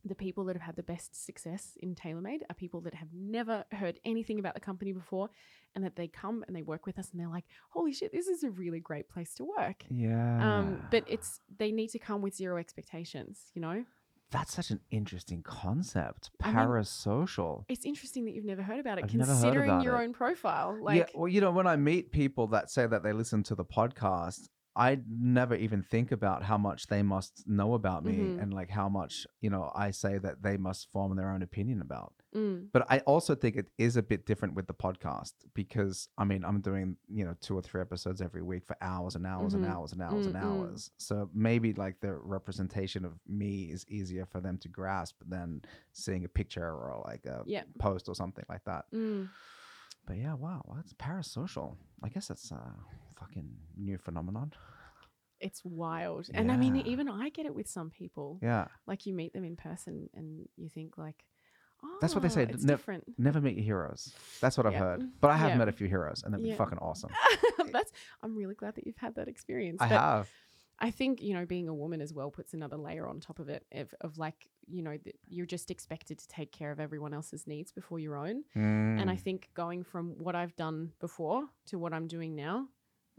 the 0.06 0.14
people 0.16 0.44
that 0.46 0.56
have 0.56 0.62
had 0.62 0.76
the 0.76 0.84
best 0.84 1.26
success 1.26 1.78
in 1.82 1.96
TaylorMade 1.96 2.42
are 2.50 2.56
people 2.56 2.82
that 2.82 2.94
have 2.94 3.08
never 3.14 3.64
heard 3.72 4.00
anything 4.06 4.38
about 4.38 4.54
the 4.54 4.60
company 4.60 4.92
before 4.92 5.30
and 5.74 5.84
that 5.84 5.96
they 5.96 6.08
come 6.08 6.44
and 6.48 6.56
they 6.56 6.62
work 6.62 6.86
with 6.86 7.00
us 7.00 7.10
and 7.12 7.20
they're 7.20 7.30
like, 7.30 7.46
holy 7.70 7.94
shit, 7.94 8.12
this 8.12 8.28
is 8.28 8.44
a 8.44 8.52
really 8.52 8.80
great 8.80 9.10
place 9.10 9.34
to 9.36 9.46
work. 9.46 9.84
yeah. 9.90 10.58
Um, 10.58 10.84
but 10.92 11.04
it's 11.08 11.40
they 11.58 11.72
need 11.72 11.90
to 11.90 12.00
come 12.00 12.22
with 12.22 12.36
zero 12.36 12.58
expectations, 12.58 13.52
you 13.54 13.62
know? 13.62 13.86
that's 14.30 14.54
such 14.54 14.72
an 14.72 14.82
interesting 14.92 15.42
concept. 15.42 16.32
I 16.42 16.48
mean- 16.48 16.58
Parasocial. 16.58 17.64
It's 17.70 17.86
interesting 17.86 18.26
that 18.26 18.34
you've 18.36 18.46
never 18.46 18.62
heard 18.62 18.80
about 18.80 18.98
it, 18.98 19.06
I've 19.06 19.12
considering 19.12 19.70
about 19.70 19.84
your 19.84 19.96
it. 19.96 20.04
own 20.04 20.14
profile. 20.14 20.78
Like 20.82 20.98
yeah, 20.98 21.06
well, 21.16 21.28
you 21.28 21.42
know, 21.42 21.52
when 21.52 21.68
I 21.68 21.76
meet 21.78 22.12
people 22.12 22.48
that 22.48 22.70
say 22.70 22.86
that 22.88 23.04
they 23.04 23.14
listen 23.14 23.44
to 23.44 23.56
the 23.56 23.66
podcast, 23.66 24.50
I 24.78 25.00
never 25.10 25.56
even 25.56 25.82
think 25.82 26.12
about 26.12 26.44
how 26.44 26.58
much 26.58 26.86
they 26.88 27.02
must 27.02 27.48
know 27.48 27.74
about 27.74 28.06
me 28.06 28.18
Mhm. 28.18 28.42
and 28.42 28.54
like 28.54 28.70
how 28.70 28.88
much, 28.88 29.26
you 29.42 29.50
know, 29.50 29.72
I 29.76 29.90
say 29.92 30.20
that 30.20 30.44
they 30.44 30.56
must 30.58 30.92
form 30.92 31.16
their 31.16 31.32
own 31.32 31.42
opinion 31.42 31.82
about. 31.82 32.14
mm, 32.36 32.70
But 32.72 32.86
I 32.90 33.00
also 33.00 33.34
think 33.34 33.56
it 33.56 33.70
is 33.80 33.98
a 33.98 34.04
bit 34.04 34.26
different 34.28 34.54
with 34.54 34.68
the 34.68 34.74
podcast 34.76 35.34
because 35.56 36.10
I 36.18 36.26
mean, 36.26 36.46
I'm 36.46 36.62
doing, 36.62 36.98
you 37.10 37.26
know, 37.26 37.36
two 37.42 37.56
or 37.58 37.62
three 37.64 37.82
episodes 37.82 38.22
every 38.22 38.44
week 38.44 38.66
for 38.66 38.78
hours 38.82 39.16
and 39.16 39.26
hours 39.26 39.54
and 39.56 39.64
Mhm. 39.64 39.70
hours 39.74 39.94
and 39.94 40.02
hours 40.04 40.28
and 40.28 40.36
Mm, 40.36 40.42
mm. 40.42 40.46
hours. 40.46 40.92
So 40.98 41.30
maybe 41.34 41.74
like 41.74 42.00
the 42.00 42.14
representation 42.14 43.04
of 43.04 43.14
me 43.28 43.72
is 43.72 43.84
easier 43.90 44.26
for 44.28 44.42
them 44.42 44.58
to 44.60 44.68
grasp 44.70 45.16
than 45.28 45.64
seeing 45.94 46.24
a 46.26 46.30
picture 46.30 46.70
or 46.70 47.02
like 47.06 47.26
a 47.26 47.44
Yeah. 47.48 47.64
post 47.80 48.08
or 48.10 48.16
something 48.16 48.46
like 48.48 48.64
that. 48.66 48.86
mm. 48.94 49.28
But 50.06 50.18
yeah, 50.18 50.36
wow, 50.36 50.62
that's 50.76 50.94
parasocial. 50.94 51.78
I 52.04 52.10
guess 52.10 52.28
that's 52.28 52.52
a 52.52 52.62
fucking 53.20 53.50
new 53.78 53.98
phenomenon. 53.98 54.54
It's 55.40 55.64
wild. 55.64 56.30
And 56.34 56.52
I 56.52 56.58
mean, 56.58 56.76
Yeah. 56.76 56.84
even 56.86 57.08
I 57.08 57.30
get 57.30 57.46
it 57.46 57.54
with 57.54 57.68
some 57.68 57.90
people. 57.92 58.40
Yeah, 58.42 58.68
Like 58.88 59.06
you 59.06 59.14
meet 59.14 59.34
them 59.34 59.44
in 59.44 59.56
person 59.56 60.10
and 60.16 60.48
you 60.56 60.68
think 60.70 60.98
like, 60.98 61.24
oh, 61.84 61.98
That's 62.02 62.16
what 62.16 62.24
they 62.24 62.30
say, 62.30 62.44
It's 62.44 62.64
nev- 62.64 62.80
different. 62.80 63.04
never 63.20 63.40
meet 63.40 63.56
your 63.56 63.64
heroes. 63.66 64.16
That's 64.42 64.58
what 64.58 64.66
I've 64.66 64.74
Yeah. 64.74 64.80
heard. 64.80 65.04
But 65.22 65.30
I 65.30 65.38
have 65.38 65.50
Yeah. 65.50 65.58
met 65.58 65.68
a 65.68 65.72
few 65.72 65.88
heroes, 65.88 66.24
and 66.24 66.34
they've 66.34 66.42
been 66.42 66.50
Yeah. 66.52 66.56
fucking 66.58 66.80
awesome. 66.80 67.12
That's. 67.72 67.92
I'm 68.24 68.36
really 68.36 68.56
glad 68.56 68.76
that 68.76 68.88
you've 68.88 68.98
had 68.98 69.14
that 69.16 69.28
experience. 69.28 69.80
I 69.82 69.90
But 69.90 70.00
have. 70.00 70.30
I 70.80 70.92
think 70.92 71.22
you 71.24 71.34
know 71.36 71.46
being 71.46 71.68
a 71.68 71.74
woman 71.74 72.02
as 72.02 72.14
well 72.14 72.30
puts 72.32 72.54
another 72.54 72.78
layer 72.78 73.08
on 73.08 73.20
top 73.20 73.40
of 73.40 73.50
it 73.50 73.66
of, 73.72 73.94
of 74.02 74.18
like 74.20 74.48
you 74.68 74.82
know 74.84 74.96
that 75.06 75.16
you're 75.28 75.46
just 75.48 75.72
expected 75.72 76.18
to 76.20 76.28
take 76.28 76.52
care 76.52 76.72
of 76.72 76.80
everyone 76.80 77.14
else's 77.16 77.46
needs 77.48 77.72
before 77.72 78.00
your 78.00 78.16
own. 78.16 78.44
And 78.56 79.10
I 79.10 79.16
Mm. 79.16 79.20
think 79.22 79.50
going 79.54 79.84
from 79.84 80.18
what 80.20 80.36
I've 80.36 80.56
done 80.56 80.94
before 81.00 81.48
to 81.68 81.78
what 81.80 81.94
I'm 81.94 82.08
doing 82.08 82.36
now, 82.36 82.70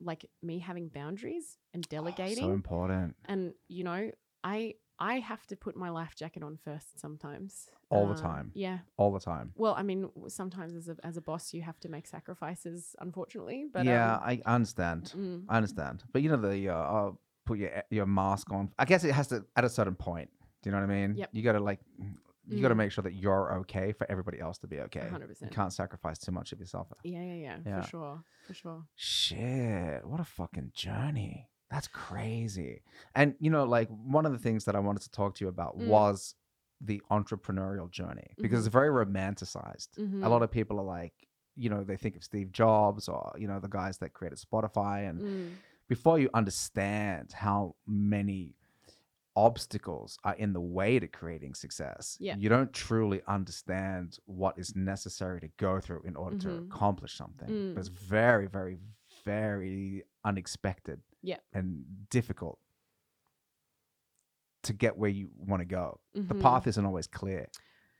like 0.00 0.28
me 0.42 0.58
having 0.58 0.88
boundaries 0.88 1.58
and 1.74 1.84
Oh, 1.86 1.90
delegating, 1.90 2.44
so 2.44 2.52
important 2.52 3.16
and 3.26 3.52
you 3.68 3.84
know, 3.84 4.10
I 4.44 4.74
I 5.00 5.20
have 5.20 5.46
to 5.46 5.56
put 5.56 5.76
my 5.76 5.90
life 5.90 6.14
jacket 6.16 6.42
on 6.42 6.56
first 6.56 6.98
sometimes. 6.98 7.68
All 7.90 8.06
the 8.08 8.14
Um, 8.14 8.20
time. 8.20 8.50
Yeah. 8.54 8.78
all 8.96 9.12
the 9.12 9.20
time. 9.20 9.52
Well, 9.54 9.74
I 9.76 9.82
mean, 9.82 10.10
sometimes 10.28 10.74
as 10.74 10.88
a 10.88 10.96
as 11.04 11.16
a 11.16 11.20
boss, 11.22 11.54
you 11.54 11.62
have 11.62 11.78
to 11.80 11.88
make 11.88 12.06
sacrifices, 12.06 12.94
unfortunately. 12.98 13.66
But 13.72 13.86
yeah, 13.86 14.16
um, 14.16 14.22
I 14.24 14.42
understand. 14.44 15.12
mm, 15.16 15.44
I 15.48 15.56
understand. 15.56 16.04
But 16.12 16.22
you 16.22 16.28
know 16.30 16.36
the 16.36 16.68
uh, 16.68 16.74
uh, 16.76 17.12
put 17.46 17.58
your 17.58 17.70
your 17.90 18.06
mask 18.06 18.52
on. 18.52 18.70
I 18.78 18.84
guess 18.84 19.04
it 19.04 19.12
has 19.12 19.28
to 19.28 19.44
at 19.56 19.64
a 19.64 19.68
certain 19.68 19.94
point. 19.94 20.28
Do 20.62 20.68
you 20.68 20.72
know 20.72 20.80
what 20.82 20.90
I 20.90 20.94
mean? 21.00 21.16
Yep. 21.16 21.28
You 21.32 21.42
got 21.42 21.52
to 21.52 21.60
like 21.60 21.80
you 22.48 22.62
got 22.62 22.68
to 22.68 22.74
Mm. 22.74 22.78
make 22.78 22.92
sure 22.92 23.02
that 23.02 23.12
you're 23.14 23.52
okay 23.60 23.92
for 23.92 24.10
everybody 24.10 24.40
else 24.40 24.58
to 24.58 24.66
be 24.66 24.80
okay. 24.80 25.08
100%. 25.10 25.42
You 25.42 25.48
can't 25.48 25.72
sacrifice 25.72 26.18
too 26.18 26.32
much 26.32 26.52
of 26.52 26.60
yourself. 26.60 26.92
yeah, 27.04 27.22
yeah, 27.22 27.34
yeah, 27.34 27.56
Yeah. 27.66 27.80
for 27.82 27.88
sure, 27.88 28.24
for 28.46 28.54
sure. 28.54 28.84
Shit, 28.94 30.06
what 30.06 30.20
a 30.20 30.24
fucking 30.24 30.72
journey. 30.74 31.48
That's 31.70 31.88
crazy. 31.88 32.82
And 33.14 33.34
you 33.40 33.50
know, 33.50 33.64
like 33.64 33.88
one 33.90 34.24
of 34.26 34.32
the 34.32 34.38
things 34.38 34.64
that 34.64 34.74
I 34.74 34.78
wanted 34.80 35.02
to 35.02 35.10
talk 35.10 35.34
to 35.36 35.44
you 35.44 35.48
about 35.48 35.76
Mm. 35.76 35.86
was 35.86 36.34
the 36.80 37.02
entrepreneurial 37.10 37.90
journey 37.90 38.34
because 38.40 38.64
it's 38.66 38.72
very 38.72 38.88
romanticized. 38.88 39.98
A 39.98 40.00
Mhm. 40.00 40.30
lot 40.30 40.42
of 40.42 40.50
people 40.50 40.78
are 40.78 40.84
like, 40.84 41.12
you 41.56 41.68
know, 41.68 41.82
they 41.84 41.96
think 41.96 42.16
of 42.16 42.22
Steve 42.24 42.52
Jobs 42.52 43.08
or, 43.08 43.32
you 43.36 43.48
know, 43.48 43.58
the 43.60 43.68
guys 43.68 43.98
that 43.98 44.12
created 44.12 44.38
Spotify. 44.38 45.08
And 45.08 45.20
Mm, 45.20 45.56
before 45.88 46.18
you 46.20 46.30
understand 46.34 47.32
how 47.32 47.74
many 47.86 48.54
obstacles 49.36 50.18
are 50.24 50.34
in 50.34 50.52
the 50.52 50.60
way 50.60 50.98
to 50.98 51.06
creating 51.06 51.54
success, 51.54 52.16
Yeah. 52.20 52.36
you 52.36 52.48
don't 52.48 52.72
truly 52.72 53.22
understand 53.28 54.18
what 54.26 54.58
is 54.58 54.74
necessary 54.74 55.40
to 55.40 55.48
go 55.58 55.78
through 55.80 56.02
in 56.02 56.16
order 56.16 56.36
to 56.38 56.48
Mhm. 56.48 56.66
accomplish 56.66 57.14
something. 57.16 57.48
Mm. 57.48 57.74
But 57.74 57.80
it's 57.80 57.88
very, 57.88 58.46
very, 58.48 58.78
very 59.24 60.04
unexpected 60.24 61.02
Yeah. 61.22 61.38
and 61.52 62.08
difficult 62.10 62.58
to 64.62 64.72
get 64.72 64.96
where 64.96 65.10
you 65.10 65.30
want 65.36 65.60
to 65.60 65.64
go. 65.66 66.00
The 66.14 66.34
mhm. 66.34 66.42
path 66.42 66.66
isn't 66.66 66.84
always 66.84 67.06
clear. 67.06 67.48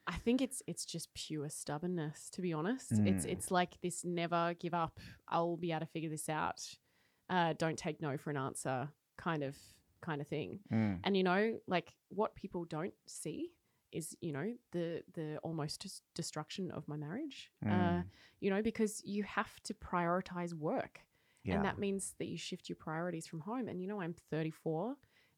I 0.06 0.16
think 0.16 0.40
it's 0.40 0.62
it's 0.66 0.84
just 0.86 1.12
pure 1.14 1.48
stubbornness, 1.50 2.30
to 2.30 2.42
be 2.42 2.52
honest. 2.52 2.92
It's 2.92 3.26
Mm. 3.26 3.30
it's 3.30 3.50
like 3.50 3.80
this 3.82 4.04
never 4.04 4.54
give 4.54 4.72
up. 4.74 4.98
I'll 5.28 5.56
be 5.56 5.70
able 5.70 5.80
to 5.80 5.86
figure 5.86 6.08
this 6.10 6.28
out. 6.28 6.78
Uh, 7.28 7.52
don't 7.52 7.78
take 7.78 8.00
no 8.00 8.16
for 8.16 8.30
an 8.30 8.38
answer, 8.38 8.92
kind 9.18 9.42
of 9.42 9.56
kind 10.00 10.20
of 10.20 10.26
thing. 10.28 10.60
Mm. 10.72 11.00
And 11.04 11.16
you 11.16 11.22
know, 11.22 11.58
like 11.66 11.94
what 12.08 12.34
people 12.34 12.64
don't 12.64 12.94
see 13.06 13.50
is 13.92 14.14
you 14.20 14.32
know 14.32 14.52
the 14.72 15.02
the 15.14 15.38
almost 15.42 15.80
des- 15.82 16.02
destruction 16.14 16.70
of 16.70 16.86
my 16.88 16.96
marriage. 16.96 17.50
Uh, 17.64 17.68
Mm. 17.70 18.04
you 18.40 18.50
know, 18.50 18.62
because 18.62 19.02
you 19.04 19.22
have 19.24 19.58
to 19.64 19.74
prioritize 19.74 20.52
work, 20.54 21.00
Yeah. 21.44 21.54
and 21.56 21.64
that 21.64 21.78
means 21.78 22.14
that 22.18 22.26
you 22.28 22.38
shift 22.38 22.68
your 22.68 22.76
priorities 22.76 23.26
from 23.26 23.40
home. 23.40 23.66
And 23.68 23.80
you 23.80 23.88
know, 23.88 24.00
I'm 24.00 24.14
34. 24.30 24.96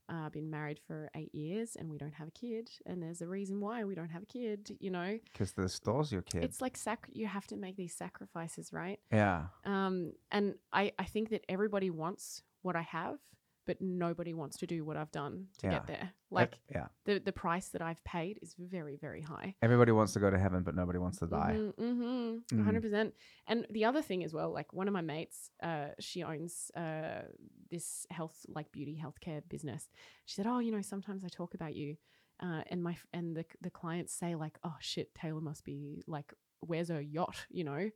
Uh, 0.08 0.28
been 0.28 0.50
married 0.50 0.80
for 0.88 1.08
eight 1.14 1.32
years 1.32 1.76
and 1.76 1.88
we 1.88 1.96
don't 1.96 2.14
have 2.14 2.26
a 2.26 2.32
kid 2.32 2.68
and 2.84 3.00
there's 3.00 3.22
a 3.22 3.28
reason 3.28 3.60
why 3.60 3.84
we 3.84 3.94
don't 3.94 4.08
have 4.08 4.24
a 4.24 4.26
kid 4.26 4.76
you 4.80 4.90
know 4.90 5.16
Because 5.32 5.52
the 5.52 5.68
store's 5.68 6.10
your 6.10 6.22
kid. 6.22 6.42
it's 6.42 6.60
like 6.60 6.76
sac- 6.76 7.08
you 7.12 7.28
have 7.28 7.46
to 7.46 7.56
make 7.56 7.76
these 7.76 7.94
sacrifices 7.94 8.72
right 8.72 8.98
yeah. 9.12 9.44
um 9.64 10.12
and 10.32 10.56
i 10.72 10.90
i 10.98 11.04
think 11.04 11.28
that 11.30 11.44
everybody 11.48 11.90
wants 11.90 12.42
what 12.62 12.74
i 12.74 12.82
have 12.82 13.18
but 13.66 13.80
nobody 13.80 14.32
wants 14.34 14.56
to 14.58 14.66
do 14.66 14.84
what 14.84 14.96
i've 14.96 15.10
done 15.12 15.46
to 15.58 15.66
Yeah. 15.66 15.72
get 15.72 15.86
there 15.86 16.10
like 16.30 16.58
yeah. 16.74 16.86
the 17.04 17.18
the 17.18 17.32
price 17.32 17.68
that 17.68 17.82
i've 17.82 18.02
paid 18.04 18.38
is 18.42 18.54
very 18.58 18.96
very 18.96 19.20
high 19.22 19.54
Everybody 19.62 19.92
wants 19.92 20.12
to 20.14 20.20
go 20.20 20.30
to 20.30 20.38
heaven, 20.38 20.62
but 20.62 20.74
nobody 20.74 20.98
wants 20.98 21.18
to 21.18 21.26
die. 21.26 21.56
mm-hmm, 21.58 22.38
Mhm. 22.52 22.64
100% 22.64 23.12
and 23.46 23.66
the 23.70 23.84
other 23.84 24.02
thing 24.02 24.24
as 24.24 24.32
well 24.32 24.52
like 24.52 24.72
one 24.72 24.88
of 24.88 24.94
my 24.94 25.00
mates 25.02 25.50
uh 25.62 25.88
she 25.98 26.22
owns 26.22 26.70
uh 26.76 27.22
this 27.70 28.06
health 28.10 28.44
like 28.48 28.70
beauty 28.72 29.00
healthcare 29.04 29.42
business 29.48 29.88
she 30.26 30.34
said 30.34 30.46
oh 30.46 30.58
you 30.58 30.72
know 30.72 30.82
sometimes 30.82 31.24
i 31.24 31.28
talk 31.28 31.54
about 31.54 31.74
you 31.74 31.96
uh, 32.42 32.62
and 32.70 32.82
my 32.82 32.96
and 33.12 33.36
the 33.36 33.44
the 33.60 33.70
clients 33.70 34.12
say 34.14 34.34
like 34.34 34.58
oh 34.64 34.76
shit 34.80 35.14
taylor 35.14 35.40
must 35.42 35.64
be 35.64 36.02
like 36.06 36.32
where's 36.60 36.88
her 36.88 37.00
yacht 37.00 37.46
you 37.50 37.64
know 37.64 37.90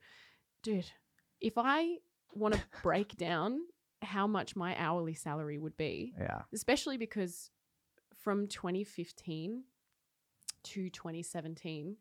dude 0.63 0.91
if 1.41 1.55
i 1.57 1.97
want 2.35 2.53
to 2.55 2.61
break 2.83 3.17
down 3.17 3.61
how 4.05 4.27
much 4.27 4.55
my 4.57 4.77
hourly 4.79 5.15
salary 5.15 5.59
would 5.59 5.77
be 5.77 6.15
Yeah. 6.19 6.43
especially 6.53 6.97
because 6.97 7.51
from 8.15 8.47
2015 8.47 9.65
to 10.65 10.89
2017 10.91 11.97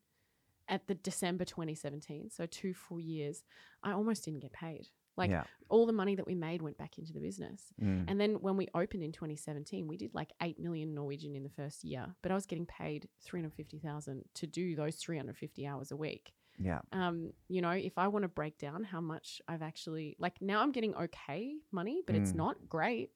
at 0.70 0.88
the 0.88 0.96
December 0.96 1.44
2017 1.46 2.30
so 2.30 2.46
two 2.46 2.74
full 2.74 3.00
years 3.00 3.44
I 3.84 3.92
almost 3.92 4.24
didn't 4.26 4.40
get 4.42 4.54
paid 4.54 4.88
like 5.18 5.30
yeah. 5.30 5.44
all 5.70 5.86
the 5.86 5.92
money 5.94 6.16
that 6.16 6.26
we 6.26 6.34
made 6.34 6.62
went 6.62 6.78
back 6.78 6.98
into 6.98 7.12
the 7.14 7.20
business 7.20 7.74
Mm. 7.82 8.06
and 8.08 8.20
then 8.20 8.36
when 8.36 8.56
we 8.56 8.68
opened 8.74 9.04
in 9.04 9.12
2017 9.12 9.88
we 9.88 9.98
did 9.98 10.14
like 10.14 10.32
8 10.42 10.58
million 10.60 10.94
Norwegian 10.94 11.36
in 11.36 11.44
the 11.44 11.50
first 11.50 11.84
year 11.84 12.16
but 12.22 12.32
I 12.32 12.36
was 12.36 12.46
getting 12.46 12.66
paid 12.66 13.10
350,000 13.22 14.24
to 14.36 14.48
do 14.48 14.76
those 14.76 14.96
350 14.96 15.68
hours 15.68 15.92
a 15.92 15.98
week 15.98 16.34
yeah. 16.60 16.80
um, 16.92 17.32
you 17.48 17.62
know, 17.62 17.72
if 17.72 17.98
I 17.98 18.08
want 18.08 18.24
to 18.24 18.30
break 18.30 18.58
down 18.58 18.84
how 18.84 19.02
much 19.02 19.42
I've 19.48 19.62
actually 19.62 20.16
like 20.20 20.42
now 20.42 20.62
I'm 20.62 20.72
getting 20.72 20.96
okay 20.96 21.56
money, 21.72 22.02
but 22.06 22.16
it's 22.16 22.32
Mm. 22.34 22.36
not 22.38 22.70
great. 22.70 23.12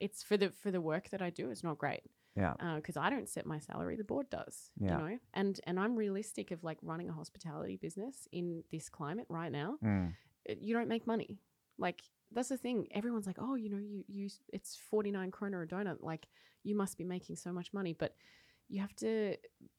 It's 0.00 0.22
for 0.22 0.36
the 0.36 0.50
for 0.50 0.70
the 0.70 0.80
work 0.80 1.10
that 1.10 1.22
I 1.22 1.30
do, 1.30 1.50
it's 1.50 1.62
not 1.64 1.78
great. 1.78 2.02
Yeah. 2.36 2.52
Because 2.76 2.98
I 2.98 3.08
don't 3.08 3.28
set 3.28 3.46
my 3.46 3.58
salary, 3.58 3.96
the 3.96 4.04
board 4.04 4.28
does. 4.28 4.70
Yeah. 4.78 4.98
You 4.98 5.08
know, 5.08 5.18
and 5.34 5.60
and 5.66 5.80
I'm 5.80 5.96
realistic 5.96 6.50
of 6.50 6.62
like 6.62 6.78
running 6.82 7.08
a 7.08 7.12
hospitality 7.14 7.76
business 7.76 8.28
in 8.30 8.62
this 8.70 8.88
climate 8.90 9.26
right 9.30 9.50
now. 9.50 9.78
Mm. 9.82 10.12
You 10.60 10.74
don't 10.74 10.88
make 10.88 11.06
money. 11.06 11.38
Like 11.78 12.02
that's 12.32 12.48
the 12.50 12.58
thing. 12.58 12.88
Everyone's 12.92 13.26
like, 13.26 13.38
oh, 13.40 13.54
you 13.54 13.70
know, 13.70 13.78
you 13.78 14.04
you 14.06 14.28
it's 14.52 14.76
49 14.90 15.30
kroner 15.30 15.62
a 15.62 15.66
donut. 15.66 16.02
Like 16.02 16.26
you 16.62 16.74
must 16.76 16.98
be 16.98 17.04
making 17.04 17.36
so 17.36 17.52
much 17.52 17.72
money, 17.72 17.94
but 17.98 18.14
you 18.68 18.80
have 18.80 18.94
to 18.96 19.36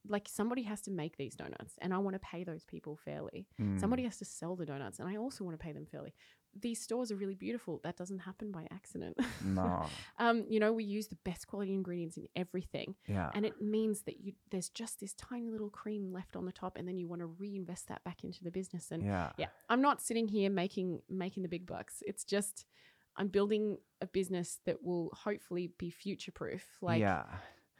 like 0.07 0.27
somebody 0.29 0.63
has 0.63 0.81
to 0.81 0.91
make 0.91 1.17
these 1.17 1.35
donuts 1.35 1.75
and 1.81 1.93
I 1.93 1.97
want 1.97 2.15
to 2.15 2.19
pay 2.19 2.43
those 2.43 2.63
people 2.63 2.97
fairly. 3.03 3.47
Mm. 3.59 3.79
Somebody 3.79 4.03
has 4.03 4.17
to 4.17 4.25
sell 4.25 4.55
the 4.55 4.65
donuts 4.65 4.99
and 4.99 5.09
I 5.09 5.17
also 5.17 5.43
want 5.43 5.59
to 5.59 5.63
pay 5.63 5.73
them 5.73 5.85
fairly. 5.85 6.13
These 6.59 6.81
stores 6.81 7.11
are 7.11 7.15
really 7.15 7.35
beautiful. 7.35 7.81
That 7.83 7.97
doesn't 7.97 8.19
happen 8.19 8.51
by 8.51 8.65
accident. 8.71 9.17
No. 9.43 9.85
um, 10.17 10.45
you 10.49 10.59
know, 10.59 10.71
we 10.71 10.85
use 10.85 11.07
the 11.07 11.17
best 11.23 11.45
quality 11.45 11.73
ingredients 11.73 12.17
in 12.17 12.27
everything. 12.35 12.95
Yeah. 13.07 13.29
And 13.35 13.45
it 13.45 13.61
means 13.61 14.01
that 14.03 14.21
you 14.21 14.33
there's 14.49 14.69
just 14.69 14.99
this 14.99 15.13
tiny 15.13 15.51
little 15.51 15.69
cream 15.69 16.13
left 16.13 16.35
on 16.35 16.45
the 16.45 16.51
top 16.51 16.77
and 16.77 16.87
then 16.87 16.97
you 16.97 17.07
want 17.07 17.21
to 17.21 17.27
reinvest 17.27 17.87
that 17.89 18.03
back 18.03 18.23
into 18.23 18.43
the 18.43 18.51
business 18.51 18.91
and 18.91 19.03
yeah. 19.03 19.31
yeah 19.37 19.47
i'm 19.69 19.81
not 19.81 20.01
sitting 20.01 20.27
here 20.27 20.49
making 20.49 21.01
making 21.09 21.43
the 21.43 21.49
big 21.49 21.65
bucks 21.65 22.01
it's 22.05 22.23
just 22.23 22.65
i'm 23.15 23.27
building 23.27 23.77
a 24.01 24.07
business 24.07 24.59
that 24.65 24.83
will 24.83 25.11
hopefully 25.13 25.71
be 25.77 25.89
future 25.89 26.31
proof 26.31 26.65
like 26.81 26.99
yeah. 26.99 27.23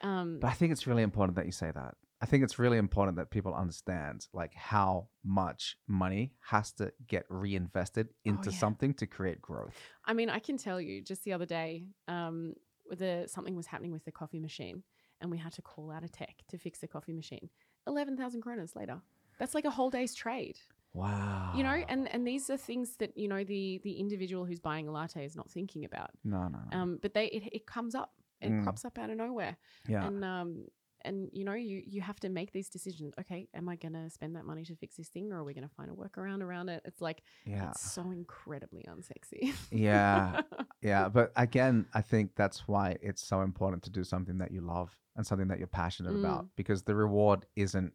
Um 0.01 0.39
But 0.39 0.47
I 0.47 0.53
think 0.53 0.71
it's 0.71 0.87
really 0.87 1.03
important 1.03 1.35
that 1.37 1.45
you 1.45 1.51
say 1.51 1.71
that. 1.71 1.95
I 2.19 2.25
think 2.25 2.43
it's 2.43 2.57
really 2.57 2.77
important 2.79 3.17
that 3.17 3.29
people 3.29 3.53
understand 3.53 4.27
like 4.33 4.53
how 4.55 5.09
much 5.23 5.77
money 5.87 6.33
has 6.49 6.71
to 6.73 6.91
get 7.07 7.25
reinvested 7.29 8.07
into 8.25 8.49
Oh, 8.49 8.51
yeah. 8.51 8.57
something 8.59 8.93
to 8.95 9.05
create 9.05 9.39
growth. 9.41 9.75
i 10.05 10.13
mean 10.13 10.29
i 10.29 10.39
can 10.39 10.57
tell 10.57 10.79
you 10.81 11.01
just 11.03 11.23
the 11.23 11.33
other 11.33 11.45
day 11.45 11.85
um 12.07 12.53
the 13.01 13.25
something 13.27 13.55
was 13.55 13.67
happening 13.67 13.91
with 13.91 14.05
the 14.05 14.11
coffee 14.11 14.39
machine 14.39 14.83
and 15.21 15.29
we 15.29 15.37
had 15.37 15.53
to 15.53 15.61
call 15.61 15.91
out 15.91 16.03
a 16.03 16.09
tech 16.09 16.35
to 16.51 16.57
fix 16.57 16.79
the 16.79 16.87
coffee 16.87 17.13
machine 17.13 17.49
11000 17.85 18.41
kronas 18.41 18.75
later 18.75 18.97
that's 19.39 19.53
like 19.53 19.65
a 19.65 19.69
whole 19.77 19.89
day's 19.91 20.15
trade 20.15 20.57
Wow. 20.93 21.53
you 21.55 21.63
know 21.63 21.77
and 21.89 22.07
and 22.13 22.25
these 22.25 22.49
are 22.49 22.57
things 22.57 22.95
that 22.97 23.15
you 23.15 23.27
know 23.27 23.43
the 23.43 23.79
the 23.83 23.93
individual 24.03 24.43
who's 24.45 24.59
buying 24.59 24.87
a 24.87 24.91
latte 24.91 25.23
is 25.23 25.35
not 25.35 25.49
thinking 25.51 25.85
about 25.85 26.09
no, 26.23 26.47
no, 26.47 26.59
no. 26.71 26.77
um 26.79 26.89
but 27.03 27.13
they 27.13 27.25
it, 27.27 27.43
it 27.57 27.65
comes 27.67 27.93
up 27.93 28.11
it 28.41 28.51
Mm. 28.51 28.63
crops 28.63 28.85
up 28.85 28.97
out 28.97 29.09
of 29.09 29.17
nowhere 29.17 29.57
yeah. 29.87 30.05
and 30.07 30.23
um 30.23 30.65
and 31.05 31.29
you 31.31 31.43
know 31.45 31.53
you 31.53 31.81
you 31.85 32.01
have 32.01 32.19
to 32.19 32.27
make 32.29 32.51
these 32.51 32.69
decisions 32.69 33.13
okay 33.19 33.47
am 33.53 33.69
i 33.69 33.75
going 33.75 33.93
to 33.93 34.09
spend 34.09 34.35
that 34.35 34.45
money 34.45 34.63
to 34.65 34.75
fix 34.75 34.95
this 34.95 35.09
thing 35.09 35.31
or 35.31 35.37
are 35.39 35.43
we 35.43 35.53
going 35.53 35.67
to 35.67 35.73
find 35.75 35.89
a 35.91 35.93
workaround 35.93 36.41
around 36.41 36.69
it 36.69 36.81
it's 36.85 37.01
like 37.01 37.21
yeah. 37.45 37.69
it's 37.69 37.91
so 37.91 38.01
incredibly 38.11 38.83
unsexy 38.89 39.53
Yeah. 39.71 40.41
Yeah. 40.81 41.09
But 41.09 41.31
again, 41.35 41.87
I 41.93 42.01
think 42.01 42.31
that's 42.35 42.67
why 42.67 42.97
it's 43.01 43.21
so 43.27 43.41
important 43.41 43.81
to 43.83 43.89
do 43.89 44.03
something 44.03 44.37
that 44.37 44.51
you 44.51 44.61
love 44.61 44.95
and 45.15 45.25
something 45.25 45.47
that 45.47 45.57
you're 45.57 45.67
passionate 45.67 46.15
about 46.15 46.45
Mm. 46.45 46.49
because 46.55 46.83
the 46.83 46.95
reward 46.95 47.45
isn't 47.55 47.93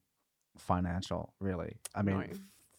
financial, 0.58 1.34
really. 1.40 1.76
I 1.94 2.02
mean, 2.02 2.18
No. 2.18 2.26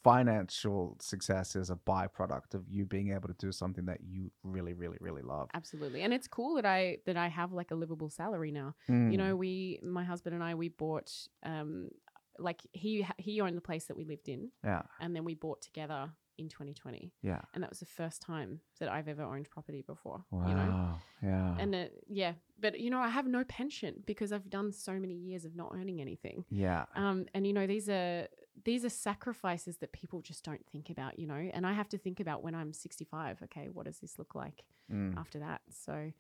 Financial 0.04 0.96
success 1.02 1.56
is 1.56 1.70
a 1.70 1.76
byproduct 1.76 2.54
of 2.54 2.64
you 2.70 2.86
being 2.86 3.12
able 3.14 3.28
to 3.28 3.34
do 3.40 3.52
something 3.52 3.86
that 3.86 4.00
you 4.04 4.32
really, 4.44 4.74
really, 4.74 4.98
really 5.00 5.22
love. 5.22 5.50
absolutely 5.54 6.02
and 6.02 6.14
it's 6.14 6.28
cool 6.28 6.56
that 6.56 6.66
i 6.66 6.98
that 7.06 7.18
i 7.18 7.28
have 7.28 7.52
like 7.52 7.72
a 7.72 7.76
livable 7.76 8.10
salary 8.10 8.52
now 8.52 8.74
you 8.88 8.94
Mm. 8.94 9.18
know 9.18 9.36
we 9.36 9.80
my 9.84 10.04
husband 10.04 10.34
and 10.36 10.44
i 10.44 10.54
we 10.56 10.70
bought 10.70 11.10
um 11.44 11.90
like 12.38 12.62
he 12.72 13.06
he 13.18 13.40
owned 13.42 13.56
the 13.58 13.62
place 13.62 13.86
that 13.86 13.98
we 13.98 14.06
lived 14.06 14.28
in 14.28 14.52
Yeah. 14.64 14.84
and 15.00 15.16
then 15.16 15.24
we 15.24 15.36
bought 15.36 15.62
together 15.62 16.10
in 16.38 16.50
2020 16.50 17.12
Yeah. 17.22 17.42
and 17.54 17.62
that 17.64 17.70
was 17.70 17.80
the 17.80 17.86
first 17.86 18.22
time 18.22 18.60
that 18.80 18.90
i've 18.90 19.08
ever 19.08 19.24
owned 19.24 19.50
property 19.50 19.84
before 19.94 20.24
Wow. 20.32 20.48
you 20.50 20.56
know 20.56 20.72
Yeah. 21.32 21.56
and 21.60 21.76
it, 21.76 22.04
yeah 22.10 22.34
but 22.60 22.80
you 22.80 22.90
know 22.90 23.00
i 23.00 23.10
have 23.10 23.28
no 23.28 23.44
pension 23.44 24.04
because 24.06 24.32
i've 24.34 24.50
done 24.50 24.72
so 24.72 24.94
many 24.94 25.14
years 25.16 25.46
of 25.46 25.56
not 25.56 25.72
earning 25.80 26.02
anything 26.02 26.44
yeah. 26.50 26.86
um, 26.96 27.26
and 27.34 27.46
you 27.48 27.54
know 27.54 27.68
these 27.68 27.88
are 27.90 28.28
these 28.66 28.86
are 28.86 28.90
sacrifices 28.90 29.78
that 29.78 29.92
people 29.92 30.22
just 30.22 30.44
don't 30.46 30.66
think 30.72 30.90
about 30.90 31.18
you 31.20 31.26
know 31.28 31.50
and 31.54 31.66
i 31.66 31.74
have 31.74 31.90
to 31.90 31.98
think 31.98 32.20
about 32.20 32.44
when 32.44 32.54
i'm 32.56 32.72
65 32.74 33.42
okay 33.44 33.70
what 33.72 33.86
does 33.86 34.00
this 34.00 34.18
look 34.20 34.36
like 34.36 34.64
Mm. 34.92 35.18
after 35.18 35.40
that 35.40 35.62
so 35.72 36.12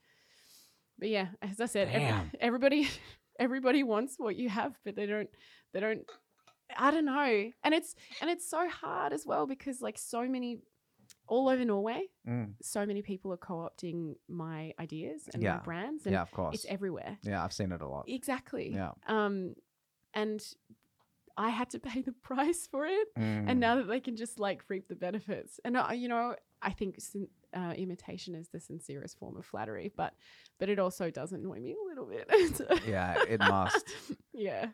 but 0.98 1.10
yeah 1.10 1.28
as 1.42 1.60
i 1.60 1.66
said 1.66 1.90
every, 1.90 2.32
everybody 2.40 2.88
everybody 3.40 3.84
wants 3.84 4.16
what 4.18 4.36
you 4.36 4.48
have 4.50 4.74
but 4.86 4.96
they 4.96 5.06
don't 5.06 5.30
they 5.74 5.80
don't 5.82 6.04
i 6.78 6.92
don't 6.92 7.06
know 7.06 7.52
and 7.64 7.74
it's 7.74 7.94
and 8.22 8.30
it's 8.30 8.50
so 8.50 8.70
hard 8.70 9.12
as 9.14 9.26
well 9.26 9.46
because 9.46 9.82
like 9.82 9.98
so 9.98 10.28
many 10.28 10.60
all 11.28 11.50
over 11.50 11.66
norway 11.66 12.04
Mm. 12.26 12.54
so 12.62 12.86
many 12.86 13.02
people 13.02 13.34
are 13.34 13.38
co-opting 13.38 14.16
my 14.30 14.74
ideas 14.80 15.28
and 15.34 15.44
Yeah. 15.44 15.56
my 15.58 15.64
brands 15.64 16.06
and 16.06 16.14
Yeah, 16.14 16.22
of 16.22 16.32
course. 16.32 16.56
it's 16.56 16.66
everywhere 16.70 17.18
yeah, 17.24 17.44
I've 17.44 17.52
seen 17.54 17.74
it 17.74 17.82
a 17.82 17.88
lot. 17.88 18.06
exactly 18.08 18.72
Yeah. 18.74 18.92
um 19.08 19.56
and 20.14 20.42
i 21.38 21.50
had 21.50 21.70
to 21.70 21.80
pay 21.90 22.02
the 22.02 22.12
price 22.12 22.68
for 22.70 22.86
it 22.86 23.08
Mm. 23.18 23.50
and 23.50 23.60
now 23.60 23.76
that 23.76 23.88
they 23.88 24.00
can 24.00 24.16
just 24.16 24.40
like 24.40 24.64
reap 24.70 24.88
the 24.88 24.96
benefits 24.96 25.60
and 25.66 25.78
uh, 25.78 25.88
you 25.94 26.08
know 26.08 26.36
i 26.62 26.72
think 26.72 27.00
sin- 27.00 27.28
uh, 27.56 27.74
imitation 27.78 28.34
is 28.36 28.50
the 28.50 28.60
sincerest 28.60 29.20
form 29.20 29.38
of 29.38 29.46
flattery 29.46 29.92
but 29.96 30.14
but 30.60 30.70
it 30.70 30.80
also 30.80 31.12
does 31.12 31.32
annoy 31.34 31.60
me 31.60 31.74
a 31.74 31.88
little 31.88 32.06
bit 32.06 32.28
Yeah, 32.88 33.16
it 33.30 33.40
must. 33.40 33.86
yeah 34.34 34.68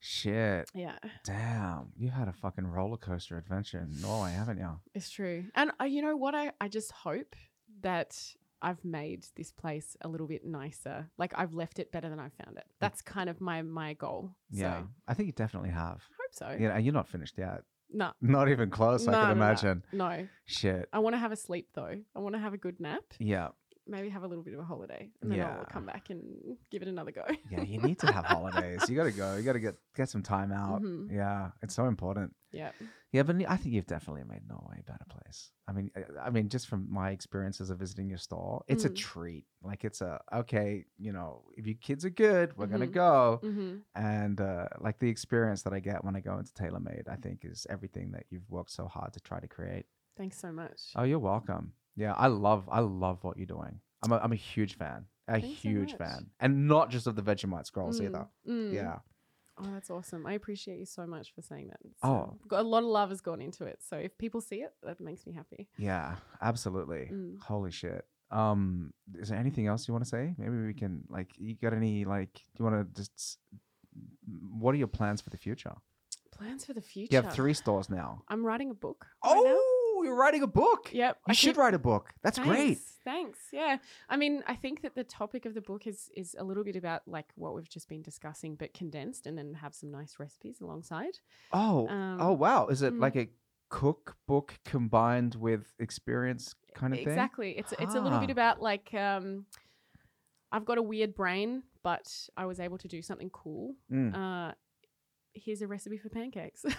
Shit. 0.00 0.70
yeah 0.74 0.98
Damn. 1.24 1.92
You 1.96 2.10
had 2.10 2.28
a 2.28 2.32
fucking 2.32 2.66
roller 2.66 2.96
coaster 2.98 3.38
adventure 3.38 3.78
in 3.80 4.00
Norway, 4.00 4.32
haven't 4.32 4.58
you? 4.58 4.70
it's 4.94 5.10
true 5.10 5.44
and 5.54 5.70
uh, 5.80 5.84
you 5.84 6.02
know 6.02 6.16
what 6.16 6.34
i 6.34 6.52
i 6.60 6.68
just 6.68 6.92
hope 6.92 7.34
that 7.82 8.16
I've 8.62 8.84
made 8.84 9.26
this 9.36 9.52
place 9.52 9.96
a 10.00 10.08
little 10.08 10.26
bit 10.26 10.44
nicer. 10.44 11.10
Like 11.18 11.32
I've 11.36 11.54
left 11.54 11.78
it 11.78 11.92
better 11.92 12.08
than 12.08 12.18
I 12.18 12.28
found 12.42 12.56
it. 12.56 12.64
That's 12.80 13.02
kind 13.02 13.28
of 13.28 13.40
my 13.40 13.62
my 13.62 13.94
goal. 13.94 14.30
So, 14.52 14.58
Yeah. 14.60 14.82
I 15.06 15.14
think 15.14 15.26
you 15.26 15.32
definitely 15.32 15.70
have. 15.70 16.02
I 16.10 16.14
hope 16.20 16.32
so. 16.32 16.56
Yeah, 16.58 16.78
you're 16.78 16.92
not 16.94 17.08
finished 17.08 17.34
yet. 17.38 17.62
No, 17.92 18.10
Not 18.20 18.48
even 18.48 18.68
close, 18.68 19.06
I 19.06 19.12
can 19.12 19.20
no, 19.20 19.26
no. 19.26 19.32
imagine. 19.32 19.82
no. 19.92 20.26
Shit. 20.44 20.88
I 20.92 20.98
want 20.98 21.14
to 21.14 21.18
have 21.18 21.30
a 21.30 21.36
sleep 21.36 21.68
though. 21.74 21.94
I 22.16 22.18
want 22.18 22.34
to 22.34 22.40
have 22.40 22.52
a 22.52 22.58
good 22.58 22.80
nap. 22.80 23.04
Yeah. 23.20 23.48
Maybe 23.88 24.08
have 24.08 24.24
a 24.24 24.26
little 24.26 24.42
bit 24.42 24.52
of 24.54 24.60
a 24.60 24.64
holiday, 24.64 25.10
and 25.22 25.30
then 25.30 25.38
Yeah. 25.38 25.58
I'll 25.58 25.64
come 25.64 25.86
back 25.86 26.10
and 26.10 26.56
give 26.72 26.82
it 26.82 26.88
another 26.88 27.12
go. 27.12 27.24
Yeah, 27.50 27.62
you 27.62 27.80
need 27.80 27.98
to 28.00 28.10
have 28.12 28.24
holidays. 28.24 28.88
You 28.90 28.96
got 28.96 29.04
to 29.04 29.12
go. 29.12 29.36
You 29.36 29.42
got 29.44 29.52
to 29.52 29.60
get 29.60 29.76
get 29.94 30.08
some 30.08 30.22
time 30.22 30.50
out. 30.50 30.82
Mhm. 30.82 31.10
Yeah, 31.12 31.52
it's 31.62 31.74
so 31.74 31.86
important. 31.86 32.34
yeah. 32.52 32.72
Yeah, 33.12 33.22
but 33.22 33.36
I 33.48 33.56
think 33.56 33.74
you've 33.74 33.86
definitely 33.86 34.24
made 34.24 34.46
Norway 34.48 34.80
a 34.80 34.82
better 34.82 35.04
place. 35.08 35.50
I 35.68 35.72
mean, 35.72 35.90
I- 36.20 36.30
mean, 36.30 36.48
just 36.48 36.68
from 36.68 36.86
my 36.90 37.10
experiences 37.12 37.70
of 37.70 37.78
visiting 37.78 38.08
your 38.08 38.18
store, 38.18 38.62
it's 38.66 38.84
a 38.84 38.90
Mm. 38.90 38.96
treat. 38.96 39.46
Like 39.62 39.84
it's 39.84 40.00
a 40.00 40.20
okay, 40.32 40.84
you 40.98 41.12
know, 41.12 41.44
if 41.56 41.66
your 41.66 41.76
kids 41.76 42.04
are 42.04 42.10
good, 42.10 42.56
we're 42.56 42.66
gonna 42.66 42.86
Mhm. 42.88 42.92
go. 42.92 43.40
Mm-hmm. 43.42 43.76
And 43.94 44.40
uh, 44.40 44.68
like 44.80 44.98
the 44.98 45.08
experience 45.08 45.62
that 45.62 45.72
I 45.72 45.80
get 45.80 46.04
when 46.04 46.16
I 46.16 46.20
go 46.20 46.36
into 46.38 46.52
TaylorMade, 46.52 47.08
I 47.08 47.16
think 47.16 47.44
is 47.44 47.66
everything 47.70 48.10
that 48.12 48.24
you've 48.30 48.50
worked 48.50 48.70
so 48.70 48.86
hard 48.86 49.12
to 49.14 49.20
try 49.20 49.38
to 49.40 49.48
create. 49.48 49.86
Thanks 50.16 50.38
so 50.38 50.50
much. 50.50 50.92
Oh, 50.96 51.04
you're 51.04 51.18
welcome. 51.20 51.72
Yeah, 51.96 52.12
I 52.12 52.26
love, 52.28 52.68
I 52.70 52.80
love 52.80 53.18
what 53.24 53.36
you're 53.38 53.46
doing. 53.46 53.80
I'm 54.04 54.12
a, 54.12 54.18
I'm 54.18 54.32
a 54.32 54.36
huge 54.36 54.76
fan, 54.76 55.06
a 55.28 55.40
Thanks 55.40 55.46
so 55.62 55.68
huge 55.68 55.90
much. 55.92 55.98
fan, 55.98 56.30
and 56.40 56.68
not 56.68 56.90
just 56.90 57.06
of 57.06 57.16
the 57.16 57.22
Vegemite 57.22 57.66
scrolls 57.66 58.00
Mm, 58.00 58.04
either. 58.04 58.26
mm. 58.48 58.72
Yeah. 58.72 58.98
Oh, 59.58 59.70
that's 59.72 59.88
awesome. 59.90 60.26
I 60.26 60.34
appreciate 60.34 60.78
you 60.78 60.84
so 60.84 61.06
much 61.06 61.32
for 61.34 61.40
saying 61.40 61.68
that. 61.68 61.78
It's, 61.82 61.98
Oh. 62.02 62.14
um, 62.14 62.38
got 62.46 62.60
a 62.60 62.68
lot 62.68 62.82
of 62.82 62.90
love 62.90 63.08
has 63.08 63.22
gone 63.22 63.40
into 63.40 63.64
it. 63.64 63.78
So 63.82 63.96
if 63.96 64.18
people 64.18 64.42
see 64.42 64.56
it, 64.56 64.74
that 64.82 65.00
makes 65.00 65.26
me 65.26 65.32
happy. 65.32 65.68
Yeah, 65.78 66.16
absolutely. 66.42 67.08
Mm. 67.10 67.40
Holy 67.40 67.70
shit. 67.70 68.04
Um, 68.30 68.92
is 69.14 69.30
there 69.30 69.38
anything 69.38 69.66
else 69.66 69.88
you 69.88 69.94
want 69.94 70.04
to 70.04 70.10
say? 70.10 70.34
Maybe 70.36 70.66
we 70.66 70.74
can 70.74 71.04
like. 71.08 71.30
You 71.38 71.54
got 71.54 71.72
any 71.72 72.04
like? 72.04 72.34
Do 72.34 72.40
you 72.58 72.64
want 72.66 72.94
to 72.94 73.00
just? 73.00 73.12
s- 73.16 73.38
What 74.58 74.74
are 74.74 74.78
your 74.78 74.88
plans 74.88 75.22
for 75.22 75.30
the 75.30 75.38
future? 75.38 75.72
Plans 76.32 76.64
for 76.66 76.74
the 76.74 76.82
future. 76.82 77.16
You 77.16 77.22
have 77.22 77.32
three 77.32 77.54
stores 77.54 77.88
now. 77.88 78.22
I'm 78.28 78.44
writing 78.44 78.70
a 78.70 78.74
book. 78.74 79.06
right 79.24 79.42
now. 79.42 79.58
Oh, 80.06 80.10
you're 80.10 80.16
writing 80.16 80.42
a 80.42 80.46
book. 80.46 80.90
Yep. 80.92 81.16
You 81.26 81.30
I 81.30 81.32
should 81.34 81.48
keep- 81.50 81.56
write 81.58 81.74
a 81.74 81.78
book. 81.78 82.12
That's 82.22 82.38
great. 82.38 82.78
Thanks, 82.78 82.98
Thanks. 83.04 83.38
Yeah. 83.52 83.78
I 84.08 84.16
mean, 84.16 84.42
I 84.46 84.54
think 84.54 84.82
that 84.82 84.94
the 84.94 85.04
topic 85.04 85.46
of 85.46 85.54
the 85.54 85.60
book 85.60 85.86
is 85.86 86.10
is 86.16 86.34
a 86.38 86.44
little 86.44 86.64
bit 86.64 86.76
about 86.76 87.02
like 87.06 87.26
what 87.36 87.54
we've 87.54 87.68
just 87.68 87.88
been 87.88 88.02
discussing, 88.02 88.54
but 88.56 88.74
condensed, 88.74 89.26
and 89.26 89.36
then 89.38 89.54
have 89.54 89.74
some 89.74 89.90
nice 89.90 90.16
recipes 90.18 90.60
alongside. 90.60 91.18
Oh, 91.52 91.88
Um, 91.88 92.18
oh 92.20 92.32
wow. 92.32 92.66
Is 92.68 92.82
it 92.82 92.92
mm. 92.94 93.00
like 93.00 93.16
a 93.16 93.28
cookbook 93.68 94.58
combined 94.64 95.34
with 95.34 95.74
experience 95.78 96.54
kind 96.74 96.92
of 96.94 96.98
thing? 97.00 97.08
Exactly. 97.08 97.58
It's 97.58 97.72
it's 97.78 97.94
a 97.94 98.00
little 98.00 98.18
bit 98.20 98.30
Ah. 98.30 98.32
about 98.32 98.62
like 98.62 98.92
um, 98.94 99.46
I've 100.52 100.64
got 100.64 100.78
a 100.78 100.82
weird 100.82 101.14
brain, 101.14 101.62
but 101.82 102.28
I 102.36 102.46
was 102.46 102.60
able 102.60 102.78
to 102.78 102.88
do 102.88 103.02
something 103.02 103.30
cool. 103.30 103.74
Mm. 103.92 104.14
Uh, 104.14 104.54
here's 105.34 105.62
a 105.62 105.66
recipe 105.66 105.98
for 105.98 106.08
pancakes. 106.08 106.64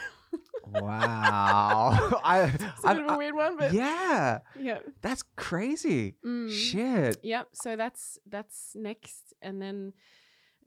Wow. 0.67 2.19
I, 2.23 2.41
it's 2.53 2.63
a 2.83 2.87
I- 2.87 2.93
bit 2.93 3.05
of 3.05 3.11
a 3.11 3.17
weird 3.17 3.35
one, 3.35 3.57
but 3.57 3.73
yeah, 3.73 4.39
yeah. 4.59 4.79
that's 5.01 5.23
crazy. 5.35 6.15
Mm. 6.25 6.51
Shit. 6.51 7.17
Yep. 7.23 7.49
So 7.53 7.75
that's 7.75 8.19
that's 8.27 8.71
next, 8.75 9.33
and 9.41 9.61
then 9.61 9.93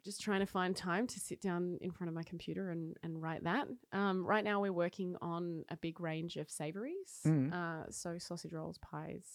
just 0.05 0.23
trying 0.23 0.41
to 0.41 0.47
find 0.47 0.75
time 0.75 1.07
to 1.07 1.21
sit 1.21 1.43
down 1.43 1.77
in 1.83 1.91
front 1.91 2.09
of 2.09 2.15
my 2.15 2.23
computer 2.23 2.71
and 2.71 2.97
and 3.03 3.21
write 3.21 3.45
that. 3.45 3.69
Um, 3.93 4.27
right 4.27 4.43
now, 4.45 4.61
we're 4.61 4.73
working 4.73 5.17
on 5.21 5.65
a 5.69 5.77
big 5.77 6.01
range 6.01 6.37
of 6.37 6.51
savories, 6.51 7.21
Mm. 7.27 7.53
uh, 7.53 7.91
so 7.91 8.17
sausage 8.19 8.53
rolls, 8.55 8.79
pies, 8.79 9.27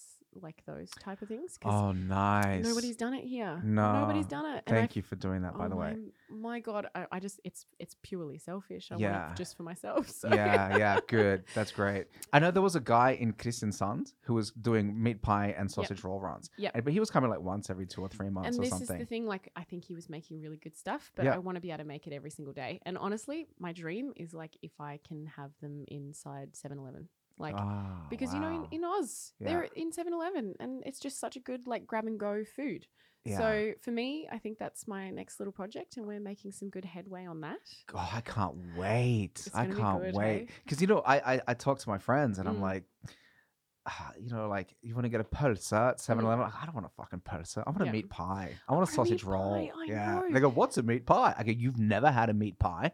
like 0.42 0.62
those 0.66 0.90
type 1.00 1.22
of 1.22 1.28
things 1.28 1.58
Oh, 1.64 1.92
nice. 1.92 2.64
nobody's 2.64 2.96
done 2.96 3.14
it 3.14 3.24
here. 3.24 3.62
No. 3.64 4.02
nobody's 4.02 4.26
done 4.28 4.46
it. 4.56 4.64
And 4.68 4.76
I 4.78 4.80
Thank 4.82 4.96
you 4.96 5.02
for 5.02 5.16
doing 5.16 5.42
that, 5.44 5.58
by 5.58 5.66
oh 5.66 5.70
the 5.70 5.76
way. 5.76 5.96
My, 6.30 6.38
my 6.38 6.60
God, 6.60 6.88
I, 6.96 7.06
I 7.12 7.20
just 7.20 7.40
it's 7.44 7.66
it's 7.80 7.96
purely 8.04 8.38
selfish. 8.38 8.92
I 8.92 8.96
want 8.96 9.02
Yeah. 9.02 9.32
it 9.32 9.38
just 9.38 9.56
for 9.58 9.64
myself. 9.64 10.10
So. 10.16 10.30
Yeah, 10.34 10.78
yeah, 10.78 11.00
good. 11.08 11.44
That's 11.54 11.72
great. 11.72 12.08
I 12.34 12.40
know 12.40 12.50
there 12.52 12.62
was 12.62 12.76
a 12.76 12.80
guy 12.80 13.12
in 13.12 13.34
Kristiansand 13.34 14.14
who 14.22 14.34
was 14.34 14.52
doing 14.52 15.02
meat 15.02 15.22
pie 15.22 15.54
and 15.58 15.70
sausage 15.70 16.04
roll 16.04 16.20
runs. 16.20 16.50
Yeah, 16.58 16.72
But 16.74 16.94
he 16.94 17.00
was 17.00 17.10
coming 17.10 17.30
like 17.30 17.42
once 17.42 17.70
every 17.70 17.86
two 17.86 18.02
or 18.02 18.08
three 18.10 18.30
months 18.30 18.50
and 18.50 18.60
or 18.60 18.62
this 18.62 18.70
something. 18.72 18.96
is 18.98 19.00
the 19.02 19.06
thing 19.06 19.26
like 19.28 19.52
i 19.56 19.64
think 19.64 19.84
he 19.84 19.94
was 19.94 20.10
making 20.10 20.42
really 20.42 20.58
good 20.58 20.76
stuff 20.78 21.12
but 21.16 21.26
Yeah. 21.26 21.36
i 21.36 21.38
want 21.38 21.56
to 21.56 21.62
be 21.62 21.70
able 21.70 21.80
to 21.80 21.84
make 21.84 22.08
it 22.08 22.14
every 22.14 22.30
single 22.30 22.54
day 22.54 22.80
and 22.86 22.98
honestly 22.98 23.48
my 23.60 23.72
dream 23.72 24.14
is 24.16 24.34
like 24.34 24.56
if 24.62 24.72
i 24.80 25.00
can 25.08 25.26
have 25.38 25.52
them 25.62 25.86
inside 25.88 26.54
7-eleven 26.54 27.08
like 27.38 27.56
Ah, 27.58 28.06
because 28.10 28.34
you 28.34 28.40
know 28.40 28.66
in, 28.72 28.78
in 28.80 28.84
oz 28.86 29.34
Yeah. 29.40 29.48
they're 29.50 29.64
in 29.76 29.92
7-eleven 29.92 30.56
and 30.60 30.84
it's 30.86 31.00
just 31.00 31.20
such 31.20 31.36
a 31.36 31.40
good 31.40 31.68
like 31.68 31.86
grab 31.86 32.06
and 32.06 32.18
go 32.20 32.44
food 32.46 32.88
yeah. 33.26 33.38
so 33.38 33.72
for 33.82 33.92
me 33.92 34.28
i 34.32 34.38
think 34.38 34.58
that's 34.58 34.88
my 34.88 35.10
next 35.10 35.40
little 35.40 35.52
project 35.52 35.98
and 35.98 36.06
we're 36.06 36.20
making 36.22 36.52
some 36.54 36.70
good 36.70 36.86
headway 36.86 37.26
on 37.26 37.42
that 37.42 37.58
Oh, 37.94 38.10
I 38.14 38.22
can't 38.22 38.56
wait. 38.78 39.48
I 39.54 39.66
can't 39.66 40.02
good, 40.04 40.14
wait. 40.16 40.50
Because, 40.64 40.82
you 40.82 40.88
know, 40.88 41.00
I, 41.00 41.34
I, 41.36 41.42
I 41.50 41.54
talk 41.54 41.80
to 41.80 41.90
my 41.90 41.98
friends 41.98 42.40
and 42.40 42.48
I'm 42.50 42.58
Mm. 42.58 42.62
like, 42.72 42.84
ah, 43.86 44.12
you 44.20 44.30
know, 44.30 44.48
like, 44.50 44.76
you 44.82 44.94
want 44.96 45.06
to 45.06 45.10
get 45.10 45.22
a 45.22 45.24
pulsa 45.24 45.90
at 45.92 46.00
7 46.00 46.24
Eleven? 46.24 46.44
Like, 46.46 46.54
I 46.62 46.66
don't 46.66 46.76
want 46.76 46.88
a 46.88 46.90
fucking 46.90 47.22
pulsa. 47.22 47.64
I 47.66 47.70
want 47.70 47.82
a 47.82 47.84
Mm. 47.84 47.88
Yeah. 47.88 47.92
meat 47.92 48.10
pie. 48.10 48.52
I 48.68 48.74
want 48.74 48.90
a 48.90 48.92
sausage 48.92 49.24
roll. 49.24 49.54
pie, 49.54 49.72
yeah. 49.88 50.16
know. 50.16 50.30
They 50.32 50.40
go, 50.40 50.50
what's 50.50 50.78
a 50.78 50.84
meat 50.84 51.06
pie? 51.06 51.34
I 51.38 51.44
go, 51.44 51.52
you've 51.52 51.78
never 51.80 52.10
had 52.12 52.30
a 52.30 52.34
meat 52.34 52.58
pie. 52.60 52.92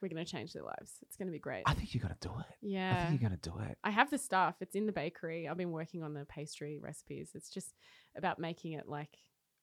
We're 0.00 0.08
going 0.08 0.24
to 0.24 0.30
change 0.30 0.52
their 0.52 0.62
lives 0.62 0.92
it's 1.02 1.16
going 1.16 1.26
to 1.28 1.32
be 1.32 1.38
great 1.38 1.62
I 1.66 1.74
think 1.74 1.94
you 1.94 2.00
got 2.00 2.18
to 2.20 2.28
do 2.28 2.34
it. 2.38 2.46
Yeah. 2.60 2.94
I 2.96 3.06
think 3.08 3.20
you're 3.20 3.28
going 3.28 3.38
to 3.40 3.50
do 3.50 3.58
it. 3.70 3.78
I 3.84 3.90
have 3.90 4.10
the 4.10 4.18
stuff. 4.18 4.56
It's 4.60 4.74
in 4.74 4.86
the 4.86 4.92
bakery. 4.92 5.48
I've 5.48 5.56
been 5.56 5.70
working 5.70 6.02
on 6.02 6.14
the 6.14 6.24
pastry 6.24 6.78
recipes. 6.80 7.30
It's 7.34 7.50
just 7.50 7.74
about 8.16 8.38
making 8.38 8.72
it 8.72 8.88
like 8.88 9.16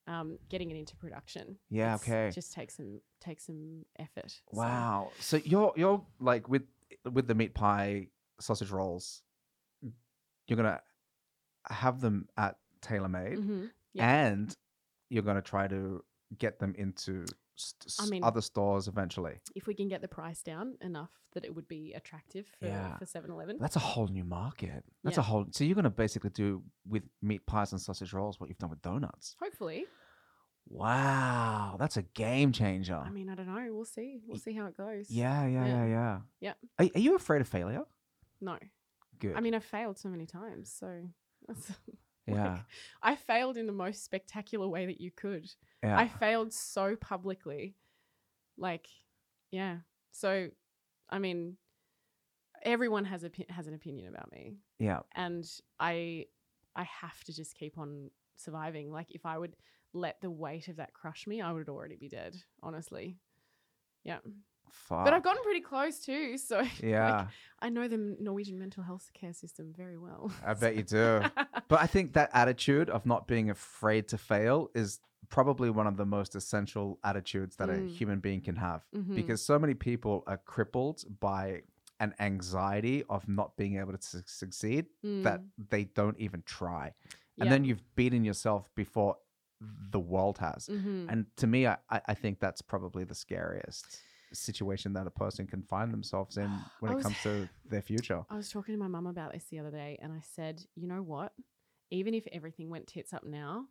um, 0.07 0.37
getting 0.49 0.69
it 0.71 0.77
into 0.77 0.95
production. 0.97 1.57
Yeah, 1.69 1.95
It's- 1.95 2.01
okay. 2.07 2.31
Just 2.33 2.53
takes 2.53 2.75
some 2.77 3.01
takes 3.21 3.45
some 3.45 3.85
effort. 3.97 4.39
Wow. 4.51 5.11
So 5.19 5.37
you're 5.37 5.73
you're 5.75 6.05
like 6.19 6.47
with 6.47 6.63
with 7.11 7.27
the 7.27 7.33
meat 7.35 7.53
pie 7.55 8.07
sausage 8.39 8.69
rolls, 8.71 9.21
you're 10.47 10.57
gonna 10.57 10.81
have 11.69 12.01
them 12.01 12.27
at 12.37 12.57
TaylorMade, 12.81 13.37
Mhm. 13.37 13.71
Yeah. 13.93 14.25
and 14.27 14.55
you're 15.09 15.23
gonna 15.23 15.41
try 15.41 15.67
to 15.67 16.03
get 16.37 16.59
them 16.59 16.75
into 16.77 17.25
st- 17.55 17.95
I 18.07 18.09
mean- 18.09 18.23
other 18.23 18.41
stores 18.41 18.87
eventually. 18.87 19.39
If 19.55 19.67
we 19.67 19.73
can 19.73 19.87
get 19.87 20.01
the 20.01 20.07
price 20.07 20.41
down 20.43 20.77
enough 20.81 21.11
that 21.33 21.43
it 21.45 21.53
would 21.55 21.67
be 21.67 21.93
attractive 21.93 22.47
for, 22.59 22.67
Yeah. 22.67 22.97
for 22.97 23.05
7-Eleven. 23.05 23.57
That's 23.59 23.75
a 23.75 23.79
whole 23.79 24.07
new 24.07 24.23
market. 24.23 24.83
That's 25.03 25.17
a 25.17 25.21
whole. 25.21 25.45
So 25.51 25.63
you're 25.63 25.75
gonna 25.75 25.89
basically 25.89 26.29
do 26.31 26.63
with 26.87 27.03
meat 27.21 27.45
pies 27.45 27.71
and 27.71 27.81
sausage 27.81 28.13
rolls 28.13 28.39
what 28.39 28.49
you've 28.49 28.57
done 28.57 28.69
with 28.69 28.81
donuts. 28.81 29.35
Hopefully. 29.41 29.85
Wow, 30.67 31.75
that's 31.77 31.95
a 31.97 32.01
game 32.01 32.51
changer. 32.51 32.95
I 32.95 33.09
mean, 33.11 33.29
I 33.29 33.35
don't 33.35 33.45
know. 33.47 33.67
We'll 33.71 33.85
see. 33.85 34.21
We'll 34.27 34.39
see 34.39 34.53
how 34.53 34.65
it 34.65 34.75
goes. 34.75 35.09
yeah, 35.11 35.45
yeah, 35.45 35.65
yeah, 35.65 35.85
Yeah. 35.85 35.87
yeah. 35.87 36.19
Yeah. 36.39 36.53
Are, 36.79 36.89
are 36.95 36.99
you 36.99 37.15
afraid 37.15 37.41
of 37.41 37.47
failure? 37.47 37.83
No. 38.41 38.57
Good. 39.19 39.35
I 39.35 39.41
mean, 39.41 39.53
I've 39.53 39.63
failed 39.63 39.97
so 39.99 40.09
many 40.09 40.25
times. 40.25 40.71
So 40.71 41.03
yeah, 42.27 42.59
I 43.01 43.15
failed 43.15 43.57
in 43.57 43.67
the 43.67 43.73
most 43.73 44.03
spectacular 44.03 44.67
way 44.67 44.85
that 44.85 44.99
you 44.99 45.11
could. 45.11 45.49
yeah. 45.83 45.97
I 45.97 46.07
failed 46.07 46.53
so 46.53 46.95
publicly. 46.95 47.75
Like, 48.57 48.87
yeah. 49.51 49.77
So, 50.11 50.49
I 51.09 51.19
mean, 51.19 51.57
everyone 52.63 53.05
has 53.05 53.23
a 53.23 53.31
has 53.49 53.67
an 53.67 53.73
opinion 53.73 54.07
about 54.13 54.31
me, 54.31 54.57
yeah. 54.79 54.99
and 55.15 55.45
I 55.79 56.25
I 56.75 56.83
have 56.83 57.23
to 57.25 57.33
just 57.33 57.55
keep 57.55 57.77
on 57.77 58.09
surviving. 58.37 58.91
Like, 58.91 59.11
if 59.11 59.25
I 59.25 59.37
would 59.37 59.55
let 59.93 60.19
the 60.21 60.31
weight 60.31 60.67
of 60.67 60.77
that 60.77 60.93
crush 60.93 61.27
me, 61.27 61.41
I 61.41 61.51
would 61.51 61.69
already 61.69 61.95
be 61.95 62.09
dead. 62.09 62.35
Honestly, 62.63 63.17
yeah. 64.03 64.17
Fuck. 64.71 65.05
But 65.05 65.13
I've 65.13 65.23
gotten 65.23 65.41
pretty 65.43 65.61
close 65.61 65.99
too, 65.99 66.37
so 66.37 66.63
Yeah, 66.83 67.27
I 67.59 67.69
know 67.69 67.87
the 67.87 68.15
Norwegian 68.19 68.59
mental 68.59 68.83
health 68.83 69.09
care 69.13 69.33
system 69.33 69.73
very 69.75 69.97
well. 69.97 70.31
I 70.45 70.53
bet 70.53 70.75
you 70.75 70.83
do. 70.97 71.21
But 71.67 71.81
I 71.81 71.87
think 71.87 72.13
that 72.13 72.29
attitude 72.33 72.89
of 72.89 73.05
not 73.05 73.27
being 73.27 73.49
afraid 73.49 74.07
to 74.09 74.17
fail 74.17 74.69
is 74.75 74.99
probably 75.29 75.69
one 75.69 75.87
of 75.87 75.97
the 75.97 76.05
most 76.05 76.35
essential 76.35 76.99
attitudes 77.03 77.55
that 77.57 77.69
a 77.69 77.73
Mm. 77.73 77.87
human 77.89 78.19
being 78.19 78.41
can 78.41 78.57
have 78.57 78.85
Mhm. 78.93 79.15
because 79.15 79.41
so 79.43 79.57
many 79.57 79.73
people 79.73 80.23
are 80.27 80.37
crippled 80.37 81.03
by 81.19 81.63
an 81.99 82.13
anxiety 82.19 83.03
of 83.09 83.27
not 83.27 83.55
being 83.57 83.77
able 83.77 83.93
to 83.93 84.01
su- 84.01 84.21
succeed 84.25 84.85
that 85.23 85.39
Mm, 85.41 85.69
they 85.69 85.85
don't 85.85 86.19
even 86.19 86.43
try. 86.43 86.93
And 87.39 87.47
yeah. 87.47 87.49
then 87.49 87.63
you've 87.63 87.95
beaten 87.95 88.23
yourself 88.23 88.69
before 88.75 89.17
the 89.59 89.99
world 89.99 90.37
has. 90.39 90.67
Mhm. 90.69 91.09
And 91.09 91.35
to 91.37 91.47
me, 91.47 91.65
I, 91.65 91.77
I 91.89 92.13
think 92.13 92.39
that's 92.39 92.61
probably 92.61 93.03
the 93.05 93.15
scariest 93.15 94.03
situation 94.33 94.93
that 94.93 95.07
a 95.07 95.11
person 95.11 95.47
can 95.47 95.63
find 95.63 95.91
themselves 95.93 96.37
in 96.37 96.65
when 96.79 96.91
I 96.91 96.95
it 96.97 97.01
comes 97.01 97.21
to 97.23 97.49
their 97.65 97.81
future. 97.81 98.23
I 98.29 98.35
was 98.35 98.49
talking 98.51 98.73
to 98.73 98.79
my 98.79 98.87
mum 98.87 99.07
about 99.07 99.31
this 99.33 99.45
the 99.45 99.59
other 99.59 99.71
day, 99.71 99.97
and 100.01 100.13
I 100.13 100.19
said, 100.21 100.63
you 100.75 100.87
know 100.87 101.01
what? 101.01 101.33
Even 101.91 102.13
if 102.13 102.25
everything 102.31 102.69
went 102.69 102.87
tits 102.87 103.13
up 103.13 103.23
now, 103.23 103.67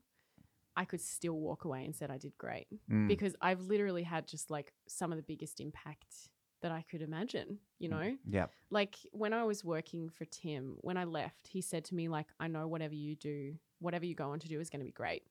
I 0.77 0.85
could 0.85 1.01
still 1.01 1.35
walk 1.39 1.65
away 1.65 1.85
and 1.85 1.95
said 1.95 2.11
I 2.11 2.19
did 2.19 2.37
great 2.39 2.67
Mm. 2.91 3.07
because 3.09 3.37
I've 3.41 3.61
literally 3.63 4.03
had 4.03 4.27
just 4.27 4.51
like 4.51 4.73
some 4.89 5.13
of 5.13 5.17
the 5.17 5.23
biggest 5.23 5.61
impact 5.61 6.29
that 6.63 6.73
I 6.73 6.83
could 6.83 7.03
imagine. 7.03 7.61
You 7.79 7.89
know, 7.91 8.17
Yeah. 8.27 8.47
like 8.71 8.97
when 9.13 9.33
I 9.33 9.45
was 9.45 9.65
working 9.65 10.09
for 10.09 10.25
Tim, 10.25 10.79
when 10.81 10.97
I 10.97 11.05
left, 11.05 11.47
he 11.49 11.61
said 11.61 11.85
to 11.87 11.95
me 11.95 12.09
like, 12.09 12.27
I 12.41 12.49
know 12.49 12.67
whatever 12.67 12.95
you 12.95 13.15
do, 13.17 13.59
whatever 13.81 14.05
you 14.07 14.15
go 14.15 14.31
on 14.31 14.41
to 14.41 14.49
do 14.49 14.61
is 14.61 14.71
going 14.71 14.81
to 14.81 14.85
be 14.87 14.93
great. 14.93 15.27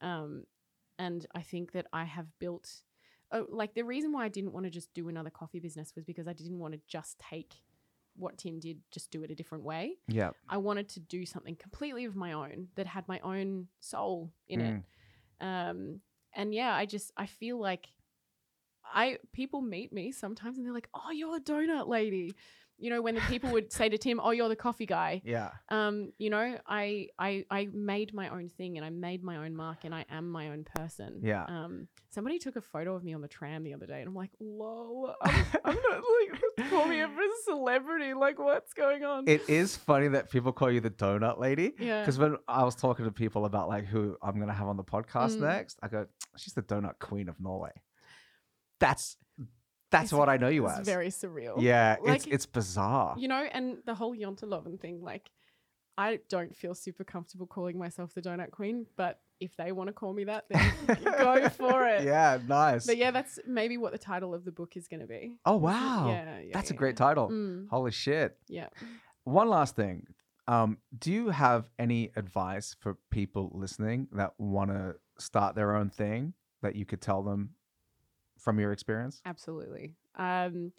Um, 0.00 0.44
and 0.98 1.26
I 1.34 1.42
think 1.42 1.72
that 1.72 1.86
I 1.92 2.04
have 2.04 2.26
built, 2.38 2.82
oh, 3.32 3.46
like 3.48 3.74
the 3.74 3.84
reason 3.84 4.12
why 4.12 4.24
I 4.24 4.28
didn't 4.28 4.52
want 4.52 4.64
to 4.66 4.70
just 4.70 4.92
do 4.94 5.08
another 5.08 5.30
coffee 5.30 5.60
business 5.60 5.94
was 5.96 6.04
because 6.04 6.28
I 6.28 6.32
didn't 6.32 6.58
want 6.58 6.74
to 6.74 6.80
just 6.86 7.18
take 7.18 7.54
what 8.18 8.38
Tim 8.38 8.60
did, 8.60 8.78
just 8.90 9.10
do 9.10 9.22
it 9.22 9.30
a 9.30 9.34
different 9.34 9.64
way. 9.64 9.96
Yeah. 10.08 10.30
I 10.48 10.56
wanted 10.58 10.88
to 10.90 11.00
do 11.00 11.26
something 11.26 11.56
completely 11.56 12.04
of 12.04 12.16
my 12.16 12.32
own 12.32 12.68
that 12.76 12.86
had 12.86 13.06
my 13.08 13.20
own 13.20 13.68
soul 13.80 14.32
in 14.48 14.60
it. 14.60 14.82
Mm. 15.40 15.70
Um, 15.70 16.00
and 16.34 16.54
yeah, 16.54 16.74
I 16.74 16.86
just 16.86 17.12
I 17.16 17.26
feel 17.26 17.58
like 17.58 17.88
I 18.84 19.18
people 19.32 19.60
meet 19.60 19.92
me 19.92 20.12
sometimes 20.12 20.58
and 20.58 20.66
they're 20.66 20.74
like, 20.74 20.88
"Oh, 20.94 21.10
you're 21.10 21.36
a 21.36 21.40
donut 21.40 21.88
lady," 21.88 22.34
you 22.78 22.90
know, 22.90 23.00
when 23.00 23.14
the 23.14 23.20
people 23.22 23.50
would 23.52 23.72
say 23.72 23.88
to 23.88 23.96
Tim, 23.98 24.20
"Oh, 24.22 24.30
you're 24.32 24.48
the 24.48 24.56
coffee 24.56 24.86
guy." 24.86 25.22
Yeah. 25.24 25.50
Um, 25.70 26.12
you 26.18 26.28
know, 26.30 26.58
I 26.66 27.08
I 27.18 27.44
I 27.50 27.68
made 27.72 28.12
my 28.12 28.28
own 28.28 28.48
thing 28.50 28.76
and 28.76 28.84
I 28.84 28.90
made 28.90 29.22
my 29.22 29.36
own 29.38 29.56
mark 29.56 29.84
and 29.84 29.94
I 29.94 30.04
am 30.10 30.30
my 30.30 30.48
own 30.50 30.64
person. 30.74 31.20
Yeah. 31.22 31.44
Um, 31.44 31.88
somebody 32.10 32.38
took 32.38 32.56
a 32.56 32.60
photo 32.60 32.94
of 32.94 33.02
me 33.04 33.14
on 33.14 33.20
the 33.22 33.28
tram 33.28 33.64
the 33.64 33.72
other 33.74 33.86
day 33.86 34.00
and 34.00 34.08
I'm 34.08 34.14
like, 34.14 34.30
"Lol, 34.40 35.14
I'm, 35.22 35.44
I'm 35.64 35.76
not 35.90 36.02
like 36.58 36.70
call 36.70 36.86
me 36.86 37.00
a 37.00 37.08
celebrity. 37.44 38.12
Like, 38.14 38.38
what's 38.38 38.72
going 38.74 39.04
on?" 39.04 39.28
It 39.28 39.48
is 39.48 39.76
funny 39.76 40.08
that 40.08 40.30
people 40.30 40.52
call 40.52 40.70
you 40.70 40.80
the 40.80 40.90
donut 40.90 41.38
lady. 41.38 41.72
yeah. 41.78 42.00
Because 42.02 42.18
when 42.18 42.36
I 42.46 42.64
was 42.64 42.74
talking 42.74 43.04
to 43.06 43.10
people 43.12 43.44
about 43.46 43.68
like 43.68 43.86
who 43.86 44.16
I'm 44.22 44.38
gonna 44.38 44.52
have 44.52 44.68
on 44.68 44.76
the 44.76 44.84
podcast 44.84 45.36
Mm. 45.36 45.40
next, 45.40 45.78
I 45.82 45.88
go, 45.88 46.06
"She's 46.36 46.52
the 46.54 46.62
donut 46.62 46.98
queen 47.00 47.28
of 47.28 47.40
Norway." 47.40 47.72
That's 48.80 49.16
that's 49.90 50.06
It's- 50.12 50.18
what 50.18 50.28
I 50.28 50.36
know 50.36 50.48
you 50.48 50.66
it's 50.66 50.78
as. 50.80 50.86
very 50.86 51.08
surreal. 51.08 51.60
yeah, 51.60 51.94
it's 51.94 52.06
Like, 52.06 52.26
it's 52.26 52.46
bizarre. 52.46 53.14
You 53.18 53.28
know, 53.28 53.42
and 53.52 53.78
the 53.86 53.94
whole 53.94 54.14
Janteloven 54.16 54.80
thing, 54.80 55.02
like, 55.02 55.30
I 55.98 56.20
don't 56.28 56.54
feel 56.54 56.74
super 56.74 57.04
comfortable 57.04 57.46
calling 57.46 57.78
myself 57.78 58.12
the 58.12 58.20
donut 58.20 58.50
queen, 58.50 58.86
but 58.96 59.20
if 59.40 59.56
they 59.56 59.72
want 59.72 59.88
to 59.88 59.92
call 59.94 60.12
me 60.12 60.24
that, 60.24 60.44
then 60.50 60.72
go 61.04 61.48
for 61.50 61.86
it. 61.86 62.04
Yeah, 62.04 62.38
nice. 62.46 62.86
But 62.86 62.96
yeah, 62.98 63.10
that's 63.10 63.38
maybe 63.46 63.76
what 63.78 63.92
the 63.92 63.98
title 63.98 64.34
of 64.34 64.44
the 64.44 64.52
book 64.52 64.76
is 64.76 64.88
going 64.88 65.00
to 65.00 65.06
be. 65.06 65.36
Oh 65.46 65.56
wow, 65.56 66.08
Yeah, 66.08 66.38
yeah. 66.40 66.50
that's 66.52 66.70
a 66.70 66.74
great 66.74 66.96
title. 66.96 67.28
Mm, 67.30 67.68
Holy 67.70 67.90
shit! 67.92 68.36
yeah. 68.48 68.68
One 69.24 69.48
last 69.48 69.74
thing. 69.76 70.06
Um, 70.48 70.78
do 70.96 71.10
you 71.12 71.30
have 71.30 71.68
any 71.78 72.12
advice 72.14 72.76
for 72.78 72.96
people 73.10 73.50
listening 73.54 74.06
that 74.12 74.34
want 74.38 74.70
to 74.70 74.94
start 75.18 75.54
their 75.56 75.74
own 75.74 75.90
thing 75.90 76.34
that 76.62 76.76
you 76.76 76.84
could 76.86 77.00
tell 77.00 77.22
them 77.24 77.50
from 78.46 78.60
your 78.60 78.70
experience? 78.70 79.20
Absolutely. 79.26 79.96
Um, 80.14 80.70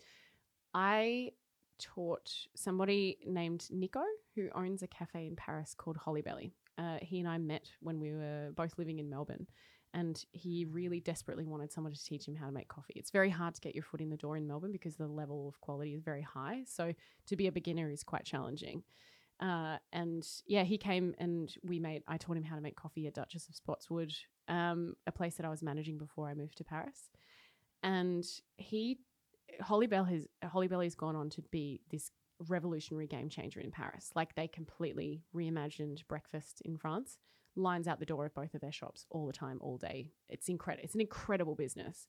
I 0.74 1.32
taught 1.80 2.32
somebody 2.56 3.18
named 3.26 3.68
Nico 3.70 4.04
who 4.36 4.48
owns 4.56 4.84
a 4.84 4.88
cafe 4.88 5.28
in 5.28 5.36
Paris 5.36 5.76
called 5.78 5.98
Holybelly. 5.98 6.54
Uh, 6.78 6.98
he 7.02 7.20
and 7.20 7.28
I 7.28 7.38
met 7.40 7.68
when 7.82 8.00
we 8.00 8.14
were 8.14 8.52
both 8.56 8.78
living 8.78 9.00
in 9.00 9.10
Melbourne, 9.10 9.48
and 9.94 10.24
he 10.32 10.64
really 10.64 11.02
desperately 11.02 11.44
wanted 11.44 11.74
someone 11.74 11.92
to 11.92 12.02
teach 12.02 12.26
him 12.26 12.36
how 12.36 12.46
to 12.46 12.54
make 12.54 12.70
coffee. 12.70 12.94
It's 12.96 13.12
very 13.12 13.30
hard 13.30 13.56
to 13.56 13.62
get 13.62 13.76
your 13.76 13.84
foot 13.84 14.00
in 14.00 14.10
the 14.10 14.16
door 14.16 14.38
in 14.38 14.48
Melbourne 14.48 14.72
because 14.72 14.96
the 14.96 15.08
level 15.08 15.50
of 15.50 15.60
quality 15.60 15.94
is 15.94 16.04
very 16.04 16.22
high. 16.22 16.64
So 16.66 16.94
to 17.26 17.36
be 17.36 17.48
a 17.48 17.52
beginner 17.52 17.92
is 17.92 18.02
quite 18.02 18.24
challenging. 18.24 18.84
Uh, 19.42 19.76
and 19.92 20.26
yeah, 20.46 20.64
he 20.64 20.78
came 20.78 21.16
and 21.20 21.54
we 21.64 21.80
made. 21.80 22.04
I 22.08 22.16
taught 22.16 22.38
him 22.38 22.44
how 22.44 22.56
to 22.56 22.62
make 22.62 22.78
coffee 22.78 23.08
at 23.08 23.16
Duchess 23.16 23.50
of 23.50 23.56
Spotswood, 23.56 24.14
um, 24.48 24.96
a 25.06 25.12
place 25.12 25.36
that 25.36 25.46
I 25.46 25.50
was 25.50 25.62
managing 25.62 25.98
before 25.98 26.30
I 26.30 26.34
moved 26.34 26.58
to 26.60 26.64
Paris. 26.64 27.10
And 27.84 28.26
he, 28.58 29.00
Holly 29.62 29.88
Bell 29.88 30.04
has 30.06 30.28
Holybelly's 30.44 30.96
gone 30.96 31.16
on 31.16 31.30
to 31.32 31.42
be 31.52 31.82
this 31.90 32.12
revolutionary 32.48 33.08
game 33.08 33.30
changer 33.30 33.60
in 33.60 33.72
Paris. 33.72 34.12
Like 34.16 34.36
they 34.36 34.48
completely 34.48 35.24
reimagined 35.36 36.06
breakfast 36.08 36.62
in 36.66 36.78
France. 36.78 37.18
Lines 37.56 37.88
out 37.88 38.00
the 38.00 38.06
door 38.06 38.26
of 38.26 38.36
both 38.36 38.54
of 38.54 38.62
their 38.62 38.72
shops 38.72 39.06
all 39.10 39.26
the 39.26 39.34
time, 39.34 39.58
all 39.62 39.78
day. 39.78 40.12
It's 40.30 40.48
incredible. 40.48 40.84
It's 40.84 40.94
an 40.94 41.02
incredible 41.02 41.56
business. 41.56 42.08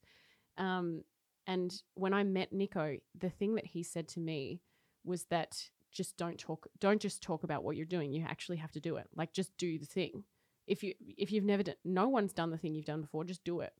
Um, 0.58 1.04
and 1.46 1.72
when 1.94 2.12
I 2.12 2.24
met 2.24 2.52
Nico, 2.52 2.98
the 3.18 3.30
thing 3.30 3.54
that 3.54 3.64
he 3.64 3.82
said 3.82 4.08
to 4.08 4.20
me 4.20 4.60
was 5.04 5.24
that 5.24 5.70
just 5.90 6.18
don't 6.18 6.38
talk 6.38 6.66
don't 6.78 7.00
just 7.00 7.22
talk 7.22 7.44
about 7.44 7.64
what 7.64 7.76
you're 7.76 7.86
doing. 7.86 8.12
You 8.12 8.26
actually 8.28 8.58
have 8.58 8.72
to 8.72 8.80
do 8.80 8.96
it. 8.96 9.08
Like 9.16 9.32
just 9.32 9.56
do 9.56 9.78
the 9.78 9.86
thing. 9.86 10.24
If 10.66 10.82
you 10.82 10.92
if 11.16 11.32
you've 11.32 11.44
never 11.44 11.62
done 11.62 11.76
no 11.84 12.08
one's 12.08 12.34
done 12.34 12.50
the 12.50 12.58
thing 12.58 12.74
you've 12.74 12.84
done 12.84 13.00
before, 13.00 13.24
just 13.24 13.44
do 13.44 13.60
it. 13.60 13.72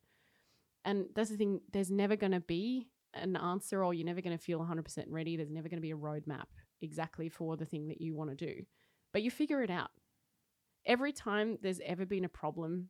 And 0.89 1.05
that's 1.15 1.29
the 1.29 1.37
thing, 1.37 1.61
there's 1.71 1.91
never 1.91 2.17
gonna 2.17 2.41
be 2.41 2.89
an 3.13 3.37
answer 3.37 3.85
or 3.85 3.93
you're 3.93 4.07
never 4.07 4.23
gonna 4.23 4.39
feel 4.39 4.59
100% 4.59 5.05
ready. 5.11 5.37
There's 5.37 5.51
never 5.51 5.69
gonna 5.69 5.83
be 5.83 5.91
a 5.91 5.97
roadmap 5.97 6.47
exactly 6.81 7.29
for 7.29 7.59
the 7.59 7.67
thing 7.67 7.89
that 7.89 8.01
you 8.01 8.15
want 8.15 8.31
to 8.31 8.37
do. 8.37 8.65
But 9.13 9.23
you 9.23 9.31
figure 9.31 9.63
it 9.63 9.69
out. 9.69 9.91
Every 10.87 11.13
time 11.13 11.59
there's 11.61 11.81
ever 11.85 12.07
been 12.07 12.25
a 12.25 12.29
problem 12.31 12.89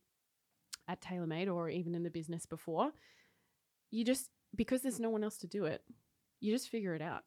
at 0.86 1.00
TaylorMade 1.00 1.52
or 1.52 1.68
even 1.68 1.96
in 1.96 2.04
the 2.04 2.10
business 2.10 2.46
before, 2.46 2.92
you 3.90 4.04
just 4.04 4.30
because 4.54 4.82
there's 4.82 5.00
no 5.00 5.10
one 5.10 5.24
else 5.24 5.38
to 5.38 5.48
do 5.48 5.64
it, 5.64 5.82
you 6.38 6.52
just 6.52 6.68
figure 6.68 6.94
it 6.94 7.02
out. 7.02 7.24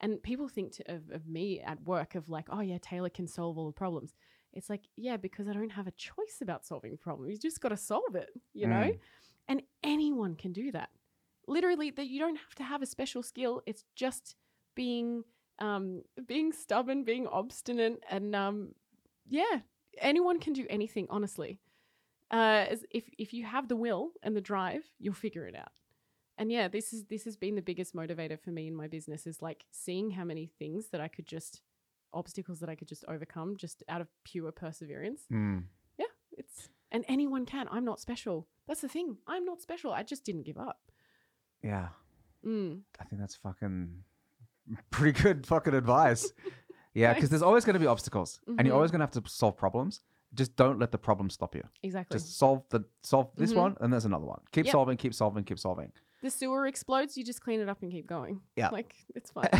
And 0.00 0.22
people 0.22 0.46
think 0.46 0.70
to, 0.76 0.94
of, 0.94 1.10
of 1.10 1.26
me 1.26 1.60
at 1.60 1.82
work 1.82 2.14
of 2.14 2.28
like, 2.28 2.46
oh 2.50 2.60
yeah, 2.60 2.78
Taylor 2.80 3.10
can 3.10 3.26
solve 3.26 3.58
all 3.58 3.66
the 3.66 3.72
problems. 3.72 4.14
It's 4.52 4.70
like, 4.70 4.82
yeah, 4.96 5.16
because 5.16 5.48
I 5.48 5.52
don't 5.52 5.70
have 5.70 5.88
a 5.88 5.92
choice 5.92 6.38
about 6.42 6.64
solving 6.64 6.96
problems. 6.96 7.32
You 7.32 7.38
just 7.38 7.60
got 7.60 7.70
to 7.70 7.76
solve 7.76 8.14
it, 8.14 8.30
you 8.54 8.68
know? 8.68 8.76
Mm. 8.76 8.98
And 9.48 9.62
anyone 9.82 10.34
can 10.34 10.52
do 10.52 10.72
that. 10.72 10.90
Literally, 11.46 11.90
that 11.90 12.08
you 12.08 12.18
don't 12.18 12.36
have 12.36 12.54
to 12.56 12.64
have 12.64 12.82
a 12.82 12.86
special 12.86 13.22
skill. 13.22 13.62
It's 13.66 13.84
just 13.94 14.34
being 14.74 15.22
um, 15.58 16.02
being 16.26 16.52
stubborn, 16.52 17.04
being 17.04 17.26
obstinate, 17.26 18.02
and 18.10 18.34
um, 18.34 18.74
yeah, 19.28 19.60
anyone 19.98 20.40
can 20.40 20.52
do 20.52 20.66
anything. 20.68 21.06
Honestly, 21.08 21.58
uh, 22.32 22.66
if 22.90 23.08
if 23.16 23.32
you 23.32 23.44
have 23.44 23.68
the 23.68 23.76
will 23.76 24.10
and 24.22 24.36
the 24.36 24.40
drive, 24.40 24.82
you'll 24.98 25.14
figure 25.14 25.46
it 25.46 25.54
out. 25.54 25.70
And 26.36 26.50
yeah, 26.50 26.66
this 26.66 26.92
is 26.92 27.04
this 27.04 27.24
has 27.24 27.36
been 27.36 27.54
the 27.54 27.62
biggest 27.62 27.94
motivator 27.94 28.38
for 28.38 28.50
me 28.50 28.66
in 28.66 28.74
my 28.74 28.88
business 28.88 29.26
is 29.26 29.40
like 29.40 29.64
seeing 29.70 30.10
how 30.10 30.24
many 30.24 30.50
things 30.58 30.88
that 30.90 31.00
I 31.00 31.08
could 31.08 31.26
just 31.26 31.62
obstacles 32.12 32.58
that 32.60 32.68
I 32.68 32.74
could 32.74 32.88
just 32.88 33.04
overcome 33.06 33.56
just 33.56 33.84
out 33.88 34.00
of 34.00 34.08
pure 34.24 34.50
perseverance. 34.50 35.22
Mm. 35.32 35.64
It's 36.36 36.68
and 36.96 37.04
anyone 37.08 37.44
can. 37.46 37.66
I'm 37.70 37.84
not 37.84 38.00
special. 38.00 38.46
That's 38.66 38.80
the 38.80 38.88
thing. 38.88 39.18
I'm 39.26 39.44
not 39.44 39.60
special. 39.60 39.92
I 39.92 40.02
just 40.02 40.24
didn't 40.24 40.44
give 40.50 40.58
up. 40.58 40.80
Yeah. 41.62 41.88
Mm. 42.44 42.80
I 43.00 43.04
think 43.04 43.20
that's 43.20 43.36
fucking 43.36 44.02
pretty 44.90 45.14
good 45.22 45.46
fucking 45.46 45.74
advice. 45.74 46.32
Yeah, 47.02 47.12
because 47.12 47.28
there's 47.28 47.42
always 47.42 47.66
going 47.66 47.74
to 47.74 47.84
be 47.86 47.86
obstacles, 47.86 48.40
and 48.46 48.58
Mhm. 48.58 48.64
you're 48.66 48.74
always 48.74 48.90
going 48.90 49.00
to 49.00 49.06
have 49.08 49.22
to 49.22 49.30
solve 49.30 49.54
problems. 49.58 50.00
Just 50.32 50.56
don't 50.56 50.78
let 50.78 50.92
the 50.92 50.96
problem 51.08 51.28
stop 51.28 51.54
you. 51.54 51.62
Exactly. 51.82 52.14
Just 52.18 52.38
solve 52.38 52.62
the 52.70 52.80
solve 53.02 53.28
this 53.36 53.52
Mhm. 53.52 53.56
one, 53.64 53.76
and 53.82 53.92
there's 53.92 54.06
another 54.06 54.24
one. 54.24 54.40
Keep 54.50 54.64
Yep. 54.64 54.72
solving, 54.72 54.96
keep 54.96 55.12
solving, 55.12 55.44
keep 55.44 55.58
solving. 55.58 55.92
the 56.22 56.30
sewer 56.30 56.66
explodes, 56.66 57.18
you 57.18 57.22
just 57.22 57.42
clean 57.42 57.60
it 57.60 57.68
up 57.68 57.82
and 57.82 57.90
keep 57.92 58.06
going. 58.06 58.40
Yeah. 58.56 58.70
Like 58.70 58.96
it's 59.14 59.30
fine. 59.36 59.50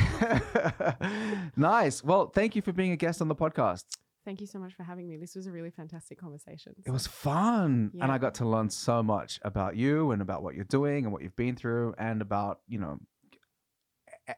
nice. 1.57 2.03
Well, 2.03 2.29
thank 2.29 2.57
you 2.57 2.63
for 2.63 2.73
being 2.73 2.93
a 2.93 2.97
guest 2.97 3.21
on 3.21 3.29
the 3.29 3.37
podcast. 3.37 3.85
Thank 4.27 4.40
you 4.40 4.48
so 4.48 4.59
much 4.59 4.74
for 4.74 4.82
having 4.82 5.09
me. 5.09 5.16
This 5.16 5.36
was 5.36 5.47
a 5.47 5.53
really 5.53 5.70
fantastic 5.70 6.19
conversation. 6.19 6.74
It 6.85 6.90
was 6.90 7.07
fun, 7.07 7.93
and 8.01 8.11
I 8.11 8.19
got 8.19 8.35
to 8.35 8.44
learn 8.44 8.69
so 8.69 9.01
much 9.01 9.39
about 9.43 9.77
you 9.77 10.11
and 10.11 10.20
about 10.20 10.43
what 10.43 10.57
you're 10.57 10.65
doing 10.65 11.05
and 11.05 11.12
what 11.12 11.23
you've 11.23 11.36
been 11.36 11.55
through, 11.55 11.94
and 11.97 12.20
about 12.20 12.59
you 12.66 12.81
know 12.81 12.98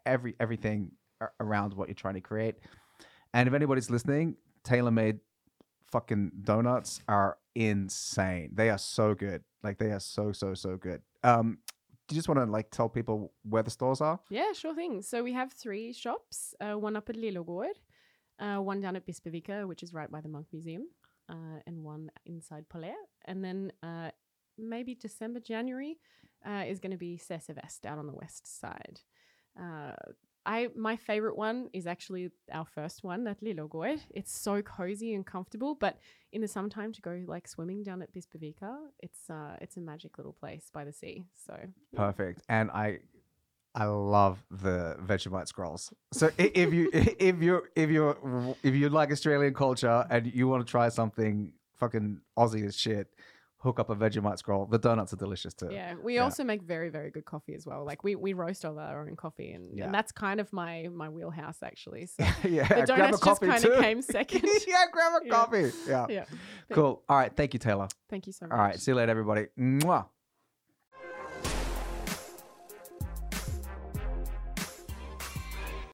every 0.04 0.34
everything 0.38 0.92
around 1.40 1.72
what 1.72 1.88
you're 1.88 1.94
trying 1.94 2.14
to 2.14 2.20
create. 2.20 2.56
And 3.32 3.48
if 3.48 3.54
anybody's 3.54 3.88
listening, 3.88 4.36
tailor-made 4.62 5.20
fucking 5.90 6.32
donuts 6.44 7.00
are 7.08 7.38
insane. 7.54 8.50
They 8.52 8.68
are 8.68 8.78
so 8.78 9.14
good. 9.14 9.42
Like 9.62 9.78
they 9.78 9.92
are 9.92 10.00
so 10.00 10.32
so 10.32 10.52
so 10.52 10.76
good. 10.76 11.00
Um, 11.24 11.58
do 12.06 12.14
you 12.14 12.18
just 12.18 12.28
want 12.28 12.40
to 12.40 12.50
like 12.50 12.70
tell 12.70 12.90
people 12.90 13.32
where 13.42 13.62
the 13.62 13.70
stores 13.70 14.02
are? 14.02 14.20
Yeah, 14.28 14.52
sure 14.52 14.74
thing. 14.74 15.00
So 15.00 15.22
we 15.22 15.32
have 15.32 15.52
three 15.52 15.94
shops, 15.94 16.54
uh, 16.60 16.74
one 16.78 16.96
up 16.96 17.08
at 17.08 17.16
Lillogård, 17.16 17.76
uh, 18.38 18.56
one 18.56 18.80
down 18.80 18.96
at 18.96 19.06
Bispevika, 19.06 19.66
which 19.66 19.82
is 19.82 19.92
right 19.92 20.10
by 20.10 20.20
the 20.20 20.28
Munch 20.28 20.48
Museum, 20.52 20.86
uh, 21.28 21.60
and 21.66 21.82
one 21.82 22.10
inside 22.26 22.68
Palais. 22.68 22.94
And 23.26 23.44
then 23.44 23.72
uh, 23.82 24.10
maybe 24.56 24.94
December, 24.94 25.40
January 25.40 25.98
uh, 26.46 26.64
is 26.66 26.78
going 26.78 26.92
to 26.92 26.98
be 26.98 27.18
Sesevest 27.18 27.80
down 27.82 27.98
on 27.98 28.06
the 28.06 28.14
west 28.14 28.60
side. 28.60 29.00
Uh, 29.60 29.92
I 30.46 30.68
my 30.74 30.96
favorite 30.96 31.36
one 31.36 31.68
is 31.74 31.86
actually 31.86 32.30
our 32.52 32.64
first 32.64 33.04
one 33.04 33.26
at 33.26 33.40
Lillogård. 33.42 34.00
It's 34.14 34.32
so 34.32 34.62
cozy 34.62 35.14
and 35.14 35.26
comfortable, 35.26 35.74
but 35.74 35.98
in 36.32 36.40
the 36.40 36.48
summertime 36.48 36.92
to 36.94 37.02
go 37.02 37.22
like 37.26 37.46
swimming 37.46 37.82
down 37.82 38.00
at 38.00 38.12
Bispevika, 38.14 38.74
it's 39.00 39.28
uh 39.28 39.56
it's 39.60 39.76
a 39.76 39.80
magic 39.80 40.16
little 40.16 40.32
place 40.32 40.70
by 40.72 40.84
the 40.84 40.92
sea. 40.92 41.26
So 41.34 41.54
yeah. 41.92 41.98
Perfect. 41.98 42.42
And 42.48 42.70
I 42.70 43.00
I 43.80 43.84
love 43.86 44.42
the 44.50 44.96
Vegemite 45.10 45.46
scrolls. 45.48 45.92
So 46.12 46.30
if 46.36 46.72
you 46.72 46.90
if 46.92 47.40
you 47.40 47.62
if 47.76 47.88
you 47.90 48.56
if 48.62 48.74
you 48.74 48.88
like 48.88 49.10
Australian 49.12 49.54
culture 49.54 50.04
and 50.10 50.26
you 50.26 50.48
want 50.48 50.66
to 50.66 50.70
try 50.70 50.88
something 50.88 51.52
fucking 51.76 52.20
Aussie 52.36 52.66
as 52.66 52.76
shit, 52.76 53.06
hook 53.58 53.78
up 53.78 53.88
a 53.90 53.94
Vegemite 53.94 54.38
scroll. 54.38 54.66
The 54.66 54.78
donuts 54.78 55.12
are 55.12 55.16
delicious 55.16 55.54
too. 55.54 55.68
Yeah, 55.70 55.94
we 56.02 56.16
Yeah. 56.16 56.24
also 56.24 56.42
make 56.42 56.62
very 56.62 56.88
very 56.88 57.10
good 57.10 57.24
coffee 57.24 57.54
as 57.54 57.66
well. 57.66 57.84
Like 57.84 58.02
we 58.02 58.16
we 58.16 58.32
roast 58.32 58.64
all 58.64 58.78
our 58.80 59.00
own 59.08 59.14
coffee, 59.14 59.52
and, 59.52 59.76
Yeah. 59.78 59.84
and 59.86 59.94
that's 59.94 60.10
kind 60.10 60.40
of 60.40 60.52
my 60.52 60.88
my 60.92 61.08
wheelhouse 61.08 61.58
actually. 61.62 62.06
So 62.06 62.24
yeah. 62.48 62.66
the 62.66 62.74
grab 62.74 62.82
a 62.82 62.86
donuts 62.86 63.20
just 63.24 63.40
kind 63.40 63.64
of 63.64 63.80
came 63.80 64.02
second. 64.18 64.42
yeah, 64.66 64.84
grab 64.92 65.12
a 65.20 65.20
Yeah. 65.26 65.32
coffee. 65.32 65.70
Yeah. 65.86 66.06
yeah, 66.08 66.24
Cool. 66.72 67.02
All 67.08 67.16
right. 67.16 67.32
Thank 67.36 67.54
you, 67.54 67.60
Taylor. 67.60 67.86
thank 68.10 68.26
you 68.26 68.32
so 68.32 68.46
much. 68.46 68.52
All 68.58 68.64
right. 68.64 68.78
See 68.80 68.90
you 68.90 68.96
later, 68.96 69.10
everybody. 69.12 69.46
Mwah. 69.58 70.06